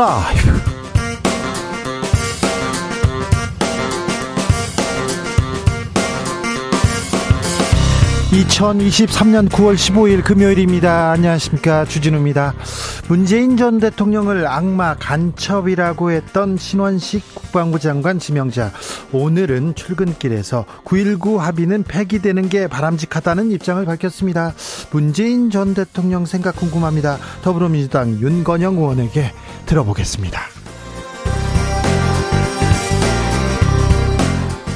라이브. 0.00 0.48
2023년 8.30 9.50
9월 9.50 9.74
15일 9.74 10.24
금요일입니다. 10.24 11.10
안녕하십니까. 11.10 11.84
주진우입니다. 11.84 12.54
문재인 13.08 13.58
전 13.58 13.78
대통령을 13.78 14.46
악마 14.46 14.94
간첩이라고 14.94 16.12
했던 16.12 16.56
신원식 16.56 17.29
국방부 17.50 17.80
장관 17.80 18.20
지명자. 18.20 18.70
오늘은 19.10 19.74
출근길에서 19.74 20.64
9.19 20.84 21.38
합의는 21.38 21.82
폐기되는 21.82 22.48
게 22.48 22.68
바람직하다는 22.68 23.50
입장을 23.50 23.84
밝혔습니다. 23.84 24.54
문재인 24.92 25.50
전 25.50 25.74
대통령 25.74 26.26
생각 26.26 26.54
궁금합니다. 26.54 27.18
더불어민주당 27.42 28.20
윤건영 28.20 28.76
의원에게 28.76 29.32
들어보겠습니다. 29.66 30.40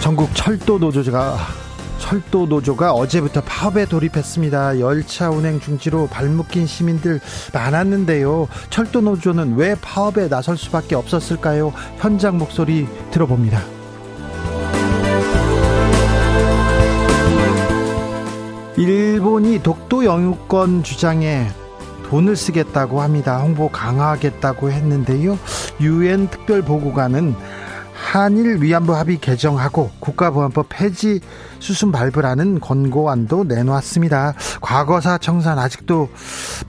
전국 0.01 0.34
철도 0.34 0.79
노조가 0.79 1.63
철도 1.98 2.46
노조가 2.46 2.92
어제부터 2.92 3.40
파업에 3.42 3.86
돌입했습니다. 3.86 4.80
열차 4.80 5.30
운행 5.30 5.60
중지로 5.60 6.06
발묶인 6.08 6.66
시민들 6.66 7.20
많았는데요. 7.52 8.48
철도 8.70 9.00
노조는 9.00 9.56
왜 9.56 9.74
파업에 9.74 10.28
나설 10.28 10.56
수밖에 10.56 10.94
없었을까요? 10.94 11.72
현장 11.98 12.38
목소리 12.38 12.86
들어봅니다. 13.10 13.62
일본이 18.76 19.62
독도 19.62 20.04
영유권 20.04 20.82
주장에 20.82 21.46
돈을 22.08 22.36
쓰겠다고 22.36 23.01
합니다. 23.01 23.38
홍보 23.38 23.68
강화하겠다고 23.68 24.70
했는데요. 24.70 25.38
유엔 25.80 26.29
특별 26.29 26.62
보고관은 26.62 27.34
한일 28.05 28.63
위안부 28.63 28.95
합의 28.95 29.19
개정하고 29.19 29.91
국가보안법 29.99 30.66
폐지 30.69 31.21
수순 31.59 31.91
밟으라는 31.91 32.60
권고안도 32.60 33.45
내놓았습니다. 33.45 34.35
과거사 34.60 35.19
청산 35.19 35.59
아직도 35.59 36.10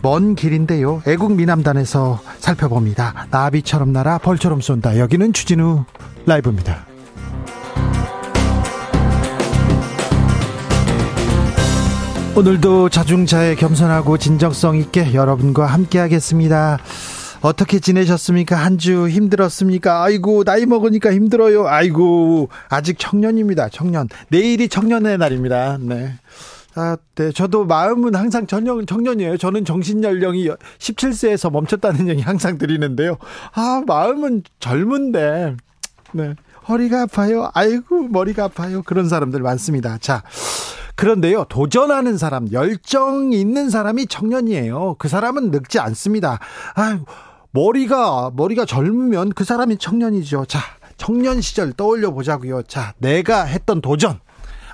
먼 0.01 0.35
길인데요. 0.35 1.03
애국 1.05 1.33
미남단에서 1.33 2.19
살펴봅니다. 2.39 3.27
나비처럼 3.29 3.91
날아 3.91 4.19
벌처럼 4.19 4.61
쏜다. 4.61 4.97
여기는 4.97 5.33
추진우 5.33 5.83
라이브입니다. 6.25 6.87
오늘도 12.35 12.89
자중자애 12.89 13.55
겸손하고 13.55 14.17
진정성 14.17 14.77
있게 14.77 15.13
여러분과 15.13 15.67
함께 15.67 15.99
하겠습니다. 15.99 16.79
어떻게 17.45 17.79
지내셨습니까? 17.79 18.55
한 18.55 18.75
주 18.77 19.07
힘들었습니까? 19.07 20.03
아이고, 20.03 20.43
나이 20.43 20.65
먹으니까 20.65 21.13
힘들어요. 21.13 21.67
아이고, 21.67 22.49
아직 22.69 22.97
청년입니다. 22.99 23.69
청년. 23.69 24.09
내일이 24.29 24.67
청년의 24.67 25.17
날입니다. 25.17 25.77
네. 25.79 26.13
아, 26.75 26.97
네. 27.15 27.31
저도 27.31 27.65
마음은 27.65 28.15
항상 28.15 28.47
전형, 28.47 28.85
청년이에요. 28.85 29.37
저는 29.37 29.63
정신연령이 29.63 30.49
17세에서 30.79 31.51
멈췄다는 31.51 32.09
얘기 32.09 32.21
항상 32.21 32.57
드리는데요. 32.57 33.17
아, 33.53 33.81
마음은 33.87 34.43
젊은데, 34.59 35.55
네. 36.11 36.35
허리가 36.67 37.03
아파요. 37.03 37.49
아이고, 37.53 38.07
머리가 38.09 38.45
아파요. 38.45 38.81
그런 38.83 39.07
사람들 39.07 39.39
많습니다. 39.41 39.97
자. 39.99 40.23
그런데요, 40.95 41.45
도전하는 41.49 42.17
사람, 42.17 42.49
열정 42.53 43.33
있는 43.33 43.69
사람이 43.69 44.07
청년이에요. 44.07 44.95
그 44.97 45.09
사람은 45.09 45.51
늙지 45.51 45.77
않습니다. 45.79 46.39
아유, 46.73 46.99
머리가 47.55 48.31
머리가 48.35 48.65
젊으면 48.65 49.29
그 49.29 49.45
사람이 49.45 49.77
청년이죠. 49.77 50.45
자, 50.45 50.59
청년 50.97 51.39
시절 51.39 51.71
떠올려 51.71 52.11
보자고요. 52.11 52.63
자, 52.63 52.93
내가 52.97 53.45
했던 53.45 53.81
도전. 53.81 54.19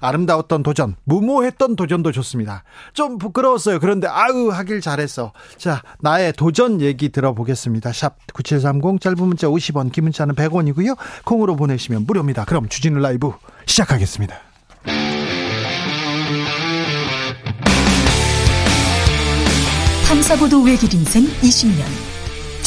아름다웠던 0.04 0.64
도전, 0.64 0.96
무모했던 1.04 1.76
도전도 1.76 2.12
좋습니다. 2.12 2.64
좀 2.94 3.20
부끄러웠어요. 3.20 3.80
그런데 3.80 4.08
아유 4.08 4.50
하길 4.52 4.82
잘했어. 4.82 5.32
자, 5.58 5.84
나의 6.00 6.34
도전 6.34 6.82
얘기 6.82 7.10
들어보겠습니다. 7.10 7.94
샵 7.94 8.16
9730 8.34 9.00
짧은 9.00 9.20
문자 9.20 9.46
50원, 9.46 9.92
긴 9.92 10.06
문자는 10.06 10.34
100원이고요. 10.34 10.98
콩으로 11.24 11.56
보내시면 11.56 12.08
무료입니다. 12.08 12.46
그럼 12.46 12.68
주진우 12.68 13.00
라이브 13.00 13.32
시작하겠습니다. 13.68 14.36
탐사보도 20.08 20.64
외길 20.64 20.92
인생 20.96 21.26
20년. 21.42 22.01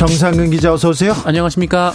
정상근 0.00 0.48
기자 0.48 0.72
어서 0.72 0.88
오세요. 0.88 1.14
안녕하십니까. 1.26 1.92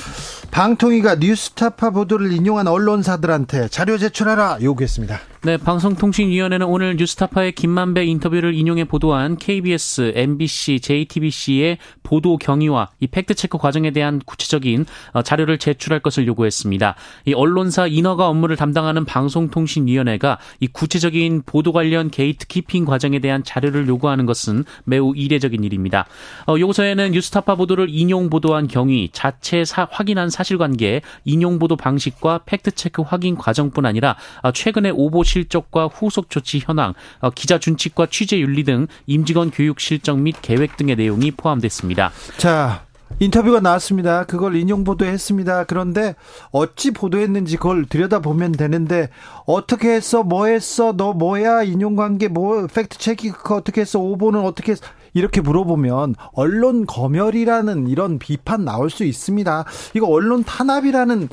방통위가 0.51 1.16
뉴스타파 1.16 1.89
보도를 1.89 2.31
인용한 2.33 2.67
언론사들한테 2.67 3.67
자료 3.69 3.97
제출하라 3.97 4.59
요구했습니다. 4.61 5.19
네, 5.45 5.57
방송통신위원회는 5.57 6.66
오늘 6.66 6.95
뉴스타파의 6.95 7.51
김만배 7.51 8.03
인터뷰를 8.06 8.56
인용해 8.56 8.85
보도한 8.85 9.38
KBS, 9.38 10.13
MBC, 10.16 10.79
JTBC의 10.79 11.78
보도 12.01 12.38
경위와 12.38 12.89
이 13.00 13.06
팩트체크 13.06 13.59
과정에 13.59 13.91
대한 13.91 14.19
구체적인 14.25 14.88
어, 15.11 15.22
자료를 15.22 15.59
제출할 15.59 16.00
것을 16.00 16.25
요구했습니다. 16.25 16.95
이 17.25 17.34
언론사 17.35 17.85
인허가 17.85 18.28
업무를 18.28 18.55
담당하는 18.55 19.05
방송통신위원회가 19.05 20.39
이 20.61 20.67
구체적인 20.67 21.44
보도 21.45 21.72
관련 21.73 22.09
게이트 22.09 22.47
키핑 22.47 22.85
과정에 22.85 23.19
대한 23.19 23.44
자료를 23.44 23.88
요구하는 23.88 24.25
것은 24.25 24.66
매우 24.84 25.13
이례적인 25.16 25.63
일입니다. 25.63 26.07
어, 26.47 26.55
요구서에는 26.59 27.11
뉴스타파 27.11 27.53
보도를 27.53 27.85
인용 27.91 28.31
보도한 28.31 28.66
경위, 28.67 29.09
자체 29.13 29.63
사, 29.63 29.88
확인한 29.91 30.31
사실관계, 30.31 31.01
인용 31.23 31.59
보도 31.59 31.75
방식과 31.75 32.45
팩트체크 32.47 33.03
확인 33.03 33.35
과정뿐 33.35 33.85
아니라 33.85 34.16
어, 34.41 34.51
최근의 34.51 34.94
오보 34.95 35.23
실적과 35.35 35.88
후속 35.88 36.29
조치 36.29 36.62
현황, 36.63 36.94
어, 37.19 37.29
기자 37.29 37.59
준칙과 37.59 38.07
취재 38.09 38.40
윤리 38.40 38.63
등 38.63 38.88
임직원 39.06 39.51
교육 39.51 39.81
실적 39.81 40.18
및 40.18 40.35
계획 40.41 40.78
등의 40.78 40.96
내용이 40.96 41.31
포함됐습니다. 41.31 42.12
자, 42.38 42.85
인터뷰가 43.19 43.59
나왔습니다. 43.59 44.23
그걸 44.25 44.56
인용 44.56 44.85
보도했습니다. 44.85 45.66
그런데 45.66 46.16
어찌 46.51 46.91
보도했는지 46.91 47.57
그걸 47.57 47.85
들여다보면 47.85 48.53
되는데 48.53 49.09
어떻게 49.46 49.90
했어? 49.94 50.23
뭐 50.23 50.47
했어? 50.47 50.94
너 50.96 51.12
뭐야? 51.12 51.63
인용 51.63 51.97
관계 51.97 52.29
뭐 52.29 52.67
팩트 52.67 52.97
체크 52.97 53.31
어떻게 53.53 53.81
했어? 53.81 54.00
오보는 54.00 54.40
어떻게 54.40 54.72
했어? 54.72 54.85
이렇게 55.13 55.41
물어보면 55.41 56.16
언론 56.34 56.85
검열이라는 56.85 57.88
이런 57.88 58.19
비판 58.19 58.66
나올 58.66 58.90
수 58.90 59.03
있습니다. 59.03 59.66
이거 59.96 60.07
언론 60.07 60.44
탄압이라는 60.44 61.29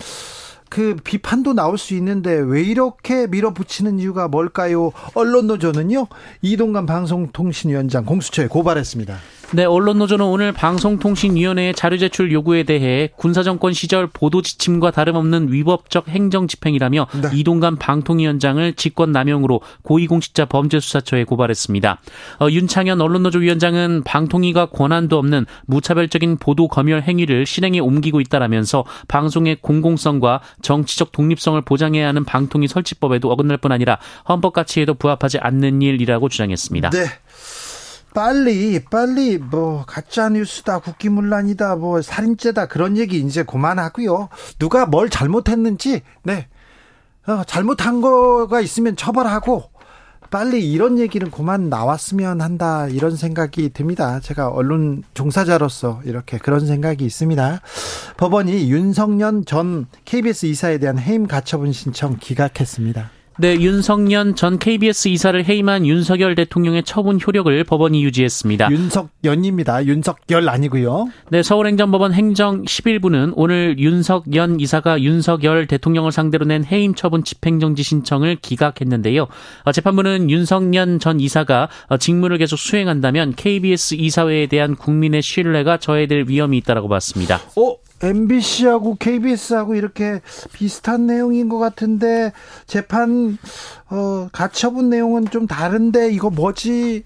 그 0.72 0.96
비판도 1.04 1.52
나올 1.52 1.76
수 1.76 1.92
있는데 1.96 2.32
왜 2.32 2.62
이렇게 2.62 3.26
밀어붙이는 3.26 3.98
이유가 3.98 4.26
뭘까요? 4.26 4.92
언론 5.12 5.46
노조는요 5.46 6.06
이동관 6.40 6.86
방송통신위원장 6.86 8.06
공수처에 8.06 8.46
고발했습니다. 8.46 9.19
네, 9.54 9.64
언론노조는 9.64 10.25
오늘 10.25 10.52
방송통신위원회의 10.52 11.75
자료 11.75 11.99
제출 11.99 12.32
요구에 12.32 12.62
대해 12.62 13.10
군사정권 13.16 13.75
시절 13.75 14.06
보도 14.06 14.40
지침과 14.40 14.93
다름없는 14.93 15.52
위법적 15.52 16.08
행정 16.08 16.49
집행이라며 16.49 17.06
네. 17.22 17.28
이동관 17.34 17.76
방통위원장을 17.76 18.72
직권남용으로 18.72 19.60
고위공직자 19.82 20.46
범죄수사처에 20.46 21.25
고발했습니다. 21.25 22.00
어, 22.40 22.49
윤창현 22.49 23.02
언론노조 23.02 23.40
위원장은 23.40 24.04
방통위가 24.04 24.66
권한도 24.66 25.19
없는 25.19 25.44
무차별적인 25.66 26.38
보도 26.38 26.66
검열 26.69 27.02
행위를 27.02 27.44
실행에 27.44 27.78
옮기고 27.78 28.22
있다라면서 28.22 28.84
방송의 29.06 29.58
공공성과 29.60 30.40
정치적 30.62 31.12
독립성을 31.12 31.60
보장해야 31.60 32.08
하는 32.08 32.25
방통위 32.25 32.69
설치법에도 32.69 33.31
어긋날 33.31 33.58
뿐 33.58 33.70
아니라 33.70 33.99
헌법 34.26 34.54
가치에도 34.54 34.94
부합하지 34.94 35.38
않는 35.40 35.82
일이라고 35.82 36.31
주장했습니다. 36.31 36.88
네. 36.88 37.04
빨리 38.14 38.79
빨리 38.85 39.38
뭐 39.38 39.85
가짜 39.87 40.29
뉴스다 40.29 40.81
국기문란이다 40.81 41.76
뭐 41.76 42.03
살인죄다 42.03 42.67
그런 42.67 42.97
얘기 42.97 43.19
이제 43.19 43.43
그만하고요. 43.43 44.29
누가 44.59 44.87
뭘 44.87 45.09
잘못했는지 45.09 46.03
네 46.23 46.49
어, 47.26 47.44
잘못한 47.44 48.00
거가 48.00 48.61
있으면 48.61 48.97
처벌하고 48.97 49.70
빨리 50.31 50.73
이런 50.73 50.99
얘기는 50.99 51.31
그만 51.31 51.69
나왔으면 51.69 52.41
한다 52.41 52.88
이런 52.88 53.17
생각이 53.17 53.69
듭니다. 53.69 54.19
제가 54.19 54.49
언론 54.49 55.03
종사자로서 55.12 56.00
이렇게 56.05 56.38
그런 56.38 56.67
생각이 56.67 57.05
있습니다. 57.05 57.61
법원이 58.17 58.70
윤석년 58.70 59.44
전 59.44 59.87
KBS 60.06 60.47
이사에 60.47 60.79
대한 60.79 60.99
해임 60.99 61.26
가처분 61.26 61.73
신청 61.73 62.17
기각했습니다. 62.19 63.11
네, 63.38 63.55
윤석년 63.55 64.37
전 64.37 64.58
KBS 64.58 65.08
이사를 65.08 65.43
해임한 65.44 65.87
윤석열 65.87 66.34
대통령의 66.34 66.82
처분 66.82 67.19
효력을 67.19 67.64
법원이 67.64 68.05
유지했습니다. 68.05 68.70
윤석연입니다. 68.70 69.87
윤석열 69.87 70.49
아니고요. 70.49 71.08
네, 71.31 71.43
서울행정법원 71.43 72.12
행정 72.12 72.62
11부는 72.62 73.32
오늘 73.34 73.79
윤석연 73.79 74.61
이사가 74.61 75.00
윤석열 75.00 75.67
대통령을 75.67 76.12
상대로 76.12 76.44
낸 76.44 76.62
해임 76.64 76.94
처분 76.94 77.25
집행정지 77.25 77.82
신청을 77.82 78.37
기각했는데요. 78.37 79.26
어, 79.64 79.73
재판부는 79.73 80.31
윤석연 80.31 81.00
전 81.00 81.19
이사가 81.19 81.69
어, 81.88 81.96
직무를 81.96 82.37
계속 82.37 82.56
수행한다면 82.56 83.35
KBS 83.35 83.94
이사회에 83.94 84.46
대한 84.46 84.76
국민의 84.76 85.23
신뢰가 85.23 85.78
저해될 85.78 86.26
위험이 86.28 86.58
있다고 86.58 86.88
봤습니다. 86.88 87.40
어? 87.56 87.76
MBC하고 88.02 88.96
KBS하고 88.96 89.75
이렇게 89.75 90.20
비슷한 90.52 91.06
내용인 91.06 91.49
것 91.49 91.58
같은데 91.58 92.32
재판 92.66 93.38
어, 93.90 94.28
가처분 94.32 94.90
내용은 94.90 95.28
좀 95.31 95.46
다른데 95.46 96.12
이거 96.12 96.31
뭐지? 96.31 97.04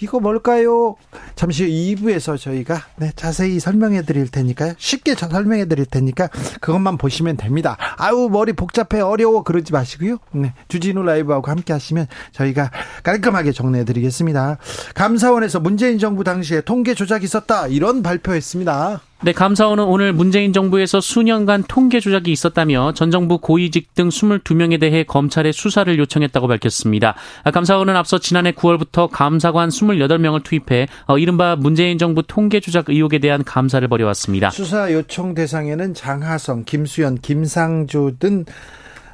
이거 0.00 0.18
뭘까요? 0.18 0.96
잠시 1.34 1.64
후 1.64 1.68
2부에서 1.70 2.38
저희가 2.38 2.80
네, 2.96 3.12
자세히 3.16 3.60
설명해 3.60 4.02
드릴 4.02 4.28
테니까요. 4.28 4.74
쉽게 4.78 5.14
설명해 5.14 5.66
드릴 5.66 5.84
테니까 5.84 6.28
그것만 6.60 6.96
보시면 6.96 7.36
됩니다. 7.36 7.76
아유, 7.98 8.28
머리 8.30 8.52
복잡해 8.52 9.02
어려워 9.02 9.42
그러지 9.42 9.72
마시고요. 9.72 10.16
네, 10.32 10.54
주진우 10.68 11.02
라이브하고 11.02 11.50
함께 11.50 11.72
하시면 11.72 12.06
저희가 12.32 12.70
깔끔하게 13.02 13.52
정리해 13.52 13.84
드리겠습니다. 13.84 14.58
감사원에서 14.94 15.60
문재인 15.60 15.98
정부 15.98 16.24
당시에 16.24 16.62
통계 16.62 16.94
조작이 16.94 17.24
있었다. 17.24 17.66
이런 17.66 18.02
발표했습니다. 18.02 19.02
네, 19.22 19.32
감사원은 19.32 19.84
오늘 19.84 20.14
문재인 20.14 20.54
정부에서 20.54 21.02
수년간 21.02 21.64
통계 21.68 22.00
조작이 22.00 22.32
있었다며 22.32 22.94
전 22.94 23.10
정부 23.10 23.36
고위직 23.36 23.94
등 23.94 24.08
22명에 24.08 24.80
대해 24.80 25.04
검찰에 25.04 25.52
수사를 25.52 25.98
요청했다고 25.98 26.48
밝혔습니다. 26.48 27.14
감사원은 27.52 27.96
앞서 27.96 28.16
지난해 28.16 28.52
9월부터 28.52 29.10
감사관 29.10 29.68
28명을 29.68 30.42
투입해 30.42 30.86
어, 31.06 31.18
이른바 31.18 31.54
문재인 31.54 31.98
정부 31.98 32.22
통계 32.26 32.60
조작 32.60 32.88
의혹에 32.88 33.18
대한 33.18 33.44
감사를 33.44 33.86
벌여왔습니다. 33.86 34.48
수사 34.48 34.90
요청 34.90 35.34
대상에는 35.34 35.92
장하성, 35.92 36.64
김수현, 36.64 37.16
김상조 37.16 38.12
등 38.18 38.46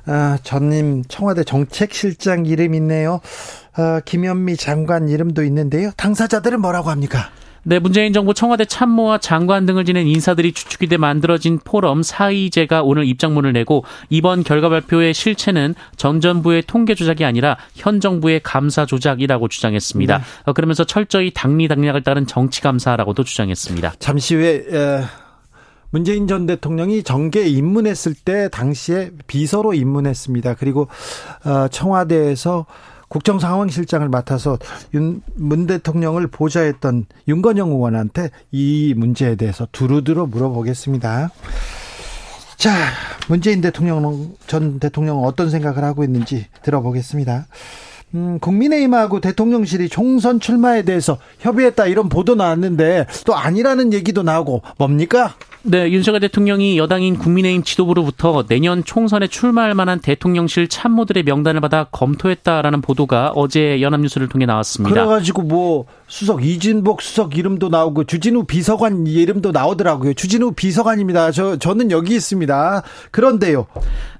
아, 0.06 0.38
전임 0.44 1.02
청와대 1.08 1.42
정책실장 1.42 2.46
이름 2.46 2.74
있네요. 2.74 3.20
아, 3.74 4.00
김현미 4.04 4.56
장관 4.56 5.08
이름도 5.08 5.42
있는데요. 5.42 5.90
당사자들은 5.96 6.60
뭐라고 6.60 6.90
합니까? 6.90 7.30
네, 7.68 7.80
문재인 7.80 8.12
정부 8.12 8.32
청와대 8.32 8.64
참모와 8.64 9.18
장관 9.18 9.66
등을 9.66 9.84
지낸 9.84 10.06
인사들이 10.06 10.52
주축이 10.52 10.86
돼 10.86 10.98
만들어진 10.98 11.58
포럼 11.58 12.04
사의제가 12.04 12.84
오늘 12.84 13.04
입장문을 13.06 13.52
내고 13.52 13.84
이번 14.08 14.44
결과 14.44 14.68
발표의 14.68 15.12
실체는 15.12 15.74
전 15.96 16.20
정부의 16.20 16.62
통계 16.68 16.94
조작이 16.94 17.24
아니라 17.24 17.56
현 17.74 17.98
정부의 17.98 18.38
감사 18.44 18.86
조작이라고 18.86 19.48
주장했습니다. 19.48 20.18
네. 20.18 20.24
어, 20.44 20.52
그러면서 20.52 20.84
철저히 20.84 21.32
당리 21.34 21.66
당략을 21.66 22.04
따른 22.04 22.28
정치 22.28 22.60
감사라고도 22.60 23.24
주장했습니다. 23.24 23.94
잠시 23.98 24.36
후에 24.36 24.64
에... 24.70 25.00
문재인 25.90 26.28
전 26.28 26.46
대통령이 26.46 27.02
정계에 27.02 27.46
입문했을 27.46 28.14
때 28.14 28.48
당시에 28.48 29.10
비서로 29.26 29.74
입문했습니다. 29.74 30.54
그리고 30.54 30.86
어, 31.44 31.66
청와대에서 31.66 32.66
국정상황실장을 33.08 34.08
맡아서 34.08 34.58
윤, 34.94 35.22
문 35.34 35.66
대통령을 35.66 36.26
보좌했던 36.26 37.06
윤건영 37.28 37.70
의원한테 37.70 38.30
이 38.50 38.94
문제에 38.96 39.36
대해서 39.36 39.66
두루두루 39.72 40.26
물어보겠습니다. 40.26 41.30
자, 42.56 42.72
문재인 43.28 43.60
대통령, 43.60 44.34
전 44.46 44.78
대통령은 44.78 45.24
어떤 45.24 45.50
생각을 45.50 45.84
하고 45.84 46.04
있는지 46.04 46.46
들어보겠습니다. 46.62 47.46
음, 48.14 48.38
국민의힘하고 48.38 49.20
대통령실이 49.20 49.88
총선 49.88 50.40
출마에 50.40 50.82
대해서 50.82 51.18
협의했다 51.40 51.86
이런 51.86 52.08
보도 52.08 52.34
나왔는데 52.34 53.06
또 53.24 53.34
아니라는 53.34 53.92
얘기도 53.92 54.22
나오고 54.22 54.62
뭡니까? 54.78 55.34
네, 55.68 55.90
윤석열 55.90 56.20
대통령이 56.20 56.78
여당인 56.78 57.18
국민의힘 57.18 57.64
지도부로부터 57.64 58.44
내년 58.46 58.84
총선에 58.84 59.26
출마할 59.26 59.74
만한 59.74 59.98
대통령실 59.98 60.68
참모들의 60.68 61.24
명단을 61.24 61.60
받아 61.60 61.84
검토했다라는 61.90 62.82
보도가 62.82 63.32
어제 63.34 63.80
연합뉴스를 63.80 64.28
통해 64.28 64.46
나왔습니다. 64.46 64.94
그래가지고 64.94 65.42
뭐 65.42 65.86
수석 66.08 66.44
이진복 66.44 67.02
수석 67.02 67.36
이름도 67.36 67.68
나오고 67.68 68.04
주진우 68.04 68.44
비서관 68.44 69.06
이름도 69.06 69.50
나오더라고요. 69.50 70.14
주진우 70.14 70.52
비서관입니다. 70.52 71.32
저 71.32 71.56
저는 71.56 71.90
여기 71.90 72.14
있습니다. 72.14 72.82
그런데요. 73.10 73.66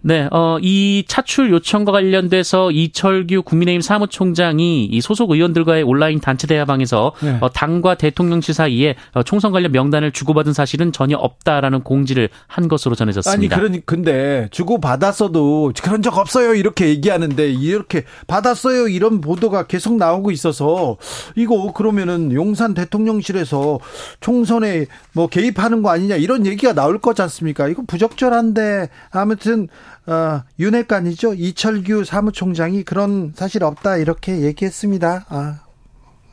네, 0.00 0.28
어, 0.30 0.58
이 0.60 1.04
차출 1.06 1.50
요청과 1.50 1.92
관련돼서 1.92 2.70
이철규 2.70 3.42
국민의힘 3.42 3.80
사무총장이 3.80 4.84
이 4.84 5.00
소속 5.00 5.30
의원들과의 5.30 5.82
온라인 5.82 6.20
단체 6.20 6.46
대화방에서 6.46 7.12
네. 7.22 7.38
어, 7.40 7.50
당과 7.50 7.96
대통령실 7.96 8.54
사이에 8.54 8.94
어, 9.14 9.22
총선 9.22 9.52
관련 9.52 9.72
명단을 9.72 10.12
주고받은 10.12 10.52
사실은 10.52 10.92
전혀 10.92 11.16
없다라는 11.16 11.82
공지를 11.82 12.28
한 12.46 12.68
것으로 12.68 12.94
전해졌습니다. 12.94 13.56
아니, 13.56 13.60
그러니 13.60 13.86
근데 13.86 14.48
주고 14.50 14.80
받았어도 14.80 15.72
그런 15.82 16.02
적 16.02 16.18
없어요 16.18 16.54
이렇게 16.54 16.88
얘기하는데 16.88 17.50
이렇게 17.50 18.04
받았어요 18.26 18.88
이런 18.88 19.20
보도가 19.20 19.66
계속 19.66 19.96
나오고 19.96 20.30
있어서 20.30 20.96
이거 21.34 21.54
그러면은 21.76 22.32
용산 22.32 22.72
대통령실에서 22.72 23.80
총선에 24.20 24.86
뭐 25.12 25.26
개입하는 25.26 25.82
거 25.82 25.90
아니냐 25.90 26.16
이런 26.16 26.46
얘기가 26.46 26.72
나올 26.72 26.98
거지 26.98 27.20
않습니까? 27.20 27.68
이거 27.68 27.82
부적절한데 27.86 28.88
아무튼 29.10 29.68
어, 30.06 30.40
윤핵관이죠 30.58 31.34
이철규 31.34 32.04
사무총장이 32.04 32.82
그런 32.82 33.34
사실 33.36 33.62
없다 33.62 33.98
이렇게 33.98 34.40
얘기했습니다. 34.40 35.26
아, 35.28 35.60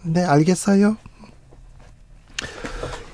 네 0.04 0.24
알겠어요. 0.24 0.95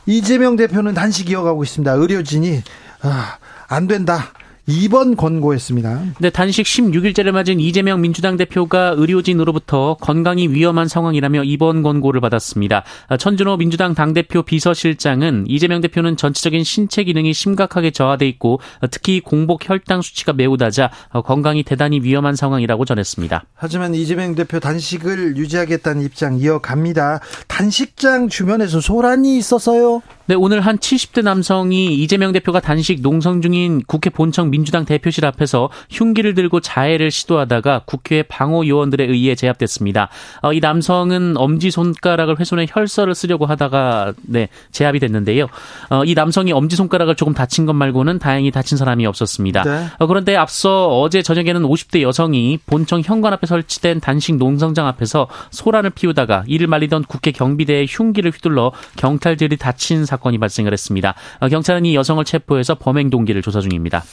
이재명 0.05 0.55
대표는 0.55 0.93
단식 0.93 1.31
이어가고 1.31 1.63
있습니다. 1.63 1.91
의료진이 1.93 2.61
아, 3.01 3.37
안 3.67 3.87
된다. 3.87 4.33
2번 4.69 5.17
권고했습니다. 5.17 6.03
네, 6.19 6.29
단식 6.29 6.63
16일째를 6.63 7.31
맞은 7.31 7.59
이재명 7.59 8.01
민주당 8.01 8.37
대표가 8.37 8.93
의료진으로부터 8.95 9.97
건강이 9.99 10.49
위험한 10.49 10.87
상황이라며 10.87 11.41
2번 11.41 11.81
권고를 11.81 12.21
받았습니다. 12.21 12.83
천준호 13.17 13.57
민주당 13.57 13.95
당대표 13.95 14.43
비서실장은 14.43 15.45
이재명 15.47 15.81
대표는 15.81 16.17
전체적인 16.17 16.63
신체 16.63 17.03
기능이 17.03 17.33
심각하게 17.33 17.91
저하돼 17.91 18.27
있고 18.27 18.59
특히 18.91 19.19
공복 19.19 19.67
혈당 19.67 20.01
수치가 20.01 20.33
매우 20.33 20.55
낮아 20.55 20.91
건강이 21.25 21.63
대단히 21.63 21.99
위험한 22.01 22.35
상황이라고 22.35 22.85
전했습니다. 22.85 23.45
하지만 23.55 23.95
이재명 23.95 24.35
대표 24.35 24.59
단식을 24.59 25.37
유지하겠다는 25.37 26.03
입장 26.03 26.37
이어갑니다. 26.37 27.21
단식장 27.47 28.29
주변에서 28.29 28.79
소란이 28.79 29.37
있었어요. 29.37 30.01
네, 30.29 30.35
오늘 30.35 30.61
한 30.61 30.77
70대 30.77 31.23
남성이 31.23 31.95
이재명 31.95 32.31
대표가 32.33 32.59
단식 32.59 33.01
농성 33.01 33.41
중인 33.41 33.81
국회 33.87 34.11
본청 34.11 34.51
민주당 34.51 34.85
대표실 34.85 35.25
앞에서 35.25 35.71
흉기를 35.89 36.35
들고 36.35 36.59
자해를 36.59 37.09
시도하다가 37.09 37.81
국회 37.85 38.21
방호 38.21 38.67
요원들에 38.67 39.05
의해 39.05 39.33
제압됐습니다. 39.33 40.09
어, 40.43 40.53
이 40.53 40.59
남성은 40.59 41.35
엄지 41.35 41.71
손가락을 41.71 42.39
훼손해 42.39 42.67
혈서를 42.69 43.15
쓰려고 43.15 43.47
하다가 43.47 44.13
네, 44.21 44.49
제압이 44.71 44.99
됐는데요. 44.99 45.47
어, 45.89 46.03
이 46.05 46.13
남성이 46.13 46.51
엄지 46.51 46.75
손가락을 46.75 47.15
조금 47.15 47.33
다친 47.33 47.65
것 47.65 47.73
말고는 47.73 48.19
다행히 48.19 48.51
다친 48.51 48.77
사람이 48.77 49.07
없었습니다. 49.07 49.63
네. 49.63 49.87
어, 49.97 50.05
그런데 50.05 50.35
앞서 50.35 50.99
어제 50.99 51.23
저녁에는 51.23 51.63
50대 51.63 52.01
여성이 52.01 52.59
본청 52.67 53.01
현관 53.03 53.33
앞에 53.33 53.47
설치된 53.47 53.99
단식 53.99 54.35
농성장 54.35 54.85
앞에서 54.85 55.27
소란을 55.49 55.89
피우다가 55.89 56.43
이를 56.45 56.67
말리던 56.67 57.05
국회 57.05 57.31
경비대에 57.31 57.87
흉기를 57.89 58.29
휘둘러 58.29 58.73
경찰들이 58.95 59.57
다친 59.57 60.05
사건 60.05 60.18
사건이 60.19 60.37
발생을 60.37 60.73
했습니다. 60.73 61.15
어, 61.39 61.47
경찰은 61.47 61.85
이 61.85 61.95
여성을 61.95 62.23
체포해서 62.23 62.75
범행 62.75 63.09
동기를 63.09 63.41
조사 63.41 63.61
중입니다. 63.61 64.03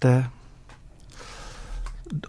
네. 0.00 0.24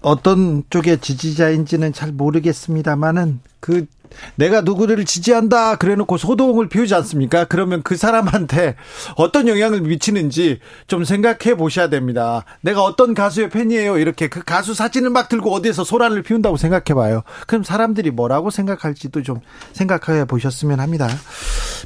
어떤 0.01 0.63
쪽의 0.69 0.99
지지자인지는 0.99 1.93
잘 1.93 2.11
모르겠습니다만은 2.11 3.39
그 3.59 3.85
내가 4.35 4.61
누구를 4.61 5.05
지지한다 5.05 5.75
그래놓고 5.75 6.17
소동을 6.17 6.69
피우지 6.69 6.93
않습니까? 6.95 7.45
그러면 7.45 7.81
그 7.83 7.95
사람한테 7.95 8.75
어떤 9.15 9.47
영향을 9.47 9.81
미치는지 9.81 10.59
좀 10.87 11.03
생각해 11.03 11.55
보셔야 11.55 11.89
됩니다. 11.89 12.45
내가 12.61 12.83
어떤 12.83 13.13
가수의 13.13 13.49
팬이에요. 13.49 13.97
이렇게 13.97 14.27
그 14.27 14.43
가수 14.43 14.73
사진을 14.73 15.09
막 15.09 15.29
들고 15.29 15.53
어디에서 15.53 15.83
소란을 15.83 16.23
피운다고 16.23 16.57
생각해 16.57 16.93
봐요. 16.95 17.23
그럼 17.47 17.63
사람들이 17.63 18.11
뭐라고 18.11 18.49
생각할지도 18.49 19.23
좀 19.23 19.39
생각해 19.73 20.25
보셨으면 20.25 20.79
합니다. 20.79 21.07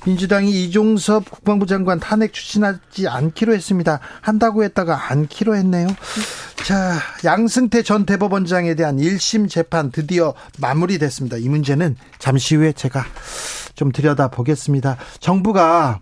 민주당이 0.06 0.66
이종섭 0.66 1.30
국방부 1.30 1.66
장관 1.66 2.00
탄핵 2.00 2.34
추진하지 2.34 3.08
않기로 3.08 3.54
했습니다. 3.54 4.00
한다고 4.22 4.64
했다가 4.64 5.12
않기로 5.12 5.56
했네요. 5.56 5.88
자, 6.66 6.98
양승태 7.26 7.84
전 7.84 8.06
대법원장에 8.06 8.76
대한 8.76 8.98
1심 8.98 9.50
재판 9.50 9.92
드디어 9.92 10.34
마무리됐습니다. 10.60 11.38
이 11.38 11.50
문제는 11.50 11.98
잠시 12.24 12.56
후에 12.56 12.72
제가 12.72 13.04
좀 13.76 13.92
들여다 13.92 14.30
보겠습니다. 14.30 14.96
정부가 15.20 16.00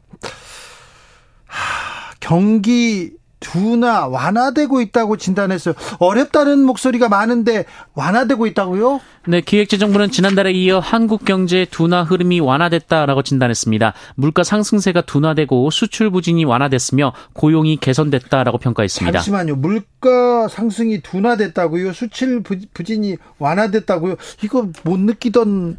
경기 2.19 3.13
둔화 3.41 4.07
완화되고 4.07 4.79
있다고 4.81 5.17
진단했어요. 5.17 5.73
어렵다는 5.99 6.63
목소리가 6.63 7.09
많은데 7.09 7.65
완화되고 7.95 8.47
있다고요? 8.47 9.01
네, 9.27 9.41
기획재정부는 9.41 10.11
지난달에 10.11 10.51
이어 10.51 10.79
한국 10.79 11.25
경제 11.25 11.65
둔화 11.65 12.03
흐름이 12.03 12.39
완화됐다라고 12.39 13.23
진단했습니다. 13.23 13.93
물가 14.15 14.43
상승세가 14.43 15.01
둔화되고 15.01 15.69
수출 15.71 16.09
부진이 16.11 16.45
완화됐으며 16.45 17.13
고용이 17.33 17.77
개선됐다라고 17.77 18.57
평가했습니다. 18.59 19.19
잠시만요. 19.19 19.55
물가 19.57 20.47
상승이 20.47 21.01
둔화됐다고요? 21.01 21.93
수출 21.93 22.41
부진이 22.73 23.17
완화됐다고요? 23.39 24.15
이거 24.43 24.67
못 24.83 24.99
느끼던 24.99 25.77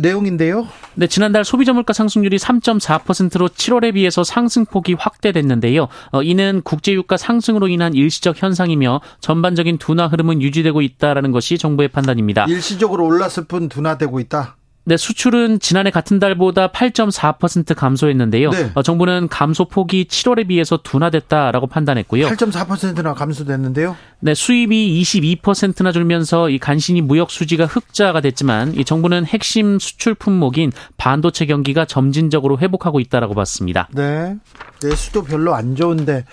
내용인데요. 0.00 0.66
네, 0.94 1.06
지난달 1.06 1.44
소비자 1.44 1.72
물가 1.72 1.92
상승률이 1.92 2.38
3.4%로 2.38 3.48
7월에 3.48 3.94
비해서 3.94 4.24
상승폭이 4.24 4.94
확대됐는데요. 4.94 5.88
어, 6.12 6.22
이는 6.22 6.62
국제 6.64 6.92
유가 6.92 7.16
상승으로 7.16 7.68
인한 7.68 7.94
일시적 7.94 8.42
현상이며 8.42 9.00
전반적인 9.20 9.78
둔화 9.78 10.06
흐름은 10.06 10.40
유지되고 10.42 10.80
있다라는 10.80 11.32
것이 11.32 11.58
정부의 11.58 11.88
판단입니다. 11.88 12.46
일시적으로 12.48 13.04
올랐을 13.04 13.46
뿐 13.48 13.68
둔화되고 13.68 14.20
있다. 14.20 14.56
네, 14.88 14.96
수출은 14.96 15.58
지난해 15.58 15.90
같은 15.90 16.20
달보다 16.20 16.68
8.4% 16.68 17.74
감소했는데요. 17.74 18.50
네. 18.50 18.70
어, 18.74 18.84
정부는 18.84 19.26
감소 19.26 19.64
폭이 19.64 20.04
7월에 20.04 20.46
비해서 20.46 20.76
둔화됐다라고 20.76 21.66
판단했고요. 21.66 22.28
8.4%나 22.28 23.12
감소됐는데요. 23.14 23.96
네, 24.20 24.34
수입이 24.34 25.02
22%나 25.02 25.90
줄면서 25.90 26.50
이 26.50 26.60
간신히 26.60 27.00
무역 27.00 27.32
수지가 27.32 27.66
흑자가 27.66 28.20
됐지만 28.20 28.74
이 28.74 28.84
정부는 28.84 29.26
핵심 29.26 29.80
수출 29.80 30.14
품목인 30.14 30.70
반도체 30.96 31.46
경기가 31.46 31.84
점진적으로 31.84 32.60
회복하고 32.60 33.00
있다라고 33.00 33.34
봤습니다. 33.34 33.88
네. 33.92 34.36
내수도 34.80 35.24
별로 35.24 35.56
안 35.56 35.74
좋은데 35.74 36.24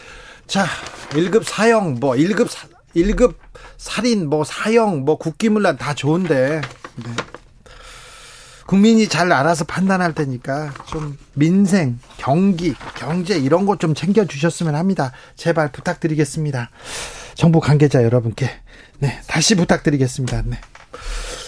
자, 0.45 0.65
1급 1.09 1.41
사형 1.43 1.97
뭐 1.99 2.13
1급 2.13 2.47
사, 2.49 2.67
1급 2.95 3.33
살인 3.77 4.29
뭐 4.29 4.43
사형 4.43 5.05
뭐 5.05 5.17
국기문란 5.17 5.77
다 5.77 5.95
좋은데 5.95 6.61
네. 7.03 7.11
국민이 8.65 9.07
잘 9.07 9.31
알아서 9.31 9.65
판단할 9.65 10.13
테니까 10.13 10.73
좀 10.87 11.17
민생, 11.33 11.99
경기, 12.17 12.73
경제 12.95 13.37
이런 13.37 13.65
것 13.65 13.77
좀 13.79 13.93
챙겨 13.93 14.23
주셨으면 14.25 14.75
합니다. 14.75 15.11
제발 15.35 15.71
부탁드리겠습니다. 15.71 16.69
정부 17.35 17.59
관계자 17.59 18.03
여러분께 18.03 18.49
네, 18.99 19.19
다시 19.27 19.55
부탁드리겠습니다. 19.55 20.43
네. 20.45 20.57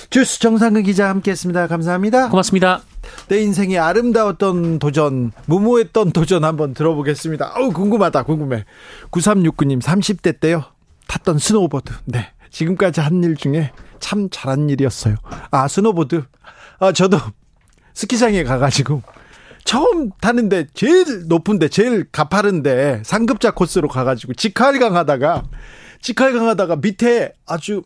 주스 0.10 0.39
정상근 0.39 0.84
기자 0.84 1.10
함께했습니다. 1.10 1.67
감사합니다. 1.67 2.29
고맙습니다. 2.29 2.81
내 3.27 3.39
인생이 3.41 3.77
아름다웠던 3.77 4.79
도전, 4.79 5.31
무모했던 5.45 6.12
도전 6.12 6.43
한번 6.43 6.74
들어보겠습니다. 6.74 7.53
어우 7.55 7.72
궁금하다, 7.72 8.24
궁금해. 8.24 8.65
9369님 9.12 9.81
30대 9.81 10.39
때요 10.39 10.63
탔던 11.07 11.38
스노우보드. 11.39 11.93
네, 12.05 12.27
지금까지 12.51 13.00
한 13.01 13.24
일 13.24 13.36
중에 13.36 13.72
참 14.00 14.29
잘한 14.29 14.69
일이었어요. 14.69 15.15
아 15.51 15.67
스노보드. 15.67 16.24
아, 16.79 16.91
저도 16.91 17.17
스키장에 17.94 18.44
가가지고 18.44 19.01
처음 19.63 20.12
타는데 20.22 20.67
제일 20.74 21.27
높은데 21.27 21.70
제일 21.70 22.05
가파른데 22.12 23.01
상급자 23.03 23.51
코스로 23.51 23.88
가가지고 23.88 24.34
직활강 24.34 24.96
하다가 24.96 25.44
직할강 26.01 26.48
하다가 26.48 26.75
밑에 26.77 27.34
아주 27.46 27.82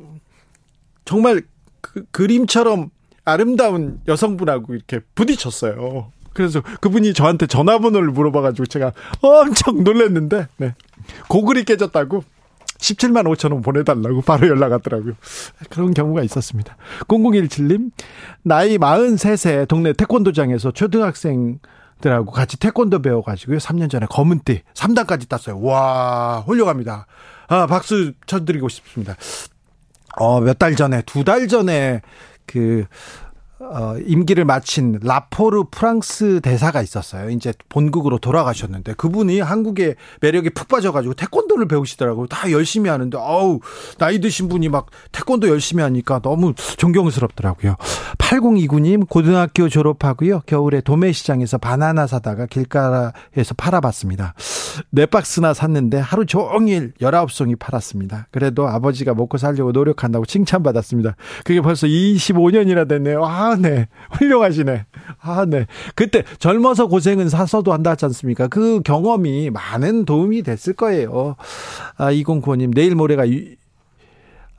정말 1.06 1.42
그, 1.82 2.04
그림처럼 2.12 2.90
아름다운 3.24 4.02
여성분하고 4.08 4.76
이렇게 4.76 5.00
부딪혔어요. 5.16 6.12
그래서 6.34 6.62
그분이 6.82 7.14
저한테 7.14 7.48
전화번호를 7.48 8.10
물어봐가지고 8.12 8.66
제가 8.68 8.94
엄청 9.22 9.84
놀랐는데, 9.84 10.48
네. 10.58 10.76
고글이 11.28 11.66
깨졌다고 11.66 12.24
17만 12.80 13.26
5천 13.26 13.52
원 13.52 13.62
보내달라고 13.62 14.22
바로 14.22 14.48
연락 14.48 14.72
왔더라고요. 14.72 15.14
그런 15.70 15.94
경우가 15.94 16.24
있었습니다. 16.24 16.78
0017님, 17.08 17.92
나이 18.44 18.78
43세 18.78 19.68
동네 19.68 19.94
태권도장에서 19.94 20.72
초등학생 20.72 21.60
들하고 22.02 22.32
같이 22.32 22.58
태권도 22.58 23.02
배워가지고요. 23.02 23.58
3년 23.58 23.90
전에 23.90 24.06
검은띠 24.10 24.62
3단까지 24.74 25.28
땄어요. 25.28 25.60
와, 25.62 26.44
훌륭합니다. 26.48 27.06
아, 27.50 27.68
박수 27.68 28.14
쳐드리고 28.26 28.70
싶습니다. 28.70 29.16
어, 30.18 30.40
몇 30.40 30.58
달 30.58 30.76
전에, 30.76 31.02
두 31.04 31.24
달 31.24 31.48
전에 31.48 32.02
그, 32.46 32.86
어, 33.62 33.96
임기를 34.06 34.46
마친 34.46 35.00
라포르 35.04 35.66
프랑스 35.70 36.40
대사가 36.42 36.82
있었어요. 36.82 37.30
이제 37.30 37.54
본국으로 37.68 38.18
돌아가셨는데 38.18 38.94
그분이 38.94 39.42
한국의 39.42 39.96
매력에 40.22 40.50
푹 40.52 40.70
빠져가지고 40.70 41.16
태권도를 41.16 41.68
배우시더라고요. 41.68 42.28
다 42.28 42.52
열심히 42.52 42.90
하는데 42.90 43.18
어우 43.18 43.60
나이 43.98 44.22
드신 44.22 44.48
분이 44.48 44.70
막 44.70 44.88
태권도 45.12 45.50
열심히 45.50 45.84
하니까 45.84 46.20
너무 46.20 46.54
존경스럽더라고요. 46.78 47.76
8029님 48.18 49.10
고등학교 49.10 49.68
졸업하고요. 49.68 50.42
겨울에 50.46 50.80
도매시장에서 50.80 51.58
바나나 51.58 52.08
사다가 52.08 52.46
길가에서 52.46 53.56
팔아봤습니다. 53.58 54.36
네 54.92 55.06
박스나 55.06 55.54
샀는데 55.54 55.98
하루 55.98 56.26
종일 56.26 56.94
19송이 57.02 57.60
팔았습니다. 57.60 58.28
그래도 58.32 58.68
아버지가 58.68 59.16
먹고 59.16 59.38
살려고 59.38 59.72
노력한다고 59.72 60.26
칭찬받았습니다. 60.26 61.16
그게 61.44 61.62
벌써 61.62 61.88
25년이나 61.88 62.88
됐네요. 62.88 63.26
아 63.26 63.50
아, 63.50 63.56
네. 63.56 63.88
훌륭하시네. 64.12 64.86
아, 65.22 65.46
네. 65.46 65.66
그때 65.96 66.24
젊어서 66.38 66.88
고생은 66.88 67.30
사서도 67.30 67.74
한다 67.74 67.92
하지 67.92 68.06
않습니까? 68.06 68.48
그 68.48 68.82
경험이 68.82 69.50
많은 69.50 70.06
도움이 70.06 70.44
됐을 70.44 70.74
거예요. 70.74 71.36
아, 71.98 72.12
2095님, 72.12 72.74
내일 72.76 72.96
모레가 72.96 73.28
유, 73.30 73.56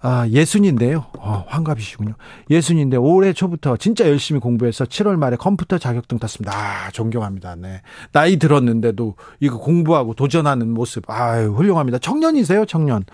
아, 0.03 0.27
예순인데요. 0.29 1.05
어, 1.19 1.45
환갑이시군요. 1.49 2.15
예순인데 2.49 2.97
올해 2.97 3.33
초부터 3.33 3.77
진짜 3.77 4.09
열심히 4.09 4.41
공부해서 4.41 4.85
7월 4.85 5.17
말에 5.17 5.37
컴퓨터 5.37 5.77
자격증 5.79 6.19
땄습니다. 6.19 6.53
아, 6.57 6.91
존경합니다. 6.91 7.57
네. 7.57 7.83
나이 8.13 8.39
들었는데도 8.39 9.17
이거 9.41 9.59
공부하고 9.59 10.15
도전하는 10.15 10.71
모습. 10.73 11.05
아유, 11.11 11.53
훌륭합니다. 11.53 11.99
청년이세요, 11.99 12.65
청년. 12.65 13.05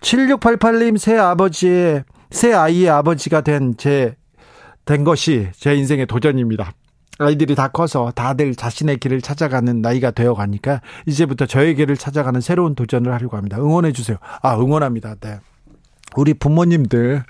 7688님 0.00 0.96
새 0.98 1.16
아버지의 1.16 2.04
새 2.30 2.52
아이의 2.52 2.88
아버지가 2.90 3.40
된 3.40 3.74
제 3.76 4.14
된 4.84 5.04
것이 5.04 5.48
제 5.54 5.74
인생의 5.74 6.06
도전입니다. 6.06 6.72
아이들이 7.18 7.54
다 7.54 7.68
커서 7.68 8.10
다들 8.14 8.54
자신의 8.54 8.96
길을 8.96 9.20
찾아가는 9.20 9.82
나이가 9.82 10.10
되어 10.12 10.32
가니까 10.32 10.80
이제부터 11.04 11.44
저의 11.44 11.74
길을 11.74 11.98
찾아가는 11.98 12.40
새로운 12.40 12.74
도전을 12.74 13.12
하려고 13.12 13.36
합니다. 13.36 13.58
응원해 13.58 13.92
주세요. 13.92 14.16
아, 14.40 14.56
응원합니다. 14.58 15.16
네. 15.20 15.40
우리 16.18 16.34
부모님들 16.34 17.22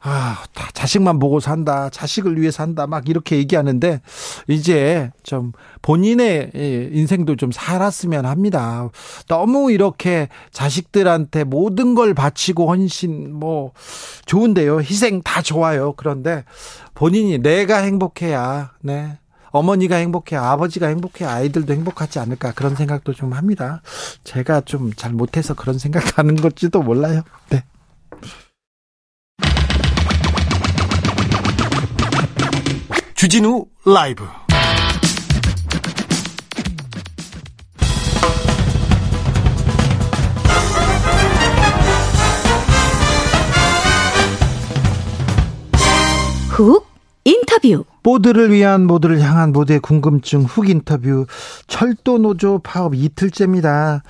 아, 0.00 0.44
다 0.54 0.68
자식만 0.74 1.18
보고 1.18 1.40
산다. 1.40 1.90
자식을 1.90 2.40
위해 2.40 2.52
산다. 2.52 2.86
막 2.86 3.08
이렇게 3.08 3.36
얘기하는데 3.36 4.00
이제 4.46 5.10
좀 5.24 5.50
본인의 5.82 6.52
인생도 6.54 7.34
좀 7.34 7.50
살았으면 7.50 8.24
합니다. 8.24 8.88
너무 9.26 9.72
이렇게 9.72 10.28
자식들한테 10.52 11.42
모든 11.42 11.96
걸 11.96 12.14
바치고 12.14 12.68
헌신 12.70 13.34
뭐 13.34 13.72
좋은데요. 14.24 14.80
희생 14.82 15.20
다 15.22 15.42
좋아요. 15.42 15.94
그런데 15.96 16.44
본인이 16.94 17.38
내가 17.38 17.78
행복해야 17.78 18.70
네. 18.80 19.18
어머니가 19.50 19.96
행복해야 19.96 20.44
아버지가 20.44 20.86
행복해야 20.86 21.32
아이들도 21.32 21.72
행복하지 21.72 22.20
않을까 22.20 22.52
그런 22.52 22.76
생각도 22.76 23.14
좀 23.14 23.32
합니다. 23.32 23.82
제가 24.22 24.60
좀 24.60 24.92
잘 24.94 25.12
못해서 25.12 25.54
그런 25.54 25.76
생각하는 25.76 26.36
것지도 26.36 26.82
몰라요. 26.82 27.22
네. 27.50 27.64
주진우 33.18 33.66
라이브. 33.84 34.24
훅 46.50 46.86
인터뷰 47.24 47.84
모두를 48.08 48.50
위한 48.50 48.86
모두를 48.86 49.20
향한 49.20 49.52
모두의 49.52 49.80
궁금증 49.80 50.40
훅 50.40 50.70
인터뷰 50.70 51.26
철도 51.66 52.16
노조 52.16 52.58
파업 52.58 52.94
이틀째입니다. 52.94 54.02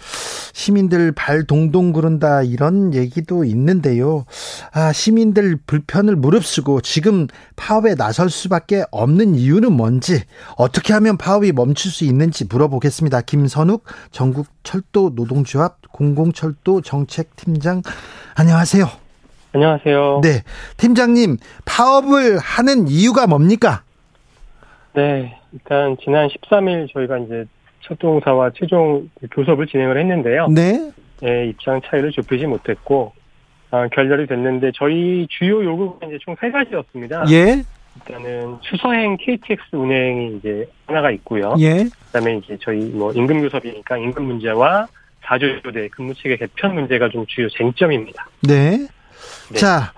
시민들 0.52 1.11
발 1.11 1.45
동동 1.45 1.90
구른다 1.90 2.45
이런 2.45 2.95
얘기도 2.95 3.43
있는데요. 3.43 4.25
아, 4.73 4.93
시민들 4.93 5.59
불편을 5.67 6.14
무릅쓰고 6.14 6.81
지금 6.83 7.26
파업에 7.57 7.97
나설 7.97 8.31
수밖에 8.31 8.85
없는 8.93 9.35
이유는 9.35 9.73
뭔지 9.73 10.23
어떻게 10.57 10.93
하면 10.93 11.17
파업이 11.17 11.50
멈출 11.50 11.90
수 11.90 12.05
있는지 12.05 12.45
물어보겠습니다. 12.45 13.23
김선욱 13.23 13.83
전국 14.12 14.47
철도 14.62 15.11
노동조합 15.17 15.78
공공철도 15.90 16.83
정책팀장 16.83 17.83
안녕하세요. 18.37 18.88
안녕하세요. 19.55 20.21
네. 20.23 20.45
팀장님, 20.76 21.38
파업을 21.64 22.38
하는 22.38 22.87
이유가 22.87 23.26
뭡니까? 23.26 23.83
네. 24.99 25.38
일단 25.52 25.97
지난 26.02 26.26
13일 26.28 26.93
저희가 26.93 27.19
이제 27.19 27.45
철도공사와 27.83 28.50
최종 28.57 29.09
교섭을 29.31 29.69
진행을 29.69 29.97
했는데요. 29.97 30.49
네. 30.49 30.90
예, 31.25 31.47
입장 31.47 31.81
차이를 31.87 32.11
좁히지 32.11 32.47
못했고 32.47 33.12
아, 33.71 33.87
결렬이 33.88 34.26
됐는데 34.26 34.73
저희 34.75 35.26
주요 35.31 35.62
요구가 35.64 36.07
이제 36.09 36.19
총 36.25 36.35
세 36.40 36.50
가지였습니다. 36.50 37.25
예. 37.31 37.62
일단은 37.97 38.57
수서행 38.62 39.17
KTX 39.21 39.62
운행이 39.76 40.37
이제 40.38 40.69
하나가 40.87 41.11
있고요. 41.12 41.55
예. 41.61 41.85
그다음에 42.07 42.37
이제 42.38 42.57
저희 42.61 42.78
뭐 42.87 43.12
임금 43.12 43.40
교섭이니까 43.43 43.99
임금 43.99 44.25
문제와 44.25 44.88
사조교대 45.23 45.88
근무 45.88 46.12
체계 46.14 46.37
개편 46.37 46.75
문제가 46.75 47.09
좀 47.09 47.25
주요 47.26 47.49
쟁점입니다. 47.50 48.26
네. 48.43 48.88
네. 49.50 49.59
자, 49.59 49.93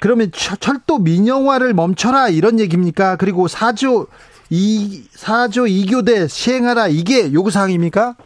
그러면 0.00 0.30
철- 0.32 0.56
철도 0.58 0.98
민영화를 0.98 1.74
멈춰라 1.74 2.28
이런 2.28 2.58
얘기입니까? 2.58 3.16
그리고 3.16 3.46
4조 3.46 4.08
이 4.50 5.04
4조 5.14 5.68
2교대 5.68 6.28
시행하라 6.28 6.88
이게 6.88 7.32
요구 7.32 7.50
사항입니까? 7.50 8.16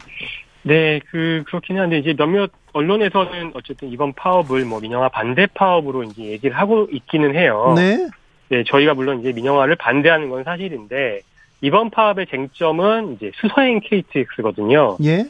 네, 0.62 1.00
그 1.10 1.44
그렇긴 1.46 1.78
한데 1.78 1.98
이제 1.98 2.12
몇몇 2.14 2.50
언론에서는 2.72 3.52
어쨌든 3.54 3.90
이번 3.90 4.12
파업을 4.14 4.64
뭐 4.64 4.80
민영화 4.80 5.08
반대 5.08 5.46
파업으로 5.46 6.02
이제 6.02 6.24
얘기를 6.24 6.56
하고 6.56 6.88
있기는 6.90 7.34
해요. 7.36 7.74
네. 7.76 8.08
네, 8.48 8.64
저희가 8.64 8.94
물론 8.94 9.20
이제 9.20 9.32
민영화를 9.32 9.76
반대하는 9.76 10.28
건 10.28 10.44
사실인데 10.44 11.20
이번 11.60 11.90
파업의 11.90 12.26
쟁점은 12.26 13.14
이제 13.14 13.30
수서행 13.36 13.80
KTX거든요. 13.82 14.98
예. 15.04 15.24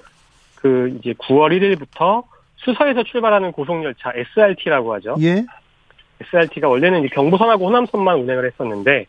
그 0.57 0.97
이제 0.99 1.13
9월 1.13 1.53
1일부터 1.53 2.25
수서에서 2.57 3.03
출발하는 3.05 3.53
고속열차 3.53 4.13
SRT라고 4.15 4.95
하죠. 4.95 5.17
예. 5.21 5.45
SRT가 6.21 6.69
원래는 6.69 7.01
이제 7.01 7.09
경부선하고 7.15 7.67
호남선만 7.67 8.21
운행을 8.21 8.47
했었는데 8.47 9.07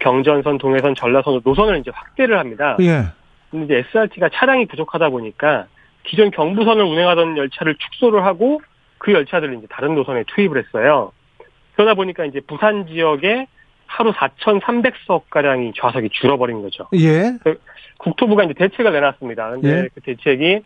경전선, 0.00 0.58
동해선, 0.58 0.94
전라선 0.94 1.40
노선을 1.44 1.78
이제 1.78 1.90
확대를 1.94 2.38
합니다. 2.38 2.76
예. 2.80 3.04
근데 3.50 3.64
이제 3.64 3.88
SRT가 3.88 4.30
차량이 4.32 4.66
부족하다 4.66 5.10
보니까 5.10 5.66
기존 6.02 6.30
경부선을 6.30 6.84
운행하던 6.84 7.36
열차를 7.36 7.76
축소를 7.76 8.24
하고 8.24 8.60
그 8.98 9.12
열차들을 9.12 9.54
이제 9.58 9.66
다른 9.70 9.94
노선에 9.94 10.24
투입을 10.26 10.58
했어요. 10.58 11.12
그러다 11.74 11.94
보니까 11.94 12.24
이제 12.24 12.40
부산 12.40 12.86
지역에 12.86 13.46
하루 13.86 14.12
4,300석 14.12 15.22
가량이 15.30 15.72
좌석이 15.76 16.10
줄어버린 16.10 16.62
거죠. 16.62 16.88
예. 16.94 17.38
국토부가 17.98 18.44
이제 18.44 18.54
대책을 18.54 18.92
내놨습니다. 18.92 19.50
근데 19.50 19.68
예. 19.68 19.88
그 19.94 20.00
대책이 20.00 20.60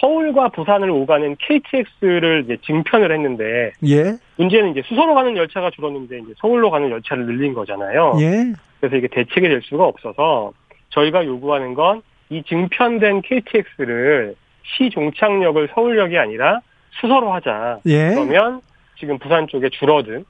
서울과 0.00 0.48
부산을 0.50 0.90
오가는 0.90 1.36
KTX를 1.38 2.42
이제 2.44 2.56
증편을 2.66 3.12
했는데 3.12 3.72
예. 3.86 4.16
문제는 4.36 4.72
이제 4.72 4.82
수서로 4.86 5.14
가는 5.14 5.36
열차가 5.36 5.70
줄었는데 5.70 6.18
이제 6.18 6.34
서울로 6.38 6.70
가는 6.70 6.90
열차를 6.90 7.26
늘린 7.26 7.54
거잖아요. 7.54 8.16
예. 8.20 8.52
그래서 8.80 8.96
이게 8.96 9.08
대책이 9.08 9.48
될 9.48 9.62
수가 9.62 9.84
없어서 9.84 10.52
저희가 10.90 11.24
요구하는 11.24 11.74
건 11.74 12.02
이 12.28 12.42
증편된 12.42 13.22
KTX를 13.22 14.34
시 14.64 14.90
종착역을 14.90 15.68
서울역이 15.74 16.18
아니라 16.18 16.60
수서로 17.00 17.32
하자. 17.32 17.80
예. 17.86 18.10
그러면 18.10 18.60
지금 18.98 19.18
부산 19.18 19.46
쪽에 19.46 19.68
줄어든 19.68 20.24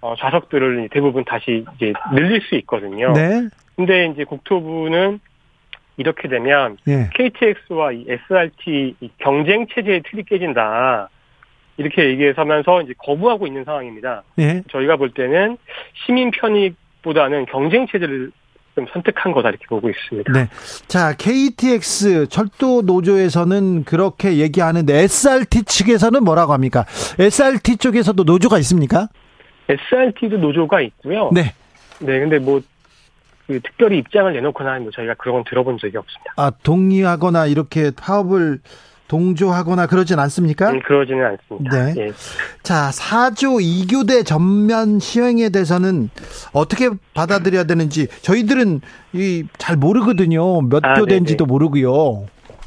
어, 0.00 0.14
좌석들을 0.16 0.88
대부분 0.92 1.24
다시 1.24 1.64
이제 1.76 1.92
늘릴 2.14 2.40
수 2.42 2.54
있거든요. 2.56 3.12
네. 3.12 3.48
근데 3.76 4.06
이제 4.06 4.24
국토부는 4.24 5.20
이렇게 6.00 6.28
되면 6.28 6.78
예. 6.88 7.10
KTX와 7.14 7.92
이 7.92 8.06
SRT 8.08 8.96
이 9.00 9.10
경쟁 9.18 9.66
체제의 9.66 10.02
틀이 10.10 10.24
깨진다. 10.24 11.10
이렇게 11.76 12.08
얘기해서면서 12.08 12.80
이제 12.80 12.94
거부하고 12.98 13.46
있는 13.46 13.64
상황입니다. 13.64 14.22
예. 14.38 14.62
저희가 14.70 14.96
볼 14.96 15.10
때는 15.10 15.58
시민 16.04 16.30
편익보다는 16.30 17.44
경쟁 17.46 17.86
체제를 17.86 18.32
좀 18.74 18.86
선택한 18.92 19.32
거다 19.32 19.50
이렇게 19.50 19.66
보고 19.66 19.90
있습니다. 19.90 20.32
네. 20.32 20.48
자, 20.86 21.14
KTX 21.18 22.28
철도 22.28 22.80
노조에서는 22.82 23.84
그렇게 23.84 24.38
얘기하는데 24.38 24.94
SRT 24.94 25.64
측에서는 25.64 26.24
뭐라고 26.24 26.54
합니까? 26.54 26.86
SRT 27.18 27.76
쪽에서도 27.76 28.22
노조가 28.22 28.58
있습니까? 28.58 29.08
SRT도 29.68 30.38
노조가 30.38 30.80
있고요. 30.80 31.30
네. 31.34 31.52
네, 31.98 32.20
근데 32.20 32.38
뭐, 32.38 32.62
그 33.50 33.58
특별히 33.62 33.98
입장을 33.98 34.32
내놓거나 34.32 34.78
뭐 34.78 34.92
저희가 34.92 35.14
그런 35.14 35.34
건 35.36 35.44
들어본 35.48 35.78
적이 35.78 35.96
없습니다. 35.96 36.32
아, 36.36 36.52
동의하거나 36.62 37.46
이렇게 37.46 37.90
파업을 37.90 38.60
동조하거나 39.08 39.88
그러진 39.88 40.20
않습니까? 40.20 40.70
음, 40.70 40.80
그러지는 40.86 41.24
않습니다. 41.26 41.84
네. 41.84 41.94
예. 41.98 42.10
자, 42.62 42.90
4조 42.92 43.60
2교대 43.88 44.24
전면 44.24 45.00
시행에 45.00 45.48
대해서는 45.48 46.10
어떻게 46.52 46.90
받아들여야 47.14 47.64
되는지 47.64 48.06
저희들은 48.22 48.82
이 49.14 49.42
잘 49.58 49.76
모르거든요. 49.76 50.60
몇 50.62 50.84
아, 50.84 50.94
교대인지도 50.94 51.44
모르고요. 51.46 52.26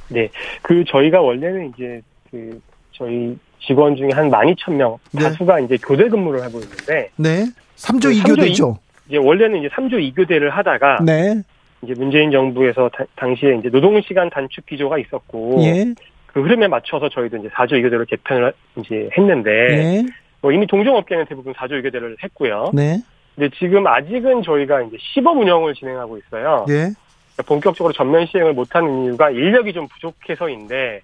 네. 0.10 0.30
그 0.64 0.84
저희가 0.86 1.22
원래는 1.22 1.72
이제 1.74 2.02
그 2.30 2.60
저희 2.92 3.38
직원 3.66 3.96
중에 3.96 4.10
한 4.14 4.30
12,000명 4.30 4.98
네. 5.12 5.24
다수가 5.24 5.62
이제 5.62 5.78
교대 5.82 6.10
근무를 6.10 6.42
하고 6.44 6.60
있는데 6.60 7.10
네. 7.16 7.46
3조 7.78 8.02
그 8.04 8.36
2교대죠. 8.36 8.76
이제 9.14 9.20
원래는 9.24 9.60
이제 9.60 9.70
3조 9.70 9.94
2교대를 10.16 10.50
하다가 10.50 10.98
네. 11.06 11.36
이제 11.84 11.94
문재인 11.96 12.32
정부에서 12.32 12.90
다- 12.90 13.06
당시에 13.16 13.58
이제 13.58 13.70
노동 13.70 14.02
시간 14.02 14.28
단축 14.32 14.66
기조가 14.66 14.98
있었고 14.98 15.58
예. 15.62 15.86
그 16.26 16.42
흐름에 16.42 16.68
맞춰서 16.68 17.10
저희도 17.10 17.38
이제 17.38 17.48
4조 17.50 17.74
2교대로 17.74 18.10
개편을 18.10 18.52
이제 18.80 19.10
했는데 19.16 19.52
예. 19.52 20.04
뭐 20.42 20.52
이미 20.52 20.66
동종업계는 20.66 21.26
대부분 21.28 21.54
4조 21.54 21.84
2교대를 21.84 22.16
했고요. 22.24 22.72
네. 22.74 22.98
근데 23.36 23.50
지금 23.60 23.86
아직은 23.86 24.42
저희가 24.42 24.82
이제 24.82 24.98
시범 25.00 25.40
운영을 25.40 25.76
진행하고 25.76 26.18
있어요. 26.18 26.66
예. 26.70 26.74
그러니까 26.74 27.44
본격적으로 27.48 27.94
전면 27.94 28.26
시행을 28.26 28.54
못하는 28.54 29.04
이유가 29.04 29.30
인력이 29.30 29.74
좀 29.74 29.88
부족해서인데 29.90 31.02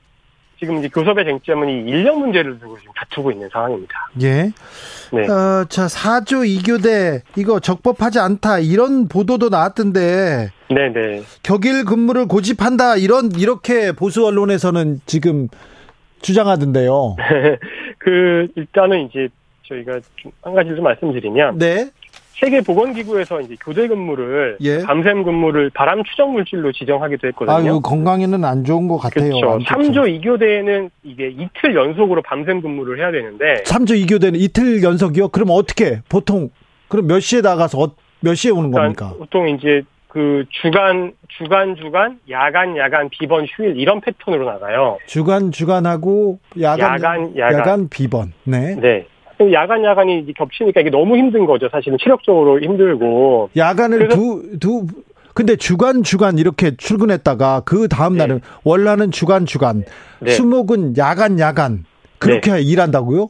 지금 0.60 0.80
이제 0.80 0.90
교섭의 0.90 1.24
쟁점은 1.26 1.70
이 1.70 1.90
인력 1.90 2.20
문제를 2.20 2.60
두고 2.60 2.78
지금 2.78 2.92
다투고 2.94 3.32
있는 3.32 3.48
상황입니다. 3.50 4.10
예. 4.22 4.52
네. 5.12 5.24
어, 5.30 5.66
자, 5.70 5.88
4조 5.88 6.46
2교대 6.46 7.22
이거 7.38 7.60
적법하지 7.60 8.20
않다 8.20 8.60
이런 8.60 9.08
보도도 9.08 9.50
나왔던데 9.50 10.50
네 10.70 10.94
네. 10.94 11.24
격일 11.44 11.86
근무를 11.86 12.28
고집한다 12.28 12.98
이런 12.98 13.32
이렇게 13.32 13.94
보수 13.94 14.26
언론에서는 14.26 15.00
지금 15.06 15.48
주장하던데요. 16.22 17.16
그 17.98 18.48
일단은 18.56 19.08
이제 19.08 19.30
저희가 19.64 20.02
좀한 20.18 20.56
가지 20.56 20.76
좀 20.76 20.84
말씀드리면 20.84 21.58
네. 21.58 21.90
세계 22.40 22.62
보건기구에서 22.62 23.42
이제 23.42 23.56
교대 23.64 23.88
근무를 23.88 24.58
예. 24.62 24.80
밤샘 24.84 25.24
근무를 25.24 25.70
바람 25.74 26.04
추정 26.04 26.34
물질로 26.34 26.72
지정하기도 26.72 27.28
했거든요. 27.30 27.56
아유, 27.56 27.82
건강에는 27.82 28.46
안 28.46 28.64
좋은 28.64 28.88
것 28.88 28.98
같아요. 28.98 29.30
그렇죠. 29.30 29.52
안 29.52 29.60
좋죠. 29.60 30.02
3조 30.04 30.22
2교대에는 30.24 30.90
이게 31.04 31.28
이틀 31.30 31.76
연속으로 31.76 32.22
밤샘 32.22 32.62
근무를 32.62 33.00
해야 33.00 33.12
되는데 33.12 33.64
3조 33.66 34.06
2교대는 34.08 34.36
이틀 34.40 34.82
연속이요? 34.84 35.30
그럼 35.30 35.50
어떻게 35.52 36.02
보통 36.08 36.50
그럼 36.88 37.08
몇 37.08 37.20
시에 37.20 37.42
나가서 37.42 37.80
어- 37.80 37.92
몇 38.22 38.36
시에 38.36 38.52
오는 38.52 38.72
그러니까 38.72 39.06
겁니까? 39.10 39.18
보통 39.20 39.50
이제 39.50 39.82
그 40.08 40.44
주간 40.50 41.14
주간 41.28 41.76
주간 41.76 42.20
야간 42.32 42.76
야간 42.78 43.10
비번 43.10 43.46
휴일 43.46 43.80
이런 43.80 44.02
패턴으로 44.02 44.46
나가요. 44.46 44.98
주간 45.06 45.52
주간하고 45.52 46.40
야간 46.62 46.96
야간, 46.96 47.38
야간. 47.38 47.90
비번. 47.90 48.34
네. 48.44 48.76
네. 48.76 49.06
그럼 49.40 49.54
야간 49.54 49.86
야간이 49.86 50.34
겹치니까 50.34 50.82
이게 50.82 50.90
너무 50.90 51.16
힘든 51.16 51.46
거죠. 51.46 51.70
사실은 51.72 51.98
체력적으로 52.00 52.60
힘들고. 52.60 53.50
야간을 53.56 54.10
두 54.10 54.44
두 54.60 54.86
근데 55.34 55.56
주간 55.56 56.04
주간 56.04 56.38
이렇게 56.38 56.76
출근했다가 56.76 57.62
그 57.62 57.88
다음 57.88 58.14
네. 58.14 58.20
날은 58.20 58.42
월라는 58.66 59.12
주간 59.12 59.46
주간, 59.46 59.86
네. 60.20 60.32
수목은 60.32 60.98
야간 60.98 61.40
야간 61.40 61.86
그렇게 62.18 62.60
일한다고요? 62.60 63.30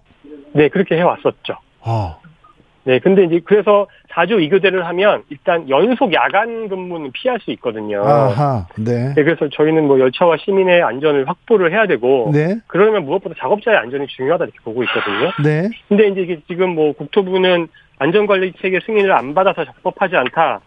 네, 0.53 0.69
그렇게 0.69 0.95
해 0.95 1.01
왔었죠. 1.03 1.53
아. 1.83 2.17
네, 2.89 2.97
근데 2.97 3.23
이제 3.25 3.39
그래서 3.45 3.85
4조 4.13 4.39
2교대를 4.49 4.79
하면 4.81 5.21
일단 5.29 5.69
연속 5.69 6.11
야간 6.11 6.67
근무는 6.69 7.11
피할 7.11 7.39
수 7.39 7.51
있거든요. 7.51 8.01
아하. 8.03 8.65
네. 8.79 9.13
네, 9.13 9.23
그래서 9.23 9.47
저희는 9.47 9.85
뭐 9.85 9.99
열차와 9.99 10.37
시민의 10.43 10.81
안전을 10.81 11.29
확보를 11.29 11.71
해야 11.71 11.85
되고 11.85 12.31
네. 12.33 12.55
그러려면 12.65 13.05
무엇보다 13.05 13.35
작업자의 13.37 13.77
안전이 13.77 14.07
중요하다 14.07 14.45
이렇게 14.45 14.57
보고 14.63 14.81
있거든요. 14.85 15.31
네. 15.43 15.69
근데 15.87 16.07
이제 16.07 16.21
이게 16.21 16.39
지금 16.47 16.73
뭐 16.73 16.93
국토부는 16.93 17.67
안전관리 17.99 18.53
체계 18.59 18.79
승인을 18.83 19.11
안 19.11 19.35
받아서 19.35 19.65
적법하지 19.65 20.15
않다 20.15 20.59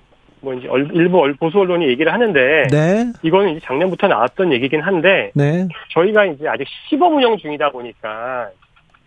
뭐 0.43 0.55
이제 0.55 0.69
얼- 0.69 0.91
일부 0.95 1.19
얼- 1.19 1.35
보수 1.35 1.59
언론이 1.59 1.89
얘기를 1.89 2.13
하는데 2.13 2.69
네. 2.71 3.07
이거는 3.23 3.51
이제 3.57 3.61
작년부터 3.65 4.07
나왔던 4.07 4.53
얘기긴 4.53 4.81
한데 4.81 5.33
네. 5.35 5.67
저희가 5.91 6.27
이제 6.27 6.47
아직 6.47 6.69
시범 6.89 7.17
운영 7.17 7.37
중이다 7.37 7.71
보니까 7.71 8.49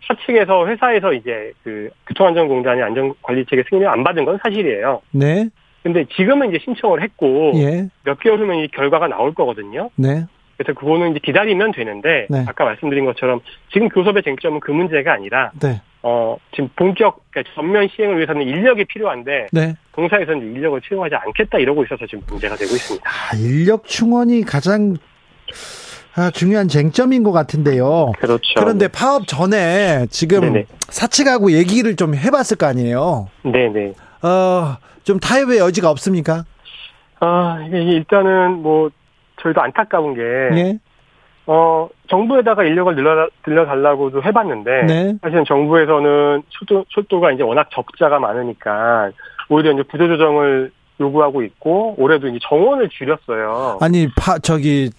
사측에서 0.06 0.68
회사에서 0.68 1.12
이제 1.12 1.52
그 1.62 1.90
교통안전공단의 2.06 2.82
안전관리책의 2.84 3.64
승인을 3.68 3.88
안 3.88 4.04
받은 4.04 4.24
건 4.24 4.38
사실이에요. 4.42 5.02
네. 5.12 5.48
근데 5.82 6.04
지금은 6.16 6.50
이제 6.50 6.58
신청을 6.64 7.02
했고 7.02 7.52
예. 7.56 7.88
몇 8.04 8.18
개월 8.18 8.40
후면 8.40 8.58
이 8.58 8.68
결과가 8.68 9.06
나올 9.08 9.34
거거든요. 9.34 9.90
네. 9.96 10.26
그래서 10.56 10.78
그거는 10.78 11.12
이제 11.12 11.20
기다리면 11.22 11.72
되는데 11.72 12.26
네. 12.30 12.44
아까 12.48 12.64
말씀드린 12.64 13.04
것처럼 13.04 13.40
지금 13.72 13.88
교섭의 13.88 14.22
쟁점은 14.22 14.60
그 14.60 14.70
문제가 14.70 15.12
아니라 15.12 15.52
네. 15.60 15.80
어 16.02 16.36
지금 16.52 16.70
본격 16.76 17.20
그러니까 17.30 17.52
전면 17.54 17.88
시행을 17.94 18.16
위해서는 18.16 18.42
인력이 18.42 18.86
필요한데 18.86 19.48
네. 19.52 19.74
공사에서는 19.92 20.40
인력을 20.40 20.80
채용하지 20.88 21.14
않겠다 21.14 21.58
이러고 21.58 21.84
있어서 21.84 22.06
지금 22.06 22.22
문제가 22.26 22.56
되고 22.56 22.70
있습니다. 22.70 23.08
아, 23.08 23.36
인력 23.36 23.84
충원이 23.84 24.42
가장 24.42 24.94
아, 24.94 25.85
중요한 26.32 26.68
쟁점인 26.68 27.22
것 27.22 27.32
같은데요. 27.32 28.12
그렇죠. 28.18 28.54
그런데 28.56 28.88
파업 28.88 29.26
전에 29.26 30.06
지금 30.10 30.40
네네. 30.40 30.66
사측하고 30.88 31.52
얘기를 31.52 31.94
좀 31.96 32.14
해봤을 32.14 32.56
거 32.58 32.66
아니에요. 32.66 33.28
네네. 33.42 33.92
어, 34.22 34.76
좀 35.04 35.20
타협의 35.20 35.58
여지가 35.58 35.90
없습니까? 35.90 36.44
아 37.20 37.58
이게 37.66 37.78
일단은 37.78 38.62
뭐 38.62 38.90
저희도 39.42 39.60
안타까운 39.60 40.14
게 40.14 40.20
예. 40.22 40.78
어, 41.46 41.88
정부에다가 42.08 42.64
인력을 42.64 42.94
늘려, 42.96 43.28
늘려달라고도 43.46 44.22
해봤는데, 44.22 44.82
네. 44.86 45.14
사실은 45.22 45.44
정부에서는 45.46 46.42
철도, 46.50 46.84
철도가 46.92 47.30
이제 47.32 47.44
워낙 47.44 47.68
적자가 47.72 48.18
많으니까, 48.18 49.12
오히려 49.48 49.72
이제 49.72 49.82
구조조정을 49.82 50.72
요구하고 50.98 51.42
있고, 51.42 51.94
올해도 51.98 52.26
이제 52.28 52.38
정원을 52.42 52.88
줄였어요. 52.88 53.78
아니, 53.80 54.08
파, 54.16 54.38
저기, 54.40 54.90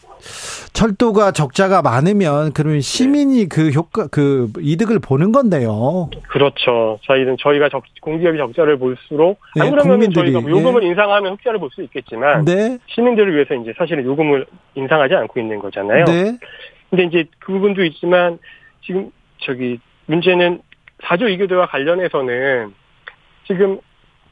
철도가 0.73 1.31
적자가 1.31 1.81
많으면 1.81 2.53
그러면 2.53 2.81
시민이 2.81 3.49
그 3.49 3.69
효과, 3.71 4.07
그 4.07 4.51
이득을 4.59 4.99
보는 4.99 5.31
건데요. 5.31 6.09
그렇죠. 6.29 6.99
저희는, 7.03 7.37
저희가 7.39 7.69
적, 7.69 7.83
공기업이 8.01 8.37
적자를 8.37 8.77
볼수록, 8.77 9.39
안 9.59 9.67
예, 9.67 9.69
그러면 9.69 9.93
국민들이, 9.93 10.31
저희가 10.31 10.41
뭐 10.41 10.51
요금을 10.51 10.83
인상하면 10.83 11.33
흑자를 11.33 11.59
볼 11.59 11.69
수 11.73 11.83
있겠지만, 11.83 12.45
네. 12.45 12.77
시민들을 12.87 13.35
위해서 13.35 13.53
이제 13.55 13.73
사실은 13.77 14.05
요금을 14.05 14.45
인상하지 14.75 15.15
않고 15.15 15.39
있는 15.39 15.59
거잖아요. 15.59 16.05
네. 16.05 16.37
근데 16.89 17.03
이제 17.03 17.25
그 17.39 17.51
부분도 17.51 17.83
있지만 17.83 18.39
지금 18.85 19.11
저기 19.39 19.79
문제는 20.05 20.61
4조 21.03 21.23
2교대와 21.23 21.69
관련해서는 21.69 22.73
지금 23.45 23.79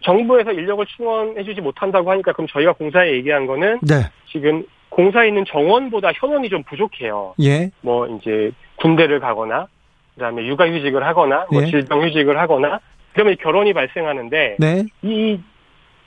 정부에서 0.04 0.52
인력을 0.52 0.86
충원해주지 0.86 1.62
못한다고 1.62 2.12
하니까 2.12 2.32
그럼 2.32 2.48
저희가 2.48 2.74
공사에 2.74 3.12
얘기한 3.14 3.46
거는 3.48 3.80
네. 3.82 3.96
지금 4.32 4.64
공사에 4.96 5.28
있는 5.28 5.44
정원보다 5.46 6.14
현원이 6.16 6.48
좀 6.48 6.64
부족해요. 6.64 7.34
예. 7.42 7.70
뭐 7.82 8.08
이제 8.08 8.52
군대를 8.78 9.20
가거나 9.20 9.68
그다음에 10.14 10.46
육아휴직을 10.46 11.06
하거나 11.06 11.46
뭐 11.52 11.62
예. 11.64 11.66
질병휴직을 11.66 12.40
하거나 12.40 12.80
그러면 13.12 13.36
결혼이 13.42 13.74
발생하는데 13.74 14.56
네. 14.58 14.86
이 15.02 15.38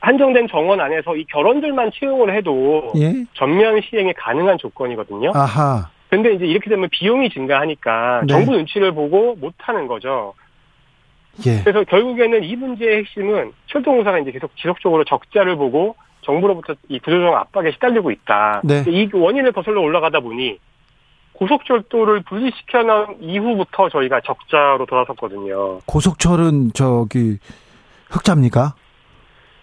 한정된 0.00 0.48
정원 0.48 0.80
안에서 0.80 1.16
이 1.16 1.24
결혼들만 1.26 1.90
채용을 1.94 2.34
해도 2.34 2.90
예. 2.96 3.24
전면 3.34 3.78
시행이 3.82 4.14
가능한 4.14 4.56
조건이거든요. 4.56 5.32
아하. 5.34 5.90
근데 6.08 6.32
이제 6.32 6.46
이렇게 6.46 6.70
되면 6.70 6.88
비용이 6.90 7.28
증가하니까 7.28 8.22
네. 8.26 8.32
정부 8.32 8.52
눈치를 8.52 8.92
보고 8.92 9.34
못 9.34 9.52
하는 9.58 9.86
거죠. 9.86 10.32
예. 11.46 11.60
그래서 11.62 11.84
결국에는 11.84 12.42
이 12.42 12.56
문제의 12.56 13.00
핵심은 13.00 13.52
철도공사가 13.66 14.18
이제 14.20 14.30
계속 14.30 14.56
지속적으로 14.56 15.04
적자를 15.04 15.56
보고 15.56 15.94
정부로부터 16.28 16.74
이 16.90 16.98
구조조정 16.98 17.34
압박에 17.36 17.72
시달리고 17.72 18.10
있다. 18.10 18.60
네. 18.62 18.84
이 18.86 19.08
원인을 19.10 19.52
거슬러 19.52 19.80
올라가다 19.80 20.20
보니 20.20 20.58
고속철도를 21.32 22.24
분리시켜 22.24 22.82
놓은 22.82 23.22
이후부터 23.22 23.88
저희가 23.88 24.20
적자로 24.20 24.84
돌아섰거든요. 24.84 25.80
고속철은 25.86 26.72
저기 26.74 27.38
흑자입니까? 28.10 28.74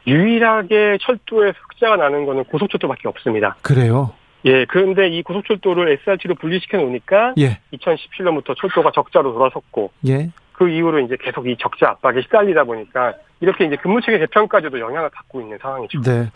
유일하게 0.07 0.97
철도에서 1.01 1.55
흑자가 1.69 1.97
나는 1.97 2.25
거는 2.25 2.45
고속철도밖에 2.45 3.07
없습니다. 3.09 3.55
그래요. 3.61 4.13
예, 4.45 4.65
그런데 4.65 5.09
이 5.09 5.21
고속철도를 5.21 5.99
SRT로 6.01 6.35
분리시켜 6.35 6.77
놓으니까 6.77 7.33
예. 7.37 7.59
2017년부터 7.73 8.55
철도가 8.59 8.91
적자로 8.91 9.33
돌아섰고 9.33 9.91
예. 10.07 10.29
그 10.53 10.69
이후로 10.69 10.99
이제 11.01 11.17
계속 11.19 11.47
이 11.47 11.57
적자 11.59 11.89
압박에 11.89 12.21
시달리다 12.21 12.63
보니까 12.63 13.13
이렇게 13.41 13.65
이제 13.65 13.75
근무 13.75 14.01
체계 14.01 14.19
개편까지도 14.19 14.79
영향을 14.79 15.09
받고 15.09 15.41
있는 15.41 15.57
상황이죠. 15.61 16.01
네. 16.01 16.29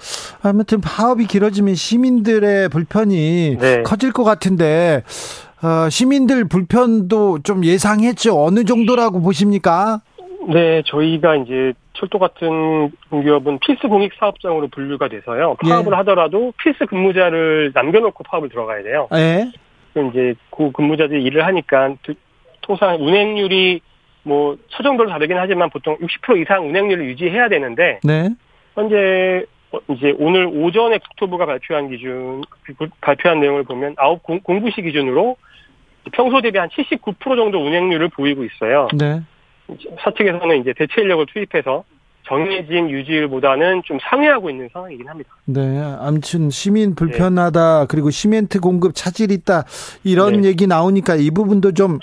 아무튼 0.43 0.81
파업이 0.81 1.25
길어지면 1.27 1.75
시민들의 1.75 2.69
불편이 2.69 3.57
네. 3.59 3.83
커질 3.83 4.11
것 4.11 4.23
같은데 4.23 5.03
어, 5.63 5.89
시민들 5.89 6.47
불편도 6.47 7.39
좀 7.43 7.63
예상했죠. 7.65 8.41
어느 8.43 8.63
정도라고 8.65 9.21
보십니까? 9.21 10.01
네, 10.47 10.81
저희가 10.85 11.35
이제 11.37 11.73
철도 11.93 12.17
같은 12.17 12.91
공기업은 13.09 13.59
필수 13.59 13.87
공익 13.89 14.13
사업장으로 14.19 14.69
분류가 14.69 15.09
돼서요. 15.09 15.55
파업을 15.61 15.91
예. 15.91 15.95
하더라도 15.97 16.53
필수 16.63 16.85
근무자를 16.85 17.71
남겨놓고 17.73 18.23
파업을 18.23 18.49
들어가야 18.49 18.83
돼요. 18.83 19.07
예. 19.15 19.51
이제 20.09 20.33
그 20.49 20.71
근무자들이 20.71 21.21
일을 21.23 21.45
하니까 21.45 21.93
두- 22.03 22.13
통상 22.61 22.95
운행률이 23.01 23.81
뭐 24.23 24.57
차정도로 24.71 25.09
다르긴 25.09 25.37
하지만 25.37 25.69
보통 25.69 25.97
60% 25.97 26.41
이상 26.41 26.67
운행률을 26.67 27.05
유지해야 27.05 27.49
되는데 27.49 27.99
네. 28.03 28.29
현재 28.75 29.45
어, 29.71 29.79
이제 29.89 30.13
오늘 30.19 30.47
오전에 30.47 30.97
국토부가 30.97 31.45
발표한 31.45 31.89
기준 31.89 32.41
그 32.63 32.87
발표한 33.01 33.39
내용을 33.39 33.63
보면 33.63 33.95
아홉 33.97 34.23
공- 34.23 34.39
공부시 34.41 34.81
기준으로 34.81 35.37
평소 36.11 36.41
대비 36.41 36.57
한 36.57 36.69
79% 36.69 37.19
정도 37.35 37.63
운행률을 37.63 38.09
보이고 38.09 38.43
있어요. 38.43 38.87
네. 38.97 39.21
사측에서는 39.99 40.61
이제 40.61 40.73
대체 40.75 41.01
인력을 41.01 41.25
투입해서 41.27 41.83
정해진 42.25 42.89
유지율보다는 42.89 43.83
좀 43.85 43.97
상회하고 44.01 44.49
있는 44.49 44.69
상황이긴 44.73 45.07
합니다. 45.07 45.29
네. 45.45 45.61
아무튼 45.99 46.49
시민 46.49 46.95
불편하다. 46.95 47.85
그리고 47.87 48.09
시멘트 48.09 48.59
공급 48.59 48.93
차질 48.95 49.31
있다. 49.31 49.63
이런 50.03 50.41
네. 50.41 50.49
얘기 50.49 50.65
나오니까 50.67 51.15
이 51.15 51.29
부분도 51.31 51.73
좀 51.73 51.99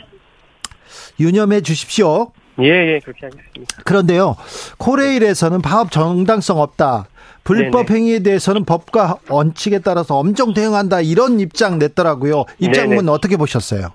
유념해 1.21 1.61
주십시오. 1.61 2.33
예, 2.61 2.95
예, 2.95 3.01
그렇게 3.01 3.27
하겠습니다. 3.27 3.83
그런데요. 3.85 4.37
코레일에서는 4.79 5.61
파업 5.63 5.91
정당성 5.91 6.59
없다. 6.59 7.07
불법 7.45 7.87
네네. 7.87 7.99
행위에 7.99 8.19
대해서는 8.21 8.65
법과 8.65 9.19
원칙에 9.29 9.79
따라서 9.79 10.19
엄정 10.19 10.53
대응한다. 10.55 11.01
이런 11.03 11.39
입장 11.39 11.79
냈더라고요. 11.79 12.45
입장문 12.59 12.97
네네. 12.97 13.11
어떻게 13.13 13.37
보셨어요? 13.37 13.89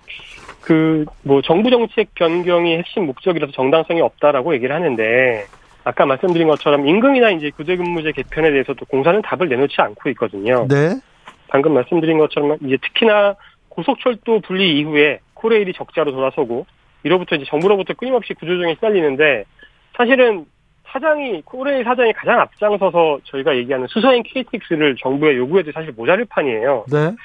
그, 0.62 1.06
뭐, 1.24 1.42
정부 1.42 1.70
정책 1.70 2.14
변경이 2.14 2.78
핵심 2.78 3.08
목적이라서 3.08 3.52
정당성이 3.52 4.00
없다라고 4.02 4.54
얘기를 4.54 4.74
하는데, 4.74 5.46
아까 5.84 6.06
말씀드린 6.06 6.48
것처럼 6.48 6.88
임금이나 6.88 7.32
이제 7.32 7.50
교대근무제 7.58 8.12
개편에 8.12 8.52
대해서도 8.52 8.86
공사는 8.86 9.20
답을 9.24 9.50
내놓지 9.50 9.76
않고 9.80 10.10
있거든요. 10.12 10.68
네. 10.70 11.00
방금 11.48 11.74
말씀드린 11.74 12.20
것처럼 12.20 12.58
이제 12.64 12.78
특히나 12.82 13.36
고속철도 13.70 14.42
분리 14.42 14.80
이후에 14.80 15.20
코레일이 15.34 15.74
적자로 15.74 16.12
돌아서고, 16.12 16.68
이로부터 17.04 17.36
이제 17.36 17.46
정부로부터 17.48 17.94
끊임없이 17.94 18.34
구조조정에 18.34 18.76
시달리는데, 18.76 19.46
사실은 19.98 20.46
사장이, 20.88 21.42
코레일 21.44 21.84
사장이 21.84 22.12
가장 22.14 22.40
앞장서서 22.42 23.20
저희가 23.26 23.56
얘기하는 23.56 23.88
수서인 23.88 24.24
KTX를 24.24 24.98
정부에 25.02 25.38
요구해도 25.38 25.72
사실 25.72 25.94
모자랄 25.96 26.26
판이에요. 26.26 26.86
네. 26.92 27.16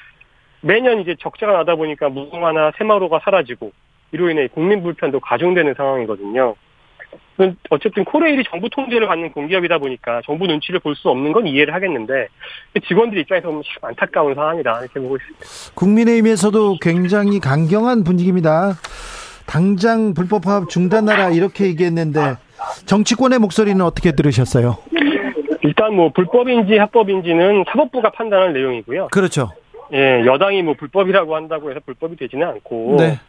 매년 0.61 0.99
이제 1.01 1.15
적자가 1.19 1.53
나다 1.53 1.75
보니까 1.75 2.09
무궁화나 2.09 2.71
새마로가 2.77 3.19
사라지고 3.23 3.71
이로 4.13 4.29
인해 4.29 4.47
국민 4.47 4.81
불편도 4.81 5.19
가중되는 5.19 5.73
상황이거든요. 5.75 6.55
어쨌든 7.69 8.03
코레일이 8.05 8.43
정부 8.49 8.67
통제를 8.69 9.05
받는 9.07 9.31
공기업이다 9.31 9.77
보니까 9.77 10.21
정부 10.25 10.47
눈치를 10.47 10.79
볼 10.79 10.95
수 10.95 11.09
없는 11.09 11.31
건 11.33 11.45
이해를 11.45 11.73
하겠는데 11.73 12.27
직원들 12.87 13.19
입장에서 13.19 13.47
보면 13.49 13.63
참 13.63 13.89
안타까운 13.89 14.33
상황이다 14.33 14.79
이렇게 14.79 14.99
보고 14.99 15.17
있습니다. 15.17 15.45
국민의힘에서도 15.75 16.77
굉장히 16.81 17.39
강경한 17.39 18.03
분위기입니다. 18.03 18.73
당장 19.47 20.13
불법 20.13 20.43
파업 20.43 20.69
중단하라 20.69 21.29
이렇게 21.29 21.65
얘기했는데 21.65 22.35
정치권의 22.85 23.39
목소리는 23.39 23.83
어떻게 23.83 24.11
들으셨어요? 24.11 24.77
일단 25.63 25.95
뭐 25.95 26.11
불법인지 26.13 26.77
합법인지는 26.77 27.63
사법부가 27.67 28.11
판단할 28.11 28.53
내용이고요. 28.53 29.07
그렇죠. 29.11 29.51
예, 29.93 30.23
여당이 30.25 30.63
뭐 30.63 30.75
불법이라고 30.75 31.35
한다고 31.35 31.71
해서 31.71 31.79
불법이 31.85 32.17
되지는 32.17 32.45
않고 32.47 32.97
네. 32.99 33.19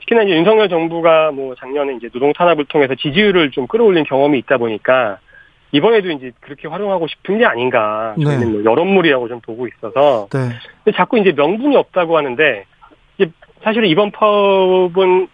특히나 0.00 0.22
이제 0.22 0.34
윤석열 0.34 0.68
정부가 0.68 1.30
뭐 1.32 1.54
작년에 1.56 1.94
이제 1.96 2.08
노동 2.08 2.32
탄압을 2.32 2.64
통해서 2.66 2.94
지지율을 2.94 3.50
좀 3.50 3.66
끌어올린 3.66 4.04
경험이 4.04 4.38
있다 4.38 4.56
보니까 4.56 5.18
이번에도 5.72 6.10
이제 6.10 6.32
그렇게 6.40 6.68
활용하고 6.68 7.06
싶은 7.06 7.38
게 7.38 7.44
아닌가 7.44 8.14
저희는 8.22 8.40
네. 8.40 8.46
뭐 8.46 8.64
여론물이라고 8.64 9.28
좀 9.28 9.40
보고 9.40 9.66
있어서 9.68 10.28
네. 10.32 10.38
근데 10.84 10.96
자꾸 10.96 11.18
이제 11.18 11.32
명분이 11.32 11.76
없다고 11.76 12.16
하는데 12.16 12.64
이제 13.18 13.30
사실 13.62 13.84
이번 13.84 14.10
파업은 14.12 15.28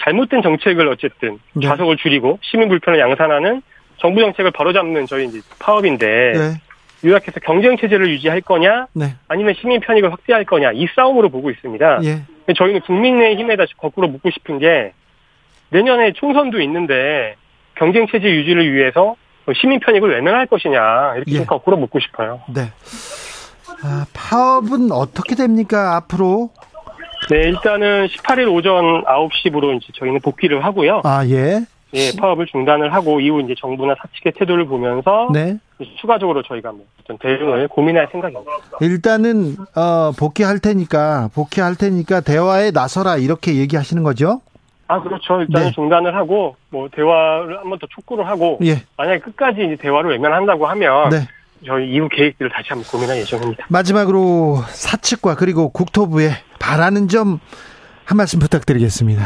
잘못된 0.00 0.42
정책을 0.42 0.88
어쨌든 0.88 1.38
네. 1.54 1.66
자석을 1.66 1.96
줄이고 1.96 2.38
시민 2.42 2.68
불편을 2.68 2.98
양산하는 2.98 3.62
정부 3.98 4.20
정책을 4.20 4.50
바로잡는 4.50 5.06
저희 5.06 5.26
이제 5.26 5.40
파업인데 5.58 6.06
네. 6.06 6.60
요약해서 7.08 7.40
경쟁 7.40 7.76
체제를 7.76 8.08
유지할 8.08 8.40
거냐, 8.40 8.86
네. 8.94 9.14
아니면 9.28 9.54
시민 9.60 9.80
편익을 9.80 10.10
확대할 10.10 10.44
거냐 10.44 10.72
이 10.72 10.86
싸움으로 10.96 11.28
보고 11.28 11.50
있습니다. 11.50 12.00
예. 12.04 12.22
저희는 12.56 12.80
국민의힘에다 12.80 13.64
거꾸로 13.76 14.08
묻고 14.08 14.30
싶은 14.30 14.58
게 14.58 14.92
내년에 15.70 16.12
총선도 16.14 16.60
있는데 16.62 17.36
경쟁 17.74 18.06
체제 18.06 18.26
유지를 18.28 18.72
위해서 18.72 19.16
시민 19.60 19.80
편익을 19.80 20.10
외면할 20.10 20.46
것이냐 20.46 21.14
이렇게 21.16 21.32
예. 21.32 21.36
좀 21.36 21.46
거꾸로 21.46 21.76
묻고 21.76 22.00
싶어요. 22.00 22.40
네. 22.48 22.72
아, 23.82 24.06
파업은 24.14 24.90
어떻게 24.90 25.34
됩니까 25.34 25.96
앞으로? 25.96 26.50
네, 27.30 27.48
일단은 27.48 28.06
18일 28.06 28.52
오전 28.52 29.04
9시부로 29.04 29.76
이제 29.76 29.86
저희는 29.98 30.20
복귀를 30.20 30.64
하고요. 30.64 31.00
아 31.04 31.24
예. 31.26 31.64
예, 31.94 32.10
파업을 32.18 32.46
중단을 32.46 32.92
하고 32.92 33.20
이후 33.20 33.40
이제 33.40 33.54
정부나 33.56 33.94
사측의 34.00 34.32
태도를 34.32 34.66
보면서 34.66 35.28
네. 35.32 35.56
추가적으로 36.00 36.42
저희가 36.42 36.72
뭐 36.72 36.84
어떤 37.00 37.16
대응을 37.18 37.68
고민할 37.68 38.08
생각입니다. 38.10 38.50
일단은 38.80 39.56
어, 39.76 40.10
복귀할 40.18 40.58
테니까 40.58 41.30
복귀할 41.34 41.76
테니까 41.76 42.20
대화에 42.20 42.72
나서라 42.72 43.16
이렇게 43.16 43.54
얘기하시는 43.54 44.02
거죠? 44.02 44.40
아, 44.88 45.00
그렇죠. 45.00 45.40
일단은 45.40 45.68
네. 45.68 45.72
중단을 45.72 46.14
하고 46.16 46.56
뭐 46.70 46.88
대화를 46.92 47.58
한 47.58 47.70
번 47.70 47.78
더 47.78 47.86
촉구를 47.86 48.26
하고 48.26 48.58
예. 48.64 48.82
만약에 48.96 49.20
끝까지 49.20 49.64
이제 49.64 49.76
대화를 49.76 50.10
외면한다고 50.10 50.66
하면 50.66 51.10
네. 51.10 51.18
저희 51.66 51.90
이후 51.90 52.08
계획들을 52.08 52.50
다시 52.50 52.68
한번 52.70 52.84
고민할 52.90 53.16
예정입니다. 53.18 53.66
마지막으로 53.70 54.56
사측과 54.68 55.36
그리고 55.36 55.70
국토부에 55.70 56.30
바라는 56.58 57.08
점 57.08 57.38
한 58.06 58.18
말씀 58.18 58.38
부탁드리겠습니다. 58.38 59.22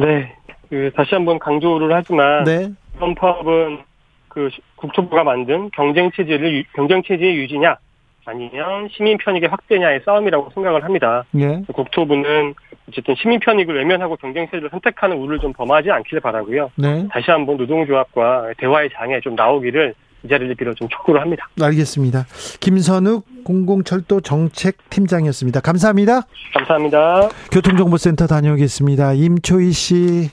네. 0.00 0.32
그 0.68 0.92
다시 0.94 1.16
한번 1.16 1.40
강조를 1.40 1.92
하지만 1.92 2.44
네. 2.44 2.70
이번 2.94 3.16
파업은 3.16 3.80
그 4.28 4.48
시- 4.52 4.60
국토부가 4.76 5.24
만든 5.24 5.68
경쟁 5.74 6.12
체제를 6.12 6.58
유- 6.58 6.62
경쟁 6.76 7.02
체제의 7.02 7.34
유지냐 7.38 7.76
아니면 8.24 8.88
시민 8.92 9.18
편익의 9.18 9.48
확대냐의 9.48 10.02
싸움이라고 10.06 10.50
생각을 10.54 10.84
합니다. 10.84 11.24
예. 11.40 11.60
국토부는 11.74 12.54
어쨌든 12.88 13.16
시민 13.20 13.40
편익을 13.40 13.74
외면하고 13.78 14.14
경쟁 14.14 14.46
체제를 14.46 14.68
선택하는 14.70 15.16
우를 15.16 15.40
좀 15.40 15.52
범하지 15.52 15.90
않기를 15.90 16.20
바라고요. 16.20 16.70
네. 16.76 17.08
다시 17.10 17.32
한번 17.32 17.56
노동조합과 17.56 18.52
대화의 18.58 18.90
장에 18.94 19.18
좀 19.22 19.34
나오기를 19.34 19.94
이 20.22 20.28
자리를 20.28 20.54
빌어 20.54 20.74
좀 20.74 20.88
촉구를 20.88 21.20
합니다. 21.20 21.48
알겠습니다. 21.60 22.26
김선욱 22.60 23.24
공공철도 23.44 24.20
정책팀장이었습니다. 24.20 25.60
감사합니다. 25.60 26.22
감사합니다. 26.54 27.28
교통정보센터 27.50 28.26
다녀오겠습니다. 28.26 29.14
임초희 29.14 29.72
씨. 29.72 30.30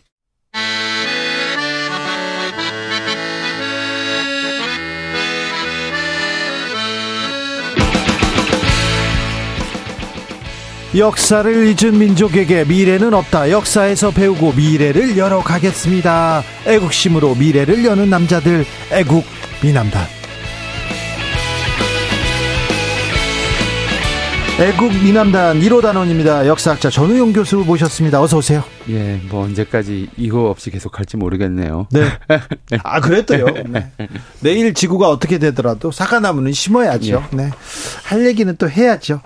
역사를 10.98 11.52
잊은 11.68 12.00
민족에게 12.00 12.64
미래는 12.64 13.14
없다. 13.14 13.52
역사에서 13.52 14.10
배우고 14.12 14.54
미래를 14.54 15.16
열어가겠습니다. 15.18 16.42
애국심으로 16.66 17.36
미래를 17.36 17.86
여는 17.86 18.10
남자들 18.10 18.66
애국 18.92 19.24
미남단. 19.64 20.06
애국 24.60 24.92
미남단 25.04 25.60
1호 25.60 25.84
단원입니다. 25.84 26.48
역사학자 26.48 26.90
전우용 26.90 27.32
교수 27.32 27.58
모셨습니다. 27.58 28.20
어서 28.22 28.38
오세요. 28.38 28.64
예, 28.90 29.20
뭐 29.30 29.44
언제까지 29.44 30.10
이거 30.18 30.50
없이 30.50 30.72
계속 30.72 30.92
갈지 30.92 31.16
모르겠네요. 31.16 31.88
네. 31.92 32.06
아, 32.84 33.00
그랬어요. 33.00 33.46
네. 33.68 33.92
내일 34.40 34.74
지구가 34.74 35.10
어떻게 35.10 35.38
되더라도 35.38 35.92
사과나무는 35.92 36.54
심어야죠. 36.54 37.24
네. 37.34 37.52
할 38.04 38.26
얘기는 38.26 38.56
또 38.58 38.68
해야죠. 38.68 39.22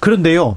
그런데요. 0.00 0.56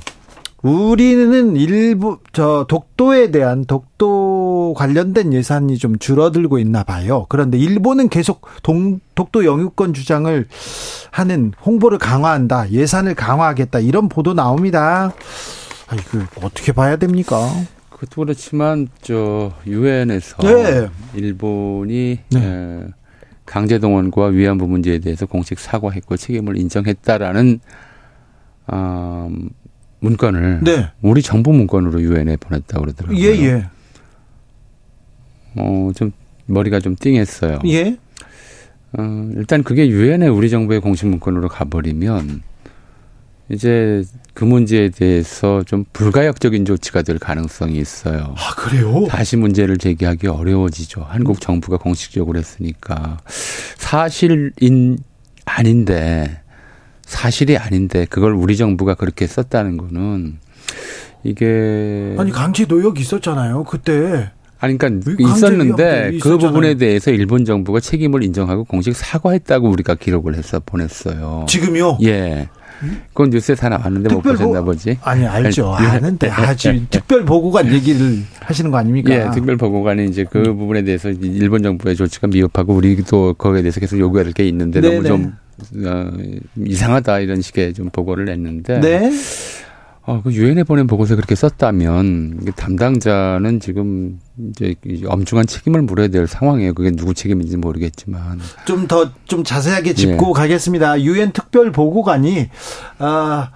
우리는 0.61 1.55
일부 1.55 2.19
저 2.33 2.65
독도에 2.67 3.31
대한 3.31 3.65
독도 3.65 4.73
관련된 4.75 5.33
예산이 5.33 5.77
좀 5.77 5.97
줄어들고 5.97 6.59
있나 6.59 6.83
봐요. 6.83 7.25
그런데 7.29 7.57
일본은 7.57 8.09
계속 8.09 8.41
동, 8.61 8.99
독도 9.15 9.45
영유권 9.45 9.93
주장을 9.93 10.47
하는 11.11 11.53
홍보를 11.65 11.97
강화한다. 11.97 12.71
예산을 12.71 13.15
강화하겠다. 13.15 13.79
이런 13.79 14.09
보도 14.09 14.33
나옵니다. 14.33 15.13
아, 15.87 15.95
이거 15.95 16.25
어떻게 16.43 16.71
봐야 16.73 16.97
됩니까? 16.97 17.49
그것도 17.89 18.21
그렇지만 18.21 18.89
저 19.01 19.53
유엔에서 19.65 20.37
네. 20.43 20.87
일본이 21.15 22.19
네. 22.31 22.39
에, 22.39 22.87
강제동원과 23.45 24.27
위안부 24.27 24.67
문제에 24.67 24.99
대해서 24.99 25.25
공식 25.25 25.59
사과했고 25.59 26.17
책임을 26.17 26.57
인정했다라는 26.57 27.59
어, 28.67 29.29
문건을 29.99 30.61
네. 30.63 30.89
우리 31.01 31.21
정부 31.21 31.51
문건으로 31.53 32.01
유엔에 32.01 32.37
보냈다고 32.37 32.85
그러더라고요. 32.85 33.19
예, 33.19 33.27
예. 33.45 33.65
어, 35.55 35.91
좀 35.95 36.11
머리가 36.45 36.79
좀 36.79 36.95
띵했어요. 36.99 37.59
예. 37.65 37.97
어, 38.97 39.29
일단 39.35 39.63
그게 39.63 39.87
유엔에 39.87 40.27
우리 40.27 40.49
정부의 40.49 40.79
공식 40.79 41.07
문건으로 41.07 41.47
가버리면 41.49 42.41
이제 43.49 44.03
그 44.33 44.45
문제에 44.45 44.89
대해서 44.89 45.63
좀 45.63 45.83
불가역적인 45.91 46.65
조치가 46.65 47.01
될 47.01 47.17
가능성이 47.17 47.77
있어요. 47.79 48.35
아, 48.37 48.55
그래요? 48.55 49.07
다시 49.09 49.35
문제를 49.37 49.77
제기하기 49.77 50.27
어려워지죠. 50.27 51.01
한국 51.01 51.41
정부가 51.41 51.77
공식적으로 51.77 52.37
했으니까. 52.37 53.17
사실인 53.77 54.99
아닌데, 55.45 56.41
사실이 57.13 57.57
아닌데, 57.57 58.05
그걸 58.09 58.33
우리 58.33 58.55
정부가 58.55 58.93
그렇게 58.93 59.25
썼다는 59.27 59.77
거는, 59.77 60.37
이게. 61.23 62.15
아니 62.17 62.31
강제 62.31 62.65
노역 62.65 62.99
있었잖아요. 62.99 63.63
그때 63.65 64.29
아니, 64.59 64.77
그러니까 64.77 65.11
있었는데 65.19 66.17
그. 66.21 66.37
부분에 66.37 66.75
대해서 66.75 67.11
일본 67.11 67.45
정부가 67.45 67.79
책임을 67.79 68.23
인정하고 68.23 68.63
공식 68.63 68.95
사과했다고 68.95 69.69
우리가 69.69 69.95
기록을 69.95 70.35
해서 70.35 70.61
보냈어요. 70.65 71.45
지금요. 71.47 71.97
예. 72.03 72.47
그건 73.09 73.29
뉴스에 73.31 73.55
다 73.55 73.67
나왔는데 73.67 74.07
못 74.07 74.21
특별 74.21 74.33
보셨나 74.37 74.59
보- 74.61 74.67
보지? 74.67 74.97
아니 75.01 75.25
알죠. 75.25 75.75
예. 75.81 75.85
아는데 75.85 76.29
아주 76.29 76.81
특별 76.89 77.25
보고관 77.25 77.73
얘기를 77.73 78.19
하시는 78.39 78.71
거 78.71 78.77
아닙니까? 78.77 79.13
예, 79.13 79.29
특별 79.33 79.57
보고관이 79.57 80.05
이제 80.05 80.25
그 80.29 80.39
음. 80.39 80.57
부분에 80.57 80.83
대해서 80.83 81.09
일본 81.09 81.61
정부의 81.63 81.97
조치가 81.97 82.27
미흡하고 82.27 82.73
우리도 82.75 83.33
거기에 83.33 83.63
대해서 83.63 83.81
계속 83.81 83.99
요구해야 83.99 84.23
될 84.23 84.33
게 84.33 84.47
있는데 84.47 84.79
네네. 84.79 84.95
너무 84.95 85.07
좀 85.07 85.33
어, 85.85 86.11
이상하다 86.57 87.19
이런 87.19 87.41
식의 87.41 87.73
좀 87.73 87.89
보고를 87.89 88.25
냈는데 88.25 88.79
네. 88.79 89.11
어, 90.09 90.21
그 90.23 90.33
유엔에 90.33 90.63
보낸 90.63 90.87
보고서 90.87 91.15
그렇게 91.15 91.35
썼다면 91.35 92.39
이게 92.41 92.51
담당자는 92.51 93.59
지금 93.59 94.19
이제 94.49 94.73
이 94.83 95.05
엄중한 95.05 95.45
책임을 95.45 95.83
물어야 95.83 96.07
될 96.07 96.25
상황이에요. 96.25 96.73
그게 96.73 96.89
누구 96.89 97.13
책임인지 97.13 97.57
모르겠지만 97.57 98.39
좀 98.65 98.87
더좀 98.87 99.43
자세하게 99.43 99.93
짚고 99.93 100.29
예. 100.29 100.33
가겠습니다. 100.33 101.01
유엔 101.03 101.31
특별 101.31 101.71
보고관이 101.71 102.49
아, 102.97 103.05
아, 103.05 103.51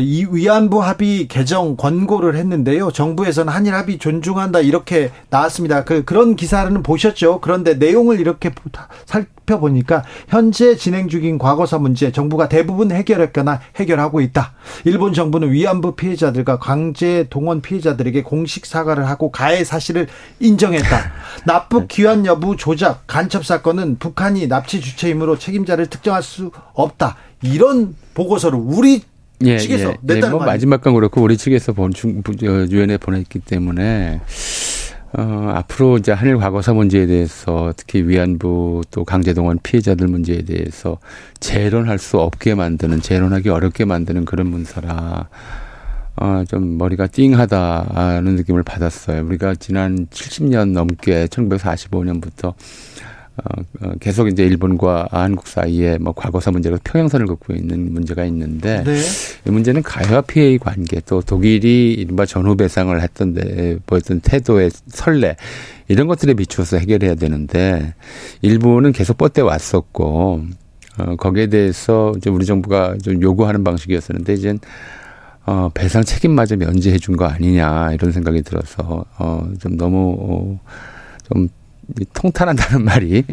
이 0.00 0.26
위안부 0.30 0.82
합의 0.82 1.28
개정 1.28 1.76
권고를 1.76 2.34
했는데요. 2.36 2.90
정부에서는 2.92 3.52
한일 3.52 3.74
합의 3.74 3.98
존중한다 3.98 4.60
이렇게 4.60 5.10
나왔습니다. 5.28 5.84
그 5.84 6.02
그런 6.04 6.34
기사는 6.34 6.82
보셨죠? 6.82 7.40
그런데 7.42 7.74
내용을 7.74 8.18
이렇게 8.18 8.48
보- 8.50 8.70
살펴보니까 9.04 10.02
현재 10.28 10.76
진행 10.76 11.08
중인 11.08 11.36
과거사 11.36 11.78
문제 11.78 12.10
정부가 12.10 12.48
대부분 12.48 12.90
해결했거나 12.90 13.60
해결하고 13.76 14.22
있다. 14.22 14.54
일본 14.86 15.12
정부는 15.12 15.52
위안부 15.52 15.94
피해자들과 15.96 16.58
강제 16.58 17.26
동원 17.28 17.60
피해자들에게 17.60 18.22
공식 18.22 18.64
사과를 18.64 19.06
하고 19.08 19.30
가해 19.30 19.62
사실을 19.62 20.06
인정했다. 20.40 21.12
납북 21.44 21.88
귀환 21.88 22.24
여부 22.24 22.56
조작 22.56 23.02
간첩 23.06 23.44
사건은 23.44 23.98
북한이 23.98 24.48
납치 24.48 24.80
주체이므로 24.80 25.38
책임자를 25.38 25.88
특정할 25.88 26.22
수 26.22 26.50
없다. 26.72 27.16
이런 27.42 27.94
보고서를 28.14 28.58
우리 28.58 29.02
예, 29.44 29.58
측에서 29.58 29.90
예, 29.90 29.96
냈다는 30.00 30.28
예, 30.28 30.30
뭐? 30.30 30.44
마지막 30.46 30.80
건 30.80 30.94
그렇고 30.94 31.22
우리 31.22 31.36
측에서 31.36 31.72
본 31.72 31.92
중, 31.92 32.22
부- 32.22 32.32
어, 32.32 32.66
유엔에 32.70 32.96
보냈기 32.98 33.40
때문에 33.40 34.20
어, 35.18 35.52
앞으로 35.54 35.98
이제 35.98 36.12
한일 36.12 36.36
과거사 36.38 36.72
문제에 36.74 37.06
대해서 37.06 37.72
특히 37.76 38.02
위안부 38.02 38.82
또 38.90 39.04
강제동원 39.04 39.60
피해자들 39.62 40.08
문제에 40.08 40.42
대해서 40.42 40.98
재론할 41.40 41.98
수 41.98 42.18
없게 42.18 42.54
만드는 42.54 43.00
재론하기 43.00 43.48
어렵게 43.48 43.84
만드는 43.84 44.24
그런 44.24 44.48
문서라 44.48 45.28
어, 46.18 46.44
좀 46.48 46.78
머리가 46.78 47.06
띵하다는 47.08 48.36
느낌을 48.36 48.62
받았어요. 48.62 49.24
우리가 49.26 49.54
지난 49.56 50.06
70년 50.06 50.72
넘게 50.72 51.26
1945년부터 51.26 52.54
어, 53.44 53.62
어, 53.82 53.92
계속 54.00 54.28
이제 54.28 54.44
일본과 54.44 55.08
한국 55.10 55.46
사이에 55.46 55.98
뭐 55.98 56.12
과거사 56.14 56.50
문제로 56.50 56.78
평행선을 56.82 57.26
긋고 57.26 57.54
있는 57.54 57.92
문제가 57.92 58.24
있는데 58.24 58.82
네. 58.82 59.00
이 59.46 59.50
문제는 59.50 59.82
가해와 59.82 60.22
피해의 60.22 60.58
관계 60.58 61.00
또 61.06 61.20
독일이 61.20 61.92
이른바 61.92 62.24
전후 62.24 62.56
배상을 62.56 62.98
했던 63.00 63.34
데 63.34 63.78
보였던 63.86 64.20
태도의 64.20 64.70
선례 64.88 65.36
이런 65.88 66.06
것들에 66.06 66.34
비추어서 66.34 66.78
해결해야 66.78 67.14
되는데 67.14 67.94
일본은 68.40 68.92
계속 68.92 69.18
뻗대 69.18 69.42
왔었고 69.42 70.42
어, 70.98 71.16
거기에 71.16 71.48
대해서 71.48 72.14
이제 72.16 72.30
우리 72.30 72.46
정부가 72.46 72.96
좀 73.02 73.20
요구하는 73.20 73.62
방식이었었는데 73.64 74.32
이제 74.32 74.54
어, 75.44 75.70
배상 75.74 76.02
책임마저 76.02 76.56
면제해 76.56 76.98
준 76.98 77.16
거 77.16 77.26
아니냐 77.26 77.92
이런 77.92 78.10
생각이 78.12 78.40
들어서 78.42 79.04
어, 79.18 79.46
좀 79.60 79.76
너무 79.76 80.16
어, 80.18 80.60
좀 81.28 81.48
통탄한다는 82.12 82.84
말이 82.86 83.24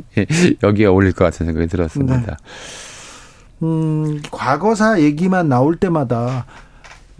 여기에 0.62 0.86
어울릴 0.88 1.14
것 1.14 1.26
같은 1.26 1.46
생각이 1.46 1.68
들었습니다. 1.68 2.18
네. 2.18 2.34
음, 3.64 4.22
과거사 4.32 5.02
얘기만 5.02 5.50
나올 5.50 5.78
때마다 5.78 6.46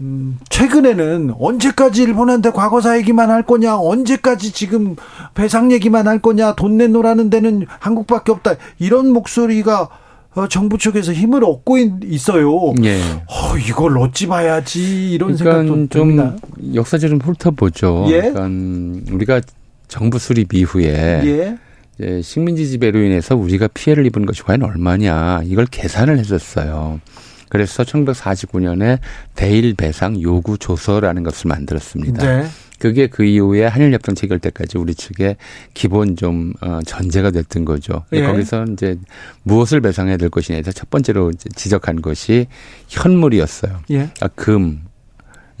음, 0.00 0.38
최근에는 0.50 1.34
언제까지 1.38 2.02
일본한테 2.02 2.50
과거사 2.50 2.98
얘기만 2.98 3.30
할 3.30 3.44
거냐, 3.44 3.78
언제까지 3.78 4.52
지금 4.52 4.96
배상 5.34 5.70
얘기만 5.72 6.08
할 6.08 6.20
거냐, 6.20 6.54
돈 6.54 6.76
내놓으라는 6.76 7.30
데는 7.30 7.66
한국밖에 7.78 8.32
없다. 8.32 8.54
이런 8.78 9.12
목소리가 9.12 9.88
어, 10.34 10.48
정부 10.48 10.78
쪽에서 10.78 11.12
힘을 11.12 11.44
얻고 11.44 11.78
있, 11.78 12.28
어요 12.30 12.74
예. 12.82 13.00
어, 13.28 13.56
이걸 13.56 13.96
어찌 13.98 14.26
봐야지 14.26 15.12
이런 15.12 15.36
그러니까 15.36 15.62
생각도 15.62 15.88
듭니다. 15.88 16.36
좀 16.56 16.74
역사적으로 16.74 17.20
훑어보죠. 17.20 18.06
예? 18.08 18.32
그러니까 18.32 19.14
우리가 19.14 19.40
정부 19.88 20.18
수립 20.18 20.54
이후에 20.54 21.22
예? 21.24 21.58
이제 21.98 22.22
식민지 22.22 22.68
지배로 22.68 23.00
인해서 23.00 23.36
우리가 23.36 23.68
피해를 23.68 24.06
입은 24.06 24.26
것이 24.26 24.42
과연 24.42 24.62
얼마냐 24.62 25.42
이걸 25.44 25.66
계산을 25.66 26.18
했었어요. 26.18 27.00
그래서 27.48 27.84
1949년에 27.84 28.98
대일 29.36 29.74
배상 29.74 30.20
요구 30.20 30.58
조서라는 30.58 31.22
것을 31.22 31.48
만들었습니다. 31.48 32.26
네. 32.26 32.48
그게 32.80 33.06
그 33.06 33.24
이후에 33.24 33.64
한일협정 33.66 34.14
체결 34.14 34.40
때까지 34.40 34.76
우리 34.76 34.94
측에 34.94 35.36
기본 35.72 36.16
좀 36.16 36.52
어, 36.60 36.80
전제가 36.84 37.30
됐던 37.30 37.64
거죠. 37.64 38.04
예. 38.12 38.22
거기서 38.22 38.66
이제 38.72 38.98
무엇을 39.44 39.80
배상해야 39.80 40.16
될 40.16 40.28
것이냐 40.28 40.56
해서 40.56 40.72
첫 40.72 40.90
번째로 40.90 41.32
지적한 41.32 42.02
것이 42.02 42.46
현물이었어요. 42.88 43.80
예. 43.92 44.10
아, 44.20 44.28
금. 44.34 44.82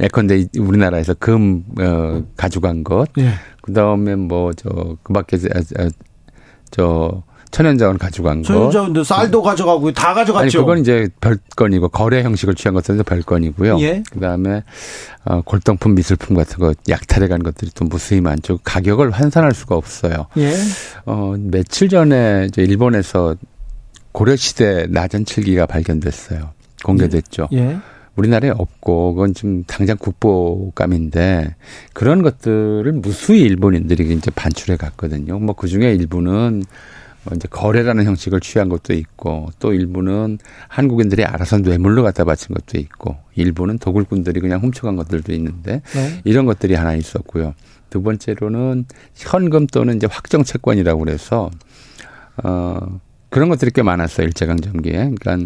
예컨대 0.00 0.46
우리나라에서 0.58 1.14
금 1.14 1.64
어, 1.80 2.22
가져간 2.36 2.84
것. 2.84 3.08
예. 3.18 3.30
그다음에 3.62 4.14
뭐 4.16 4.52
저 4.56 4.68
그밖에 5.02 5.38
저, 5.38 5.48
저 6.70 7.22
천연자원 7.50 7.98
가져간 7.98 8.42
거. 8.42 8.48
천연자원도 8.48 9.04
쌀도 9.04 9.40
가져가고 9.40 9.92
다 9.92 10.12
가져갔죠. 10.12 10.42
아니 10.42 10.50
그건 10.52 10.78
이제 10.78 11.08
별건이고 11.20 11.88
거래 11.90 12.22
형식을 12.24 12.56
취한 12.56 12.74
것은 12.74 13.00
별건이고요. 13.04 13.78
예. 13.80 14.02
그다음에 14.10 14.64
어, 15.24 15.40
골동품 15.42 15.94
미술품 15.94 16.34
같은 16.36 16.58
거 16.58 16.74
약탈해 16.88 17.28
간 17.28 17.42
것들이 17.44 17.70
또 17.76 17.84
무수히 17.84 18.20
많죠. 18.20 18.58
가격을 18.64 19.12
환산할 19.12 19.52
수가 19.52 19.76
없어요. 19.76 20.26
예. 20.36 20.52
어 21.06 21.34
며칠 21.38 21.88
전에 21.88 22.46
이제 22.48 22.62
일본에서 22.62 23.36
고려 24.10 24.34
시대 24.34 24.86
나전 24.90 25.24
칠기가 25.24 25.66
발견됐어요. 25.66 26.50
공개됐죠. 26.82 27.48
예. 27.52 27.78
예. 28.16 28.20
우리나라에 28.20 28.50
없고 28.50 29.14
그건 29.14 29.34
지금 29.34 29.64
당장 29.64 29.96
국보감인데 29.98 31.56
그런 31.92 32.22
것들을 32.22 32.90
무수히 32.92 33.42
일본인들이 33.42 34.12
이제 34.14 34.30
반출해 34.30 34.76
갔거든요. 34.76 35.38
뭐 35.38 35.54
그 35.54 35.68
중에 35.68 35.94
일부는 35.94 36.62
뭐 37.24 37.32
이제 37.34 37.48
거래라는 37.48 38.04
형식을 38.04 38.40
취한 38.40 38.68
것도 38.68 38.92
있고 38.92 39.48
또 39.58 39.72
일부는 39.72 40.38
한국인들이 40.68 41.24
알아서 41.24 41.58
뇌물로 41.58 42.02
갖다 42.02 42.24
바친 42.24 42.54
것도 42.54 42.78
있고 42.78 43.16
일부는 43.34 43.78
도굴꾼들이 43.78 44.40
그냥 44.40 44.60
훔쳐간 44.60 44.96
것들도 44.96 45.32
있는데 45.32 45.80
네. 45.94 46.20
이런 46.24 46.44
것들이 46.46 46.74
하나 46.74 46.94
있었고요. 46.94 47.54
두 47.88 48.02
번째로는 48.02 48.84
현금 49.14 49.66
또는 49.68 49.96
이제 49.96 50.06
확정 50.10 50.44
채권이라고 50.44 50.98
그래서 50.98 51.50
어 52.42 53.00
그런 53.30 53.48
것들이 53.48 53.70
꽤 53.70 53.82
많았어요 53.82 54.26
일제강점기에. 54.26 55.12
그러니까 55.18 55.38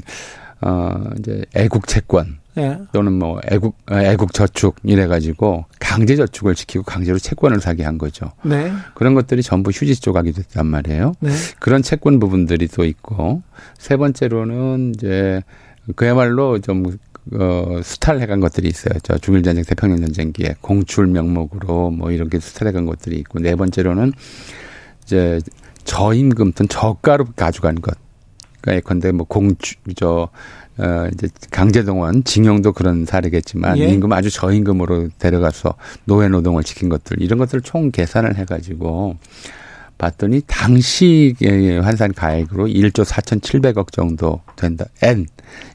어 0.61 1.11
이제 1.19 1.45
애국 1.55 1.87
채권 1.87 2.39
예. 2.59 2.79
또는 2.93 3.13
뭐 3.13 3.41
애국 3.51 3.77
애국 3.91 4.33
저축 4.33 4.77
이래 4.83 5.07
가지고 5.07 5.65
강제 5.79 6.17
저축을 6.17 6.55
지키고 6.55 6.85
강제로 6.85 7.19
채권을 7.19 7.61
사게 7.61 7.85
한 7.85 7.99
거죠. 7.99 8.33
네. 8.43 8.73
그런 8.95 9.15
것들이 9.15 9.43
전부 9.43 9.71
휴지 9.71 10.01
조각이 10.01 10.33
됐단 10.33 10.67
말이에요. 10.67 11.15
네. 11.21 11.31
그런 11.61 11.83
채권 11.83 12.19
부분들이 12.19 12.69
또 12.69 12.85
있고 12.85 13.43
세 13.79 13.97
번째로는 13.97 14.93
이제 14.97 15.43
그야말로 15.97 16.59
좀 16.59 16.99
어, 17.35 17.81
수탈해간 17.83 18.41
것들이 18.41 18.69
있어요. 18.69 18.99
저 19.03 19.19
중일 19.19 19.43
전쟁, 19.43 19.65
태평양 19.65 20.01
전쟁기에 20.01 20.57
공출 20.61 21.07
명목으로 21.07 21.91
뭐 21.91 22.11
이렇게 22.11 22.39
수탈해간 22.41 22.87
것들이 22.87 23.17
있고 23.19 23.39
네 23.39 23.55
번째로는 23.55 24.13
이제 25.03 25.41
저임금 25.85 26.53
또는 26.53 26.69
저가로 26.69 27.27
가져간 27.37 27.81
것. 27.81 27.97
그러니까 28.61 28.77
예컨대 28.77 29.13
뭐 29.13 29.27
공주 29.27 29.75
저 29.97 30.29
어, 30.79 31.09
이제 31.13 31.29
강제동원, 31.51 32.25
징용도 32.25 32.73
그런 32.73 33.05
사례겠지만 33.05 33.79
예. 33.79 33.89
임금 33.89 34.13
아주 34.13 34.31
저임금으로 34.31 35.09
데려가서 35.19 35.75
노예 36.05 36.29
노동을 36.29 36.63
시킨 36.63 36.89
것들 36.89 37.21
이런 37.21 37.39
것들을 37.39 37.63
총 37.63 37.91
계산을 37.91 38.37
해가지고 38.37 39.17
봤더니 39.99 40.43
당시 40.47 41.35
환산 41.83 42.13
가액으로 42.13 42.67
1조 42.67 43.05
4,700억 43.05 43.91
정도 43.93 44.41
된다. 44.55 44.85
N 45.03 45.27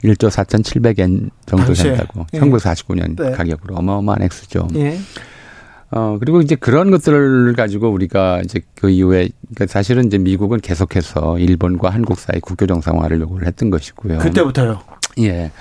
1조 0.03 0.29
4,700엔 0.29 1.29
정도 1.45 1.65
당시에. 1.65 1.89
된다고. 1.89 2.25
예. 2.33 2.39
1949년 2.39 3.21
네. 3.21 3.31
가격으로 3.31 3.75
어마어마한 3.75 4.21
액수죠. 4.23 4.69
예. 4.75 4.97
어, 5.95 6.17
그리고 6.19 6.41
이제 6.41 6.55
그런 6.55 6.89
것들을 6.89 7.53
가지고 7.53 7.89
우리가 7.89 8.41
이제 8.43 8.61
그 8.73 8.89
이후에, 8.89 9.29
그러니까 9.53 9.67
사실은 9.67 10.05
이제 10.05 10.17
미국은 10.17 10.59
계속해서 10.59 11.37
일본과 11.37 11.91
한국 11.91 12.19
사이 12.19 12.39
국교 12.39 12.65
정상화를 12.65 13.21
요구를 13.21 13.45
했던 13.45 13.69
것이고요. 13.69 14.17
그때부터요? 14.17 14.81
예. 15.19 15.51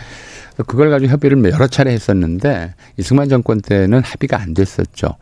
그걸 0.57 0.88
가지고 0.90 1.12
협의를 1.12 1.45
여러 1.53 1.66
차례 1.66 1.92
했었는데 1.92 2.75
이승만 2.97 3.29
정권 3.29 3.61
때는 3.61 4.03
합의가 4.03 4.40
안 4.40 4.55
됐었죠. 4.55 5.16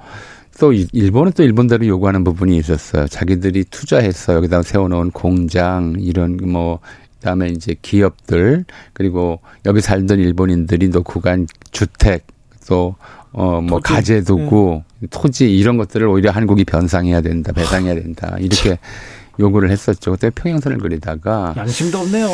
또 0.60 0.72
일본은 0.72 1.32
또 1.32 1.42
일본대로 1.42 1.86
요구하는 1.86 2.22
부분이 2.22 2.56
있었어요. 2.58 3.08
자기들이 3.08 3.64
투자해서 3.64 4.34
여기다 4.34 4.62
세워놓은 4.62 5.10
공장 5.10 5.96
이런 5.98 6.36
뭐 6.36 6.78
그다음에 7.18 7.48
이제 7.48 7.74
기업들 7.80 8.64
그리고 8.92 9.40
여기 9.66 9.80
살던 9.80 10.20
일본인들이 10.20 10.88
놓고 10.88 11.20
간 11.20 11.46
주택 11.70 12.26
또 12.68 12.94
어뭐 13.32 13.80
가재 13.82 14.22
도구 14.22 14.82
네. 14.98 15.08
토지 15.08 15.54
이런 15.56 15.76
것들을 15.76 16.06
오히려 16.06 16.30
한국이 16.30 16.64
변상해야 16.64 17.20
된다 17.20 17.52
배상해야 17.52 17.94
된다 17.94 18.36
이렇게 18.38 18.78
요구를 19.38 19.70
했었죠. 19.70 20.12
그때 20.12 20.30
평행선을 20.30 20.78
그리다가 20.78 21.54
양심도 21.56 21.98
없네요. 21.98 22.28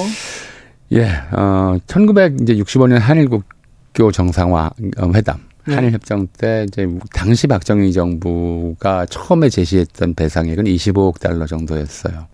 예, 0.93 1.09
어, 1.33 1.77
1965년 1.87 2.99
한일국교 2.99 4.13
정상화 4.13 4.71
어, 4.99 5.11
회담. 5.15 5.39
네. 5.67 5.75
한일협정 5.75 6.29
때 6.39 6.65
이제 6.69 6.87
당시 7.13 7.49
박정희 7.49 7.93
정부가 7.93 9.07
처음에 9.07 9.49
제시했던 9.49 10.15
배상액은 10.15 10.65
25억 10.65 11.19
달러 11.19 11.47
정도였어요. 11.47 12.27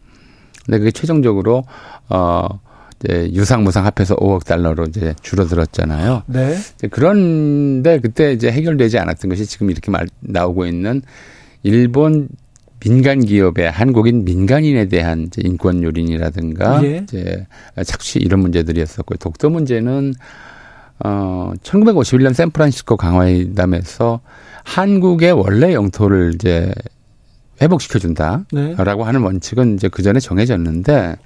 근데 0.66 0.78
그게 0.78 0.90
최종적으로 0.90 1.64
어 2.10 2.60
이제 3.04 3.30
유상무상 3.32 3.84
합해서 3.84 4.14
5억 4.16 4.44
달러로 4.44 4.84
이제 4.84 5.14
줄어들었잖아요. 5.22 6.22
네. 6.26 6.56
그런데 6.90 7.98
그때 8.00 8.32
이제 8.32 8.50
해결되지 8.50 8.98
않았던 8.98 9.28
것이 9.28 9.46
지금 9.46 9.70
이렇게 9.70 9.90
말 9.90 10.06
나오고 10.20 10.66
있는 10.66 11.02
일본 11.62 12.28
민간 12.80 13.20
기업의 13.20 13.70
한국인 13.70 14.24
민간인에 14.24 14.86
대한 14.86 15.22
이제 15.22 15.40
인권 15.44 15.82
요린이라든가 15.82 16.82
예. 16.84 16.96
이제 16.98 17.46
착취 17.84 18.18
이런 18.18 18.40
문제들이었었고 18.40 19.16
독도 19.16 19.50
문제는 19.50 20.14
어 21.04 21.52
1951년 21.62 22.34
샌프란시스코 22.34 22.96
강화회담에서 22.96 24.20
한국의 24.64 25.32
원래 25.32 25.74
영토를 25.74 26.32
이제 26.34 26.72
회복시켜준다라고 27.62 28.46
네. 28.52 28.74
하는 28.76 29.22
원칙은 29.22 29.74
이제 29.74 29.88
그 29.88 30.02
전에 30.02 30.20
정해졌는데 30.20 31.16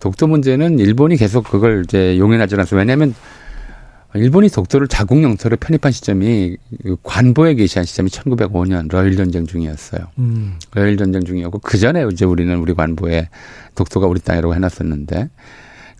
독도 0.00 0.26
문제는 0.26 0.78
일본이 0.78 1.16
계속 1.16 1.44
그걸 1.44 1.84
이제 1.84 2.18
용인하지 2.18 2.54
않았어요. 2.56 2.78
왜냐하면 2.78 3.14
일본이 4.14 4.48
독도를 4.48 4.86
자국 4.86 5.22
영토로 5.22 5.56
편입한 5.56 5.90
시점이 5.90 6.56
관보에 7.02 7.54
게시한 7.54 7.84
시점이 7.84 8.10
1905년 8.10 8.88
러일 8.90 9.16
전쟁 9.16 9.44
중이었어요. 9.44 10.06
음. 10.18 10.54
러일 10.72 10.96
전쟁 10.96 11.24
중이었고 11.24 11.58
그 11.58 11.78
전에 11.78 12.04
이제 12.12 12.24
우리는 12.24 12.56
우리 12.56 12.74
관보에 12.74 13.28
독도가 13.74 14.06
우리 14.06 14.20
땅이라고 14.20 14.54
해놨었는데, 14.54 15.30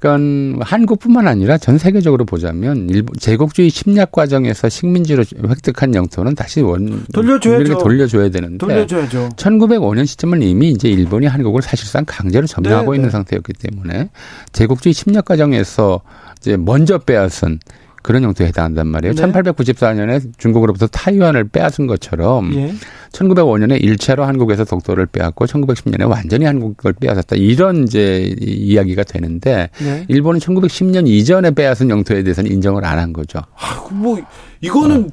그러니까 0.05 0.67
한국뿐만 0.67 1.27
아니라 1.27 1.57
전 1.57 1.79
세계적으로 1.79 2.27
보자면 2.27 2.91
일본 2.91 3.15
제국주의 3.19 3.71
침략 3.71 4.13
과정에서 4.13 4.69
식민지로 4.69 5.25
획득한 5.49 5.95
영토는 5.95 6.35
다시 6.35 6.61
원 6.61 7.07
돌려줘야죠. 7.15 7.79
돌려줘야 7.79 8.29
되는데 8.29 8.59
돌려줘야죠. 8.59 9.31
1905년 9.37 10.05
시점은 10.05 10.43
이미 10.43 10.71
이제 10.71 10.91
일본이 10.91 11.27
한국을 11.27 11.63
사실상 11.63 12.05
강제로 12.07 12.47
점령하고 12.47 12.93
네, 12.93 12.99
있는 12.99 13.09
네. 13.09 13.13
상태였기 13.13 13.55
때문에 13.55 14.11
제국주의 14.53 14.93
침략 14.93 15.25
과정에서 15.25 16.03
이제 16.39 16.59
먼저 16.59 16.99
빼앗은 16.99 17.61
그런 18.05 18.23
용도에 18.23 18.49
해당한단 18.49 18.87
말이에요. 18.87 19.15
네. 19.15 19.23
1894년에 19.23 20.21
중국으로부터 20.37 20.87
타이완을 20.89 21.45
빼앗은 21.45 21.87
것처럼 21.87 22.55
예. 22.55 22.75
1905년에 23.13 23.83
1차로 23.83 24.21
한국에서 24.21 24.65
독도를 24.65 25.07
빼앗고 25.07 25.47
1910년에 25.47 26.07
완전히 26.07 26.45
한국을 26.45 26.93
빼앗았다. 26.93 27.37
이런 27.37 27.85
이제 27.85 28.35
이야기가 28.41 29.05
되는데 29.05 29.71
네. 29.81 30.05
일본은 30.09 30.39
1910년 30.39 31.09
이전에 31.09 31.53
빼앗은 31.53 31.89
영토에 31.89 32.23
대해서는 32.23 32.51
인정을 32.53 32.85
안 32.85 32.99
한 32.99 33.13
거죠. 33.13 33.41
아, 33.57 33.89
뭐 33.91 34.21
이거는 34.61 35.11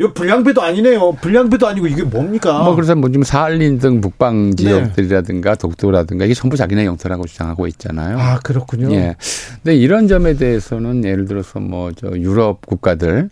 이거 0.00 0.14
불량배도 0.14 0.62
아니네요. 0.62 1.12
불량배도 1.20 1.66
아니고 1.66 1.86
이게 1.86 2.02
뭡니까? 2.02 2.62
뭐 2.62 2.74
그래서 2.74 2.94
뭐 2.94 3.10
지금 3.10 3.22
사할린 3.22 3.78
등 3.78 4.00
북방 4.00 4.52
네. 4.52 4.56
지역들이라든가 4.56 5.56
독도라든가 5.56 6.24
이게 6.24 6.32
전부 6.32 6.56
자기네 6.56 6.86
영토라고 6.86 7.26
주장하고 7.26 7.66
있잖아요. 7.66 8.18
아 8.18 8.38
그렇군요. 8.38 8.90
예. 8.92 9.14
근데 9.56 9.76
이런 9.76 10.08
점에 10.08 10.34
대해서는 10.34 11.04
예를 11.04 11.26
들어서 11.26 11.60
뭐 11.60 11.90
저 11.94 12.08
유럽 12.16 12.64
국가들 12.64 13.28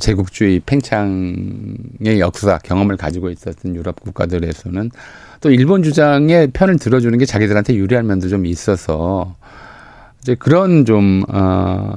제국주의 0.00 0.60
팽창의 0.66 2.18
역사 2.18 2.58
경험을 2.58 2.96
가지고 2.96 3.30
있었던 3.30 3.76
유럽 3.76 4.00
국가들에서는 4.00 4.90
또 5.40 5.50
일본 5.52 5.84
주장에 5.84 6.48
편을 6.48 6.78
들어주는 6.78 7.16
게 7.16 7.26
자기들한테 7.26 7.74
유리한 7.76 8.08
면도 8.08 8.28
좀 8.28 8.44
있어서 8.44 9.36
이제 10.22 10.34
그런 10.34 10.84
좀 10.84 11.22
어. 11.28 11.96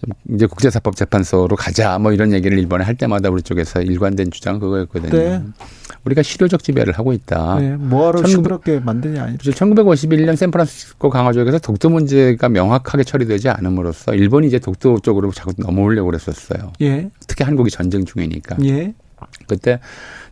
좀 0.00 0.34
이제 0.34 0.46
국제사법재판소로 0.46 1.56
가자 1.56 1.98
뭐 1.98 2.12
이런 2.12 2.32
얘기를 2.32 2.58
일본에 2.58 2.84
할 2.84 2.94
때마다 2.94 3.28
우리 3.28 3.42
쪽에서 3.42 3.82
일관된 3.82 4.30
주장은 4.30 4.60
그거였거든요. 4.60 5.10
네. 5.10 5.42
우리가 6.04 6.22
실효적 6.22 6.62
지배를 6.62 6.94
하고 6.94 7.12
있다. 7.12 7.58
네, 7.60 7.76
뭐하러 7.76 8.22
1900 8.22 8.30
시끄럽게 8.30 8.80
만드냐. 8.80 9.36
그렇죠. 9.38 9.50
1951년 9.52 10.36
샌프란시스코 10.36 11.10
강화조약에서 11.10 11.58
독도 11.58 11.90
문제가 11.90 12.48
명확하게 12.48 13.04
처리되지 13.04 13.50
않음으로써 13.50 14.14
일본이 14.14 14.46
이제 14.46 14.58
독도 14.58 15.00
쪽으로 15.00 15.30
자꾸 15.32 15.52
넘어오려고 15.58 16.06
그랬었어요. 16.06 16.72
예, 16.80 17.10
특히 17.26 17.44
한국이 17.44 17.70
전쟁 17.70 18.06
중이니까. 18.06 18.56
예, 18.64 18.94
그때 19.46 19.80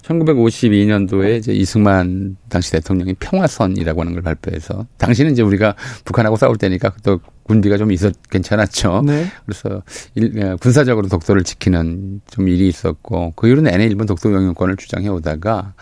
1952년도에 0.08 1.38
이제 1.38 1.52
이승만 1.52 2.36
당시 2.48 2.72
대통령이 2.72 3.14
평화선이라고 3.14 4.00
하는 4.00 4.12
걸 4.14 4.22
발표해서 4.22 4.86
당시는 4.96 5.32
이제 5.32 5.42
우리가 5.42 5.74
북한하고 6.04 6.36
싸울 6.36 6.56
때니까 6.56 6.92
또 7.02 7.20
군비가 7.44 7.76
좀 7.76 7.92
있었 7.92 8.14
괜찮았죠. 8.30 9.02
네, 9.06 9.26
그래서 9.44 9.82
일, 10.14 10.42
어, 10.42 10.56
군사적으로 10.56 11.08
독도를 11.08 11.44
지키는 11.44 12.20
좀 12.30 12.48
일이 12.48 12.68
있었고 12.68 13.32
그 13.36 13.46
이후로 13.46 13.62
내내 13.62 13.84
일본 13.84 14.06
독도 14.06 14.32
영유권을 14.32 14.76
주장해 14.76 15.08
오다가 15.08 15.74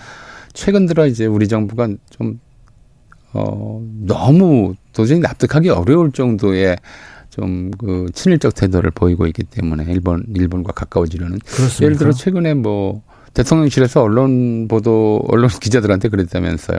최근 0.53 0.87
들어 0.87 1.07
이제 1.07 1.27
우리 1.27 1.49
정부가 1.49 1.89
좀 2.11 2.41
어, 3.33 3.85
너무 4.01 4.75
도저히 4.93 5.19
납득하기 5.21 5.69
어려울 5.71 6.13
정도의 6.13 6.77
좀그 7.31 8.07
친일적 8.15 8.55
태도를 8.55 8.91
보이고 8.93 9.27
있기 9.27 9.43
때문에 9.43 9.85
일본 9.89 10.25
일본과 10.35 10.73
가까워지려는 10.73 11.39
그렇습니다. 11.41 11.85
예를 11.85 11.97
들어 11.99 12.13
최근에 12.13 12.55
뭐 12.55 13.03
대통령실에서 13.37 14.03
언론 14.03 14.67
보도 14.67 15.23
언론 15.29 15.51
기자들한테 15.61 16.09
그랬다면서요. 16.09 16.79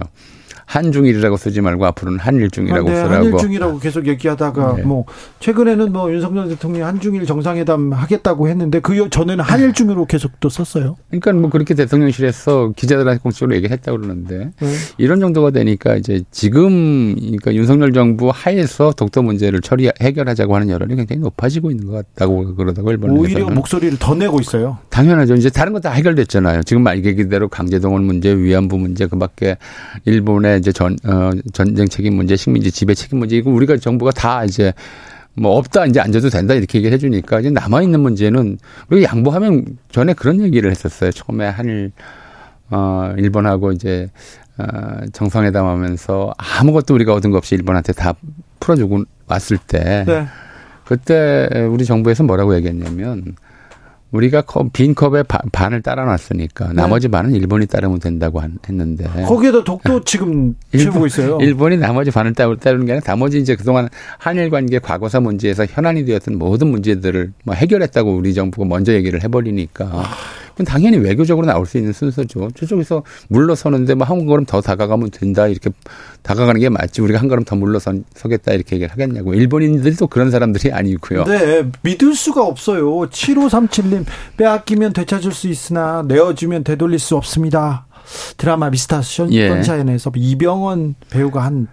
한중일이라고 0.68 1.38
쓰지 1.38 1.61
말고 1.61 1.86
앞으로는 1.86 2.20
한일중이라고 2.20 2.89
네, 2.89 2.95
쓰라고. 2.95 3.13
한일중이라고 3.15 3.80
계속 3.80 4.05
얘기하다가 4.07 4.76
네. 4.76 4.84
뭐 4.84 5.05
최근에는 5.39 5.93
뭐 5.93 6.11
윤석열 6.11 6.49
대통령이 6.49 6.84
한중일 6.84 7.26
정상회담 7.26 7.93
하겠다고 7.93 8.49
했는데 8.49 8.82
그 8.82 9.09
전에는 9.09 9.43
한일중으로 9.43 10.05
계속 10.05 10.39
또 10.41 10.49
썼어요. 10.49 10.97
그러니까 11.07 11.32
뭐 11.34 11.49
그렇게 11.49 11.74
대통령실에서 11.74 12.74
기자들한테 12.76 13.22
공식적으로 13.22 13.55
얘기했다고 13.55 13.97
그러는데 13.97 14.51
네. 14.59 14.68
이런 14.97 15.22
정도가 15.22 15.51
되니까 15.51 15.95
이제 15.95 16.22
지금 16.32 17.15
그러니까 17.15 17.55
윤석열 17.55 17.93
정부 17.93 18.30
하에서 18.34 18.91
독도 18.91 19.24
문제를 19.24 19.61
처리 19.61 19.89
해결하자고 20.01 20.53
하는 20.53 20.70
여론이 20.70 20.97
굉장히 20.97 21.22
높아지고 21.22 21.72
있는 21.72 21.88
것 21.88 21.93
같다고 21.93 22.55
그러다고 22.55 22.91
일본에서는 22.91 23.22
오히려 23.22 23.49
목소리를 23.49 23.97
더 23.99 24.15
내고 24.15 24.41
있어요. 24.41 24.80
당연하죠. 24.89 25.36
이제 25.36 25.49
다른 25.49 25.72
거다 25.72 25.91
해결됐잖아요. 25.91 26.63
지금 26.63 26.84
말 26.84 27.05
얘기대로 27.05 27.47
강제동원 27.47 28.03
문제, 28.03 28.36
위안부 28.36 28.78
문제, 28.78 29.07
그밖에 29.07 29.55
일본의 30.03 30.56
이제 30.57 30.71
전 30.71 30.97
어, 31.05 31.31
전쟁 31.53 31.87
책임 31.87 32.15
문제, 32.15 32.35
식민지 32.35 32.71
지배 32.71 32.93
책임 32.93 33.19
문제 33.19 33.37
이거 33.37 33.49
우리가 33.49 33.77
정부가 33.77 34.11
다 34.11 34.43
이제 34.43 34.73
뭐 35.33 35.55
없다 35.57 35.85
이제 35.85 35.99
앉아도 35.99 36.29
된다 36.29 36.55
이렇게 36.55 36.79
얘기를 36.79 36.93
해주니까 36.95 37.39
이제 37.39 37.49
남아 37.49 37.83
있는 37.83 37.99
문제는 37.99 38.57
우리가 38.89 39.09
양보하면 39.11 39.77
전에 39.91 40.13
그런 40.13 40.41
얘기를 40.41 40.69
했었어요. 40.71 41.11
처음에 41.11 41.47
한일 41.47 41.91
어 42.71 43.13
일본하고 43.17 43.71
이제 43.71 44.09
어 44.57 44.65
정상회담하면서 45.13 46.33
아무것도 46.37 46.95
우리가 46.95 47.13
얻은 47.13 47.31
거 47.31 47.37
없이 47.37 47.55
일본한테 47.55 47.93
다 47.93 48.13
풀어주고 48.59 49.03
왔을 49.27 49.57
때 49.57 50.03
네. 50.07 50.25
그때 50.85 51.47
우리 51.69 51.85
정부에서 51.85 52.23
뭐라고 52.23 52.55
얘기했냐면 52.55 53.35
우리가 54.11 54.41
컵, 54.41 54.71
빈 54.71 54.95
컵에 54.95 55.23
바- 55.23 55.41
반을 55.51 55.81
따라 55.81 56.05
놨으니까 56.05 56.71
나머지 56.73 57.09
반은 57.09 57.35
일본이 57.35 57.65
따르면 57.65 57.99
된다고 57.99 58.39
한- 58.39 58.57
했는데 58.67 59.03
거기에다 59.25 59.63
독도 59.65 60.01
지금 60.05 60.55
채우고 60.75 61.07
있어요. 61.07 61.37
네. 61.37 61.45
일본이 61.45 61.75
나머지 61.77 62.09
반을 62.11 62.33
따- 62.33 62.53
따르는 62.55 62.85
게 62.85 62.93
아니라 62.93 63.03
나머지 63.05 63.37
이제 63.37 63.55
그동안 63.55 63.89
한일 64.17 64.49
관계 64.49 64.79
과거사 64.79 65.19
문제에서 65.19 65.65
현안이 65.65 66.05
되었던 66.05 66.37
모든 66.37 66.67
문제들을 66.67 67.33
뭐 67.43 67.53
해결했다고 67.55 68.15
우리 68.15 68.33
정부가 68.33 68.65
먼저 68.65 68.93
얘기를 68.93 69.21
해버리니까 69.23 69.85
그건 69.85 70.03
당연히 70.65 70.97
외교적으로 70.97 71.45
나올 71.45 71.65
수 71.65 71.77
있는 71.77 71.93
순서죠. 71.93 72.49
저쪽에서 72.55 73.03
물러서는데 73.29 73.93
뭐 73.93 74.07
한 74.07 74.25
걸음 74.25 74.45
더 74.45 74.61
다가가면 74.61 75.11
된다 75.11 75.47
이렇게 75.47 75.69
다가가는 76.21 76.59
게 76.61 76.69
맞지 76.69 77.01
우리가 77.01 77.19
한 77.19 77.27
걸음 77.27 77.43
더 77.43 77.55
물러서겠다 77.55 78.53
이렇게 78.53 78.77
얘기를 78.77 78.91
하겠냐고 78.91 79.33
일본인들이 79.33 79.95
또 79.95 80.07
그런 80.07 80.31
사람들이 80.31 80.71
아니고요. 80.71 81.25
네, 81.25 81.69
믿을 81.81 82.15
수가 82.15 82.45
없어요. 82.45 82.87
7537님, 83.09 84.05
빼앗기면 84.37 84.93
되찾을 84.93 85.31
수 85.33 85.47
있으나 85.49 86.03
내어주면 86.07 86.63
되돌릴 86.63 86.99
수 86.99 87.15
없습니다. 87.17 87.85
드라마 88.37 88.69
미스터 88.69 89.01
예. 89.31 89.49
선샤인에서 89.49 90.11
이병헌 90.15 90.95
배우가 91.09 91.43
한 91.43 91.67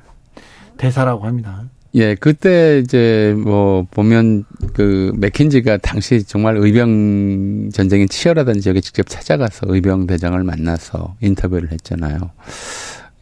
대사라고 0.76 1.26
합니다. 1.26 1.62
예, 1.96 2.16
그때 2.16 2.80
이제 2.80 3.36
뭐 3.38 3.86
보면 3.88 4.44
그 4.72 5.12
맥킨지가 5.16 5.76
당시 5.76 6.24
정말 6.24 6.56
의병 6.56 7.70
전쟁이 7.72 8.08
치열하던 8.08 8.60
지역에 8.60 8.80
직접 8.80 9.08
찾아가서 9.08 9.66
의병 9.68 10.08
대장을 10.08 10.42
만나서 10.42 11.14
인터뷰를 11.20 11.70
했잖아요. 11.70 12.32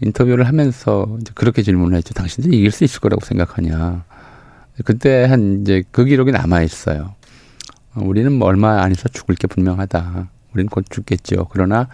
인터뷰를 0.01 0.49
하면서 0.49 1.18
이제 1.20 1.33
그렇게 1.35 1.62
질문을 1.62 1.99
했죠. 1.99 2.14
당신들이 2.14 2.57
이길 2.57 2.70
수 2.70 2.85
있을 2.85 3.01
거라고 3.01 3.23
생각하냐. 3.27 4.05
그때 4.87 5.25
한 5.25 5.61
이제 5.61 5.83
그 5.91 6.07
기록이 6.07 6.33
남아 6.33 6.62
있어요. 6.62 7.14
어, 7.95 8.03
우리는 8.03 8.33
뭐 8.33 8.49
얼마 8.49 8.83
안에서 8.83 9.11
죽을 9.11 9.35
게 9.35 9.49
분명하다. 9.49 10.31
우리는 10.55 10.68
곧 10.70 10.87
죽겠죠. 10.89 11.49
그러나 11.51 11.89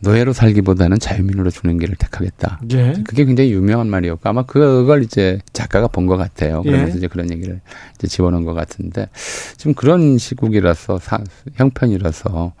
노예로 0.00 0.32
살기보다는 0.32 0.98
자유민으로 0.98 1.50
죽는 1.50 1.78
길을 1.78 1.96
택하겠다. 1.96 2.60
예. 2.72 2.94
그게 3.04 3.24
굉장히 3.24 3.52
유명한 3.52 3.88
말이었고 3.88 4.28
아마 4.28 4.42
그걸 4.44 5.02
이제 5.02 5.40
작가가 5.52 5.86
본 5.88 6.06
것 6.06 6.16
같아요. 6.16 6.62
그러면서 6.62 6.94
예. 6.94 6.98
이제 6.98 7.06
그런 7.08 7.30
얘기를 7.30 7.60
이제 7.96 8.06
집어넣은 8.06 8.44
것 8.44 8.54
같은데 8.54 9.08
지금 9.56 9.74
그런 9.74 10.18
시국이라서 10.18 10.98
사, 10.98 11.18
형편이라서 11.56 12.52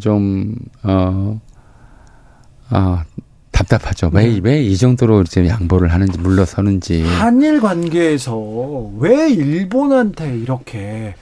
좀 0.00 0.54
어, 0.82 1.40
어 2.70 2.98
답답하죠. 3.50 4.10
네. 4.14 4.24
왜왜 4.42 4.62
이 4.62 4.76
정도로 4.76 5.22
이제 5.22 5.46
양보를 5.46 5.92
하는지 5.92 6.18
물러서는지. 6.18 7.02
한일 7.02 7.60
관계에서 7.60 8.36
왜 8.98 9.30
일본한테 9.30 10.38
이렇게 10.38 11.14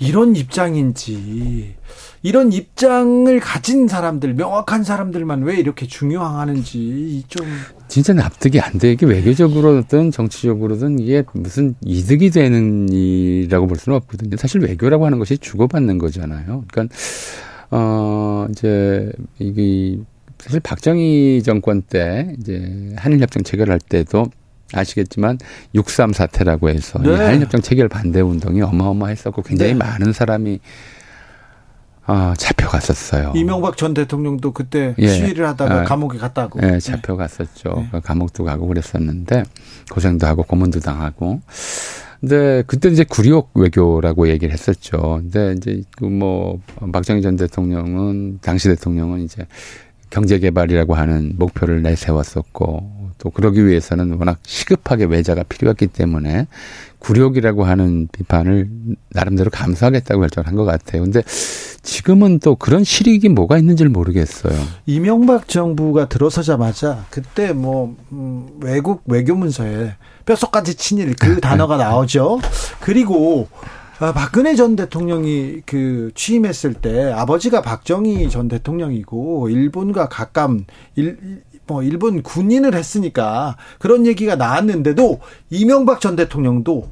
이런 0.00 0.36
입장인지 0.36 1.76
이런 2.22 2.52
입장을 2.52 3.38
가진 3.40 3.88
사람들 3.88 4.34
명확한 4.34 4.84
사람들만 4.84 5.42
왜 5.42 5.56
이렇게 5.56 5.86
중요하는지 5.86 7.24
좀 7.28 7.46
진짜 7.88 8.12
납득이 8.12 8.60
안 8.60 8.78
돼. 8.78 8.92
이게 8.92 9.06
외교적으로든 9.06 10.10
정치적으로든 10.10 10.98
이게 10.98 11.24
무슨 11.32 11.74
이득이 11.84 12.30
되는 12.30 12.88
일이라고 12.88 13.66
볼 13.66 13.76
수는 13.78 13.96
없거든요. 13.96 14.36
사실 14.36 14.60
외교라고 14.60 15.06
하는 15.06 15.18
것이 15.18 15.38
주고받는 15.38 15.98
거잖아요. 15.98 16.64
그러니까, 16.70 16.94
어, 17.70 18.46
이제, 18.50 19.10
이게, 19.38 19.98
사실 20.38 20.60
박정희 20.60 21.42
정권 21.44 21.82
때 21.82 22.34
이제 22.38 22.94
한일 22.96 23.20
협정 23.20 23.42
체결할 23.42 23.78
때도 23.80 24.26
아시겠지만 24.72 25.38
6.3 25.74 26.12
사태라고 26.12 26.68
해서 26.68 26.98
네. 27.00 27.10
이 27.10 27.14
한일협정 27.14 27.62
체결 27.62 27.88
반대 27.88 28.20
운동이 28.20 28.60
어마어마했었고 28.62 29.42
굉장히 29.42 29.72
네. 29.72 29.78
많은 29.78 30.12
사람이 30.12 30.60
어, 32.06 32.32
잡혀갔었어요. 32.38 33.34
이명박 33.36 33.76
전 33.76 33.92
대통령도 33.92 34.52
그때 34.52 34.94
예. 34.98 35.08
시위를 35.08 35.46
하다가 35.46 35.80
아, 35.82 35.84
감옥에 35.84 36.16
갔다고. 36.16 36.58
예, 36.62 36.80
잡혀갔었죠. 36.80 37.86
네. 37.92 38.00
감옥도 38.00 38.44
가고 38.44 38.66
그랬었는데 38.66 39.44
고생도 39.90 40.26
하고 40.26 40.42
고문도 40.42 40.80
당하고. 40.80 41.42
근데 42.20 42.64
그때 42.66 42.88
이제 42.88 43.04
구리옥 43.04 43.50
외교라고 43.54 44.28
얘기를 44.28 44.52
했었죠. 44.52 45.20
근데 45.20 45.54
이제 45.56 45.82
그뭐 45.96 46.60
박정희 46.92 47.20
전 47.20 47.36
대통령은 47.36 48.38
당시 48.40 48.68
대통령은 48.68 49.20
이제 49.20 49.46
경제 50.10 50.38
개발이라고 50.38 50.94
하는 50.94 51.34
목표를 51.36 51.82
내세웠었고 51.82 52.97
또 53.18 53.30
그러기 53.30 53.66
위해서는 53.66 54.12
워낙 54.12 54.38
시급하게 54.44 55.04
외자가 55.04 55.42
필요했기 55.42 55.88
때문에 55.88 56.46
굴욕이라고 57.00 57.64
하는 57.64 58.08
비판을 58.12 58.68
나름대로 59.10 59.50
감수하겠다고 59.50 60.20
결정한 60.20 60.54
것 60.54 60.64
같아요. 60.64 61.02
근데 61.02 61.22
지금은 61.82 62.40
또 62.40 62.56
그런 62.56 62.84
실익이 62.84 63.28
뭐가 63.28 63.58
있는지를 63.58 63.90
모르겠어요. 63.90 64.54
이명박 64.86 65.48
정부가 65.48 66.08
들어서자마자 66.08 67.04
그때 67.10 67.52
뭐 67.52 67.96
음, 68.12 68.48
외국 68.60 69.02
외교문서에 69.06 69.94
뼛속까지 70.26 70.74
친일 70.74 71.14
그 71.14 71.26
네. 71.26 71.40
단어가 71.40 71.76
나오죠. 71.76 72.40
그리고 72.80 73.48
아, 74.00 74.12
박근혜 74.12 74.54
전 74.54 74.76
대통령이 74.76 75.62
그 75.66 76.12
취임했을 76.14 76.74
때 76.74 77.10
아버지가 77.10 77.62
박정희 77.62 78.30
전 78.30 78.46
대통령이고 78.46 79.48
일본과 79.48 80.08
가까운 80.08 80.66
일, 80.94 81.42
뭐 81.68 81.82
일본 81.82 82.22
군인을 82.22 82.74
했으니까 82.74 83.56
그런 83.78 84.06
얘기가 84.06 84.34
나왔는데도 84.34 85.20
이명박 85.50 86.00
전 86.00 86.16
대통령도 86.16 86.88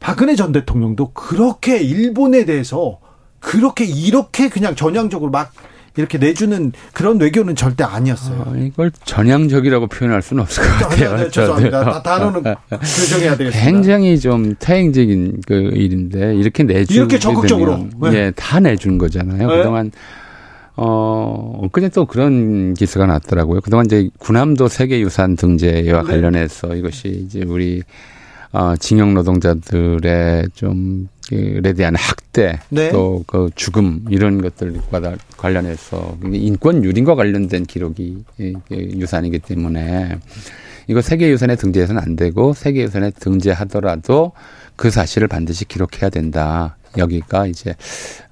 박근혜 0.00 0.34
전 0.34 0.52
대통령도 0.52 1.12
그렇게 1.12 1.78
일본에 1.78 2.44
대해서 2.44 2.98
그렇게 3.38 3.84
이렇게 3.84 4.48
그냥 4.48 4.74
전향적으로 4.74 5.30
막 5.30 5.52
이렇게 5.96 6.16
내주는 6.16 6.72
그런 6.94 7.20
외교는 7.20 7.54
절대 7.54 7.84
아니었어요. 7.84 8.44
어, 8.46 8.54
이걸 8.56 8.90
전향적이라고 9.04 9.88
표현할 9.88 10.22
수는 10.22 10.42
없을 10.42 10.64
것 10.64 10.88
같아요. 10.88 11.16
네, 11.16 11.24
네, 11.24 11.28
죄송합니다. 11.30 12.02
단어는 12.02 12.42
교정해야 12.70 13.36
되겠습니다. 13.36 13.70
굉장히 13.70 14.18
좀 14.18 14.54
태행적인 14.58 15.42
그 15.46 15.54
일인데 15.54 16.34
이렇게 16.36 16.62
내주 16.62 16.94
이렇게 16.94 17.18
적극적으로 17.18 17.88
네. 18.00 18.14
예, 18.14 18.32
다 18.34 18.58
내준 18.58 18.96
거잖아요. 18.96 19.46
네. 19.48 19.56
그동안 19.58 19.90
어, 20.76 21.60
엊그제 21.64 21.90
또 21.90 22.06
그런 22.06 22.74
기사가 22.74 23.06
났더라고요. 23.06 23.60
그동안 23.60 23.86
이제 23.86 24.08
군함도 24.18 24.68
세계유산 24.68 25.36
등재와 25.36 26.02
네. 26.02 26.08
관련해서 26.08 26.74
이것이 26.74 27.08
이제 27.08 27.42
우리 27.46 27.82
어, 28.52 28.76
징용 28.76 29.14
노동자들의 29.14 30.48
좀, 30.54 31.08
그에 31.28 31.72
대한 31.72 31.94
학대, 31.96 32.58
네. 32.68 32.90
또그 32.90 33.50
죽음, 33.54 34.04
이런 34.10 34.42
것들과 34.42 35.16
관련해서 35.38 36.18
인권 36.32 36.84
유린과 36.84 37.14
관련된 37.14 37.64
기록이 37.64 38.22
유산이기 38.70 39.38
때문에 39.38 40.18
이거 40.86 41.00
세계유산에 41.00 41.56
등재해서는 41.56 42.02
안 42.02 42.16
되고 42.16 42.52
세계유산에 42.52 43.12
등재하더라도 43.12 44.32
그 44.76 44.90
사실을 44.90 45.28
반드시 45.28 45.64
기록해야 45.64 46.10
된다. 46.10 46.76
여기가 46.98 47.46
이제, 47.46 47.74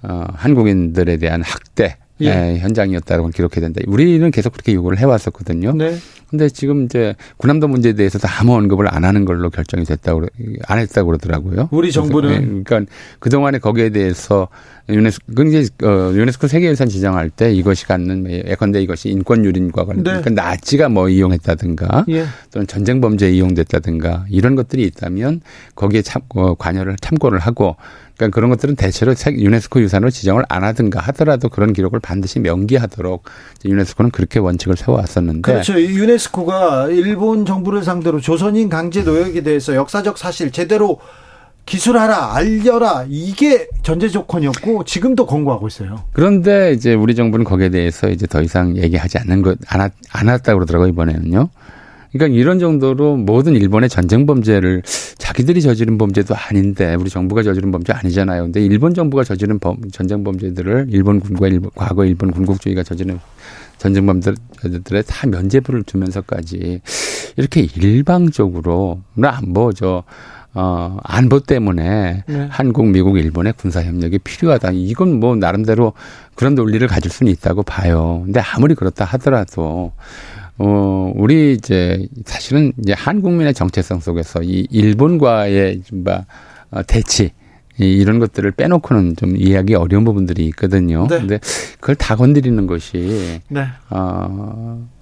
어, 0.03 0.27
한국인들에 0.35 1.17
대한 1.17 1.43
학대, 1.43 1.97
예. 2.23 2.27
예, 2.27 2.59
현장이었다고 2.59 3.29
기록해야 3.29 3.61
된다. 3.61 3.81
우리는 3.87 4.31
계속 4.31 4.53
그렇게 4.53 4.75
요구를 4.75 4.99
해왔었거든요. 4.99 5.73
네. 5.73 5.97
근데 6.31 6.49
지금 6.49 6.85
이제 6.85 7.15
군함도 7.39 7.67
문제에 7.67 7.93
대해서도 7.93 8.29
아무 8.29 8.55
언급을 8.55 8.87
안 8.93 9.05
하는 9.05 9.25
걸로 9.25 9.51
결정이 9.51 9.85
됐다고 9.85 10.27
안 10.67 10.79
했다고 10.79 11.07
그러더라고요. 11.09 11.69
우리 11.73 11.91
정부는 11.91 12.31
네, 12.31 12.63
그러니까 12.65 12.93
그 13.19 13.31
동안에 13.31 13.59
거기에 13.59 13.91
대해서 13.91 14.47
유네스코 14.89 15.35
굉장히 15.35 15.67
어, 15.83 16.13
유네스코 16.15 16.47
세계유산 16.47 16.89
지정할 16.89 17.31
때 17.31 17.53
이것이 17.53 17.85
갖는 17.87 18.23
뭐 18.23 18.31
예컨대 18.31 18.81
이것이 18.81 19.09
인권 19.09 19.45
유린과 19.45 19.85
관련 19.85 20.05
네. 20.05 20.21
그러니까 20.21 20.31
나치가 20.31 20.89
뭐 20.89 21.09
이용했다든가 21.09 22.07
예. 22.11 22.27
또는 22.53 22.67
전쟁 22.69 23.01
범죄에 23.01 23.31
이용됐다든가 23.31 24.27
이런 24.31 24.55
것들이 24.55 24.85
있다면 24.85 25.41
거기에 25.75 26.03
참 26.03 26.23
어, 26.37 26.55
관여를 26.55 26.97
참고를 27.01 27.41
하고 27.41 27.75
그러니까 28.21 28.35
그런 28.35 28.51
것들은 28.51 28.77
대체로 28.77 29.15
유네스코 29.27 29.81
유산으로 29.81 30.11
지정을 30.11 30.45
안 30.51 30.63
하든가 30.63 31.01
하더라도 31.01 31.49
그런 31.49 31.73
기록을 31.73 32.01
반드시 32.01 32.39
명기하도록 32.39 33.25
유네스코는 33.65 34.11
그렇게 34.11 34.39
원칙을 34.39 34.77
세워왔었는데 34.77 35.41
그렇죠. 35.41 35.81
유네스코가 35.81 36.89
일본 36.89 37.47
정부를 37.47 37.83
상대로 37.83 38.21
조선인 38.21 38.69
강제 38.69 39.03
노역에 39.03 39.43
대해서 39.43 39.75
역사적 39.75 40.19
사실 40.19 40.51
제대로 40.51 41.01
기술하라, 41.65 42.35
알려라 42.35 43.07
이게 43.09 43.69
전제 43.83 44.09
조건이었고 44.09 44.85
지금도 44.85 45.25
권고하고 45.25 45.69
있어요. 45.69 46.05
그런데 46.13 46.73
이제 46.73 46.95
우리 46.95 47.15
정부는 47.15 47.45
거기에 47.45 47.71
대해서 47.71 48.11
이제 48.11 48.27
더 48.27 48.43
이상 48.43 48.77
얘기하지 48.77 49.19
않는 49.19 49.43
것, 49.43 49.59
안, 49.69 49.89
안 50.13 50.29
했다고 50.29 50.59
그러더라고요, 50.59 50.89
이번에는요. 50.89 51.49
그러니까 52.13 52.39
이런 52.39 52.59
정도로 52.59 53.17
모든 53.17 53.55
일본의 53.55 53.89
전쟁 53.89 54.27
범죄를 54.27 54.83
자기들이 55.19 55.63
저지른 55.63 55.97
범죄도 55.99 56.35
아닌데 56.35 56.95
우리 56.95 57.09
정부가 57.09 57.43
저지른 57.43 57.71
범죄 57.71 57.93
아니잖아요. 57.93 58.45
근데 58.45 58.61
일본 58.61 58.95
정부가 58.95 59.25
저지른 59.25 59.59
범, 59.59 59.79
전쟁 59.93 60.25
범죄들을 60.25 60.89
일본 60.91 61.21
군과 61.21 61.49
일본, 61.49 61.71
과거 61.75 62.05
일본 62.05 62.31
군국주의가 62.33 62.83
저지른 62.83 63.21
전쟁 63.79 64.07
범죄들에 64.07 65.03
다 65.03 65.27
면죄부를 65.27 65.85
두면서까지 65.85 66.81
이렇게 67.37 67.61
일방적으로 67.77 69.01
나안보죠 69.15 70.05
어, 70.53 70.99
안보 71.05 71.39
때문에 71.41 72.25
네. 72.27 72.47
한국, 72.51 72.89
미국, 72.89 73.19
일본의 73.19 73.53
군사 73.57 73.85
협력이 73.85 74.19
필요하다. 74.19 74.73
이건 74.73 75.21
뭐 75.21 75.37
나름대로 75.37 75.93
그런 76.35 76.57
논리를 76.57 76.85
가질 76.89 77.11
수는 77.11 77.31
있다고 77.33 77.63
봐요. 77.63 78.23
근데 78.25 78.41
아무리 78.41 78.75
그렇다 78.75 79.05
하더라도 79.05 79.93
어, 80.63 81.11
우리 81.17 81.55
이제 81.55 82.07
사실은 82.27 82.75
이제 82.79 82.93
한국민의 82.93 83.55
정체성 83.55 84.01
속에서 84.01 84.43
이 84.43 84.67
일본과의 84.71 85.83
뭐 85.95 86.25
어, 86.71 86.83
대치 86.83 87.31
이런 87.79 88.19
것들을 88.19 88.51
빼놓고는 88.51 89.17
좀 89.17 89.39
이해하기 89.39 89.75
어려운 89.75 90.05
부분들이 90.05 90.45
있거든요. 90.49 91.07
네. 91.09 91.19
근데 91.19 91.41
그걸 91.81 91.95
다 91.95 92.15
건드리는 92.15 92.67
것이 92.67 93.41
네. 93.49 93.65
어, 93.89 94.87
좀 94.99 95.00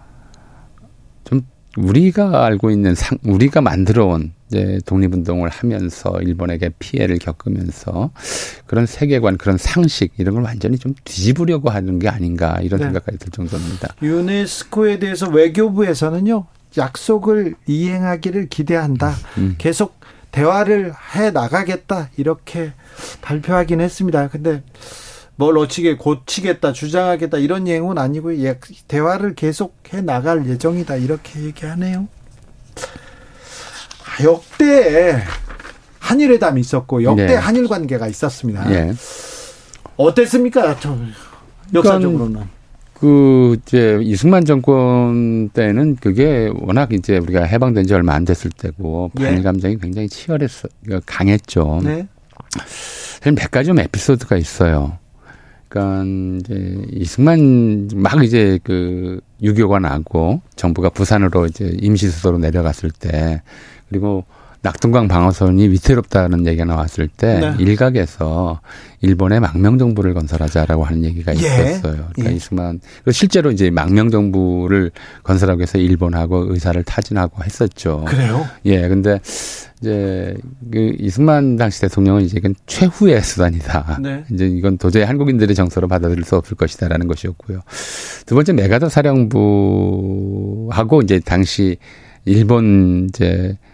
우리가 1.78 2.44
알고 2.44 2.70
있는 2.70 2.94
상, 2.94 3.18
우리가 3.24 3.60
만들어 3.60 4.06
온 4.06 4.32
이제 4.48 4.80
독립운동을 4.86 5.48
하면서 5.48 6.18
일본에게 6.20 6.70
피해를 6.78 7.18
겪으면서 7.18 8.10
그런 8.66 8.86
세계관, 8.86 9.36
그런 9.36 9.58
상식 9.58 10.12
이런 10.18 10.34
걸 10.34 10.44
완전히 10.44 10.78
좀 10.78 10.94
뒤집으려고 11.04 11.70
하는 11.70 11.98
게 11.98 12.08
아닌가 12.08 12.58
이런 12.62 12.80
네. 12.80 12.86
생각까지 12.86 13.18
들 13.18 13.30
정도입니다. 13.30 13.94
유네스코에 14.02 14.98
대해서 14.98 15.28
외교부에서는요 15.28 16.46
약속을 16.76 17.54
이행하기를 17.66 18.48
기대한다. 18.48 19.14
음. 19.38 19.54
계속 19.58 19.98
대화를 20.32 20.92
해 21.16 21.30
나가겠다 21.30 22.10
이렇게 22.16 22.72
발표하긴 23.22 23.80
했습니다. 23.80 24.28
근데 24.28 24.62
뭘 25.38 25.56
어찌게 25.56 25.96
고치겠다, 25.96 26.72
주장하겠다 26.72 27.38
이런 27.38 27.62
내용은 27.64 27.96
아니고 27.96 28.36
예, 28.42 28.58
대화를 28.88 29.36
계속 29.36 29.76
해 29.94 30.00
나갈 30.00 30.44
예정이다 30.48 30.96
이렇게 30.96 31.40
얘기하네요. 31.44 32.08
아, 34.04 34.24
역대 34.24 35.22
한일회담이 36.00 36.60
있었고 36.60 37.04
역대 37.04 37.26
네. 37.26 37.34
한일 37.34 37.68
관계가 37.68 38.08
있었습니다. 38.08 38.68
네. 38.68 38.92
어땠습니까? 39.96 40.76
역사적으로는. 41.72 42.42
그 42.94 43.56
이제 43.62 44.00
이승만 44.02 44.44
정권 44.44 45.50
때는 45.50 45.94
그게 46.00 46.50
워낙 46.52 46.92
이제 46.92 47.16
우리가 47.16 47.44
해방된 47.44 47.86
지 47.86 47.94
얼마 47.94 48.14
안 48.14 48.24
됐을 48.24 48.50
때고 48.50 49.12
예. 49.20 49.24
반일 49.24 49.44
감정이 49.44 49.78
굉장히 49.78 50.08
치열했어 50.08 50.66
강했죠. 51.06 51.80
네. 51.84 52.08
사실 52.56 53.34
몇 53.36 53.48
가지 53.52 53.68
좀 53.68 53.78
에피소드가 53.78 54.36
있어요. 54.36 54.98
그러니까 55.68 56.04
이제 56.40 56.86
이승만 56.92 57.90
막 57.94 58.24
이제 58.24 58.58
그 58.64 59.20
유교가 59.42 59.78
나고 59.78 60.40
정부가 60.56 60.90
부산으로 60.90 61.46
이제 61.46 61.76
임시 61.80 62.08
수도로 62.08 62.38
내려갔을 62.38 62.90
때 62.90 63.42
그리고 63.88 64.24
낙동강 64.60 65.06
방어선이 65.06 65.68
위태롭다는 65.68 66.46
얘기가 66.46 66.64
나왔을 66.64 67.08
때 67.08 67.38
네. 67.38 67.54
일각에서 67.58 68.60
일본의 69.00 69.38
망명 69.40 69.78
정부를 69.78 70.14
건설하자라고 70.14 70.84
하는 70.84 71.04
얘기가 71.04 71.32
예. 71.34 71.38
있었어요. 71.38 72.08
그러니까 72.12 72.30
예. 72.30 72.32
이승만 72.34 72.80
실제로 73.12 73.52
이제 73.52 73.70
망명 73.70 74.10
정부를 74.10 74.90
건설하기 75.22 75.60
위해서 75.60 75.78
일본하고 75.78 76.52
의사를 76.52 76.82
타진하고 76.82 77.44
했었죠. 77.44 78.04
그래요? 78.08 78.44
예. 78.64 78.88
근데 78.88 79.20
이제 79.80 80.34
그 80.72 80.96
이승만 80.98 81.54
당시 81.56 81.80
대통령은 81.82 82.22
이제 82.22 82.38
이건 82.38 82.56
최후의 82.66 83.22
수단이다. 83.22 84.00
네. 84.02 84.24
이제 84.32 84.46
이건 84.46 84.76
도저히 84.76 85.04
한국인들의 85.04 85.54
정서로 85.54 85.86
받아들일 85.86 86.24
수 86.24 86.34
없을 86.34 86.56
것이다라는 86.56 87.06
것이었고요. 87.06 87.60
두 88.26 88.34
번째 88.34 88.54
메가더 88.54 88.88
사령부하고 88.88 89.22
이제 91.02 91.20
당시 91.20 91.76
일본 92.24 93.06
이제 93.08 93.56
어, 93.56 93.67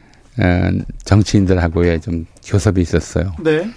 정치인들하고의 1.05 2.01
좀 2.01 2.27
교섭이 2.45 2.81
있었어요. 2.81 3.33
네. 3.43 3.69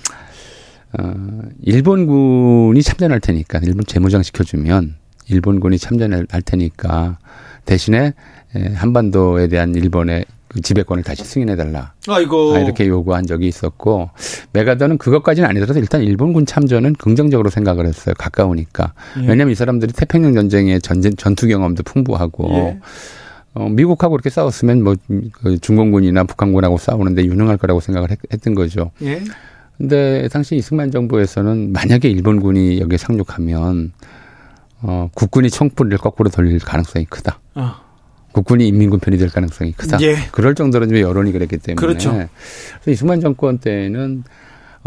어, 0.97 1.13
일본군이 1.61 2.81
참전할 2.81 3.19
테니까 3.19 3.59
일본 3.63 3.85
재무장 3.85 4.23
시켜주면 4.23 4.95
일본군이 5.27 5.77
참전할 5.77 6.41
테니까 6.45 7.19
대신에 7.65 8.13
한반도에 8.75 9.47
대한 9.47 9.75
일본의 9.75 10.25
그 10.47 10.61
지배권을 10.61 11.03
다시 11.03 11.23
승인해달라. 11.25 11.93
아이고. 12.07 12.55
아, 12.55 12.59
이렇게 12.59 12.87
요구한 12.87 13.27
적이 13.27 13.47
있었고, 13.47 14.09
메가더는 14.53 14.97
그것까지는 14.97 15.49
아니더라도 15.49 15.79
일단 15.79 16.01
일본군 16.01 16.45
참전은 16.45 16.93
긍정적으로 16.93 17.49
생각을 17.49 17.85
했어요. 17.85 18.15
가까우니까. 18.17 18.93
예. 19.17 19.27
왜냐하면 19.27 19.51
이 19.51 19.55
사람들이 19.55 19.91
태평양 19.91 20.33
전쟁의 20.33 20.81
전쟁, 20.81 21.15
전투 21.17 21.47
경험도 21.47 21.83
풍부하고, 21.83 22.49
예. 22.51 22.79
어, 23.53 23.69
미국하고 23.69 24.15
이렇게 24.15 24.29
싸웠으면 24.29 24.83
뭐, 24.83 24.95
그 25.31 25.57
중공군이나 25.59 26.23
북한군하고 26.25 26.77
싸우는데 26.77 27.25
유능할 27.25 27.57
거라고 27.57 27.79
생각을 27.79 28.11
했, 28.11 28.41
던 28.41 28.55
거죠. 28.55 28.91
예. 29.01 29.21
근데 29.77 30.27
당시 30.31 30.55
이승만 30.55 30.91
정부에서는 30.91 31.71
만약에 31.71 32.09
일본군이 32.09 32.79
여기에 32.79 32.97
상륙하면, 32.97 33.93
어, 34.81 35.09
국군이 35.13 35.49
총불을 35.49 35.97
거꾸로 35.97 36.29
돌릴 36.29 36.59
가능성이 36.59 37.05
크다. 37.05 37.39
어. 37.55 37.87
국군이 38.31 38.67
인민군 38.67 38.99
편이 38.99 39.17
될 39.17 39.29
가능성이 39.29 39.71
크다. 39.71 39.99
예. 40.01 40.15
그럴 40.31 40.53
정도로 40.53 40.87
좀 40.87 40.97
여론이 40.99 41.31
그랬기 41.31 41.57
때문에. 41.57 41.75
그렇죠. 41.79 42.11
그래서 42.11 42.91
이승만 42.91 43.19
정권 43.19 43.57
때는 43.57 44.23